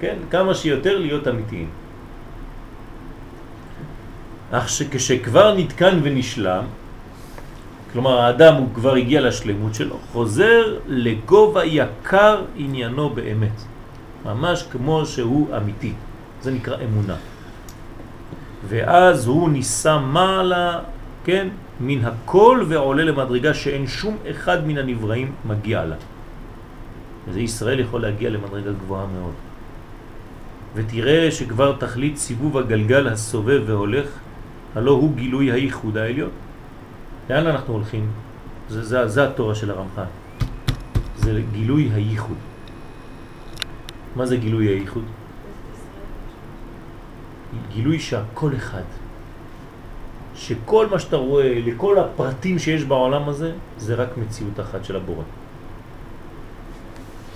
כן? 0.00 0.16
כמה 0.30 0.54
שיותר 0.54 0.98
להיות 0.98 1.28
אמיתיים. 1.28 1.68
אך 4.52 4.68
שכשכבר 4.68 5.54
נתקן 5.56 6.00
ונשלם, 6.02 6.64
כלומר 7.92 8.18
האדם 8.20 8.54
הוא 8.54 8.68
כבר 8.74 8.94
הגיע 8.94 9.20
לשלמות 9.20 9.74
שלו, 9.74 9.96
חוזר 10.12 10.78
לגובה 10.88 11.64
יקר 11.64 12.42
עניינו 12.56 13.10
באמת, 13.10 13.62
ממש 14.24 14.64
כמו 14.72 15.06
שהוא 15.06 15.56
אמיתי, 15.56 15.92
זה 16.42 16.50
נקרא 16.50 16.76
אמונה. 16.84 17.16
ואז 18.68 19.26
הוא 19.26 19.50
ניסה 19.50 19.98
מעלה, 19.98 20.80
כן, 21.24 21.48
מן 21.80 22.04
הכל 22.04 22.64
ועולה 22.68 23.04
למדרגה 23.04 23.54
שאין 23.54 23.86
שום 23.86 24.16
אחד 24.30 24.66
מן 24.66 24.78
הנבראים 24.78 25.32
מגיע 25.44 25.84
לה. 25.84 25.96
וזה 27.28 27.40
ישראל 27.40 27.80
יכול 27.80 28.02
להגיע 28.02 28.30
למדרגה 28.30 28.72
גבוהה 28.72 29.06
מאוד. 29.06 29.34
ותראה 30.74 31.30
שכבר 31.30 31.76
תכלית 31.78 32.16
סיבוב 32.16 32.58
הגלגל 32.58 33.08
הסובב 33.08 33.62
והולך, 33.66 34.08
הלא 34.74 34.90
הוא 34.90 35.14
גילוי 35.14 35.52
הייחוד 35.52 35.96
העליון. 35.96 36.30
לאן 37.32 37.46
אנחנו 37.46 37.74
הולכים? 37.74 38.10
זה, 38.68 38.84
זה, 38.84 39.08
זה 39.08 39.24
התורה 39.24 39.54
של 39.54 39.70
הרמח"ל. 39.70 40.04
זה 41.16 41.40
גילוי 41.52 41.90
הייחוד. 41.94 42.36
מה 44.16 44.26
זה 44.26 44.36
גילוי 44.36 44.68
הייחוד? 44.68 45.04
גילוי 47.72 47.98
שהכל 47.98 48.56
אחד. 48.56 48.82
שכל 50.34 50.86
מה 50.90 50.98
שאתה 50.98 51.16
רואה, 51.16 51.60
לכל 51.66 51.98
הפרטים 51.98 52.58
שיש 52.58 52.84
בעולם 52.84 53.28
הזה, 53.28 53.52
זה 53.78 53.94
רק 53.94 54.16
מציאות 54.16 54.60
אחת 54.60 54.84
של 54.84 54.96
הבורא. 54.96 55.24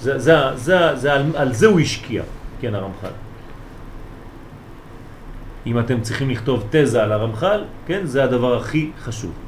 זה, 0.01 0.19
זה, 0.19 0.35
זה, 0.55 0.97
זה, 0.97 1.13
על, 1.13 1.37
על 1.37 1.53
זה 1.53 1.67
הוא 1.67 1.81
השקיע, 1.81 2.23
כן, 2.61 2.75
הרמח"ל. 2.75 3.17
אם 5.67 5.79
אתם 5.79 6.01
צריכים 6.01 6.31
לכתוב 6.31 6.65
תזה 6.71 7.03
על 7.03 7.13
הרמח"ל, 7.13 7.65
כן, 7.87 8.07
זה 8.07 8.25
הדבר 8.25 8.57
הכי 8.57 8.91
חשוב. 9.01 9.46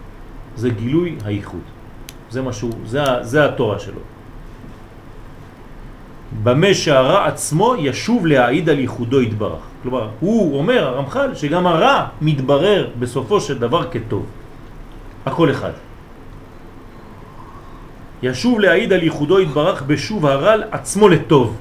זה 0.58 0.70
גילוי 0.70 1.16
הייחוד. 1.24 1.62
זה 2.30 2.42
משהו, 2.42 2.70
זה, 2.84 3.02
זה 3.22 3.44
התורה 3.44 3.78
שלו. 3.78 4.00
במה 6.42 6.74
שהרע 6.74 7.26
עצמו 7.26 7.74
ישוב 7.78 8.26
להעיד 8.26 8.68
על 8.68 8.78
ייחודו 8.78 9.22
יתברך. 9.22 9.62
כלומר, 9.82 10.08
הוא 10.20 10.58
אומר, 10.58 10.86
הרמח"ל, 10.86 11.34
שגם 11.34 11.66
הרע 11.66 12.06
מתברר 12.20 12.90
בסופו 12.98 13.40
של 13.40 13.58
דבר 13.58 13.90
כטוב. 13.90 14.26
הכל 15.26 15.50
אחד. 15.50 15.72
ישוב 18.22 18.60
להעיד 18.60 18.92
על 18.92 19.02
ייחודו 19.02 19.40
יתברך 19.40 19.82
בשוב 19.86 20.26
הרע 20.26 20.54
עצמו 20.70 21.08
לטוב. 21.08 21.56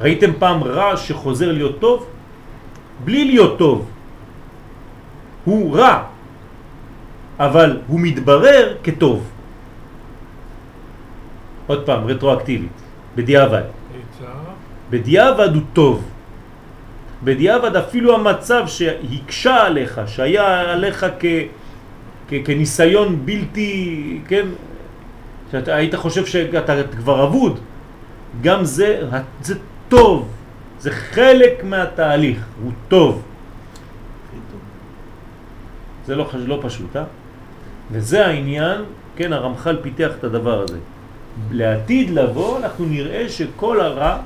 ראיתם 0.00 0.30
פעם 0.38 0.64
רע 0.64 0.96
שחוזר 0.96 1.52
להיות 1.52 1.80
טוב? 1.80 2.06
בלי 3.04 3.24
להיות 3.24 3.58
טוב. 3.58 3.86
הוא 5.44 5.76
רע, 5.76 6.13
אבל 7.38 7.80
הוא 7.86 8.00
מתברר 8.00 8.76
כטוב. 8.82 9.30
עוד 11.66 11.86
פעם, 11.86 12.06
רטרואקטיבית, 12.06 12.82
בדיעבד. 13.16 13.62
בדיעבד 14.90 15.54
הוא 15.54 15.62
טוב. 15.72 16.10
בדיעבד 17.24 17.76
אפילו 17.76 18.14
המצב 18.14 18.66
שהקשה 18.66 19.56
עליך, 19.66 20.00
שהיה 20.06 20.72
עליך 20.72 21.06
כ, 21.20 21.24
כ, 22.28 22.34
כניסיון 22.44 23.26
בלתי, 23.26 24.20
כן, 24.28 24.46
שאתה 25.52 25.74
היית 25.74 25.94
חושב 25.94 26.26
שאתה 26.26 26.82
כבר 26.98 27.24
אבוד, 27.24 27.60
גם 28.42 28.64
זה, 28.64 29.08
זה 29.42 29.54
טוב, 29.88 30.28
זה 30.78 30.90
חלק 30.90 31.64
מהתהליך, 31.64 32.44
הוא 32.62 32.72
טוב. 32.88 33.22
זה 36.06 36.16
לא, 36.16 36.28
לא 36.34 36.58
פשוט, 36.62 36.96
אה? 36.96 37.04
וזה 37.94 38.26
העניין, 38.26 38.80
כן, 39.16 39.32
הרמח"ל 39.32 39.76
פיתח 39.82 40.10
את 40.18 40.24
הדבר 40.24 40.62
הזה. 40.62 40.78
לעתיד 41.50 42.10
לבוא 42.10 42.58
אנחנו 42.58 42.84
נראה 42.84 43.28
שכל 43.28 43.80
הרע 43.80 44.18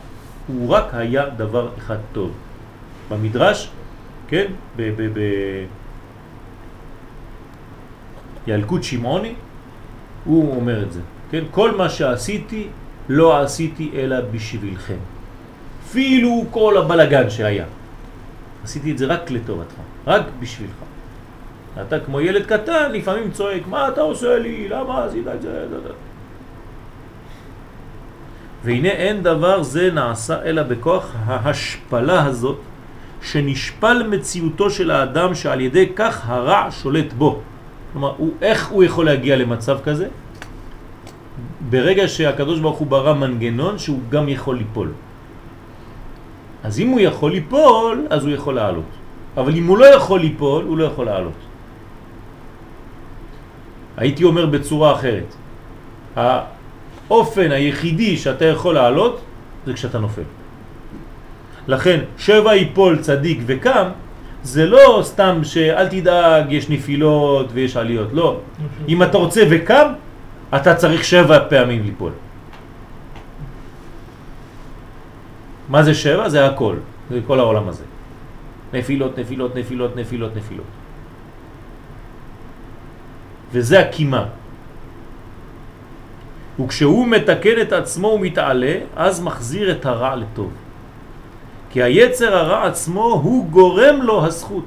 הוא 0.46 0.68
רק 0.68 0.84
היה 0.92 1.28
דבר 1.36 1.68
אחד 1.78 1.96
טוב. 2.12 2.32
במדרש, 3.10 3.70
כן, 4.28 4.46
בילקוט 8.46 8.82
שמעוני, 8.82 9.34
הוא 10.24 10.56
אומר 10.56 10.82
את 10.82 10.92
זה, 10.92 11.00
כן, 11.30 11.44
כל 11.50 11.76
מה 11.76 11.88
שעשיתי 11.88 12.66
לא 13.08 13.42
עשיתי 13.42 13.90
אלא 13.94 14.16
בשבילכם. 14.20 14.98
אפילו 15.84 16.44
כל 16.50 16.76
הבלגן 16.76 17.30
שהיה. 17.30 17.64
עשיתי 18.64 18.92
את 18.92 18.98
זה 18.98 19.06
רק 19.06 19.30
לטובתך, 19.30 19.74
רק 20.06 20.22
בשבילך. 20.40 20.72
אתה 21.80 22.00
כמו 22.00 22.20
ילד 22.20 22.46
קטן, 22.46 22.92
לפעמים 22.92 23.30
צועק, 23.30 23.62
מה 23.66 23.88
אתה 23.88 24.00
עושה 24.00 24.38
לי? 24.38 24.68
למה 24.68 25.04
עשית 25.04 25.26
את 25.26 25.42
זה? 25.42 25.66
והנה 28.64 28.88
אין 28.88 29.22
דבר 29.22 29.62
זה 29.62 29.90
נעשה 29.94 30.42
אלא 30.42 30.62
בכוח 30.62 31.14
ההשפלה 31.26 32.24
הזאת 32.24 32.58
שנשפל 33.22 34.02
מציאותו 34.10 34.70
של 34.70 34.90
האדם 34.90 35.34
שעל 35.34 35.60
ידי 35.60 35.86
כך 35.96 36.30
הרע 36.30 36.70
שולט 36.70 37.12
בו. 37.12 37.40
כלומר, 37.92 38.12
הוא, 38.16 38.32
איך 38.42 38.68
הוא 38.68 38.84
יכול 38.84 39.04
להגיע 39.04 39.36
למצב 39.36 39.78
כזה? 39.84 40.08
ברגע 41.70 42.08
שהקדוש 42.08 42.60
ברוך 42.60 42.78
הוא 42.78 42.86
ברא 42.86 43.14
מנגנון 43.14 43.78
שהוא 43.78 44.00
גם 44.10 44.28
יכול 44.28 44.56
ליפול. 44.56 44.92
אז 46.64 46.80
אם 46.80 46.88
הוא 46.88 47.00
יכול 47.00 47.30
ליפול, 47.30 48.06
אז 48.10 48.24
הוא 48.24 48.32
יכול 48.32 48.54
לעלות. 48.54 48.90
אבל 49.36 49.54
אם 49.56 49.66
הוא 49.66 49.78
לא 49.78 49.86
יכול 49.86 50.20
ליפול, 50.20 50.64
הוא 50.64 50.78
לא 50.78 50.84
יכול 50.84 51.06
לעלות. 51.06 51.47
הייתי 53.98 54.24
אומר 54.24 54.46
בצורה 54.46 54.94
אחרת. 54.94 55.34
האופן 56.16 57.50
היחידי 57.50 58.16
שאתה 58.16 58.44
יכול 58.44 58.74
לעלות 58.74 59.20
זה 59.66 59.72
כשאתה 59.72 59.98
נופל. 59.98 60.22
לכן 61.68 62.00
שבע 62.18 62.56
יפול 62.56 62.98
צדיק 62.98 63.38
וקם 63.46 63.88
זה 64.42 64.66
לא 64.66 65.00
סתם 65.02 65.40
שאל 65.42 65.88
תדאג 65.88 66.52
יש 66.52 66.70
נפילות 66.70 67.46
ויש 67.52 67.76
עליות, 67.76 68.08
לא. 68.12 68.40
אם 68.88 69.02
אתה 69.02 69.18
רוצה 69.18 69.42
וקם 69.50 69.88
אתה 70.56 70.74
צריך 70.74 71.04
שבע 71.04 71.38
פעמים 71.48 71.82
ליפול. 71.82 72.12
מה 75.68 75.82
זה 75.82 75.94
שבע? 75.94 76.28
זה 76.28 76.46
הכל, 76.46 76.76
זה 77.10 77.20
כל 77.26 77.38
העולם 77.38 77.68
הזה. 77.68 77.84
נפילות, 78.72 79.18
נפילות, 79.18 79.56
נפילות, 79.56 79.96
נפילות, 79.96 80.36
נפילות. 80.36 80.87
וזה 83.52 83.80
הקימה. 83.80 84.24
וכשהוא 86.60 87.06
מתקן 87.06 87.60
את 87.60 87.72
עצמו 87.72 88.08
ומתעלה, 88.08 88.74
אז 88.96 89.20
מחזיר 89.20 89.70
את 89.70 89.86
הרע 89.86 90.16
לטוב. 90.16 90.52
כי 91.70 91.82
היצר 91.82 92.36
הרע 92.36 92.66
עצמו 92.66 93.04
הוא 93.22 93.46
גורם 93.46 94.02
לו 94.02 94.26
הזכות. 94.26 94.64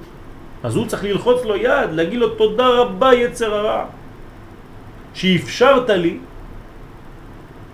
אז 0.63 0.75
הוא 0.75 0.85
צריך 0.85 1.03
ללחוץ 1.03 1.45
לו 1.45 1.55
יד, 1.55 1.91
להגיד 1.91 2.19
לו 2.19 2.29
תודה 2.29 2.67
רבה 2.67 3.13
יצר 3.13 3.53
הרע, 3.53 3.85
שאפשרת 5.13 5.89
לי 5.89 6.17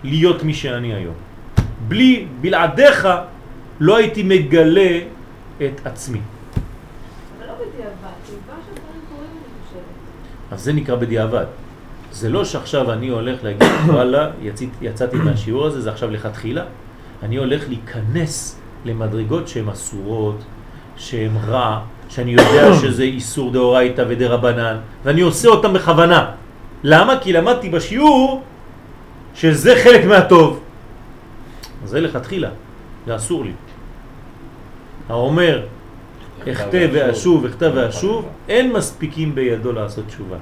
להיות 0.04 0.42
מי 0.42 0.54
שאני 0.54 0.94
היום. 0.94 1.14
בלי, 1.88 2.26
בלעדיך, 2.40 3.08
לא 3.80 3.96
הייתי 3.96 4.22
מגלה 4.22 4.98
את 5.62 5.86
עצמי. 5.86 6.20
אבל 7.38 7.46
לא 7.46 7.52
בדיעבד, 7.54 8.16
תיבה 8.26 8.54
שדברים 8.66 9.00
קורים 9.08 9.30
אני 9.30 9.58
חושבת. 9.66 9.82
אז 10.50 10.64
זה 10.64 10.72
נקרא 10.72 10.96
בדיעבד. 10.96 11.44
זה 12.12 12.28
לא 12.28 12.44
שעכשיו 12.44 12.92
אני 12.92 13.08
הולך 13.08 13.44
להגיד, 13.44 13.68
וואלה, 13.92 14.30
יצאת, 14.42 14.68
יצאתי 14.82 15.16
מהשיעור 15.24 15.66
הזה, 15.66 15.80
זה 15.80 15.90
עכשיו 15.90 16.10
לכתחילה. 16.10 16.64
אני 17.22 17.36
הולך 17.36 17.68
להיכנס 17.68 18.58
למדרגות 18.84 19.48
שהן 19.48 19.68
אסורות, 19.68 20.38
שהן 20.96 21.30
רע, 21.46 21.80
שאני 22.08 22.30
יודע 22.30 22.74
שזה 22.80 23.02
איסור 23.02 23.52
דאורייתא 23.52 24.04
ודרבנן, 24.08 24.76
ואני 25.04 25.20
עושה 25.20 25.48
אותם 25.48 25.72
בכוונה. 25.72 26.30
למה? 26.84 27.18
כי 27.20 27.32
למדתי 27.32 27.68
בשיעור 27.68 28.42
שזה 29.34 29.74
חלק 29.84 30.04
מהטוב. 30.04 30.60
זה 31.84 32.00
לכתחילה, 32.00 32.50
זה 33.06 33.16
אסור 33.16 33.44
לי. 33.44 33.52
האומר, 35.08 35.66
אחטא 36.52 36.86
ואשוב, 36.92 37.44
אחטא 37.44 37.70
ואשוב, 37.74 38.28
אין 38.48 38.72
מספיקים 38.72 39.34
בידו 39.34 39.72
לעשות 39.72 40.04
תשובה. 40.06 40.36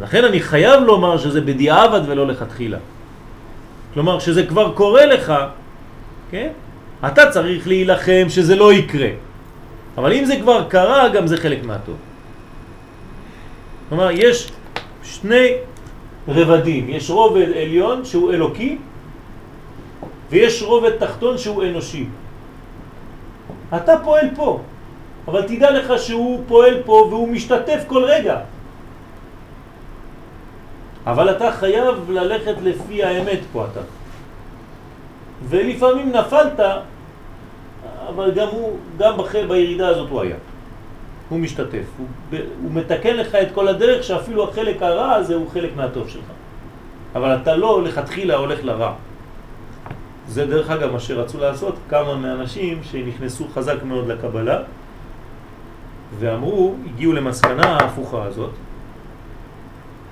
לכן 0.00 0.24
אני 0.24 0.40
חייב 0.40 0.82
לומר 0.82 1.18
שזה 1.18 1.40
בדיעבד 1.40 2.00
ולא 2.06 2.26
לכתחילה. 2.26 2.78
כלומר, 3.94 4.18
שזה 4.18 4.46
כבר 4.46 4.72
קורה 4.74 5.06
לך, 5.06 5.32
כן? 6.30 6.48
אתה 7.06 7.30
צריך 7.30 7.68
להילחם 7.68 8.26
שזה 8.28 8.56
לא 8.56 8.72
יקרה. 8.72 9.08
אבל 9.98 10.12
אם 10.12 10.24
זה 10.24 10.36
כבר 10.40 10.64
קרה, 10.68 11.08
גם 11.08 11.26
זה 11.26 11.36
חלק 11.36 11.64
מהטוב. 11.64 11.96
כלומר, 13.88 14.10
יש 14.10 14.52
שני 15.02 15.48
רבדים. 16.28 16.88
יש 16.88 17.10
רובד 17.10 17.48
עליון 17.56 18.04
שהוא 18.04 18.32
אלוקי, 18.32 18.78
ויש 20.30 20.62
רובד 20.62 20.96
תחתון 20.96 21.38
שהוא 21.38 21.64
אנושי. 21.64 22.06
אתה 23.76 23.92
פועל 24.04 24.28
פה, 24.36 24.60
אבל 25.28 25.42
תדע 25.42 25.70
לך 25.70 25.98
שהוא 25.98 26.42
פועל 26.48 26.82
פה 26.84 26.92
והוא 27.10 27.28
משתתף 27.28 27.84
כל 27.86 28.04
רגע. 28.04 28.38
אבל 31.06 31.30
אתה 31.30 31.52
חייב 31.52 32.10
ללכת 32.10 32.54
לפי 32.62 33.04
האמת 33.04 33.38
פה 33.52 33.66
אתה. 33.72 33.80
ולפעמים 35.48 36.12
נפלת, 36.12 36.60
אבל 38.08 38.32
גם 38.34 38.48
הוא, 38.48 38.76
גם 38.98 39.16
בחל 39.16 39.46
בירידה 39.46 39.88
הזאת 39.88 40.10
הוא 40.10 40.20
היה. 40.20 40.36
הוא 41.28 41.38
משתתף, 41.38 41.84
הוא, 41.98 42.06
הוא 42.62 42.70
מתקן 42.72 43.16
לך 43.16 43.34
את 43.34 43.48
כל 43.54 43.68
הדרך 43.68 44.04
שאפילו 44.04 44.48
החלק 44.48 44.82
הרע 44.82 45.12
הזה 45.12 45.34
הוא 45.34 45.50
חלק 45.50 45.70
מהטוב 45.76 46.08
שלך. 46.08 46.24
אבל 47.14 47.36
אתה 47.42 47.56
לא 47.56 47.82
לכתחילה 47.82 48.36
הולך 48.36 48.64
לרע. 48.64 48.92
זה 50.30 50.46
דרך 50.46 50.70
אגב 50.70 50.92
מה 50.92 51.00
שרצו 51.00 51.38
לעשות 51.38 51.74
כמה 51.88 52.14
מהאנשים 52.16 52.82
שנכנסו 52.82 53.48
חזק 53.54 53.82
מאוד 53.82 54.06
לקבלה 54.06 54.62
ואמרו, 56.18 56.74
הגיעו 56.86 57.12
למסקנה 57.12 57.66
ההפוכה 57.66 58.24
הזאת, 58.24 58.50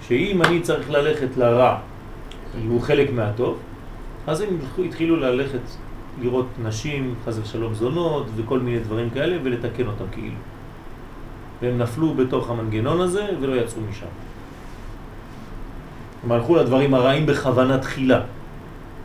שאם 0.08 0.42
אני 0.42 0.60
צריך 0.60 0.90
ללכת 0.90 1.36
לרע, 1.36 1.78
הוא 2.68 2.80
חלק 2.80 3.10
מהטוב, 3.12 3.58
אז 4.26 4.40
הם 4.40 4.58
התחילו 4.84 5.16
ללכת 5.16 5.60
לראות 6.20 6.46
נשים, 6.62 7.14
חס 7.24 7.38
ושלום 7.42 7.74
זונות 7.74 8.26
וכל 8.36 8.58
מיני 8.58 8.78
דברים 8.78 9.10
כאלה 9.10 9.36
ולתקן 9.42 9.86
אותם 9.86 10.04
כאילו. 10.12 10.38
והם 11.62 11.78
נפלו 11.78 12.14
בתוך 12.14 12.50
המנגנון 12.50 13.00
הזה 13.00 13.26
ולא 13.40 13.54
יצאו 13.54 13.80
משם. 13.90 14.06
הם 16.24 16.32
הלכו 16.32 16.56
לדברים 16.56 16.94
הרעים 16.94 17.26
בכוונה 17.26 17.78
תחילה, 17.78 18.20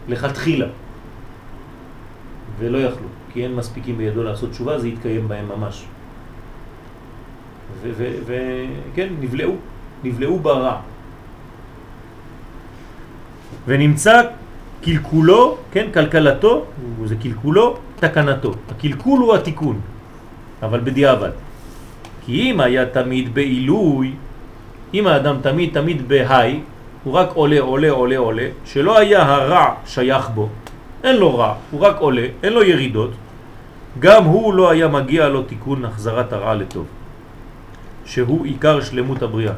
לכתחילה. 0.07 0.67
ולא 2.59 2.77
יכלו, 2.77 3.07
כי 3.33 3.43
אין 3.43 3.55
מספיקים 3.55 3.97
בידו 3.97 4.23
לעשות 4.23 4.49
תשובה, 4.51 4.79
זה 4.79 4.87
יתקיים 4.87 5.27
בהם 5.27 5.45
ממש. 5.57 5.85
וכן, 8.25 9.07
נבלעו, 9.19 9.55
נבלעו 10.03 10.39
ברע. 10.39 10.77
ונמצא 13.67 14.21
קלקולו, 14.83 15.57
כן, 15.71 15.87
קלקלתו, 15.91 16.65
זה 17.05 17.15
קלקולו, 17.15 17.77
תקנתו. 17.95 18.51
הקלקול 18.69 19.19
הוא 19.19 19.35
התיקון, 19.35 19.79
אבל 20.63 20.79
בדיעבד. 20.79 21.29
כי 22.25 22.51
אם 22.51 22.59
היה 22.59 22.85
תמיד 22.85 23.33
בעילוי, 23.33 24.11
אם 24.93 25.07
האדם 25.07 25.35
תמיד 25.41 25.73
תמיד 25.73 26.07
בהי, 26.07 26.59
הוא 27.03 27.13
רק 27.13 27.29
עולה, 27.33 27.59
עולה, 27.59 27.91
עולה, 27.91 28.17
עולה, 28.17 28.47
שלא 28.65 28.99
היה 28.99 29.21
הרע 29.33 29.75
שייך 29.85 30.29
בו, 30.29 30.49
אין 31.03 31.15
לו 31.17 31.37
רע, 31.37 31.55
הוא 31.71 31.81
רק 31.81 31.95
עולה, 31.99 32.27
אין 32.43 32.53
לו 32.53 32.63
ירידות, 32.63 33.11
גם 33.99 34.23
הוא 34.23 34.53
לא 34.53 34.71
היה 34.71 34.87
מגיע 34.87 35.29
לו 35.29 35.43
תיקון 35.43 35.85
החזרת 35.85 36.33
הרע 36.33 36.53
לטוב, 36.53 36.85
שהוא 38.05 38.45
עיקר 38.45 38.81
שלמות 38.81 39.21
הבריאה. 39.21 39.53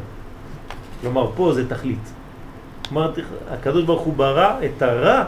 כלומר, 1.01 1.31
פה 1.35 1.53
זה 1.53 1.69
תכלית. 1.69 2.13
כלומר, 2.89 3.11
הקדוש 3.51 3.83
ברוך 3.83 4.01
הוא 4.01 4.13
ברא 4.13 4.53
את 4.65 4.81
הרע 4.81 5.23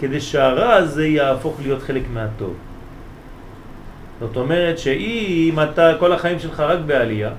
כדי 0.00 0.20
שהרע 0.20 0.72
הזה 0.74 1.06
יהפוך 1.06 1.56
להיות 1.62 1.82
חלק 1.82 2.02
מהטוב. 2.12 2.54
זאת 4.20 4.36
אומרת 4.36 4.78
שאם 4.78 5.58
אתה 5.62 5.92
כל 5.98 6.12
החיים 6.12 6.38
שלך 6.38 6.60
רק 6.60 6.78
בעלייה, 6.86 7.30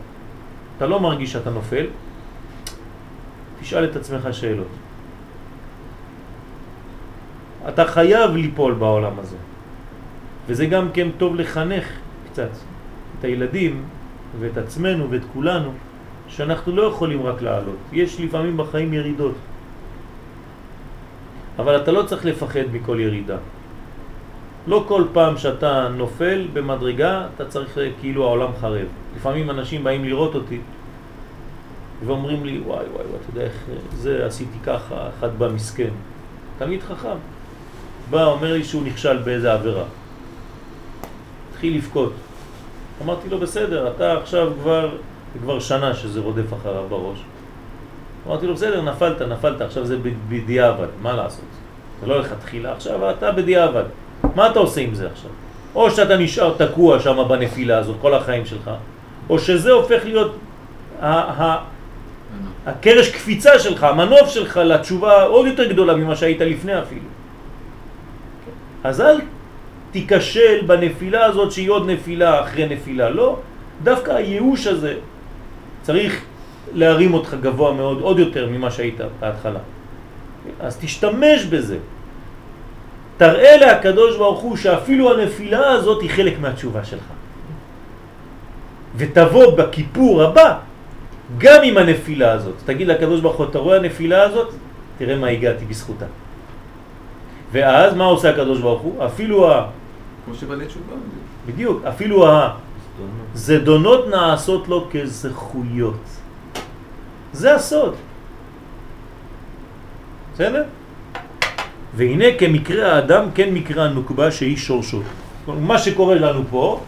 אתה 0.78 0.88
לא 0.88 1.00
מרגיש 1.00 1.32
שאתה 1.32 1.50
נופל, 1.50 1.86
תשאל 3.62 3.84
את 3.84 3.96
עצמך 3.96 4.28
שאלות. 4.32 4.68
אתה 7.68 7.86
חייב 7.86 8.36
ליפול 8.36 8.74
בעולם 8.74 9.20
הזה. 9.20 9.38
וזה 10.48 10.66
גם 10.66 10.92
כן 10.94 11.08
טוב 11.18 11.36
לחנך 11.36 11.86
קצת 12.32 12.50
את 13.20 13.24
הילדים 13.24 13.84
ואת 14.40 14.58
עצמנו 14.58 15.10
ואת 15.10 15.22
כולנו, 15.34 15.72
שאנחנו 16.28 16.76
לא 16.76 16.82
יכולים 16.82 17.24
רק 17.24 17.42
לעלות. 17.42 17.78
יש 17.92 18.20
לפעמים 18.20 18.58
בחיים 18.58 18.94
ירידות. 18.94 19.36
אבל 21.60 21.82
אתה 21.82 21.92
לא 21.92 22.04
צריך 22.04 22.26
לפחד 22.26 22.64
מכל 22.74 22.98
ירידה. 23.00 23.38
לא 24.68 24.86
כל 24.88 25.04
פעם 25.14 25.38
שאתה 25.38 25.88
נופל 25.98 26.48
במדרגה, 26.54 27.28
אתה 27.36 27.46
צריך 27.46 27.78
כאילו 28.00 28.24
העולם 28.24 28.52
חרב. 28.62 28.88
לפעמים 29.16 29.50
אנשים 29.50 29.84
באים 29.84 30.06
לראות 30.06 30.36
אותי 30.36 30.60
ואומרים 32.06 32.46
לי, 32.46 32.60
וואי 32.60 32.78
וואי 32.78 33.06
וואי, 33.06 33.20
אתה 33.22 33.30
יודע 33.30 33.42
איך 33.42 33.66
זה 33.94 34.26
עשיתי 34.26 34.60
ככה, 34.66 35.10
אחד 35.10 35.40
בא 35.40 35.48
מסכן. 35.48 35.90
תמיד 36.58 36.82
חכם. 36.82 37.18
בא, 38.12 38.26
אומר 38.26 38.54
לי 38.54 38.64
שהוא 38.64 38.84
נכשל 38.84 39.18
באיזה 39.18 39.54
עבירה. 39.54 39.84
התחיל 41.52 41.76
לבכות. 41.76 42.14
אמרתי 43.04 43.30
לו, 43.30 43.40
בסדר, 43.40 43.92
אתה 43.96 44.18
עכשיו 44.18 44.52
כבר, 44.62 44.90
כבר 45.42 45.60
שנה 45.60 45.94
שזה 45.94 46.20
רודף 46.20 46.54
אחריו 46.62 46.84
בראש. 46.90 47.18
אמרתי 48.28 48.48
לו, 48.48 48.54
בסדר, 48.54 48.82
נפלת, 48.82 49.22
נפלת, 49.22 49.62
עכשיו 49.62 49.86
זה 49.86 49.98
בדיעבד, 50.30 50.88
מה 51.02 51.14
לעשות? 51.14 51.46
זה 52.02 52.08
לא 52.08 52.20
לכתחילה, 52.20 52.74
עכשיו 52.74 53.12
אתה 53.12 53.32
בדיעבד. 53.32 53.84
מה 54.36 54.52
אתה 54.52 54.60
עושה 54.60 54.82
עם 54.82 54.94
זה 54.94 55.08
עכשיו? 55.12 55.32
או 55.76 55.92
שאתה 55.92 56.18
נשאר 56.18 56.56
תקוע 56.58 57.00
שם 57.00 57.26
בנפילה 57.30 57.78
הזאת 57.78 57.96
כל 58.02 58.14
החיים 58.14 58.46
שלך, 58.46 58.72
או 59.30 59.40
שזה 59.40 59.72
הופך 59.72 60.02
להיות 60.06 60.36
הקרש 62.66 63.10
קפיצה 63.10 63.60
שלך, 63.60 63.84
המנוף 63.84 64.30
שלך 64.30 64.58
לתשובה 64.58 65.24
עוד 65.24 65.48
יותר 65.48 65.70
גדולה 65.70 65.96
ממה 65.96 66.16
שהיית 66.16 66.42
לפני 66.42 66.80
אפילו. 66.80 67.21
אז 68.84 69.02
אל 69.02 69.22
תיקשל 69.92 70.62
בנפילה 70.66 71.26
הזאת 71.26 71.52
שהיא 71.52 71.70
עוד 71.70 71.90
נפילה 71.90 72.44
אחרי 72.44 72.66
נפילה, 72.66 73.10
לא. 73.10 73.38
דווקא 73.84 74.12
הייאוש 74.12 74.68
הזה 74.68 74.94
צריך 75.82 76.22
להרים 76.74 77.14
אותך 77.14 77.36
גבוה 77.42 77.74
מאוד, 77.74 78.02
עוד 78.02 78.20
יותר 78.20 78.50
ממה 78.50 78.72
שהיית 78.72 79.00
בהתחלה. 79.20 79.60
אז 80.60 80.78
תשתמש 80.78 81.46
בזה. 81.46 81.78
תראה 83.18 83.58
להקדוש 83.58 84.18
ברוך 84.18 84.40
הוא 84.40 84.58
שאפילו 84.58 85.14
הנפילה 85.14 85.70
הזאת 85.70 86.02
היא 86.02 86.10
חלק 86.10 86.40
מהתשובה 86.40 86.84
שלך. 86.84 87.06
ותבוא 88.98 89.58
בכיפור 89.58 90.24
הבא 90.24 90.58
גם 91.38 91.64
עם 91.64 91.78
הנפילה 91.78 92.32
הזאת. 92.32 92.56
תגיד 92.66 92.88
לקדוש 92.88 93.22
ברוך 93.22 93.38
הוא, 93.38 93.46
אתה 93.50 93.60
רואה 93.60 93.78
הנפילה 93.78 94.24
הזאת? 94.24 94.54
תראה 94.98 95.16
מה 95.16 95.28
הגעתי 95.28 95.66
בזכותה. 95.66 96.06
ואז 97.52 97.94
מה 97.96 98.06
עושה 98.06 98.30
הקדוש 98.30 98.60
ברוך 98.60 98.82
הוא? 98.82 99.06
אפילו 99.06 99.52
ה... 99.52 99.68
כמו 100.26 100.36
שבעלי 100.36 100.66
תשובה. 100.66 100.94
בדיוק, 101.48 101.86
אפילו 101.86 102.28
הזדונות 103.34 104.08
נעשות 104.08 104.68
לו 104.68 104.88
כזכויות. 104.92 106.04
זה 107.34 107.56
הסוד. 107.56 107.96
בסדר? 110.34 110.64
והנה 111.96 112.26
כמקרה 112.40 112.96
האדם 112.96 113.32
כן 113.36 113.54
מקרה 113.54 113.86
הנוקבה 113.86 114.32
שהיא 114.32 114.58
שורשו. 114.58 115.02
מה 115.48 115.78
שקורה 115.78 116.16
לנו 116.16 116.44
פה 116.50 116.80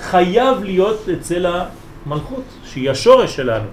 חייב 0.00 0.64
להיות 0.64 1.08
אצל 1.08 1.46
המלכות, 1.46 2.44
שהיא 2.64 2.90
השורש 2.90 3.36
שלנו. 3.36 3.68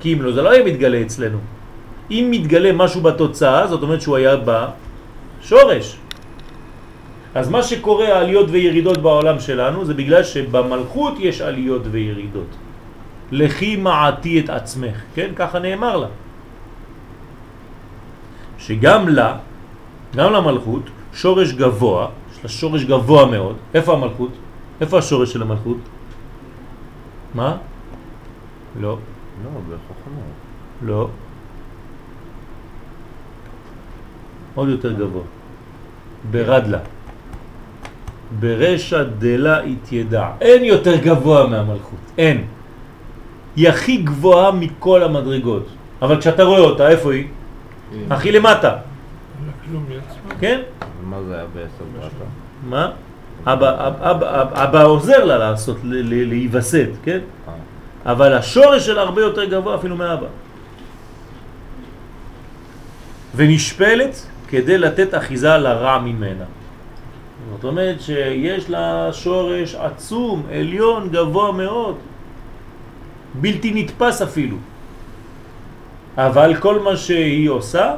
כי 0.00 0.14
אם 0.14 0.22
לא, 0.22 0.32
זה 0.32 0.42
לא 0.42 0.50
היה 0.50 0.64
מתגלה 0.64 1.00
אצלנו. 1.00 1.38
אם 2.10 2.28
מתגלה 2.30 2.72
משהו 2.72 3.00
בתוצאה, 3.00 3.66
זאת 3.66 3.82
אומרת 3.82 4.00
שהוא 4.00 4.16
היה 4.16 4.36
בשורש. 5.42 5.96
אז 7.34 7.48
מה 7.48 7.62
שקורה 7.62 8.08
העליות 8.08 8.46
וירידות 8.50 8.98
בעולם 8.98 9.40
שלנו 9.40 9.84
זה 9.84 9.94
בגלל 9.94 10.22
שבמלכות 10.24 11.14
יש 11.18 11.40
עליות 11.40 11.82
וירידות. 11.90 12.50
לכי 13.32 13.76
מעתי 13.76 14.40
את 14.40 14.48
עצמך, 14.50 14.96
כן? 15.14 15.32
ככה 15.36 15.58
נאמר 15.58 15.96
לה. 15.96 16.10
שגם 18.58 19.08
לה, 19.08 19.38
גם 20.16 20.32
למלכות, 20.32 20.82
שורש 21.12 21.52
גבוה, 21.52 22.08
יש 22.32 22.38
לה 22.42 22.48
שורש 22.48 22.84
גבוה 22.84 23.26
מאוד. 23.26 23.56
איפה 23.74 23.92
המלכות? 23.92 24.32
איפה 24.80 24.98
השורש 24.98 25.32
של 25.32 25.42
המלכות? 25.42 25.78
מה? 27.34 27.56
לא, 28.80 28.96
לא, 29.44 29.50
בחוכמות. 29.68 30.36
לא. 30.82 31.08
עוד 34.54 34.68
יותר 34.68 34.92
גבוה. 34.92 35.22
ברדלה. 36.30 36.78
ברשע 38.40 39.02
דלה 39.02 39.60
התיידע. 39.60 40.28
אין 40.40 40.64
יותר 40.64 40.96
גבוה 40.96 41.46
מהמלכות. 41.46 41.98
אין. 42.18 42.44
היא 43.56 43.68
הכי 43.68 43.96
גבוהה 43.96 44.52
מכל 44.52 45.02
המדרגות. 45.02 45.66
אבל 46.02 46.20
כשאתה 46.20 46.42
רואה 46.42 46.60
אותה, 46.60 46.88
איפה 46.88 47.12
היא? 47.12 47.26
כן. 47.92 48.12
הכי 48.12 48.32
למטה, 48.32 48.76
לא. 49.72 49.80
כן? 50.40 50.60
מה 51.04 51.16
זה 51.28 51.34
היה 51.34 51.44
בעשר 51.54 51.84
ברכה? 51.94 52.24
מה? 52.68 52.90
אבא, 53.44 53.88
אבא, 53.88 54.10
אבא, 54.10 54.64
אבא 54.64 54.84
עוזר 54.84 55.24
לה 55.24 55.38
לעשות, 55.38 55.76
להיווסד, 55.82 56.86
כן? 57.02 57.18
אה. 57.48 57.52
אבל 58.12 58.32
השורש 58.32 58.86
שלה 58.86 59.00
הרבה 59.00 59.20
יותר 59.20 59.44
גבוה 59.44 59.74
אפילו 59.74 59.96
מאבא. 59.96 60.26
ונשפלת 63.36 64.26
כדי 64.52 64.78
לתת 64.78 65.14
אחיזה 65.14 65.56
לרע 65.56 65.98
ממנה. 65.98 66.44
זאת 67.52 67.64
אומרת 67.64 68.00
שיש 68.00 68.70
לה 68.70 69.08
שורש 69.12 69.74
עצום, 69.74 70.42
עליון, 70.52 71.08
גבוה 71.08 71.52
מאוד, 71.52 71.96
בלתי 73.40 73.72
נתפס 73.74 74.22
אפילו. 74.22 74.56
אבל 76.16 76.54
כל 76.60 76.80
מה 76.84 76.96
שהיא 76.96 77.48
עושה, 77.48 77.94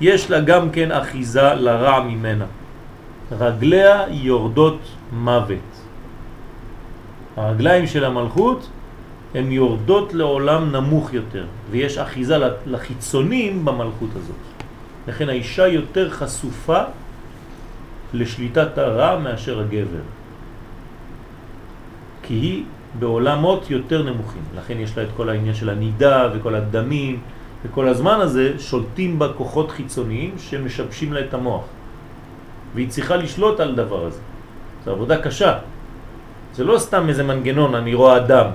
יש 0.00 0.30
לה 0.30 0.40
גם 0.40 0.70
כן 0.70 0.92
אחיזה 0.92 1.54
לרע 1.54 2.00
ממנה. 2.00 2.46
רגליה 3.32 4.02
יורדות 4.08 4.80
מוות. 5.12 5.70
הרגליים 7.36 7.86
של 7.86 8.04
המלכות 8.04 8.68
הן 9.34 9.52
יורדות 9.52 10.14
לעולם 10.14 10.72
נמוך 10.72 11.12
יותר, 11.12 11.44
ויש 11.70 11.98
אחיזה 11.98 12.36
לחיצונים 12.66 13.64
במלכות 13.64 14.10
הזאת. 14.16 14.53
לכן 15.08 15.28
האישה 15.28 15.66
יותר 15.66 16.10
חשופה 16.10 16.82
לשליטת 18.14 18.78
הרע 18.78 19.18
מאשר 19.18 19.60
הגבר. 19.60 20.04
כי 22.22 22.34
היא 22.34 22.64
בעולמות 22.98 23.70
יותר 23.70 24.02
נמוכים. 24.02 24.42
לכן 24.56 24.80
יש 24.80 24.96
לה 24.96 25.02
את 25.02 25.08
כל 25.16 25.28
העניין 25.28 25.54
של 25.54 25.70
הנידה 25.70 26.28
וכל 26.34 26.54
הדמים, 26.54 27.20
וכל 27.64 27.88
הזמן 27.88 28.20
הזה 28.20 28.58
שולטים 28.58 29.18
בה 29.18 29.28
כוחות 29.36 29.70
חיצוניים 29.70 30.34
שמשבשים 30.38 31.12
לה 31.12 31.20
את 31.20 31.34
המוח. 31.34 31.64
והיא 32.74 32.88
צריכה 32.88 33.16
לשלוט 33.16 33.60
על 33.60 33.74
דבר 33.74 34.06
הזה. 34.06 34.20
זו 34.84 34.90
עבודה 34.90 35.16
קשה. 35.22 35.58
זה 36.54 36.64
לא 36.64 36.78
סתם 36.78 37.08
איזה 37.08 37.22
מנגנון, 37.22 37.74
אני 37.74 37.94
רואה 37.94 38.16
אדם. 38.16 38.46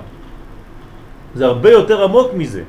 זה 1.34 1.46
הרבה 1.46 1.70
יותר 1.70 2.04
עמוק 2.04 2.32
מזה. 2.34 2.62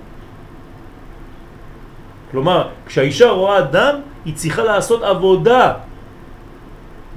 כלומר, 2.32 2.68
כשהאישה 2.86 3.30
רואה 3.30 3.60
אדם, 3.60 3.96
היא 4.26 4.36
צריכה 4.36 4.64
לעשות 4.64 5.04
עבודה. 5.04 5.74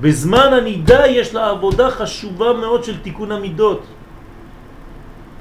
בזמן 0.01 0.51
הנידה 0.53 1.07
יש 1.07 1.35
לה 1.35 1.51
עבודה 1.51 1.91
חשובה 1.91 2.53
מאוד 2.53 2.85
של 2.85 2.99
תיקון 2.99 3.33
המידות. 3.33 3.83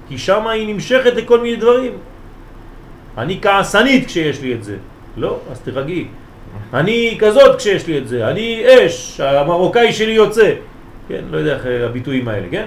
כי 0.07 0.17
שם 0.17 0.47
היא 0.47 0.73
נמשכת 0.73 1.13
לכל 1.15 1.39
מיני 1.39 1.55
דברים. 1.55 1.93
אני 3.17 3.41
כעסנית 3.41 4.05
כשיש 4.05 4.41
לי 4.41 4.53
את 4.53 4.63
זה. 4.63 4.77
לא, 5.17 5.37
אז 5.51 5.59
תרגעי. 5.59 6.07
אני 6.73 7.17
כזאת 7.19 7.57
כשיש 7.57 7.87
לי 7.87 7.97
את 7.97 8.07
זה. 8.07 8.29
אני 8.29 8.63
אש, 8.65 9.19
המרוקאי 9.19 9.93
שלי 9.93 10.11
יוצא. 10.11 10.53
כן, 11.07 11.23
לא 11.31 11.37
יודע 11.37 11.53
איך 11.53 11.65
אה, 11.65 11.85
הביטויים 11.85 12.27
האלה, 12.27 12.47
כן? 12.51 12.65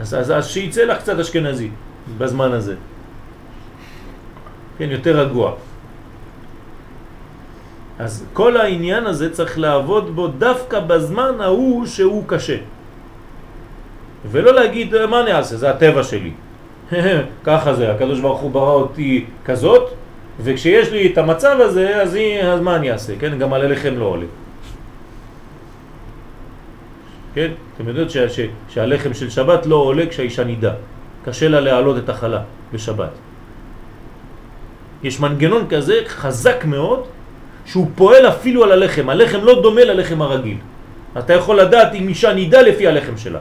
אז, 0.00 0.14
אז, 0.14 0.30
אז 0.30 0.48
שיצא 0.48 0.84
לך 0.84 0.98
קצת 0.98 1.18
אשכנזי 1.18 1.70
בזמן 2.18 2.52
הזה. 2.52 2.74
כן, 4.78 4.88
יותר 4.90 5.20
רגוע. 5.20 5.52
אז 7.98 8.26
כל 8.32 8.56
העניין 8.56 9.06
הזה 9.06 9.30
צריך 9.32 9.58
לעבוד 9.58 10.16
בו 10.16 10.28
דווקא 10.28 10.80
בזמן 10.80 11.40
ההוא 11.40 11.86
שהוא 11.86 12.24
קשה. 12.26 12.56
ולא 14.30 14.54
להגיד, 14.54 15.06
מה 15.06 15.22
אני 15.22 15.32
אעשה, 15.32 15.56
זה 15.56 15.70
הטבע 15.70 16.02
שלי. 16.02 16.32
ככה 17.48 17.74
זה, 17.74 17.92
הקדוש 17.92 18.20
ברוך 18.20 18.40
הוא 18.40 18.50
ברא 18.50 18.74
אותי 18.74 19.24
כזאת, 19.44 19.90
וכשיש 20.42 20.92
לי 20.92 21.12
את 21.12 21.18
המצב 21.18 21.56
הזה, 21.60 22.02
אז, 22.02 22.14
היא, 22.14 22.42
אז 22.42 22.60
מה 22.60 22.76
אני 22.76 22.92
אעשה? 22.92 23.12
כן, 23.18 23.38
גם 23.38 23.52
על 23.52 23.62
הלחם 23.62 23.94
לא 23.98 24.04
עולה. 24.04 24.26
כן, 27.34 27.50
אתם 27.74 28.08
ש, 28.08 28.40
שהלחם 28.68 29.14
של 29.14 29.30
שבת 29.30 29.66
לא 29.66 29.76
עולה 29.76 30.06
כשהאישה 30.06 30.44
נידה. 30.44 30.74
קשה 31.24 31.48
לה 31.48 31.60
להעלות 31.60 31.98
את 31.98 32.08
החלה 32.08 32.42
בשבת. 32.72 33.27
יש 35.02 35.20
מנגנון 35.20 35.66
כזה 35.70 35.94
חזק 36.06 36.64
מאוד, 36.64 37.04
שהוא 37.66 37.90
פועל 37.94 38.28
אפילו 38.28 38.64
על 38.64 38.72
הלחם. 38.72 39.08
הלחם 39.08 39.38
לא 39.42 39.62
דומה 39.62 39.84
ללחם 39.84 40.22
הרגיל. 40.22 40.56
אתה 41.18 41.32
יכול 41.32 41.60
לדעת 41.60 41.94
אם 41.94 42.08
אישה 42.08 42.34
נידה 42.34 42.62
לפי 42.62 42.86
הלחם 42.86 43.16
שלה. 43.16 43.38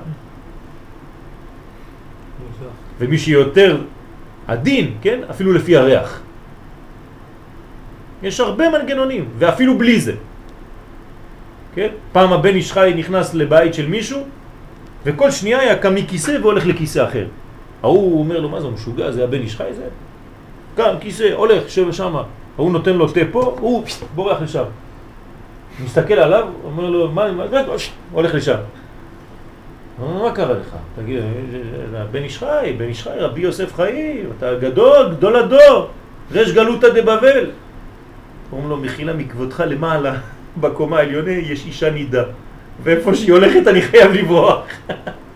ומי 2.99 3.17
שיותר 3.17 3.77
עדין, 4.47 4.97
כן, 5.01 5.19
אפילו 5.29 5.53
לפי 5.53 5.77
הריח. 5.77 6.21
יש 8.23 8.39
הרבה 8.39 8.65
מנגנונים, 8.69 9.29
ואפילו 9.37 9.77
בלי 9.77 9.99
זה. 9.99 10.13
כן? 11.73 11.89
פעם 12.11 12.33
הבן 12.33 12.55
איש 12.55 12.71
חי 12.71 12.93
נכנס 12.97 13.33
לבית 13.33 13.73
של 13.73 13.87
מישהו, 13.87 14.25
וכל 15.05 15.31
שנייה 15.31 15.59
היה 15.59 15.75
קם 15.77 15.95
מכיסא 15.95 16.37
והולך 16.41 16.65
לכיסא 16.65 17.05
אחר. 17.05 17.27
ההוא 17.83 18.19
אומר 18.19 18.39
לו, 18.39 18.49
מה 18.49 18.61
זה, 18.61 18.67
משוגע, 18.67 19.11
זה 19.11 19.23
הבן 19.23 19.41
איש 19.41 19.55
חי 19.55 19.69
זה? 19.73 19.85
קם, 20.77 20.93
כיסא, 20.99 21.33
הולך, 21.33 21.69
שב 21.69 21.91
שמה. 21.91 22.23
ההוא 22.57 22.71
נותן 22.71 22.93
לו 22.93 23.07
תה 23.07 23.19
פה, 23.31 23.55
הוא 23.59 23.83
בורח 24.15 24.41
לשם. 24.41 24.63
מסתכל 25.83 26.13
עליו, 26.13 26.47
אומר 26.63 26.89
לו, 26.89 27.11
מה, 27.11 27.31
מה, 27.31 27.43
הולך 28.11 28.35
לשם. 28.35 28.57
מה 29.99 30.31
קרה 30.35 30.53
לך? 30.53 30.75
תגיד, 30.95 31.19
"אה, 31.19 32.03
בן 32.11 32.23
איש 32.23 32.37
חי, 32.37 32.73
בן 32.77 32.85
איש 32.85 33.03
חי, 33.03 33.09
רבי 33.19 33.41
יוסף 33.41 33.75
חיים, 33.75 34.29
אתה 34.37 34.55
גדול, 34.55 35.11
גדול 35.17 35.35
הדור, 35.35 35.87
רש 36.31 36.51
גלותא 36.51 36.89
דבבל. 36.89 37.49
אומרים 38.51 38.69
לו, 38.69 38.77
מחילה 38.77 39.13
מכבודך 39.13 39.63
למעלה, 39.67 40.13
בקומה 40.57 40.97
העליונה 40.97 41.31
יש 41.31 41.65
אישה 41.65 41.89
נידה, 41.89 42.23
ואיפה 42.83 43.15
שהיא 43.15 43.31
הולכת 43.33 43.67
אני 43.67 43.81
חייב 43.81 44.11
לברוח. 44.11 44.59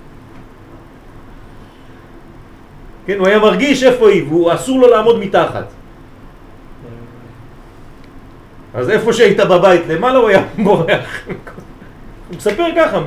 כן, 3.05 3.19
הוא 3.19 3.27
היה 3.27 3.39
מרגיש 3.39 3.83
איפה 3.83 4.09
היא, 4.09 4.23
והוא 4.27 4.53
אסור 4.53 4.79
לו 4.79 4.87
לעמוד 4.87 5.19
מתחת. 5.19 5.65
אז 8.73 8.89
איפה 8.89 9.13
שהיית 9.13 9.39
בבית 9.39 9.81
למעלה 9.87 10.17
הוא 10.17 10.29
היה 10.29 10.43
בורח. 10.63 11.27
הוא 11.27 12.37
מספר 12.37 12.67
ככה. 12.77 13.01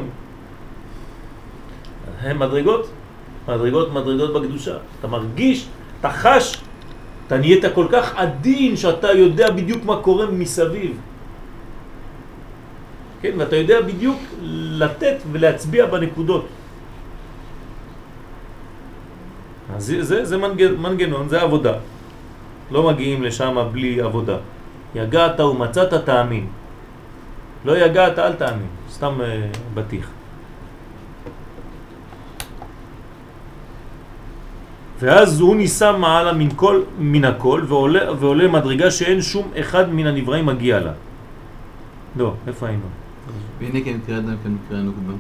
הם 2.23 2.39
מדרגות, 2.39 2.91
מדרגות, 3.49 3.93
מדרגות 3.93 4.33
בקדושה. 4.33 4.77
אתה 5.01 5.09
מרגיש, 5.09 5.67
אתה 6.01 6.11
חש, 6.11 6.57
אתה 7.27 7.37
נהיית 7.39 7.65
כל 7.75 7.87
כך 7.91 8.17
עדין 8.17 8.77
שאתה 8.77 9.13
יודע 9.13 9.51
בדיוק 9.51 9.85
מה 9.85 9.97
קורה 9.97 10.27
מסביב. 10.27 11.01
כן, 13.21 13.33
ואתה 13.37 13.57
יודע 13.57 13.81
בדיוק 13.81 14.19
לתת 14.81 15.17
ולהצביע 15.33 15.87
בנקודות. 15.87 16.47
אז 19.77 19.87
זה, 19.87 20.05
זה, 20.05 20.25
זה 20.25 20.37
מנגנון, 20.37 20.81
מנגנון, 20.81 21.29
זה 21.29 21.43
עבודה. 21.43 21.75
לא 22.71 22.81
מגיעים 22.89 23.23
לשם 23.23 23.57
בלי 23.73 24.01
עבודה. 24.01 24.37
יגעת 24.95 25.41
ומצאת 25.41 25.95
תאמין. 25.95 26.47
לא 27.65 27.79
יגעת 27.79 28.19
אל 28.19 28.33
תאמין, 28.33 28.71
סתם 28.91 29.21
אה, 29.21 29.49
בטיח. 29.75 30.09
ואז 35.01 35.41
הוא 35.41 35.57
ניסה 35.57 35.93
מעלה 35.93 36.33
מן, 36.33 36.49
כל, 36.57 36.83
מן 36.99 37.25
הכל 37.25 37.63
ועולה, 37.69 38.13
ועולה 38.13 38.49
מדרגה 38.49 38.91
שאין 38.91 39.23
שום 39.23 39.51
אחד 39.61 39.93
מן 39.93 40.07
הנבראים 40.07 40.47
מגיע 40.47 40.81
לה. 40.81 40.93
לא, 42.17 42.35
איפה 42.47 42.67
היינו? 42.67 42.89
והנה 43.59 43.81
כן 43.85 43.97
מקרה 43.97 44.19
אדם 44.19 44.37
כן 44.45 44.51
מקרה 44.51 44.79
הנוקבה. 44.79 45.13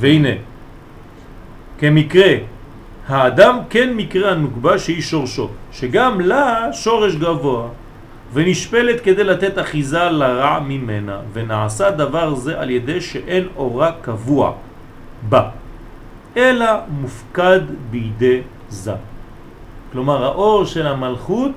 והנה, 0.00 0.34
כמקרה 1.78 2.30
האדם 3.08 3.58
כן 3.70 3.92
מקרה 3.96 4.32
הנוקבה 4.32 4.78
שהיא 4.78 5.02
שורשו, 5.02 5.48
שגם 5.72 6.20
לה 6.20 6.72
שורש 6.72 7.14
גבוה, 7.14 7.68
ונשפלת 8.32 9.00
כדי 9.00 9.24
לתת 9.24 9.58
אחיזה 9.58 10.04
לרע 10.04 10.58
ממנה, 10.60 11.18
ונעשה 11.32 11.90
דבר 11.90 12.34
זה 12.34 12.60
על 12.60 12.70
ידי 12.70 13.00
שאין 13.00 13.48
אורה 13.56 13.92
קבוע 14.00 14.52
בה, 15.28 15.48
אלא 16.36 16.66
מופקד 16.88 17.60
בידי 17.90 18.40
זה. 18.68 18.94
כלומר, 19.92 20.24
האור 20.24 20.64
של 20.64 20.86
המלכות 20.86 21.52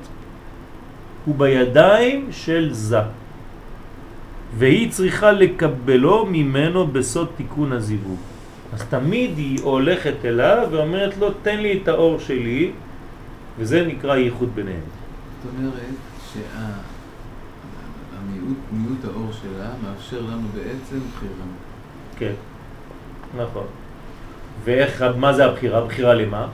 הוא 1.26 1.36
בידיים 1.36 2.28
של 2.32 2.69
זה. 2.72 3.02
והיא 4.57 4.91
צריכה 4.91 5.32
לקבלו 5.32 6.26
ממנו 6.26 6.88
בסוד 6.88 7.28
תיקון 7.38 7.72
הזיווג. 7.74 8.27
אז 8.73 8.84
תמיד 8.89 9.38
היא 9.38 9.60
הולכת 9.64 10.26
אליו 10.26 10.68
ואומרת 10.72 11.18
לו, 11.18 11.30
תן 11.41 11.60
לי 11.60 11.80
את 11.84 11.88
האור 11.88 12.19
שלי, 12.19 12.72
וזה 13.60 13.85
נקרא 13.85 14.15
ייחוד 14.15 14.56
ביניהם. 14.56 14.81
זאת 15.44 15.52
אומרת 15.57 15.73
שהמיעוט 18.72 19.06
האור 19.06 19.30
שלה 19.31 19.69
מאפשר 19.84 20.22
לנו 20.22 20.48
בעצם 20.53 20.99
בחירה. 21.15 21.45
כן, 22.18 22.34
נכון. 23.38 23.65
ואיך, 24.64 25.06
מה 25.18 25.34
זה 25.34 25.45
הבחירה? 25.45 25.80
הבחירה 25.80 26.14
למה? 26.14 26.48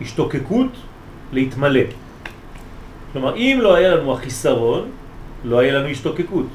השתוקקות 0.00 0.70
להתמלא. 1.32 1.80
כלומר, 3.12 3.36
אם 3.36 3.58
לא 3.62 3.74
היה 3.74 3.96
לנו 3.96 4.12
החיסרון, 4.12 4.88
לא 5.44 5.58
היה 5.58 5.72
לנו 5.72 5.88
השתוקקות. 5.88 6.46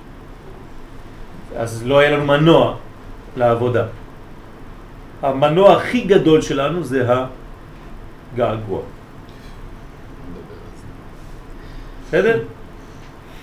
אז 1.58 1.84
לא 1.86 2.00
היה 2.00 2.12
לנו 2.12 2.26
מנוע 2.26 2.76
לעבודה. 3.38 3.86
המנוע 5.22 5.78
הכי 5.78 6.02
גדול 6.02 6.42
שלנו 6.42 6.84
זה 6.84 7.08
הגעגוע. 8.34 8.82
בסדר? 12.08 12.44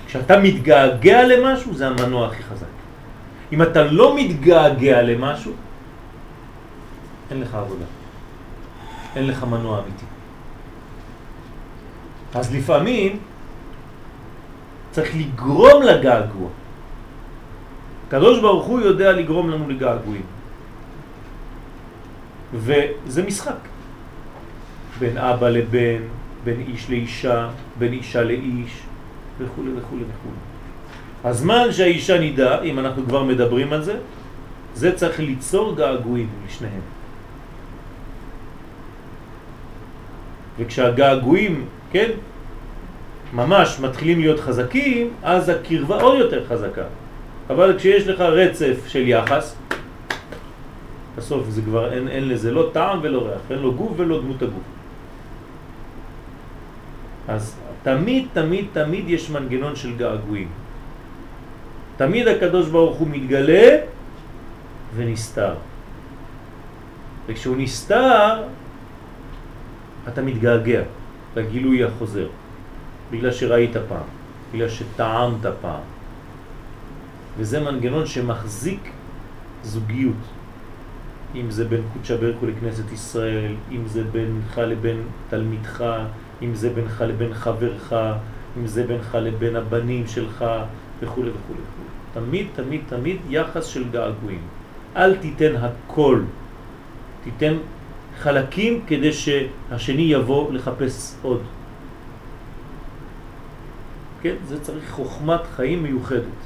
כשאתה 0.07 0.41
מתגעגע 0.41 1.27
למשהו 1.27 1.75
זה 1.75 1.87
המנוע 1.87 2.27
הכי 2.27 2.43
חזק. 2.43 2.67
אם 3.53 3.63
אתה 3.63 3.85
לא 3.85 4.17
מתגעגע 4.17 5.03
למשהו, 5.03 5.53
אין 7.31 7.41
לך 7.41 7.55
עבודה. 7.55 7.85
אין 9.17 9.27
לך 9.27 9.45
מנוע 9.45 9.83
אמיתי. 9.83 10.05
אז 12.35 12.55
לפעמים 12.55 13.19
צריך 14.91 15.17
לגרום 15.17 15.83
לגעגוע. 15.83 16.49
הקדוש 18.09 18.41
ברוך 18.41 18.67
הוא 18.67 18.81
יודע 18.81 19.13
לגרום 19.13 19.51
לנו 19.51 19.69
לגעגועים. 19.69 20.38
וזה 22.55 23.23
משחק. 23.27 23.59
בין 24.99 25.19
אבא 25.19 25.49
לבן, 25.49 26.03
בין 26.45 26.65
איש 26.69 26.91
לאישה, 26.91 27.49
בין 27.79 27.93
אישה 27.93 28.23
לאיש, 28.23 28.73
וכו' 29.39 29.63
וכו' 29.77 29.97
וכו'. 29.97 31.29
הזמן 31.29 31.73
שהאישה 31.73 32.19
נידה, 32.19 32.63
אם 32.63 32.79
אנחנו 32.79 33.05
כבר 33.05 33.25
מדברים 33.25 33.73
על 33.73 33.83
זה, 33.83 33.97
זה 34.75 34.97
צריך 34.97 35.21
ליצור 35.21 35.77
געגועים 35.77 36.29
לשניהם. 36.47 36.81
וכשהגעגועים, 40.59 41.65
כן, 41.93 42.11
ממש 43.33 43.81
מתחילים 43.81 44.21
להיות 44.21 44.41
חזקים, 44.41 45.11
אז 45.23 45.49
הקרבה 45.49 46.03
עוד 46.03 46.19
יותר 46.19 46.47
חזקה. 46.47 46.85
אבל 47.51 47.79
כשיש 47.79 48.07
לך 48.07 48.21
רצף 48.21 48.77
של 48.87 49.09
יחס, 49.09 49.57
בסוף 51.19 51.49
זה 51.49 51.63
כבר 51.63 51.93
אין, 51.93 52.09
אין 52.09 52.29
לזה 52.29 52.55
לא 52.55 52.71
טעם 52.73 52.99
ולא 53.03 53.27
ריח, 53.27 53.43
אין 53.51 53.59
לו 53.59 53.75
גוף 53.75 53.93
ולא 53.97 54.23
דמות 54.23 54.43
הגוף. 54.43 54.69
אז 57.29 57.59
תמיד, 57.83 58.27
תמיד, 58.33 58.67
תמיד 58.73 59.05
יש 59.11 59.31
מנגנון 59.31 59.77
של 59.77 59.99
געגועים. 59.99 60.49
תמיד 61.97 62.29
הקדוש 62.29 62.69
ברוך 62.71 62.97
הוא 62.97 63.09
מתגלה 63.11 63.67
ונסתר. 64.95 65.55
וכשהוא 67.27 67.57
נסתר, 67.59 68.47
אתה 70.09 70.23
מתגעגע 70.23 70.83
לגילוי 71.37 71.85
החוזר, 71.85 72.29
בגלל 73.11 73.33
שראית 73.33 73.75
פעם, 73.89 74.09
בגלל 74.55 74.69
שטעמת 74.71 75.45
פעם. 75.61 75.85
וזה 77.39 77.61
מנגנון 77.61 78.07
שמחזיק 78.07 78.83
זוגיות. 79.63 80.38
אם 81.35 81.51
זה 81.51 81.65
בין 81.65 81.81
קודשא 81.93 82.17
ברכו 82.17 82.47
לכנסת 82.47 82.93
ישראל, 82.93 83.55
אם 83.73 83.83
זה 83.87 84.05
בינך 84.05 84.59
לבין 84.59 85.03
תלמידך, 85.29 85.85
אם 86.43 86.55
זה 86.55 86.71
בינך 86.71 87.05
לבין 87.09 87.35
חברך, 87.35 87.93
אם 88.57 88.67
זה 88.67 88.87
בינך 88.87 89.19
לבין 89.21 89.57
הבנים 89.57 90.07
שלך, 90.07 90.45
וכו' 91.01 91.21
וכו'. 91.21 91.55
תמיד, 92.15 92.47
תמיד, 92.57 92.81
תמיד 92.89 93.17
יחס 93.29 93.67
של 93.67 93.85
געגועים. 93.91 94.41
אל 94.97 95.17
תיתן 95.17 95.57
הכל, 95.57 96.23
תיתן 97.25 97.55
חלקים 98.19 98.83
כדי 98.87 99.13
שהשני 99.13 100.03
יבוא 100.03 100.53
לחפש 100.53 101.15
עוד. 101.23 101.43
כן, 104.23 104.35
זה 104.47 104.61
צריך 104.61 104.91
חוכמת 104.91 105.41
חיים 105.57 105.83
מיוחדת 105.83 106.39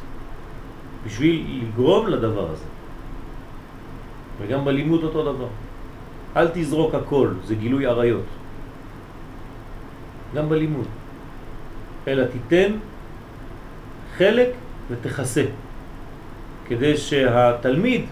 בשביל 1.06 1.62
לגרום 1.62 2.06
לדבר 2.06 2.50
הזה. 2.50 2.71
וגם 4.40 4.64
בלימוד 4.64 5.02
אותו 5.04 5.32
דבר. 5.32 5.48
אל 6.36 6.48
תזרוק 6.54 6.94
הכל, 6.94 7.28
זה 7.44 7.54
גילוי 7.54 7.86
עריות. 7.86 8.24
גם 10.34 10.48
בלימוד. 10.48 10.86
אלא 12.08 12.24
תיתן 12.24 12.72
חלק 14.16 14.48
ותחסה, 14.90 15.44
כדי 16.68 16.96
שהתלמיד 16.96 18.04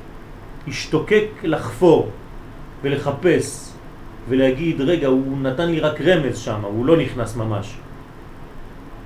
ישתוקק 0.66 1.26
לחפור 1.42 2.10
ולחפש 2.82 3.72
ולהגיד, 4.28 4.80
רגע, 4.80 5.06
הוא 5.06 5.38
נתן 5.38 5.68
לי 5.68 5.80
רק 5.80 6.01
רמז 6.01 6.38
שם, 6.38 6.60
הוא 6.64 6.86
לא 6.86 6.97
נכנס 6.97 7.36
ממש. 7.36 7.76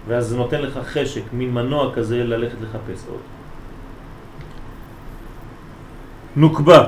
ואז 0.08 0.26
זה 0.26 0.36
נותן 0.36 0.62
לך 0.62 0.78
חשק, 0.84 1.22
מין 1.32 1.50
מנוע 1.54 1.94
כזה 1.94 2.24
ללכת 2.24 2.56
לחפש 2.60 3.06
עוד. 3.08 3.33
נוקבה. 6.36 6.84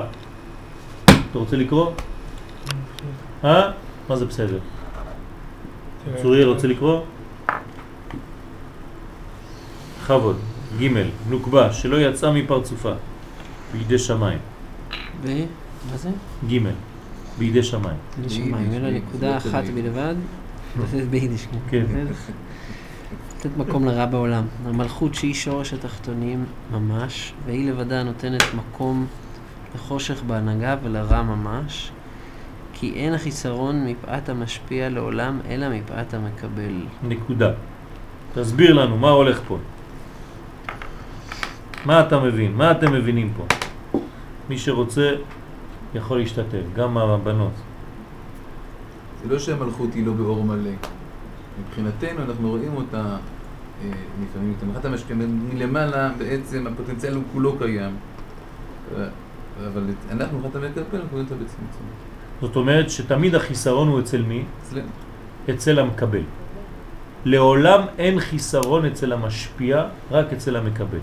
אתה 1.05 1.39
רוצה 1.39 1.55
לקרוא? 1.55 1.91
אה? 3.43 3.71
מה 4.09 4.15
זה 4.15 4.25
בסדר? 4.25 4.59
צוריאל 6.21 6.47
רוצה 6.47 6.67
לקרוא? 6.67 7.01
חבוד, 10.01 10.39
ג' 10.79 10.87
נוקבה, 11.29 11.73
שלא 11.73 11.97
יצאה 11.97 12.31
מפרצופה, 12.31 12.93
בידי 13.71 13.99
שמיים. 13.99 14.39
ו... 15.21 15.27
מה 15.91 15.97
זה? 15.97 16.09
ג' 16.49 16.57
בידי 17.37 17.63
שמיים. 17.63 17.97
בידי 18.17 18.29
שמיים, 18.29 18.73
אלא 18.73 18.89
נקודה 18.89 19.31
לא 19.31 19.37
אחת. 19.37 19.63
בלבד. 19.73 20.15
זה 20.91 21.05
ביידיש, 21.09 21.47
כן. 21.69 21.83
בסדר? 21.83 22.13
לתת 23.39 23.57
מקום 23.57 23.85
לרע 23.85 24.05
בעולם. 24.05 24.43
המלכות 24.65 25.15
שהיא 25.15 25.33
שורש 25.33 25.73
התחתונים 25.73 26.45
ממש, 26.71 27.33
והיא 27.45 27.71
לבדה 27.71 28.03
נותנת 28.03 28.43
מקום 28.53 29.07
לחושך 29.75 30.23
בהנהגה 30.23 30.75
ולרע 30.83 31.21
ממש, 31.21 31.91
כי 32.73 32.93
אין 32.95 33.13
החיסרון 33.13 33.85
מפאת 33.85 34.29
המשפיע 34.29 34.89
לעולם, 34.89 35.39
אלא 35.49 35.69
מפאת 35.69 36.13
המקבל. 36.13 36.85
נקודה. 37.03 37.51
תסביר 38.33 38.73
לנו, 38.73 38.97
מה 38.97 39.09
הולך 39.09 39.41
פה? 39.47 39.57
מה 41.85 42.07
אתה 42.07 42.19
מבין? 42.19 42.53
מה 42.53 42.71
אתם 42.71 42.93
מבינים 42.93 43.33
פה? 43.37 43.45
מי 44.49 44.57
שרוצה 44.57 45.11
יכול 45.95 46.17
להשתתף, 46.17 46.63
גם 46.75 46.97
הבנות. 46.97 47.53
זה 49.23 49.33
לא 49.33 49.39
שהמלכות 49.39 49.93
היא 49.93 50.05
לא 50.05 50.13
באור 50.13 50.43
מלא. 50.43 50.71
מבחינתנו 51.59 52.23
אנחנו 52.23 52.49
רואים 52.49 52.75
אותה 52.75 53.17
אה, 53.83 53.89
לפעמים, 54.23 54.53
את 54.57 54.63
המחת 54.63 54.85
המשקיע 54.85 55.15
מלמעלה 55.15 56.11
בעצם 56.17 56.67
הפוטנציאל 56.67 57.13
הוא 57.13 57.23
כולו 57.33 57.57
קיים. 57.57 57.95
אבל 59.73 59.83
את- 59.89 60.11
אנחנו 60.11 60.39
מחת 60.39 60.55
המקפל, 60.55 60.79
אנחנו 60.79 61.07
רואים 61.11 61.25
אותה 61.25 61.35
בצמצום. 61.35 61.87
זאת 62.41 62.55
אומרת 62.55 62.89
שתמיד 62.89 63.35
החיסרון 63.35 63.87
הוא 63.87 63.99
אצל 63.99 64.21
מי? 64.21 64.43
אצלנו. 64.63 64.87
אצל 65.49 65.79
המקבל. 65.79 66.21
לעולם 67.25 67.81
אין 67.97 68.19
חיסרון 68.19 68.85
אצל 68.85 69.13
המשפיע, 69.13 69.83
רק 70.11 70.33
אצל 70.33 70.55
המקבל. 70.55 70.99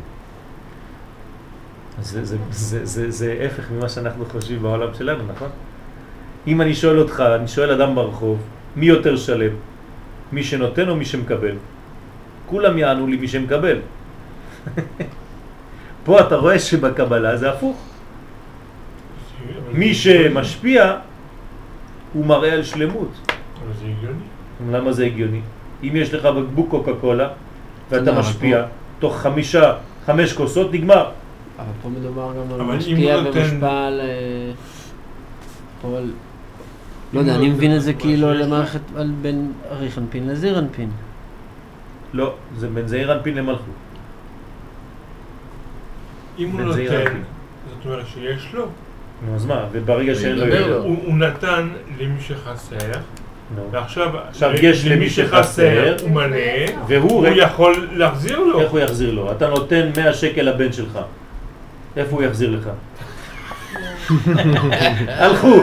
אז 1.98 2.06
זה, 2.10 2.24
זה, 2.24 2.36
זה, 2.50 2.86
זה, 2.86 3.10
זה 3.10 3.46
הפך 3.46 3.70
ממה 3.70 3.88
שאנחנו 3.88 4.24
חושבים 4.24 4.62
בעולם 4.62 4.94
שלנו, 4.94 5.22
נכון? 5.34 5.48
אם 6.46 6.60
אני 6.60 6.74
שואל 6.74 6.98
אותך, 6.98 7.20
אני 7.20 7.48
שואל 7.48 7.70
אדם 7.82 7.94
ברחוב, 7.94 8.38
מי 8.76 8.86
יותר 8.86 9.16
שלם? 9.16 9.52
מי 10.32 10.42
שנותן 10.44 10.88
או 10.88 10.96
מי 10.96 11.04
שמקבל? 11.04 11.56
כולם 12.46 12.78
יענו 12.78 13.06
לי 13.06 13.16
מי 13.16 13.28
שמקבל. 13.28 13.78
פה 16.04 16.20
אתה 16.20 16.36
רואה 16.36 16.58
שבקבלה 16.58 17.36
זה 17.36 17.50
הפוך. 17.50 17.76
מי 19.74 19.94
שמשפיע 19.94 20.96
הוא 22.12 22.26
מראה 22.26 22.52
על 22.52 22.62
שלמות. 22.62 23.10
אבל 23.28 23.72
זה 23.80 23.86
הגיוני. 23.86 24.24
למה 24.78 24.92
זה 24.92 25.06
הגיוני? 25.06 25.40
אם 25.82 25.90
יש 25.94 26.14
לך 26.14 26.24
בקבוק 26.24 26.70
קוקה 26.70 26.92
קולה 27.00 27.28
ואתה 27.90 28.10
אבל 28.10 28.20
משפיע, 28.20 28.66
תוך 28.98 29.16
חמישה, 29.16 29.72
חמש 30.06 30.32
כוסות 30.32 30.72
נגמר. 30.72 31.10
אבל 31.58 31.66
פה 31.82 31.88
מדובר 31.88 32.32
גם 32.36 32.54
על 32.54 32.76
משפיע 32.76 33.18
ומושפע 33.18 33.86
על... 33.86 34.00
אה, 34.00 34.52
פה 35.82 35.98
על... 35.98 36.10
לא 37.12 37.20
יודע, 37.20 37.34
אני 37.34 37.48
מבין 37.48 37.76
את 37.76 37.82
זה 37.82 37.94
כאילו. 37.94 38.34
למערכת, 38.34 38.80
על 38.96 39.10
בין 39.22 39.52
אריך 39.70 39.98
אנפין 39.98 40.28
לזיר 40.28 40.58
אנפין. 40.58 40.90
לא, 42.12 42.34
זה 42.56 42.68
בין 42.68 42.88
זעיר 42.88 43.12
אנפין 43.12 43.34
למלכות. 43.34 43.74
אם 46.38 46.50
הוא 46.50 46.60
נותן. 46.60 46.80
זאת 46.80 47.86
אומרת 47.86 48.06
שיש 48.06 48.54
לו, 48.54 48.66
נו, 49.22 49.34
אז 49.34 49.46
מה? 49.46 49.64
וברגע 49.72 50.14
שאין 50.14 50.38
לו... 50.38 50.46
לו. 50.68 50.82
הוא 50.82 50.96
הוא 51.04 51.14
נתן 51.18 51.68
למי 52.00 52.20
שחסר, 52.20 52.76
נו. 53.56 53.68
ועכשיו 53.70 54.08
עכשיו 54.28 54.50
יש 54.62 54.86
למי 54.86 55.10
שחסר, 55.10 55.96
הוא 56.02 56.10
מלא, 56.10 56.36
והוא 56.88 57.10
הוא. 57.10 57.26
יכול 57.36 57.88
להחזיר 57.92 58.38
לו. 58.40 58.60
איך 58.60 58.70
הוא 58.70 58.80
יחזיר 58.80 59.10
לו? 59.12 59.32
אתה 59.32 59.48
נותן 59.48 59.90
100 59.96 60.12
שקל 60.14 60.42
לבן 60.42 60.72
שלך. 60.72 60.98
איפה 61.96 62.16
הוא 62.16 62.22
יחזיר 62.22 62.50
לך? 62.50 62.68
הלכו. 65.08 65.54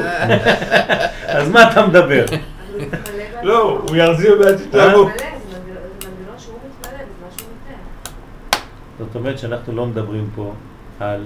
אז 1.28 1.49
מה 1.49 1.72
אתה 1.72 1.88
מדבר? 1.88 2.26
אבל 2.26 2.38
הוא 2.73 2.82
מתמלא 2.82 2.98
בעצמו. 3.34 3.44
לא, 3.49 3.82
הוא 3.88 3.95
יחזיר 3.95 4.36
בעתיד 4.40 4.76
אה? 4.76 4.88
לבוא. 4.88 5.10
מתמלא, 5.10 5.18
זה 5.19 5.57
מנגנון- 5.57 5.78
זה 6.02 6.07
מנגנון 6.10 6.36
שהוא 6.40 6.56
מתמלא 6.82 6.98
בזמן 6.98 7.28
שהוא 7.38 7.48
נותן. 7.65 8.60
זאת 8.99 9.15
אומרת 9.15 9.38
שאנחנו 9.40 9.76
לא 9.76 9.86
מדברים 9.86 10.30
פה 10.36 10.53
על 10.99 11.23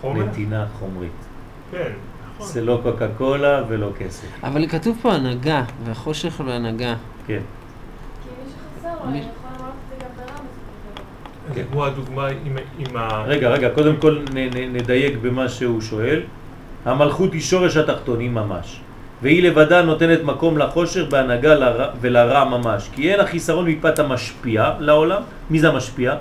חומר? 0.00 0.24
נתינה 0.24 0.66
חומרית. 0.78 1.10
כן, 1.72 1.92
נכון. 2.34 2.46
זה 2.46 2.64
לא 2.64 2.80
קוקה 2.82 3.06
קולה 3.18 3.62
ולא 3.68 3.90
כסף. 3.98 4.26
אבל 4.42 4.66
כתוב 4.68 4.98
פה 5.02 5.12
הנהגה, 5.14 5.62
והחושך 5.84 6.40
בהנהגה. 6.40 6.94
כן. 7.26 7.38
כי 8.22 8.28
מי 8.44 8.50
שחסר 8.50 8.88
לו, 9.04 9.10
מי- 9.10 9.18
אני 9.18 9.26
יכול 9.26 9.50
לומר 9.58 9.70
את 9.70 10.00
זה 10.00 10.04
גם 10.04 10.10
ברע 10.16 10.34
בסופו 10.34 10.44
של 10.94 11.54
דבר. 11.54 11.54
כן. 11.54 11.62
כמו 11.72 11.84
הדוגמה 11.86 12.28
עם- 12.78 12.96
ה... 12.96 13.22
רגע, 13.26 13.48
רגע, 13.48 13.68
קודם 13.74 13.96
כל 13.96 14.18
נדייק 14.72 15.16
במה 15.22 15.48
שהוא 15.48 15.80
שואל. 15.80 16.20
המלכות 16.84 17.32
היא 17.32 17.40
שורש 17.40 17.76
התחתונים 17.76 18.34
ממש, 18.34 18.80
והיא 19.22 19.42
לבדה 19.42 19.82
נותנת 19.82 20.18
מקום 20.24 20.58
לחושך 20.58 21.02
בהנהגה 21.10 21.54
לרע, 21.54 21.86
ולרע 22.00 22.44
ממש, 22.44 22.88
כי 22.92 23.12
אין 23.12 23.20
החיסרון 23.20 23.68
מפת 23.68 23.98
המשפיע 23.98 24.72
לעולם. 24.78 25.22
מי 25.50 25.60
זה 25.60 25.68
המשפיע? 25.68 26.14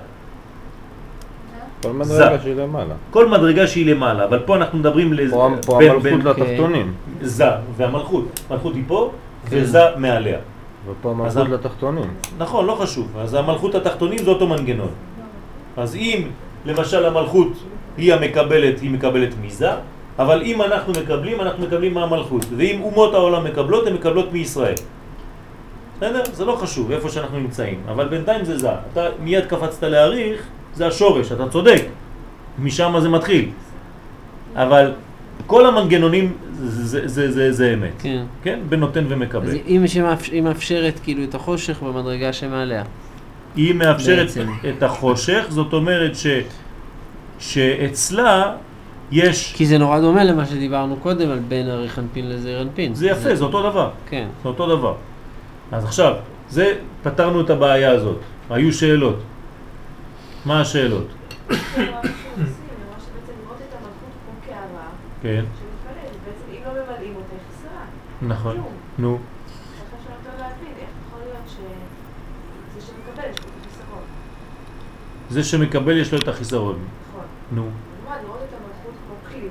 כל 1.98 2.04
זה. 2.04 2.14
מדרגה 2.26 2.40
שהיא 2.44 2.56
למעלה. 2.56 2.94
כל 3.12 3.28
מדרגה 3.30 3.68
שהיא 3.68 3.86
למעלה, 3.96 4.24
אבל 4.26 4.40
פה 4.40 4.56
אנחנו 4.56 4.80
מדברים 4.80 5.14
לז... 5.14 5.32
פה 5.32 5.50
פה 5.66 5.78
בין- 5.78 5.92
המלכות 5.92 6.04
בין 6.04 6.22
לתחתונים. 6.28 6.94
זה 7.22 7.46
והמלכות. 7.78 8.40
מלכות 8.52 8.76
היא 8.76 8.84
פה 8.88 9.12
כן. 9.50 9.58
וזה 9.62 9.80
מעליה. 9.98 10.38
ופה 10.90 11.12
המלכות 11.12 11.48
לתחתונים. 11.50 12.14
נכון, 12.38 12.66
לא 12.66 12.76
חשוב. 12.76 13.18
אז 13.20 13.34
המלכות 13.34 13.76
התחתונים 13.76 14.18
זה 14.18 14.30
אותו 14.30 14.48
מנגנון. 14.48 14.90
אז 15.78 15.96
אם 15.96 16.22
למשל 16.66 17.06
המלכות 17.06 17.48
היא 17.98 18.14
המקבלת, 18.14 18.80
היא 18.82 18.92
מקבלת 18.92 19.30
מזה, 19.42 19.70
אבל 20.20 20.42
אם 20.42 20.62
אנחנו 20.62 20.94
מקבלים, 21.04 21.42
אנחנו 21.42 21.64
מקבלים 21.64 21.94
מהמלכות. 21.94 22.46
ואם 22.58 22.82
אומות 22.82 23.14
העולם 23.14 23.44
מקבלות, 23.44 23.88
הן 23.88 23.94
מקבלות 23.94 24.34
מישראל. 24.34 24.76
בסדר? 25.98 26.24
זה 26.34 26.46
לא 26.46 26.56
חשוב 26.56 26.92
איפה 26.92 27.10
שאנחנו 27.10 27.40
נמצאים, 27.40 27.80
אבל 27.92 28.08
בינתיים 28.08 28.46
זה 28.46 28.58
זה. 28.58 28.70
אתה 28.94 29.08
מיד 29.20 29.46
קפצת 29.46 29.84
להעריך, 29.84 30.48
זה 30.78 30.88
השורש, 30.88 31.32
אתה 31.32 31.50
צודק. 31.50 31.82
משם 32.60 32.96
זה 33.00 33.10
מתחיל. 33.10 33.50
אבל 34.56 34.92
כל 35.48 35.66
המנגנונים 35.66 36.34
זה, 36.54 37.08
זה, 37.08 37.32
זה, 37.32 37.52
זה 37.52 37.74
אמת. 37.74 37.92
כן. 38.00 38.24
כן? 38.44 38.60
בנותן 38.70 39.06
אז 39.06 39.12
ומקבל. 39.12 39.52
היא 39.66 39.80
שמאפ- 39.88 40.32
היא 40.32 40.42
מאפשרת 40.42 41.00
כאילו 41.04 41.24
את 41.24 41.36
החושך 41.36 41.84
במדרגה 41.84 42.34
שמעליה. 42.34 42.84
היא 43.56 43.74
מאפשרת 43.76 44.26
בעצם. 44.26 44.48
את 44.78 44.84
החושך, 44.84 45.46
זאת 45.50 45.74
אומרת 45.74 46.16
ש, 46.16 46.28
שאצלה 47.40 48.56
יש, 49.12 49.54
כי 49.58 49.66
זה 49.66 49.78
נורא 49.78 50.00
דומה 50.00 50.24
למה 50.24 50.46
שדיברנו 50.46 50.96
קודם 50.96 51.30
על 51.32 51.40
בין 51.40 51.70
הריחנפין 51.70 52.30
לזעירנפין. 52.30 52.94
זה 52.96 53.08
יפה, 53.08 53.36
זה 53.36 53.44
אותו 53.44 53.70
דבר, 53.70 53.90
כן. 54.10 54.28
זה 54.44 54.50
אותו 54.50 54.68
דבר. 54.78 54.94
אז 55.72 55.84
עכשיו, 55.86 56.14
זה, 56.50 56.74
פתרנו 57.04 57.42
את 57.42 57.50
הבעיה 57.50 57.92
הזאת, 57.92 58.18
היו 58.50 58.74
שאלות. 58.74 59.20
מה 60.48 60.62
השאלות? 60.62 61.08
כן. 65.22 65.46
נכון. 68.22 68.64
נו. 68.98 69.20
זה 75.30 75.44
שמקבל 75.44 75.98
יש 75.98 76.14
לו 76.14 76.20
את 76.20 76.28
החיסרון. 76.28 76.80
נכון. 76.80 77.26
נו, 77.52 77.70
לראות 78.24 78.40
את 78.50 78.54
המלכות 78.54 78.94
כמו 79.06 79.16
כלי, 79.30 79.48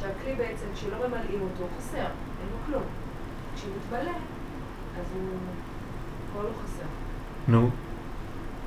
שהכלי 0.00 0.34
בעצם, 0.34 0.66
כשלא 0.74 0.96
ממלאים 0.96 1.40
אותו, 1.40 1.68
חסר, 1.78 1.98
אין 1.98 2.48
לו 2.52 2.58
כלום. 2.66 2.82
כשהוא 3.56 3.72
מתמלא, 3.86 4.16
אז 5.00 5.06
הוא... 5.14 5.28
הכל 6.30 6.42
הוא 6.42 6.52
חסר. 6.64 6.86
נו. 7.48 7.70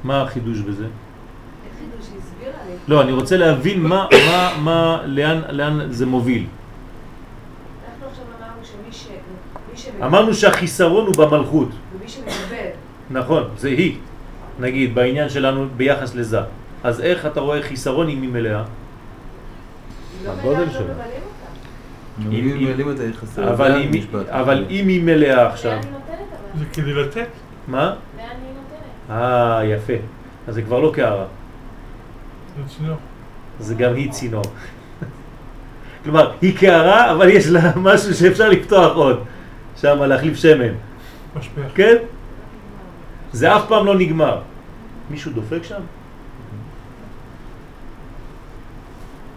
מה 0.03 0.21
החידוש 0.21 0.59
בזה? 0.59 0.85
אין 0.85 1.71
חידוש, 1.79 2.09
היא 2.11 2.19
הסבירה 2.19 2.65
לי. 2.65 2.76
לא, 2.87 3.01
אני 3.01 3.11
רוצה 3.11 3.37
להבין 3.37 3.83
מה, 3.83 4.07
מה, 4.11 4.57
מה, 4.59 5.01
לאן, 5.05 5.41
לאן 5.49 5.79
זה 5.89 6.05
מוביל. 6.05 6.45
אמרנו 10.03 10.33
שהחיסרון 10.33 11.05
הוא 11.07 11.15
במלכות. 11.15 11.69
ומי 11.69 12.09
שמקבל, 12.09 12.67
נכון, 13.09 13.43
זה 13.57 13.67
היא. 13.67 13.97
נגיד, 14.59 14.95
בעניין 14.95 15.29
שלנו 15.29 15.67
ביחס 15.77 16.15
לזה. 16.15 16.39
אז 16.83 17.01
איך 17.01 17.25
אתה 17.25 17.39
רואה 17.39 17.61
חיסרון 17.61 18.09
אם 18.09 18.21
היא 18.21 18.29
מלאה? 18.29 18.63
לא 20.25 20.31
הגודל 20.31 20.69
שלה. 20.69 20.93
אבל 23.51 23.75
אם, 23.75 23.87
המשפט. 23.87 24.29
אבל 24.29 24.65
אם 24.69 24.87
היא 24.87 25.03
מלאה 25.03 25.47
עכשיו? 25.47 25.79
זה 26.59 26.65
כדי 26.73 26.93
לתת. 26.93 27.27
מה? 27.67 27.83
לאן 27.83 27.93
היא 28.17 28.53
נותנת? 28.55 29.21
אה, 29.21 29.65
יפה. 29.65 29.93
אז 30.47 30.55
זה 30.55 30.61
כבר 30.61 30.79
לא 30.79 30.91
קערה, 30.95 31.25
זה 33.59 33.75
גם 33.75 33.95
היא 33.95 34.11
צינור. 34.11 34.43
כלומר, 36.03 36.31
היא 36.41 36.57
קערה, 36.57 37.11
אבל 37.11 37.29
יש 37.29 37.47
לה 37.47 37.71
משהו 37.75 38.13
שאפשר 38.13 38.49
לפתוח 38.49 38.95
עוד. 38.95 39.23
שם 39.75 40.03
להחליף 40.03 40.37
שמן. 40.37 40.73
משפיע. 41.35 41.63
כן? 41.75 41.95
זה 43.31 43.55
אף 43.55 43.67
פעם 43.67 43.85
לא 43.85 43.95
נגמר. 43.95 44.41
מישהו 45.09 45.31
דופק 45.31 45.63
שם? 45.63 45.81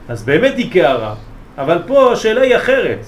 אז 0.09 0.25
באמת 0.25 0.55
היא 0.57 0.73
קערה, 0.73 1.15
אבל 1.59 1.83
פה 1.87 2.13
השאלה 2.13 2.41
היא 2.41 2.57
אחרת. 2.57 3.07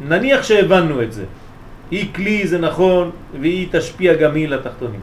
נניח 0.00 0.42
שהבנו 0.42 1.02
את 1.02 1.12
זה. 1.12 1.24
היא 1.90 2.14
כלי, 2.14 2.46
זה 2.46 2.58
נכון, 2.58 3.10
והיא 3.40 3.68
תשפיע 3.72 4.14
גם 4.14 4.34
היא 4.34 4.48
לתחתונים. 4.48 5.00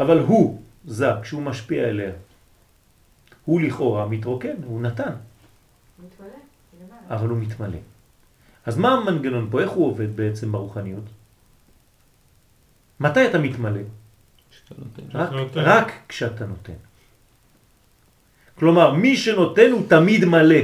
אבל 0.00 0.18
הוא, 0.18 0.60
זה, 0.84 1.06
כשהוא 1.22 1.42
משפיע 1.42 1.84
אליה, 1.84 2.10
הוא 3.44 3.60
לכאורה 3.60 4.06
מתרוקן, 4.06 4.56
הוא 4.64 4.80
נתן, 4.80 5.12
מתמלא. 6.04 6.30
אבל 7.10 7.28
הוא 7.28 7.38
מתמלא. 7.38 7.78
אז 8.66 8.78
מה 8.78 8.92
המנגנון 8.92 9.48
פה? 9.50 9.60
איך 9.60 9.70
הוא 9.70 9.86
עובד 9.86 10.16
בעצם 10.16 10.52
ברוחניות? 10.52 11.04
מתי 13.00 13.26
אתה 13.26 13.38
מתמלא? 13.38 13.80
רק, 15.14 15.30
כשאתה 15.30 15.34
נותן. 15.34 15.60
רק 15.60 15.92
כשאתה 16.08 16.46
נותן. 16.46 16.78
כלומר, 18.58 18.94
מי 18.94 19.16
שנותן 19.16 19.70
הוא 19.72 19.88
תמיד 19.88 20.24
מלא. 20.24 20.60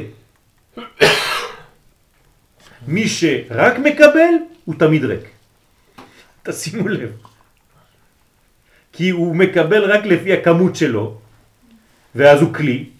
מי 2.86 3.08
שרק 3.08 3.78
מקבל 3.78 4.34
הוא 4.64 4.74
תמיד 4.78 5.04
ריק. 5.04 5.28
תשימו 6.42 6.88
לב. 6.88 7.10
כי 8.92 9.10
הוא 9.10 9.36
מקבל 9.36 9.92
רק 9.92 10.04
לפי 10.04 10.32
הכמות 10.32 10.76
שלו, 10.76 11.18
ואז 12.16 12.42
הוא 12.42 12.54
כלי, 12.54 12.90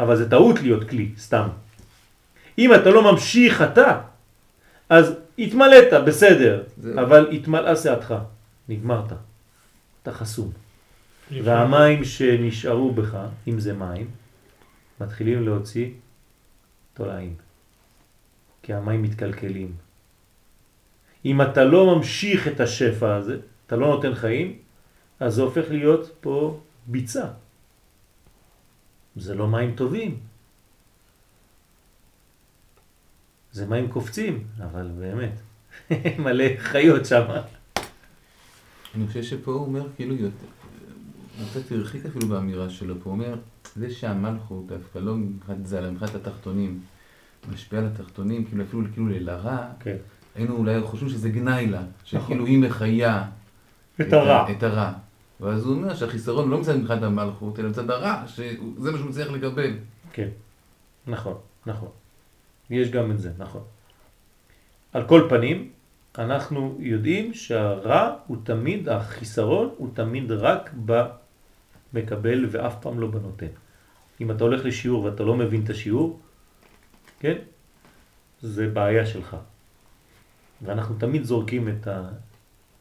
אבל 0.00 0.16
זה 0.16 0.30
טעות 0.30 0.60
להיות 0.60 0.88
כלי, 0.88 1.08
סתם. 1.18 1.48
אם 2.58 2.74
אתה 2.74 2.90
לא 2.90 3.12
ממשיך 3.12 3.62
אתה, 3.62 4.00
אז 4.88 5.14
התמלאת, 5.38 5.92
בסדר, 6.06 6.62
זהו. 6.76 7.00
אבל 7.00 7.30
התמלאה 7.32 7.76
שעתך, 7.76 8.14
נגמרת, 8.68 9.12
אתה 10.02 10.12
חסום. 10.12 10.50
והמים 11.42 12.04
שנשארו 12.04 12.92
בך, 12.92 13.16
אם 13.48 13.60
זה 13.60 13.72
מים, 13.72 14.06
מתחילים 15.00 15.44
להוציא 15.44 15.90
תולעים. 16.94 17.34
כי 18.62 18.74
המים 18.74 19.02
מתקלקלים. 19.02 19.72
אם 21.24 21.42
אתה 21.42 21.64
לא 21.64 21.96
ממשיך 21.96 22.48
את 22.48 22.60
השפע 22.60 23.14
הזה, 23.16 23.36
אתה 23.66 23.76
לא 23.76 23.86
נותן 23.86 24.14
חיים, 24.14 24.58
אז 25.20 25.34
זה 25.34 25.42
הופך 25.42 25.64
להיות 25.70 26.10
פה 26.20 26.60
ביצה. 26.86 27.43
זה 29.16 29.34
לא 29.34 29.48
מים 29.48 29.74
טובים. 29.74 30.18
זה 33.52 33.66
מים 33.66 33.88
קופצים, 33.88 34.44
אבל 34.58 34.90
באמת, 34.98 35.40
מלא 36.24 36.44
חיות 36.58 37.06
שם. 37.06 37.24
אני 38.94 39.06
חושב 39.06 39.22
שפה 39.22 39.52
הוא 39.52 39.66
אומר 39.66 39.86
כאילו 39.96 40.14
יותר, 40.14 40.46
הוא 41.38 41.46
קצת 41.50 41.72
הרחיק 41.72 42.06
אפילו 42.06 42.28
באמירה 42.28 42.70
שלו, 42.70 42.94
פה 42.94 43.00
הוא 43.04 43.12
אומר, 43.12 43.34
זה 43.76 43.90
שהמלכות 43.90 44.66
דווקא 44.66 44.98
לא 44.98 45.16
מבחינת 45.16 45.66
זה, 45.66 45.78
אלא 45.78 45.90
מבחינת 45.90 46.14
התחתונים, 46.14 46.80
משפיע 47.52 47.78
על 47.78 47.86
התחתונים, 47.86 48.44
כאילו 48.44 48.64
אפילו 48.64 48.82
כאילו 48.92 49.08
לרע, 49.08 49.66
כן. 49.80 49.96
היינו 50.34 50.56
אולי 50.56 50.80
חושבים 50.82 51.08
שזה 51.08 51.30
גנאי 51.30 51.66
לה, 51.66 51.82
שכאילו 52.04 52.46
היא 52.46 52.58
מחיה 52.58 53.24
את 54.00 54.12
הרע. 54.12 54.50
את 54.50 54.62
הרע. 54.62 54.92
ואז 55.40 55.66
הוא 55.66 55.74
אומר 55.74 55.94
שהחיסרון 55.94 56.50
לא 56.50 56.60
מצד 56.60 56.76
מבחינת 56.76 57.02
המלכות, 57.02 57.58
אלא 57.58 57.68
מצד 57.68 57.90
הרע, 57.90 58.22
שזה 58.26 58.92
מה 58.92 58.98
שהוא 58.98 59.08
מצליח 59.08 59.28
לקבל. 59.30 59.76
כן, 60.12 60.28
נכון. 61.06 61.38
נכון. 61.66 61.88
יש 62.70 62.90
גם 62.90 63.10
את 63.10 63.18
זה, 63.18 63.32
נכון. 63.38 63.62
על 64.92 65.08
כל 65.08 65.26
פנים, 65.28 65.70
אנחנו 66.18 66.76
יודעים 66.78 67.34
שהרע 67.34 68.16
הוא 68.26 68.36
תמיד, 68.44 68.88
החיסרון 68.88 69.74
הוא 69.76 69.88
תמיד 69.94 70.32
רק 70.32 70.70
במקבל 71.92 72.46
ואף 72.50 72.74
פעם 72.80 73.00
לא 73.00 73.06
בנותן. 73.06 73.52
אם 74.20 74.30
אתה 74.30 74.44
הולך 74.44 74.64
לשיעור 74.64 75.04
ואתה 75.04 75.22
לא 75.22 75.36
מבין 75.36 75.64
את 75.64 75.70
השיעור, 75.70 76.20
כן? 77.20 77.38
זה 78.40 78.68
בעיה 78.68 79.06
שלך. 79.06 79.36
ואנחנו 80.62 80.94
תמיד 80.98 81.24
זורקים 81.24 81.68
את 81.68 81.88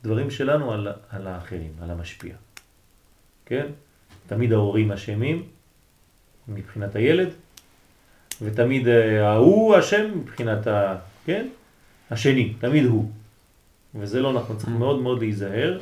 הדברים 0.03 0.29
שלנו 0.29 0.73
על, 0.73 0.87
על 1.09 1.27
האחרים, 1.27 1.71
על 1.81 1.91
המשפיע. 1.91 2.35
כן? 3.45 3.65
תמיד 4.27 4.53
ההורים 4.53 4.91
אשמים 4.91 5.43
מבחינת 6.47 6.95
הילד, 6.95 7.29
ותמיד 8.41 8.87
אה, 8.87 9.29
ההוא 9.29 9.79
אשם 9.79 10.19
מבחינת 10.19 10.67
ה... 10.67 10.95
כן? 11.25 11.47
השני, 12.11 12.53
תמיד 12.59 12.85
הוא. 12.85 13.11
וזה 13.95 14.21
לא 14.21 14.33
נכון, 14.33 14.57
צריך 14.57 14.69
מאוד 14.69 15.01
מאוד 15.01 15.19
להיזהר, 15.19 15.79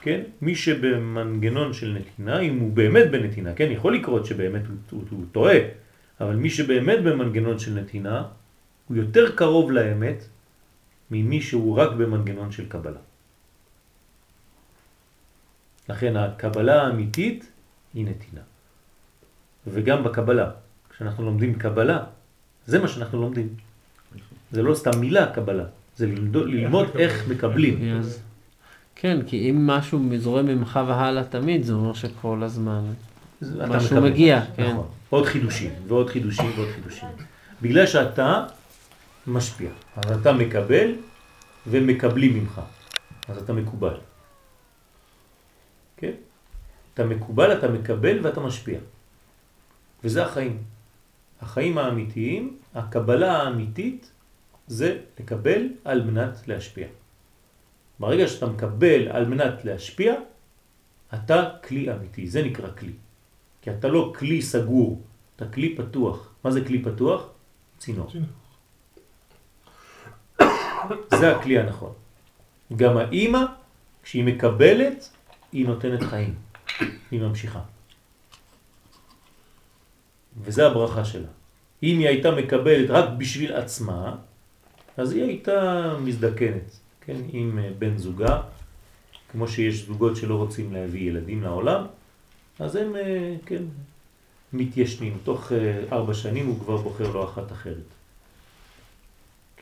כן? 0.00 0.20
מי 0.42 0.54
שבמנגנון 0.54 1.72
של 1.72 1.98
נתינה, 1.98 2.40
אם 2.40 2.58
הוא 2.58 2.72
באמת 2.72 3.10
בנתינה, 3.10 3.54
כן? 3.54 3.68
יכול 3.70 3.94
לקרות 3.94 4.26
שבאמת 4.26 4.62
הוא, 4.66 4.76
הוא, 4.90 5.02
הוא 5.10 5.24
טועה, 5.32 5.58
אבל 6.20 6.36
מי 6.36 6.50
שבאמת 6.50 7.02
במנגנון 7.02 7.58
של 7.58 7.74
נתינה, 7.74 8.22
הוא 8.88 8.96
יותר 8.96 9.36
קרוב 9.36 9.70
לאמת 9.70 10.24
ממי 11.10 11.40
שהוא 11.42 11.76
רק 11.76 11.90
במנגנון 11.92 12.52
של 12.52 12.68
קבלה. 12.68 13.09
לכן 15.90 16.16
הקבלה 16.16 16.82
האמיתית 16.82 17.46
היא 17.94 18.06
נתינה. 18.06 18.40
וגם 19.66 20.04
בקבלה, 20.04 20.50
כשאנחנו 20.90 21.24
לומדים 21.24 21.54
קבלה, 21.54 21.98
זה 22.66 22.78
מה 22.78 22.88
שאנחנו 22.88 23.20
לומדים. 23.20 23.48
זה 24.50 24.62
לא 24.62 24.74
סתם 24.74 25.00
מילה 25.00 25.26
קבלה, 25.26 25.64
זה 25.96 26.06
ללמוד, 26.06 26.48
ללמוד 26.48 26.86
איך 26.98 27.28
מקבלים. 27.28 28.02
כן, 28.94 29.18
כי 29.26 29.50
אם 29.50 29.66
משהו 29.66 30.00
זורם 30.18 30.46
ממך 30.46 30.80
והלאה 30.86 31.24
תמיד, 31.24 31.62
זה 31.62 31.72
אומר 31.72 31.94
שכל 31.94 32.42
הזמן. 32.42 32.84
משהו. 33.68 34.00
מגיע, 34.00 34.40
כן. 34.56 34.70
נכון. 34.70 34.86
עוד 35.10 35.26
חידושים, 35.26 35.70
ועוד 35.88 36.10
חידושים, 36.10 36.50
ועוד 36.56 36.68
חידושים. 36.74 37.08
בגלל 37.62 37.86
שאתה 37.86 38.46
משפיע, 39.26 39.70
אז 39.96 40.18
אתה 40.20 40.32
מקבל 40.32 40.94
ומקבלים 41.66 42.34
ממך. 42.34 42.60
אז 43.28 43.36
אתה 43.36 43.52
מקובל. 43.52 43.94
אתה 47.00 47.08
מקובל, 47.08 47.58
אתה 47.58 47.68
מקבל 47.68 48.26
ואתה 48.26 48.40
משפיע. 48.40 48.78
וזה 50.04 50.24
החיים. 50.24 50.62
החיים 51.40 51.78
האמיתיים, 51.78 52.56
הקבלה 52.74 53.42
האמיתית, 53.42 54.10
זה 54.66 54.98
לקבל 55.20 55.68
על 55.84 56.04
מנת 56.04 56.48
להשפיע. 56.48 56.86
ברגע 58.00 58.28
שאתה 58.28 58.46
מקבל 58.46 59.08
על 59.08 59.24
מנת 59.24 59.64
להשפיע, 59.64 60.14
אתה 61.14 61.48
כלי 61.68 61.92
אמיתי, 61.92 62.26
זה 62.28 62.42
נקרא 62.42 62.68
כלי. 62.78 62.92
כי 63.62 63.70
אתה 63.70 63.88
לא 63.88 64.12
כלי 64.18 64.42
סגור, 64.42 65.02
אתה 65.36 65.48
כלי 65.48 65.76
פתוח. 65.76 66.34
מה 66.44 66.50
זה 66.50 66.64
כלי 66.64 66.82
פתוח? 66.84 67.28
צינור. 67.78 68.12
זה 71.08 71.36
הכלי 71.36 71.58
הנכון. 71.58 71.92
גם 72.76 72.96
האימא, 72.96 73.44
כשהיא 74.02 74.24
מקבלת, 74.24 75.08
היא 75.52 75.66
נותנת 75.66 76.02
חיים. 76.02 76.49
היא 77.10 77.20
ממשיכה. 77.20 77.60
וזה 80.42 80.66
הברכה 80.66 81.04
שלה. 81.04 81.28
אם 81.82 81.98
היא 81.98 82.08
הייתה 82.08 82.30
מקבלת 82.30 82.90
רק 82.90 83.08
בשביל 83.18 83.52
עצמה, 83.52 84.16
אז 84.96 85.12
היא 85.12 85.22
הייתה 85.22 85.96
מזדקנת, 86.00 86.78
כן, 87.00 87.16
עם 87.32 87.58
אה, 87.58 87.70
בן 87.78 87.98
זוגה, 87.98 88.42
כמו 89.32 89.48
שיש 89.48 89.86
זוגות 89.86 90.16
שלא 90.16 90.34
רוצים 90.34 90.72
להביא 90.72 91.10
ילדים 91.10 91.42
לעולם, 91.42 91.86
אז 92.58 92.76
הם, 92.76 92.96
אה, 92.96 93.34
כן, 93.46 93.62
מתיישנים. 94.52 95.18
תוך 95.24 95.52
אה, 95.52 95.80
ארבע 95.92 96.14
שנים 96.14 96.46
הוא 96.46 96.60
כבר 96.60 96.76
בוחר 96.76 97.12
לו 97.12 97.24
אחת 97.24 97.52
אחרת. 97.52 97.88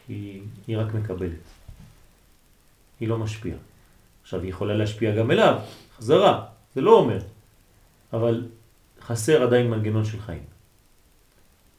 כי 0.07 0.41
היא 0.67 0.79
רק 0.79 0.95
מקבלת. 0.95 1.47
היא 3.01 3.09
לא 3.09 3.19
משפיעה. 3.19 3.59
עכשיו, 4.23 4.41
היא 4.41 4.51
יכולה 4.51 4.75
להשפיע 4.75 5.15
גם 5.15 5.31
אליו, 5.31 5.59
חזרה, 5.99 6.47
זה 6.75 6.81
לא 6.81 6.99
אומר. 6.99 7.19
אבל 8.13 8.47
חסר 9.01 9.43
עדיין 9.43 9.71
מנגנון 9.71 10.05
של 10.05 10.21
חיים. 10.21 10.43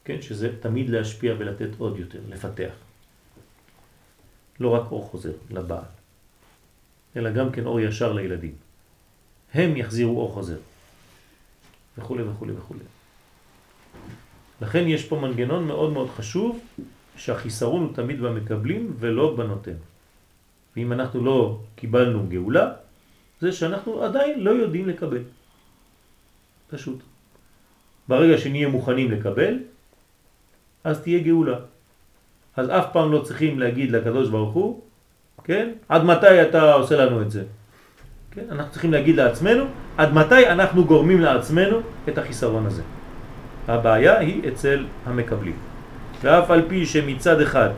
כן, 0.04 0.22
שזה 0.22 0.62
תמיד 0.62 0.90
להשפיע 0.90 1.34
ולתת 1.40 1.70
עוד 1.78 2.00
יותר, 2.00 2.20
לפתח. 2.30 2.74
לא 4.60 4.70
רק 4.70 4.92
אור 4.92 5.04
חוזר 5.12 5.32
לבעל, 5.50 5.90
אלא 7.16 7.32
גם 7.32 7.52
כן 7.52 7.66
אור 7.66 7.80
ישר 7.80 8.14
לילדים. 8.14 8.54
הם 9.54 9.78
יחזירו 9.78 10.22
אור 10.22 10.34
חוזר. 10.34 10.58
וכו' 11.98 12.18
וכו' 12.18 12.48
וכו'. 12.58 12.76
לכן 14.62 14.84
יש 14.88 15.06
פה 15.06 15.20
מנגנון 15.20 15.68
מאוד 15.68 15.94
מאוד 15.94 16.10
חשוב, 16.10 16.60
שהחיסרון 17.18 17.82
הוא 17.84 17.94
תמיד 17.94 18.22
במקבלים 18.22 18.96
ולא 19.00 19.36
בנותן. 19.36 19.78
ואם 20.76 20.94
אנחנו 20.94 21.26
לא 21.26 21.60
קיבלנו 21.76 22.28
גאולה, 22.30 22.74
זה 23.42 23.52
שאנחנו 23.52 24.04
עדיין 24.04 24.40
לא 24.40 24.52
יודעים 24.52 24.90
לקבל. 24.90 25.24
פשוט. 26.70 27.00
ברגע 28.08 28.38
שנהיה 28.38 28.68
מוכנים 28.68 29.12
לקבל, 29.12 29.54
אז 30.84 31.02
תהיה 31.02 31.20
גאולה. 31.20 31.58
אז 32.56 32.70
אף 32.70 32.86
פעם 32.94 33.12
לא 33.12 33.22
צריכים 33.22 33.60
להגיד 33.60 33.92
לקדוש 33.92 34.30
ברוך 34.30 34.54
הוא, 34.54 34.82
כן? 35.44 35.72
עד 35.90 36.04
מתי 36.04 36.42
אתה 36.42 36.74
עושה 36.74 36.96
לנו 37.06 37.22
את 37.22 37.32
זה? 37.32 37.44
כן? 38.32 38.46
אנחנו 38.52 38.72
צריכים 38.72 38.92
להגיד 38.92 39.16
לעצמנו, 39.16 39.64
עד 39.98 40.14
מתי 40.14 40.48
אנחנו 40.48 40.86
גורמים 40.86 41.22
לעצמנו 41.22 41.82
את 42.10 42.18
החיסרון 42.18 42.66
הזה. 42.66 42.84
הבעיה 43.68 44.20
היא 44.20 44.48
אצל 44.48 44.86
המקבלים. 45.06 45.56
ואף 46.22 46.52
על 46.52 46.62
פי 46.68 46.86
שמצד 46.86 47.42
אחד 47.42 47.70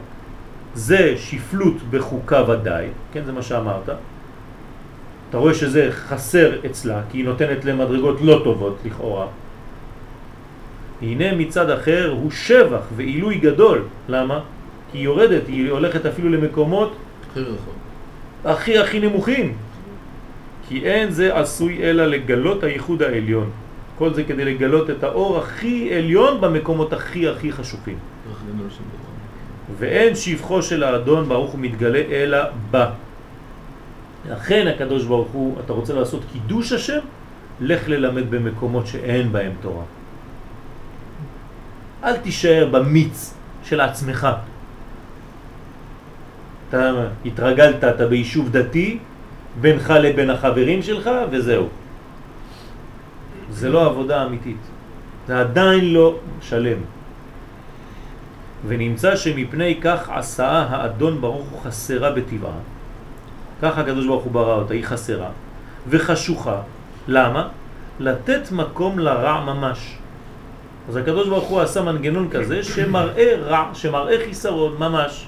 זה 0.73 1.17
שפלות 1.17 1.81
בחוקה 1.89 2.49
ודאי, 2.49 2.87
כן, 3.13 3.25
זה 3.25 3.31
מה 3.31 3.41
שאמרת, 3.41 3.89
אתה 5.31 5.39
רואה 5.39 5.53
שזה 5.53 5.87
חסר 5.91 6.65
אצלה, 6.65 7.01
כי 7.11 7.17
היא 7.17 7.25
נותנת 7.25 7.65
למדרגות 7.65 8.21
לא 8.21 8.41
טובות 8.43 8.77
לכאורה. 8.85 9.27
הנה 11.01 11.35
מצד 11.35 11.69
אחר 11.69 12.11
הוא 12.11 12.31
שבח 12.31 12.83
ועילוי 12.95 13.37
גדול. 13.37 13.83
למה? 14.09 14.39
כי 14.91 14.97
היא 14.97 15.03
יורדת, 15.03 15.47
היא 15.47 15.71
הולכת 15.71 16.05
אפילו 16.05 16.29
למקומות 16.29 16.95
הכי. 18.45 18.77
הכי 18.77 18.99
נמוכים. 18.99 19.55
כי 20.67 20.83
אין 20.83 21.11
זה 21.11 21.39
עשוי 21.39 21.79
אלא 21.79 22.05
לגלות 22.05 22.63
הייחוד 22.63 23.03
העליון. 23.03 23.49
כל 23.97 24.13
זה 24.13 24.23
כדי 24.23 24.45
לגלות 24.45 24.89
את 24.89 25.03
האור 25.03 25.37
הכי 25.37 25.93
עליון 25.93 26.41
במקומות 26.41 26.93
הכי 26.93 27.27
הכי 27.27 27.51
חשוכים. 27.51 27.97
של 28.69 28.83
דבר. 28.83 29.11
ואין 29.79 30.15
שבחו 30.15 30.61
של 30.61 30.83
האדון 30.83 31.29
ברוך 31.29 31.51
הוא 31.51 31.59
מתגלה 31.59 32.03
אלא 32.11 32.37
בה. 32.71 32.91
לכן 34.29 34.67
הקדוש 34.67 35.05
ברוך 35.05 35.31
הוא, 35.31 35.55
אתה 35.65 35.73
רוצה 35.73 35.93
לעשות 35.93 36.21
קידוש 36.31 36.71
השם? 36.71 36.99
לך 37.61 37.87
ללמד 37.87 38.31
במקומות 38.31 38.87
שאין 38.87 39.31
בהם 39.31 39.51
תורה. 39.61 39.83
אל 42.03 42.17
תישאר 42.17 42.67
במיץ 42.71 43.33
של 43.63 43.81
עצמך. 43.81 44.27
אתה 46.69 46.91
התרגלת, 47.25 47.83
אתה 47.83 48.07
ביישוב 48.07 48.49
דתי, 48.49 48.97
בינך 49.61 49.89
לבין 49.89 50.29
החברים 50.29 50.81
שלך, 50.81 51.09
וזהו. 51.31 51.67
זה 53.51 53.69
לא 53.69 53.85
עבודה 53.85 54.25
אמיתית. 54.25 54.61
זה 55.27 55.39
עדיין 55.39 55.93
לא 55.93 56.19
שלם. 56.41 56.77
ונמצא 58.67 59.15
שמפני 59.15 59.79
כך 59.81 60.09
עשה 60.09 60.49
האדון 60.69 61.21
ברוך 61.21 61.49
הוא 61.49 61.61
חסרה 61.61 62.11
בטבעה. 62.11 62.59
ככה 63.61 63.81
הקדוש 63.81 64.05
ברוך 64.05 64.23
הוא 64.23 64.31
ברא 64.31 64.55
אותה, 64.55 64.73
היא 64.73 64.85
חסרה 64.85 65.29
וחשוכה. 65.87 66.61
למה? 67.07 67.47
לתת 67.99 68.51
מקום 68.51 68.99
לרע 68.99 69.45
ממש. 69.45 69.97
אז 70.89 70.95
הקדוש 70.95 71.27
ברוך 71.27 71.47
הוא 71.47 71.59
עשה 71.59 71.81
מנגנון 71.81 72.29
כזה 72.29 72.63
שמראה 72.63 73.35
רע, 73.41 73.69
שמראה 73.73 74.17
חיסרון 74.25 74.77
ממש. 74.79 75.27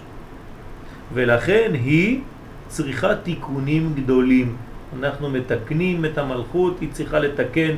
ולכן 1.14 1.72
היא 1.74 2.22
צריכה 2.68 3.16
תיקונים 3.16 3.94
גדולים. 3.96 4.56
אנחנו 5.00 5.30
מתקנים 5.30 6.06
את 6.06 6.18
המלכות, 6.18 6.78
היא 6.82 6.90
צריכה 6.92 7.20
לתקן, 7.20 7.76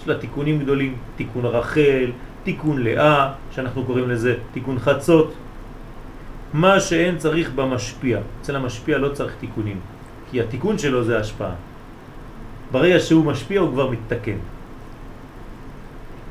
יש 0.00 0.08
לה 0.08 0.18
תיקונים 0.18 0.58
גדולים, 0.58 0.96
תיקון 1.16 1.44
רחל, 1.44 2.10
תיקון 2.44 2.82
לאה, 2.82 3.32
שאנחנו 3.50 3.84
קוראים 3.84 4.10
לזה 4.10 4.34
תיקון 4.52 4.78
חצות. 4.78 5.34
מה 6.54 6.80
שאין 6.80 7.18
צריך 7.18 7.50
במשפיע. 7.54 8.18
אצל 8.42 8.56
המשפיע 8.56 8.98
לא 8.98 9.08
צריך 9.08 9.34
תיקונים, 9.40 9.80
כי 10.30 10.40
התיקון 10.40 10.78
שלו 10.78 11.04
זה 11.04 11.18
השפעה. 11.18 11.54
ברגע 12.72 13.00
שהוא 13.00 13.24
משפיע 13.24 13.60
הוא 13.60 13.70
כבר 13.72 13.90
מתתקן. 13.90 14.38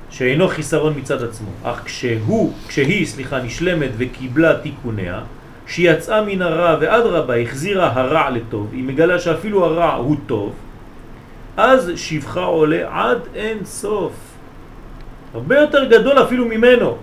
שאינו 0.09 0.47
חיסרון 0.47 0.93
מצד 0.97 1.23
עצמו, 1.23 1.49
אך 1.63 1.81
כשהוא, 1.85 2.53
כשהיא, 2.67 3.05
סליחה, 3.05 3.41
נשלמת 3.41 3.89
וקיבלה 3.97 4.59
תיקוניה, 4.59 5.21
שיצאה 5.67 6.21
מן 6.21 6.41
הרע 6.41 6.77
ואדרבה 6.81 7.37
החזירה 7.37 7.91
הרע 7.93 8.29
לטוב, 8.29 8.69
היא 8.71 8.83
מגלה 8.83 9.19
שאפילו 9.19 9.65
הרע 9.65 9.93
הוא 9.93 10.15
טוב, 10.27 10.53
אז 11.57 11.91
שבחה 11.95 12.43
עולה 12.43 12.87
עד 12.89 13.19
אין 13.35 13.65
סוף. 13.65 14.13
הרבה 15.33 15.59
יותר 15.59 15.83
גדול 15.83 16.23
אפילו 16.23 16.45
ממנו. 16.45 16.97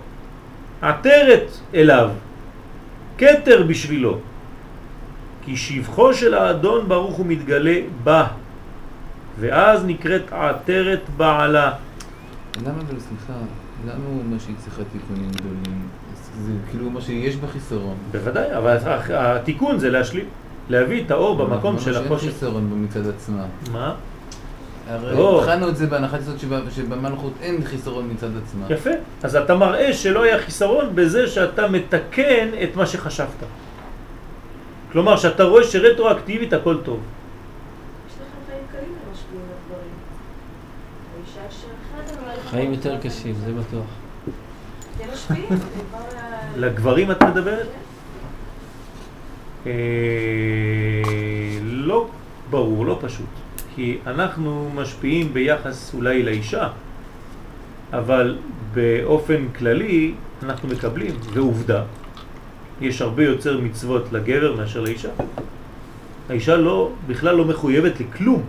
עטרת 0.81 1.51
אליו, 1.75 2.09
כתר 3.21 3.63
בשבילו. 3.63 4.17
כי 5.45 5.57
שבחו 5.57 6.13
של 6.13 6.33
האדון 6.33 6.89
ברוך 6.89 7.15
הוא 7.15 7.25
מתגלה 7.25 7.79
בה, 8.03 8.27
ואז 9.39 9.85
נקראת 9.85 10.33
עטרת 10.33 10.99
בעלה. 11.17 11.73
למה 12.65 12.81
אבל 12.89 12.99
סליחה, 12.99 13.33
למה 13.85 14.05
הוא 14.07 14.21
אומר 14.25 14.39
שהיא 14.39 14.55
צריכה 14.59 14.81
תיקונים 14.91 15.31
גדולים? 15.31 15.81
זה 16.45 16.51
כאילו 16.69 16.85
אומר 16.85 17.01
שיש 17.01 17.35
בה 17.35 17.47
חיסרון. 17.47 17.95
בוודאי, 18.11 18.57
אבל 18.57 18.77
התיקון 19.13 19.79
זה 19.79 19.89
להשלים, 19.89 20.25
להביא 20.69 21.03
את 21.05 21.11
האור 21.11 21.35
במקום 21.35 21.79
של 21.79 22.05
החושך. 22.05 22.27
חיסרון 22.27 22.69
בה 22.69 22.75
מצד 22.75 23.07
עצמה. 23.09 23.45
מה? 23.71 23.95
הרי 24.91 25.17
לא. 25.17 25.39
התחלנו 25.41 25.69
את 25.69 25.77
זה 25.77 25.87
בהנחת 25.87 26.19
יסוד 26.19 26.37
שבמלכות 26.75 27.33
אין 27.41 27.63
חיסרון 27.63 28.09
מצד 28.11 28.27
עצמה. 28.43 28.65
יפה. 28.69 28.89
אז 29.23 29.35
אתה 29.35 29.55
מראה 29.55 29.93
שלא 29.93 30.23
היה 30.23 30.39
חיסרון 30.39 30.95
בזה 30.95 31.27
שאתה 31.27 31.67
מתקן 31.67 32.49
את 32.63 32.75
מה 32.75 32.85
שחשבת. 32.85 33.43
כלומר, 34.91 35.17
שאתה 35.17 35.43
רואה 35.43 35.63
שרטרואקטיבית 35.63 36.53
הכל 36.53 36.77
טוב. 36.83 36.99
יש 38.07 38.13
לכם 38.15 38.25
חיים 38.47 38.63
קלים 38.71 38.95
למשפיעים 39.07 39.41
על 39.41 39.57
דברים. 39.67 39.91
האישה 41.15 41.39
אבל... 42.23 42.49
חיים 42.49 42.73
יותר 42.73 42.97
קשים, 43.01 43.35
זה 43.45 43.51
בטוח. 43.51 43.85
לגברים 46.55 47.11
את 47.11 47.23
מדברת? 47.23 47.67
אה, 49.65 49.71
לא 51.61 52.07
ברור, 52.49 52.85
לא 52.85 52.97
פשוט. 53.01 53.40
כי 53.75 53.97
אנחנו 54.07 54.69
משפיעים 54.75 55.33
ביחס 55.33 55.93
אולי 55.93 56.23
לאישה, 56.23 56.67
אבל 57.93 58.37
באופן 58.73 59.47
כללי 59.57 60.13
אנחנו 60.43 60.69
מקבלים, 60.69 61.15
ועובדה, 61.33 61.83
יש 62.81 63.01
הרבה 63.01 63.23
יותר 63.23 63.61
מצוות 63.61 64.13
לגבר 64.13 64.55
מאשר 64.55 64.81
לאישה. 64.81 65.09
האישה 66.29 66.55
לא, 66.55 66.91
בכלל 67.07 67.35
לא 67.35 67.45
מחויבת 67.45 67.99
לכלום. 67.99 68.43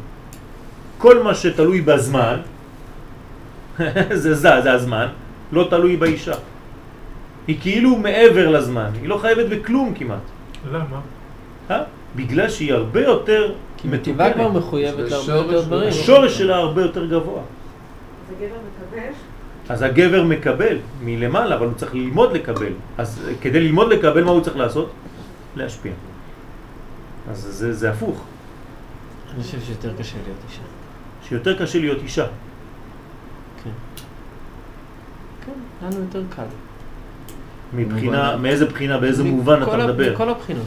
כל 0.98 1.22
מה 1.22 1.34
שתלוי 1.34 1.80
בזמן, 1.80 2.36
זה 4.22 4.34
זה, 4.34 4.60
זה 4.62 4.72
הזמן, 4.72 5.06
לא 5.52 5.66
תלוי 5.70 5.96
באישה. 5.96 6.34
היא 7.46 7.56
כאילו 7.60 7.96
מעבר 7.96 8.50
לזמן, 8.50 8.90
היא 9.00 9.08
לא 9.08 9.18
חייבת 9.18 9.46
בכלום 9.50 9.94
כמעט. 9.94 10.26
למה? 10.72 11.00
אה? 11.70 11.82
בגלל 12.16 12.48
שהיא 12.50 12.72
הרבה 12.74 13.00
יותר 13.00 13.52
כי 13.76 13.88
מטבעה 13.88 14.32
כבר. 14.32 14.48
מחויבת 14.52 15.10
להרבה 15.10 15.32
יותר 15.32 15.64
דברים. 15.64 15.88
השורש 15.88 16.38
שלה 16.38 16.56
הרבה 16.56 16.82
יותר 16.82 17.06
גבוה. 17.06 17.42
אז 17.42 18.32
הגבר 18.32 18.56
מקבל, 18.56 19.12
אז 19.68 19.82
הגבר 19.82 20.24
מקבל 20.24 20.76
מלמעלה, 21.04 21.56
אבל 21.56 21.66
הוא 21.66 21.74
צריך 21.74 21.94
ללמוד 21.94 22.32
לקבל. 22.32 22.72
אז 22.98 23.20
כדי 23.40 23.60
ללמוד 23.60 23.92
לקבל, 23.92 24.24
מה 24.24 24.30
הוא 24.30 24.40
צריך 24.40 24.56
לעשות? 24.56 24.90
להשפיע. 25.56 25.92
אז 27.30 27.38
זה, 27.38 27.72
זה 27.72 27.90
הפוך, 27.90 28.24
אני 29.34 29.42
חושב 29.42 29.60
שיותר 29.60 29.92
קשה 29.98 30.16
להיות 30.24 30.38
אישה. 30.50 30.62
שיותר 31.28 31.58
קשה 31.58 31.78
להיות 31.78 31.98
אישה. 32.02 32.26
כן. 33.64 33.70
כן, 35.46 35.86
לנו 35.86 36.00
יותר 36.00 36.22
קל. 36.36 36.42
מבחינה, 37.74 38.36
מאיזה 38.36 38.66
בחינה, 38.66 38.98
באיזה 38.98 39.24
מובן 39.24 39.62
אתה 39.62 39.76
מדבר? 39.76 40.12
מכל 40.12 40.28
הבחינות. 40.28 40.66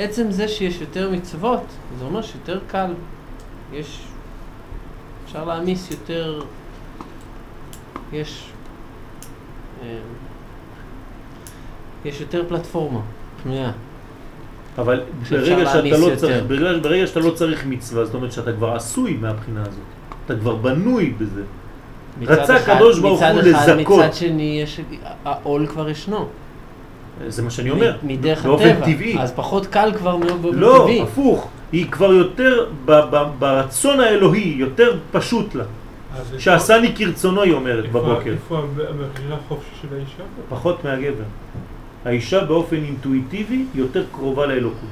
עצם 0.00 0.30
זה 0.30 0.48
שיש 0.48 0.80
יותר 0.80 1.10
מצוות, 1.10 1.62
זה 1.98 2.04
אומר 2.04 2.22
שיותר 2.22 2.60
קל. 2.66 2.94
יש... 3.72 3.98
אפשר 5.24 5.44
להעמיס 5.44 5.90
יותר... 5.90 6.42
יש... 8.12 8.50
אה, 9.82 9.98
יש 12.04 12.20
יותר 12.20 12.44
פלטפורמה 12.48 13.00
פנויה. 13.42 13.72
אבל 14.78 15.00
ברגע 15.30 15.66
שאתה 15.66 15.98
לא. 15.98 16.16
צריך, 16.16 16.44
ברגע, 16.46 16.78
ברגע 16.82 17.06
שאתה 17.06 17.20
לא 17.20 17.30
צריך 17.30 17.66
מצווה, 17.66 18.04
זאת 18.04 18.14
אומרת 18.14 18.32
שאתה 18.32 18.52
כבר 18.52 18.74
עשוי 18.76 19.16
מהבחינה 19.20 19.62
הזאת. 19.62 19.84
אתה 20.26 20.36
כבר 20.36 20.56
בנוי 20.56 21.14
בזה. 21.18 21.42
רצה 22.22 22.56
הקדוש 22.56 22.98
ברוך 22.98 23.22
הוא 23.22 23.28
לזכות. 23.28 24.04
מצד 24.04 24.14
שני, 24.14 24.60
יש... 24.62 24.80
העול 25.24 25.66
כבר 25.66 25.88
ישנו. 25.88 26.28
זה 27.28 27.42
מה 27.42 27.50
שאני 27.50 27.70
אומר. 27.70 27.96
מדרך 28.02 28.46
באופן 28.46 28.68
הטבע. 28.68 28.86
טבעי. 28.86 29.18
אז 29.18 29.32
פחות 29.32 29.66
קל 29.66 29.92
כבר 29.98 30.16
מאוד 30.16 30.42
באופן 30.42 30.58
לא, 30.58 30.78
טבעי. 30.82 31.02
הפוך. 31.02 31.48
היא 31.72 31.90
כבר 31.90 32.12
יותר, 32.12 32.66
ברצון 33.38 34.00
האלוהי, 34.00 34.54
יותר 34.58 34.98
פשוט 35.12 35.54
לה. 35.54 35.64
שעשני 36.38 36.92
כרצונו, 36.96 37.42
היא 37.42 37.52
אומרת 37.52 37.92
בבוקר. 37.92 38.30
איפה 38.30 38.58
הבחירה 38.58 39.36
החופשית 39.44 39.72
של 39.82 39.88
האישה? 39.94 40.22
פחות 40.48 40.84
מהגבר. 40.84 41.24
האישה 42.04 42.44
באופן 42.44 42.76
אינטואיטיבי 42.76 43.64
יותר 43.74 44.04
קרובה 44.12 44.46
לאלוקות. 44.46 44.88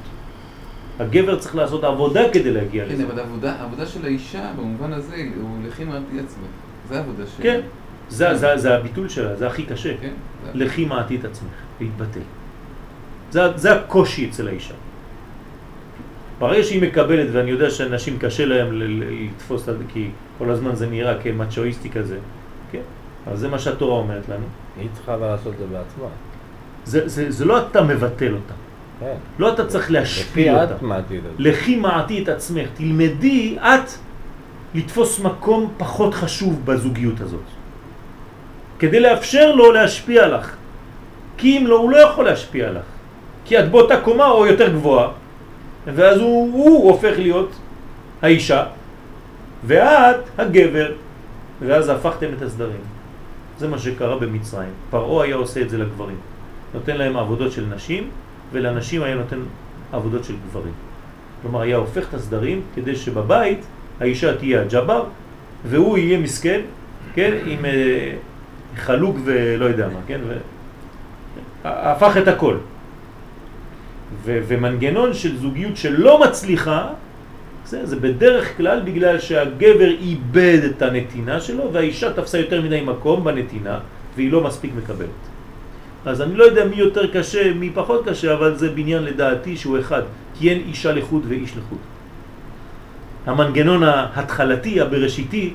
הגבר 0.99 1.35
צריך 1.39 1.55
לעשות 1.55 1.83
עבודה 1.83 2.21
כדי 2.33 2.51
להגיע 2.51 2.85
כן, 2.85 2.93
לזה. 2.93 3.05
אבל 3.05 3.19
העבודה, 3.19 3.85
של 3.85 4.05
האישה 4.05 4.51
במובן 4.57 4.93
הזה 4.93 5.15
הוא 5.41 5.49
לכי 5.67 5.83
מעטי 5.83 6.19
עצמך. 6.19 6.47
זה 6.89 6.97
העבודה 6.97 7.23
שלה. 7.35 7.43
כן, 7.43 7.61
זה, 8.09 8.35
זה, 8.35 8.57
זה 8.57 8.75
הביטול 8.75 9.09
שלה, 9.09 9.35
זה 9.35 9.47
הכי 9.47 9.63
קשה. 9.63 9.93
כן. 10.01 10.09
זה- 10.45 10.51
לכי 10.53 10.85
מעטי 10.85 11.15
את 11.15 11.25
עצמך, 11.25 11.49
להתבטל. 11.81 12.19
זה, 13.31 13.57
זה 13.57 13.75
הקושי 13.75 14.29
אצל 14.29 14.47
האישה. 14.47 14.73
ברגע 16.39 16.63
שהיא 16.63 16.81
מקבלת, 16.81 17.27
ואני 17.31 17.51
יודע 17.51 17.69
שאנשים 17.69 18.19
קשה 18.19 18.45
להם 18.45 18.69
לתפוס, 18.73 19.69
את 19.69 19.77
זה, 19.77 19.83
כי 19.93 20.09
כל 20.37 20.49
הזמן 20.49 20.75
זה 20.75 20.87
נראה 20.87 21.21
כמצ'ואיסטי 21.23 21.89
כזה, 21.89 22.17
כן? 22.71 22.81
אז 23.27 23.39
זה 23.39 23.47
מה 23.47 23.59
שהתורה 23.59 23.95
אומרת 23.99 24.29
לנו. 24.29 24.45
היא 24.79 24.89
צריכה 24.93 25.13
אבל 25.15 25.27
לעשות 25.27 25.53
את 25.53 25.59
זה 25.59 25.65
בעצמה. 25.65 26.07
זה, 26.85 27.07
זה, 27.07 27.31
זה 27.31 27.45
לא 27.45 27.67
אתה 27.67 27.81
מבטל 27.83 28.33
אותה, 28.33 28.53
כן. 28.99 29.15
לא 29.39 29.53
אתה 29.53 29.65
צריך 29.65 29.91
להשפיע 29.91 30.53
אותה. 30.63 30.73
לכי 31.37 31.75
מעטי 31.75 32.23
את 32.23 32.29
עצמך, 32.29 32.67
תלמדי 32.73 33.57
את 33.61 33.89
לתפוס 34.75 35.19
מקום 35.19 35.73
פחות 35.77 36.13
חשוב 36.13 36.65
בזוגיות 36.65 37.21
הזאת. 37.21 37.43
כדי 38.79 38.99
לאפשר 38.99 39.51
לו 39.55 39.71
להשפיע 39.71 40.27
לך. 40.27 40.55
כי 41.37 41.57
אם 41.57 41.67
לא, 41.67 41.77
הוא 41.77 41.91
לא 41.91 41.97
יכול 41.97 42.25
להשפיע 42.25 42.71
לך. 42.71 42.85
כי 43.45 43.59
את 43.59 43.71
באותה 43.71 44.01
קומה 44.01 44.29
או 44.29 44.45
יותר 44.45 44.69
גבוהה, 44.73 45.07
ואז 45.85 46.19
הוא, 46.19 46.53
הוא 46.53 46.91
הופך 46.91 47.13
להיות 47.17 47.51
האישה, 48.21 48.65
ואת 49.65 50.15
הגבר, 50.37 50.91
ואז 51.61 51.89
הפכתם 51.89 52.27
את 52.37 52.41
הסדרים. 52.41 52.81
זה 53.59 53.67
מה 53.67 53.79
שקרה 53.79 54.17
במצרים. 54.17 54.69
פרעה 54.89 55.25
היה 55.25 55.35
עושה 55.35 55.61
את 55.61 55.69
זה 55.69 55.77
לגברים. 55.77 56.17
נותן 56.73 56.97
להם 56.97 57.17
עבודות 57.17 57.51
של 57.51 57.65
נשים, 57.75 58.09
ולנשים 58.51 59.03
היה 59.03 59.15
נותן 59.15 59.39
עבודות 59.91 60.23
של 60.23 60.33
גברים. 60.49 60.73
כלומר, 61.41 61.61
היה 61.61 61.77
הופך 61.77 62.09
את 62.09 62.13
הסדרים 62.13 62.61
כדי 62.75 62.95
שבבית 62.95 63.65
האישה 63.99 64.37
תהיה 64.37 64.61
הג'בר, 64.61 65.03
והוא 65.65 65.97
יהיה 65.97 66.17
מסכן, 66.19 66.61
כן, 67.13 67.33
עם 67.45 67.65
אה, 67.65 68.15
חלוק 68.79 69.15
ולא 69.25 69.65
יודע 69.65 69.87
מה, 69.87 69.99
כן, 70.07 70.19
ו... 70.27 70.37
הפך 71.63 72.17
את 72.17 72.27
הכל. 72.27 72.55
ו- 74.23 74.39
ומנגנון 74.47 75.13
של 75.13 75.37
זוגיות 75.37 75.77
שלא 75.77 76.21
מצליחה, 76.21 76.87
זה, 77.65 77.85
זה 77.85 77.95
בדרך 77.95 78.57
כלל 78.57 78.81
בגלל 78.83 79.19
שהגבר 79.19 79.89
איבד 79.89 80.59
את 80.69 80.81
הנתינה 80.81 81.41
שלו 81.41 81.73
והאישה 81.73 82.13
תפסה 82.13 82.37
יותר 82.37 82.61
מדי 82.61 82.81
מקום 82.81 83.23
בנתינה 83.23 83.79
והיא 84.15 84.31
לא 84.31 84.43
מספיק 84.43 84.71
מקבלת. 84.77 85.21
אז 86.05 86.21
אני 86.21 86.35
לא 86.35 86.43
יודע 86.43 86.65
מי 86.65 86.75
יותר 86.75 87.13
קשה, 87.13 87.53
מי 87.53 87.69
פחות 87.73 88.07
קשה, 88.07 88.33
אבל 88.33 88.55
זה 88.55 88.69
בניין 88.69 89.03
לדעתי 89.03 89.57
שהוא 89.57 89.79
אחד, 89.79 90.01
כי 90.35 90.49
אין 90.49 90.59
אישה 90.67 90.91
לחוד 90.93 91.23
ואיש 91.27 91.51
לחוד. 91.57 91.77
המנגנון 93.25 93.83
ההתחלתי, 93.83 94.81
הבראשיתי, 94.81 95.53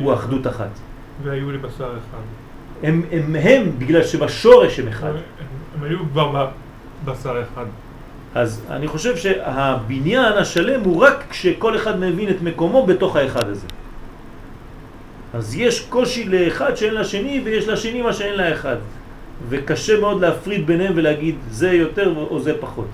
הוא 0.00 0.14
אחדות 0.14 0.46
אחת. 0.46 0.70
והיו 1.22 1.50
לי 1.50 1.58
בשר 1.58 1.92
אחד. 1.92 2.43
הם, 2.84 3.02
הם, 3.12 3.36
הם 3.36 3.70
בגלל 3.78 4.04
שבשורש 4.04 4.78
הם 4.78 4.88
אחד. 4.88 5.08
הם 5.08 5.16
הם 5.78 5.84
היו 5.84 5.98
כבר 6.12 6.46
בשר 7.04 7.42
אחד. 7.42 7.64
אז 8.34 8.62
אני 8.70 8.88
חושב 8.88 9.16
שהבניין 9.16 10.32
השלם 10.32 10.80
הוא 10.80 11.02
רק 11.02 11.24
כשכל 11.30 11.76
אחד 11.76 12.00
מבין 12.00 12.30
את 12.30 12.42
מקומו 12.42 12.86
בתוך 12.86 13.16
האחד 13.16 13.48
הזה. 13.48 13.66
אז 15.34 15.56
יש 15.56 15.86
קושי 15.88 16.24
לאחד 16.24 16.74
שאין 16.76 16.94
לשני 16.94 17.40
ויש 17.44 17.68
לשני 17.68 18.02
מה 18.02 18.12
שאין 18.12 18.34
לאחד. 18.34 18.76
וקשה 19.48 20.00
מאוד 20.00 20.20
להפריד 20.20 20.66
ביניהם 20.66 20.92
ולהגיד 20.96 21.34
זה 21.50 21.72
יותר 21.72 22.14
או 22.30 22.40
זה 22.40 22.52
פחות. 22.60 22.88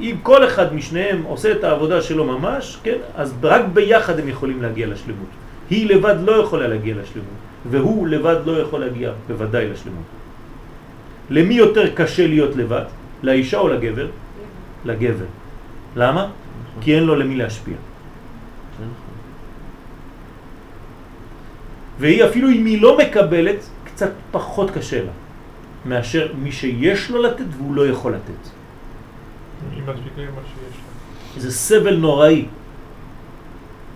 אם 0.00 0.16
כל 0.22 0.46
אחד 0.46 0.74
משניהם 0.74 1.22
עושה 1.22 1.52
את 1.52 1.64
העבודה 1.64 2.02
שלו 2.02 2.24
ממש, 2.24 2.78
כן, 2.82 2.98
אז 3.16 3.34
רק 3.42 3.64
ביחד 3.72 4.18
הם 4.18 4.28
יכולים 4.28 4.62
להגיע 4.62 4.86
לשלמות. 4.86 5.28
היא 5.70 5.88
לבד 5.88 6.16
לא 6.24 6.32
יכולה 6.32 6.68
להגיע 6.68 6.94
לשלמות, 7.02 7.40
והוא 7.70 8.08
לבד 8.08 8.36
לא 8.46 8.52
יכול 8.52 8.80
להגיע 8.80 9.12
בוודאי 9.28 9.68
לשלמות. 9.68 10.04
למי 11.30 11.54
יותר 11.54 11.94
קשה 11.94 12.26
להיות 12.26 12.56
לבד? 12.56 12.84
לאישה 13.22 13.58
או 13.58 13.68
לגבר? 13.68 14.08
לגבר. 14.84 15.24
למה? 15.96 16.30
כי 16.80 16.94
אין 16.94 17.04
לו 17.04 17.14
למי 17.14 17.36
להשפיע. 17.36 17.76
והיא 21.98 22.24
אפילו 22.24 22.48
אם 22.48 22.66
היא 22.66 22.82
לא 22.82 22.98
מקבלת, 22.98 23.68
קצת 23.84 24.10
פחות 24.30 24.70
קשה 24.70 25.04
לה, 25.04 25.12
מאשר 25.86 26.32
מי 26.38 26.52
שיש 26.52 27.10
לו 27.10 27.22
לתת 27.22 27.44
והוא 27.56 27.74
לא 27.74 27.86
יכול 27.86 28.14
לתת. 28.14 28.42
זה 31.36 31.50
סבל 31.52 31.96
נוראי. 31.96 32.46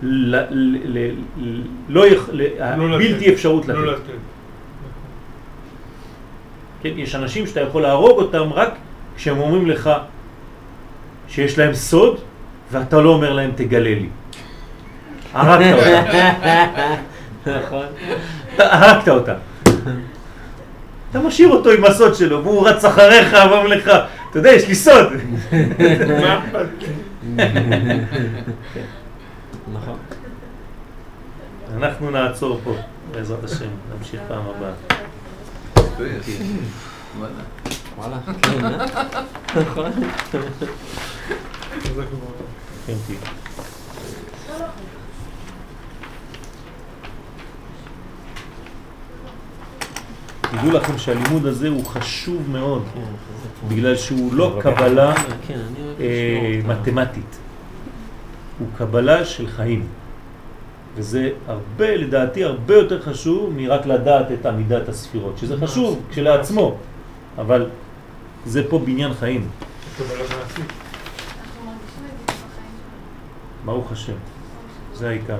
ל, 0.01 0.35
ל, 0.35 0.77
ל, 0.85 1.11
ל, 1.37 1.61
לא 1.89 2.07
יכ... 2.07 2.29
ל, 2.31 2.41
לא 2.77 2.97
בלתי. 2.97 3.33
אפשרות 3.33 3.67
לתת. 3.67 3.77
לא 3.77 3.93
לתת. 3.93 4.01
כן, 6.81 6.89
יש 6.95 7.15
אנשים 7.15 7.47
שאתה 7.47 7.61
יכול 7.61 7.81
להרוג 7.81 8.17
אותם 8.19 8.53
רק 8.53 8.73
כשהם 9.15 9.37
אומרים 9.39 9.69
לך 9.69 9.89
שיש 11.27 11.57
להם 11.57 11.73
סוד 11.73 12.19
ואתה 12.71 13.01
לא 13.01 13.09
אומר 13.09 13.33
להם 13.33 13.51
תגלה 13.55 13.89
לי. 13.89 14.09
הרגת 15.33 15.75
אותם, 15.77 16.31
נכון. 17.45 17.85
הרגת 18.57 19.09
אותם. 19.09 19.33
אתה 21.11 21.19
משאיר 21.19 21.49
אותו 21.49 21.71
עם 21.71 21.85
הסוד 21.85 22.15
שלו 22.15 22.43
והוא 22.43 22.67
רץ 22.67 22.85
אחריך 22.85 23.37
ואומר 23.49 23.67
לך, 23.67 23.91
אתה 24.29 24.39
יודע, 24.39 24.49
יש 24.49 24.67
לי 24.67 24.75
סוד. 24.75 25.07
מה 26.21 26.39
אכפת 26.39 26.65
לי? 26.81 27.43
נכון. 29.73 29.97
אנחנו 31.77 32.11
נעצור 32.11 32.59
פה, 32.63 32.75
בעזרת 33.11 33.43
השם, 33.43 33.69
נמשיך 33.97 34.21
פעם 34.27 34.43
הבאה. 34.47 34.71
וואלה. 37.97 38.17
כן, 38.41 38.65
אה? 38.65 38.85
נכון. 39.61 39.91
כן. 40.31 40.41
תדעו 50.41 50.71
לכם 50.71 50.97
שהלימוד 50.97 51.45
הזה 51.45 51.69
הוא 51.69 51.85
חשוב 51.85 52.49
מאוד, 52.49 52.83
כן. 52.93 53.01
בגלל 53.67 53.95
שהוא 53.95 54.33
לא 54.33 54.59
קבלה 54.61 55.15
כן, 55.47 55.59
אני 55.59 55.87
אוהב 55.87 56.69
אה. 56.69 56.75
מתמטית, 56.75 57.37
הוא 58.59 58.67
קבלה 58.77 59.25
של 59.25 59.47
חיים. 59.47 59.87
וזה 60.97 61.31
הרבה, 61.47 61.95
לדעתי, 61.95 62.43
הרבה 62.43 62.75
יותר 62.75 63.01
חשוב 63.01 63.53
מרק 63.55 63.85
לדעת 63.85 64.31
את 64.31 64.45
עמידת 64.45 64.89
הספירות, 64.89 65.37
שזה 65.37 65.57
חשוב 65.57 66.01
כשלעצמו, 66.09 66.77
אבל 67.37 67.69
זה 68.45 68.69
פה 68.69 68.79
בניין 68.79 69.13
חיים, 69.13 69.49
בחיים. 69.99 70.67
ברוך 73.65 73.91
השם, 73.91 74.13
זה 74.93 75.09
העיקר. 75.09 75.37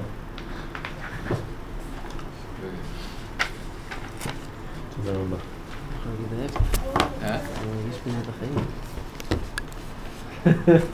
תודה 4.95 5.17
רבה. 5.17 5.37
יכול 5.99 6.11
להגיד 6.31 6.49
ההפך, 7.21 7.61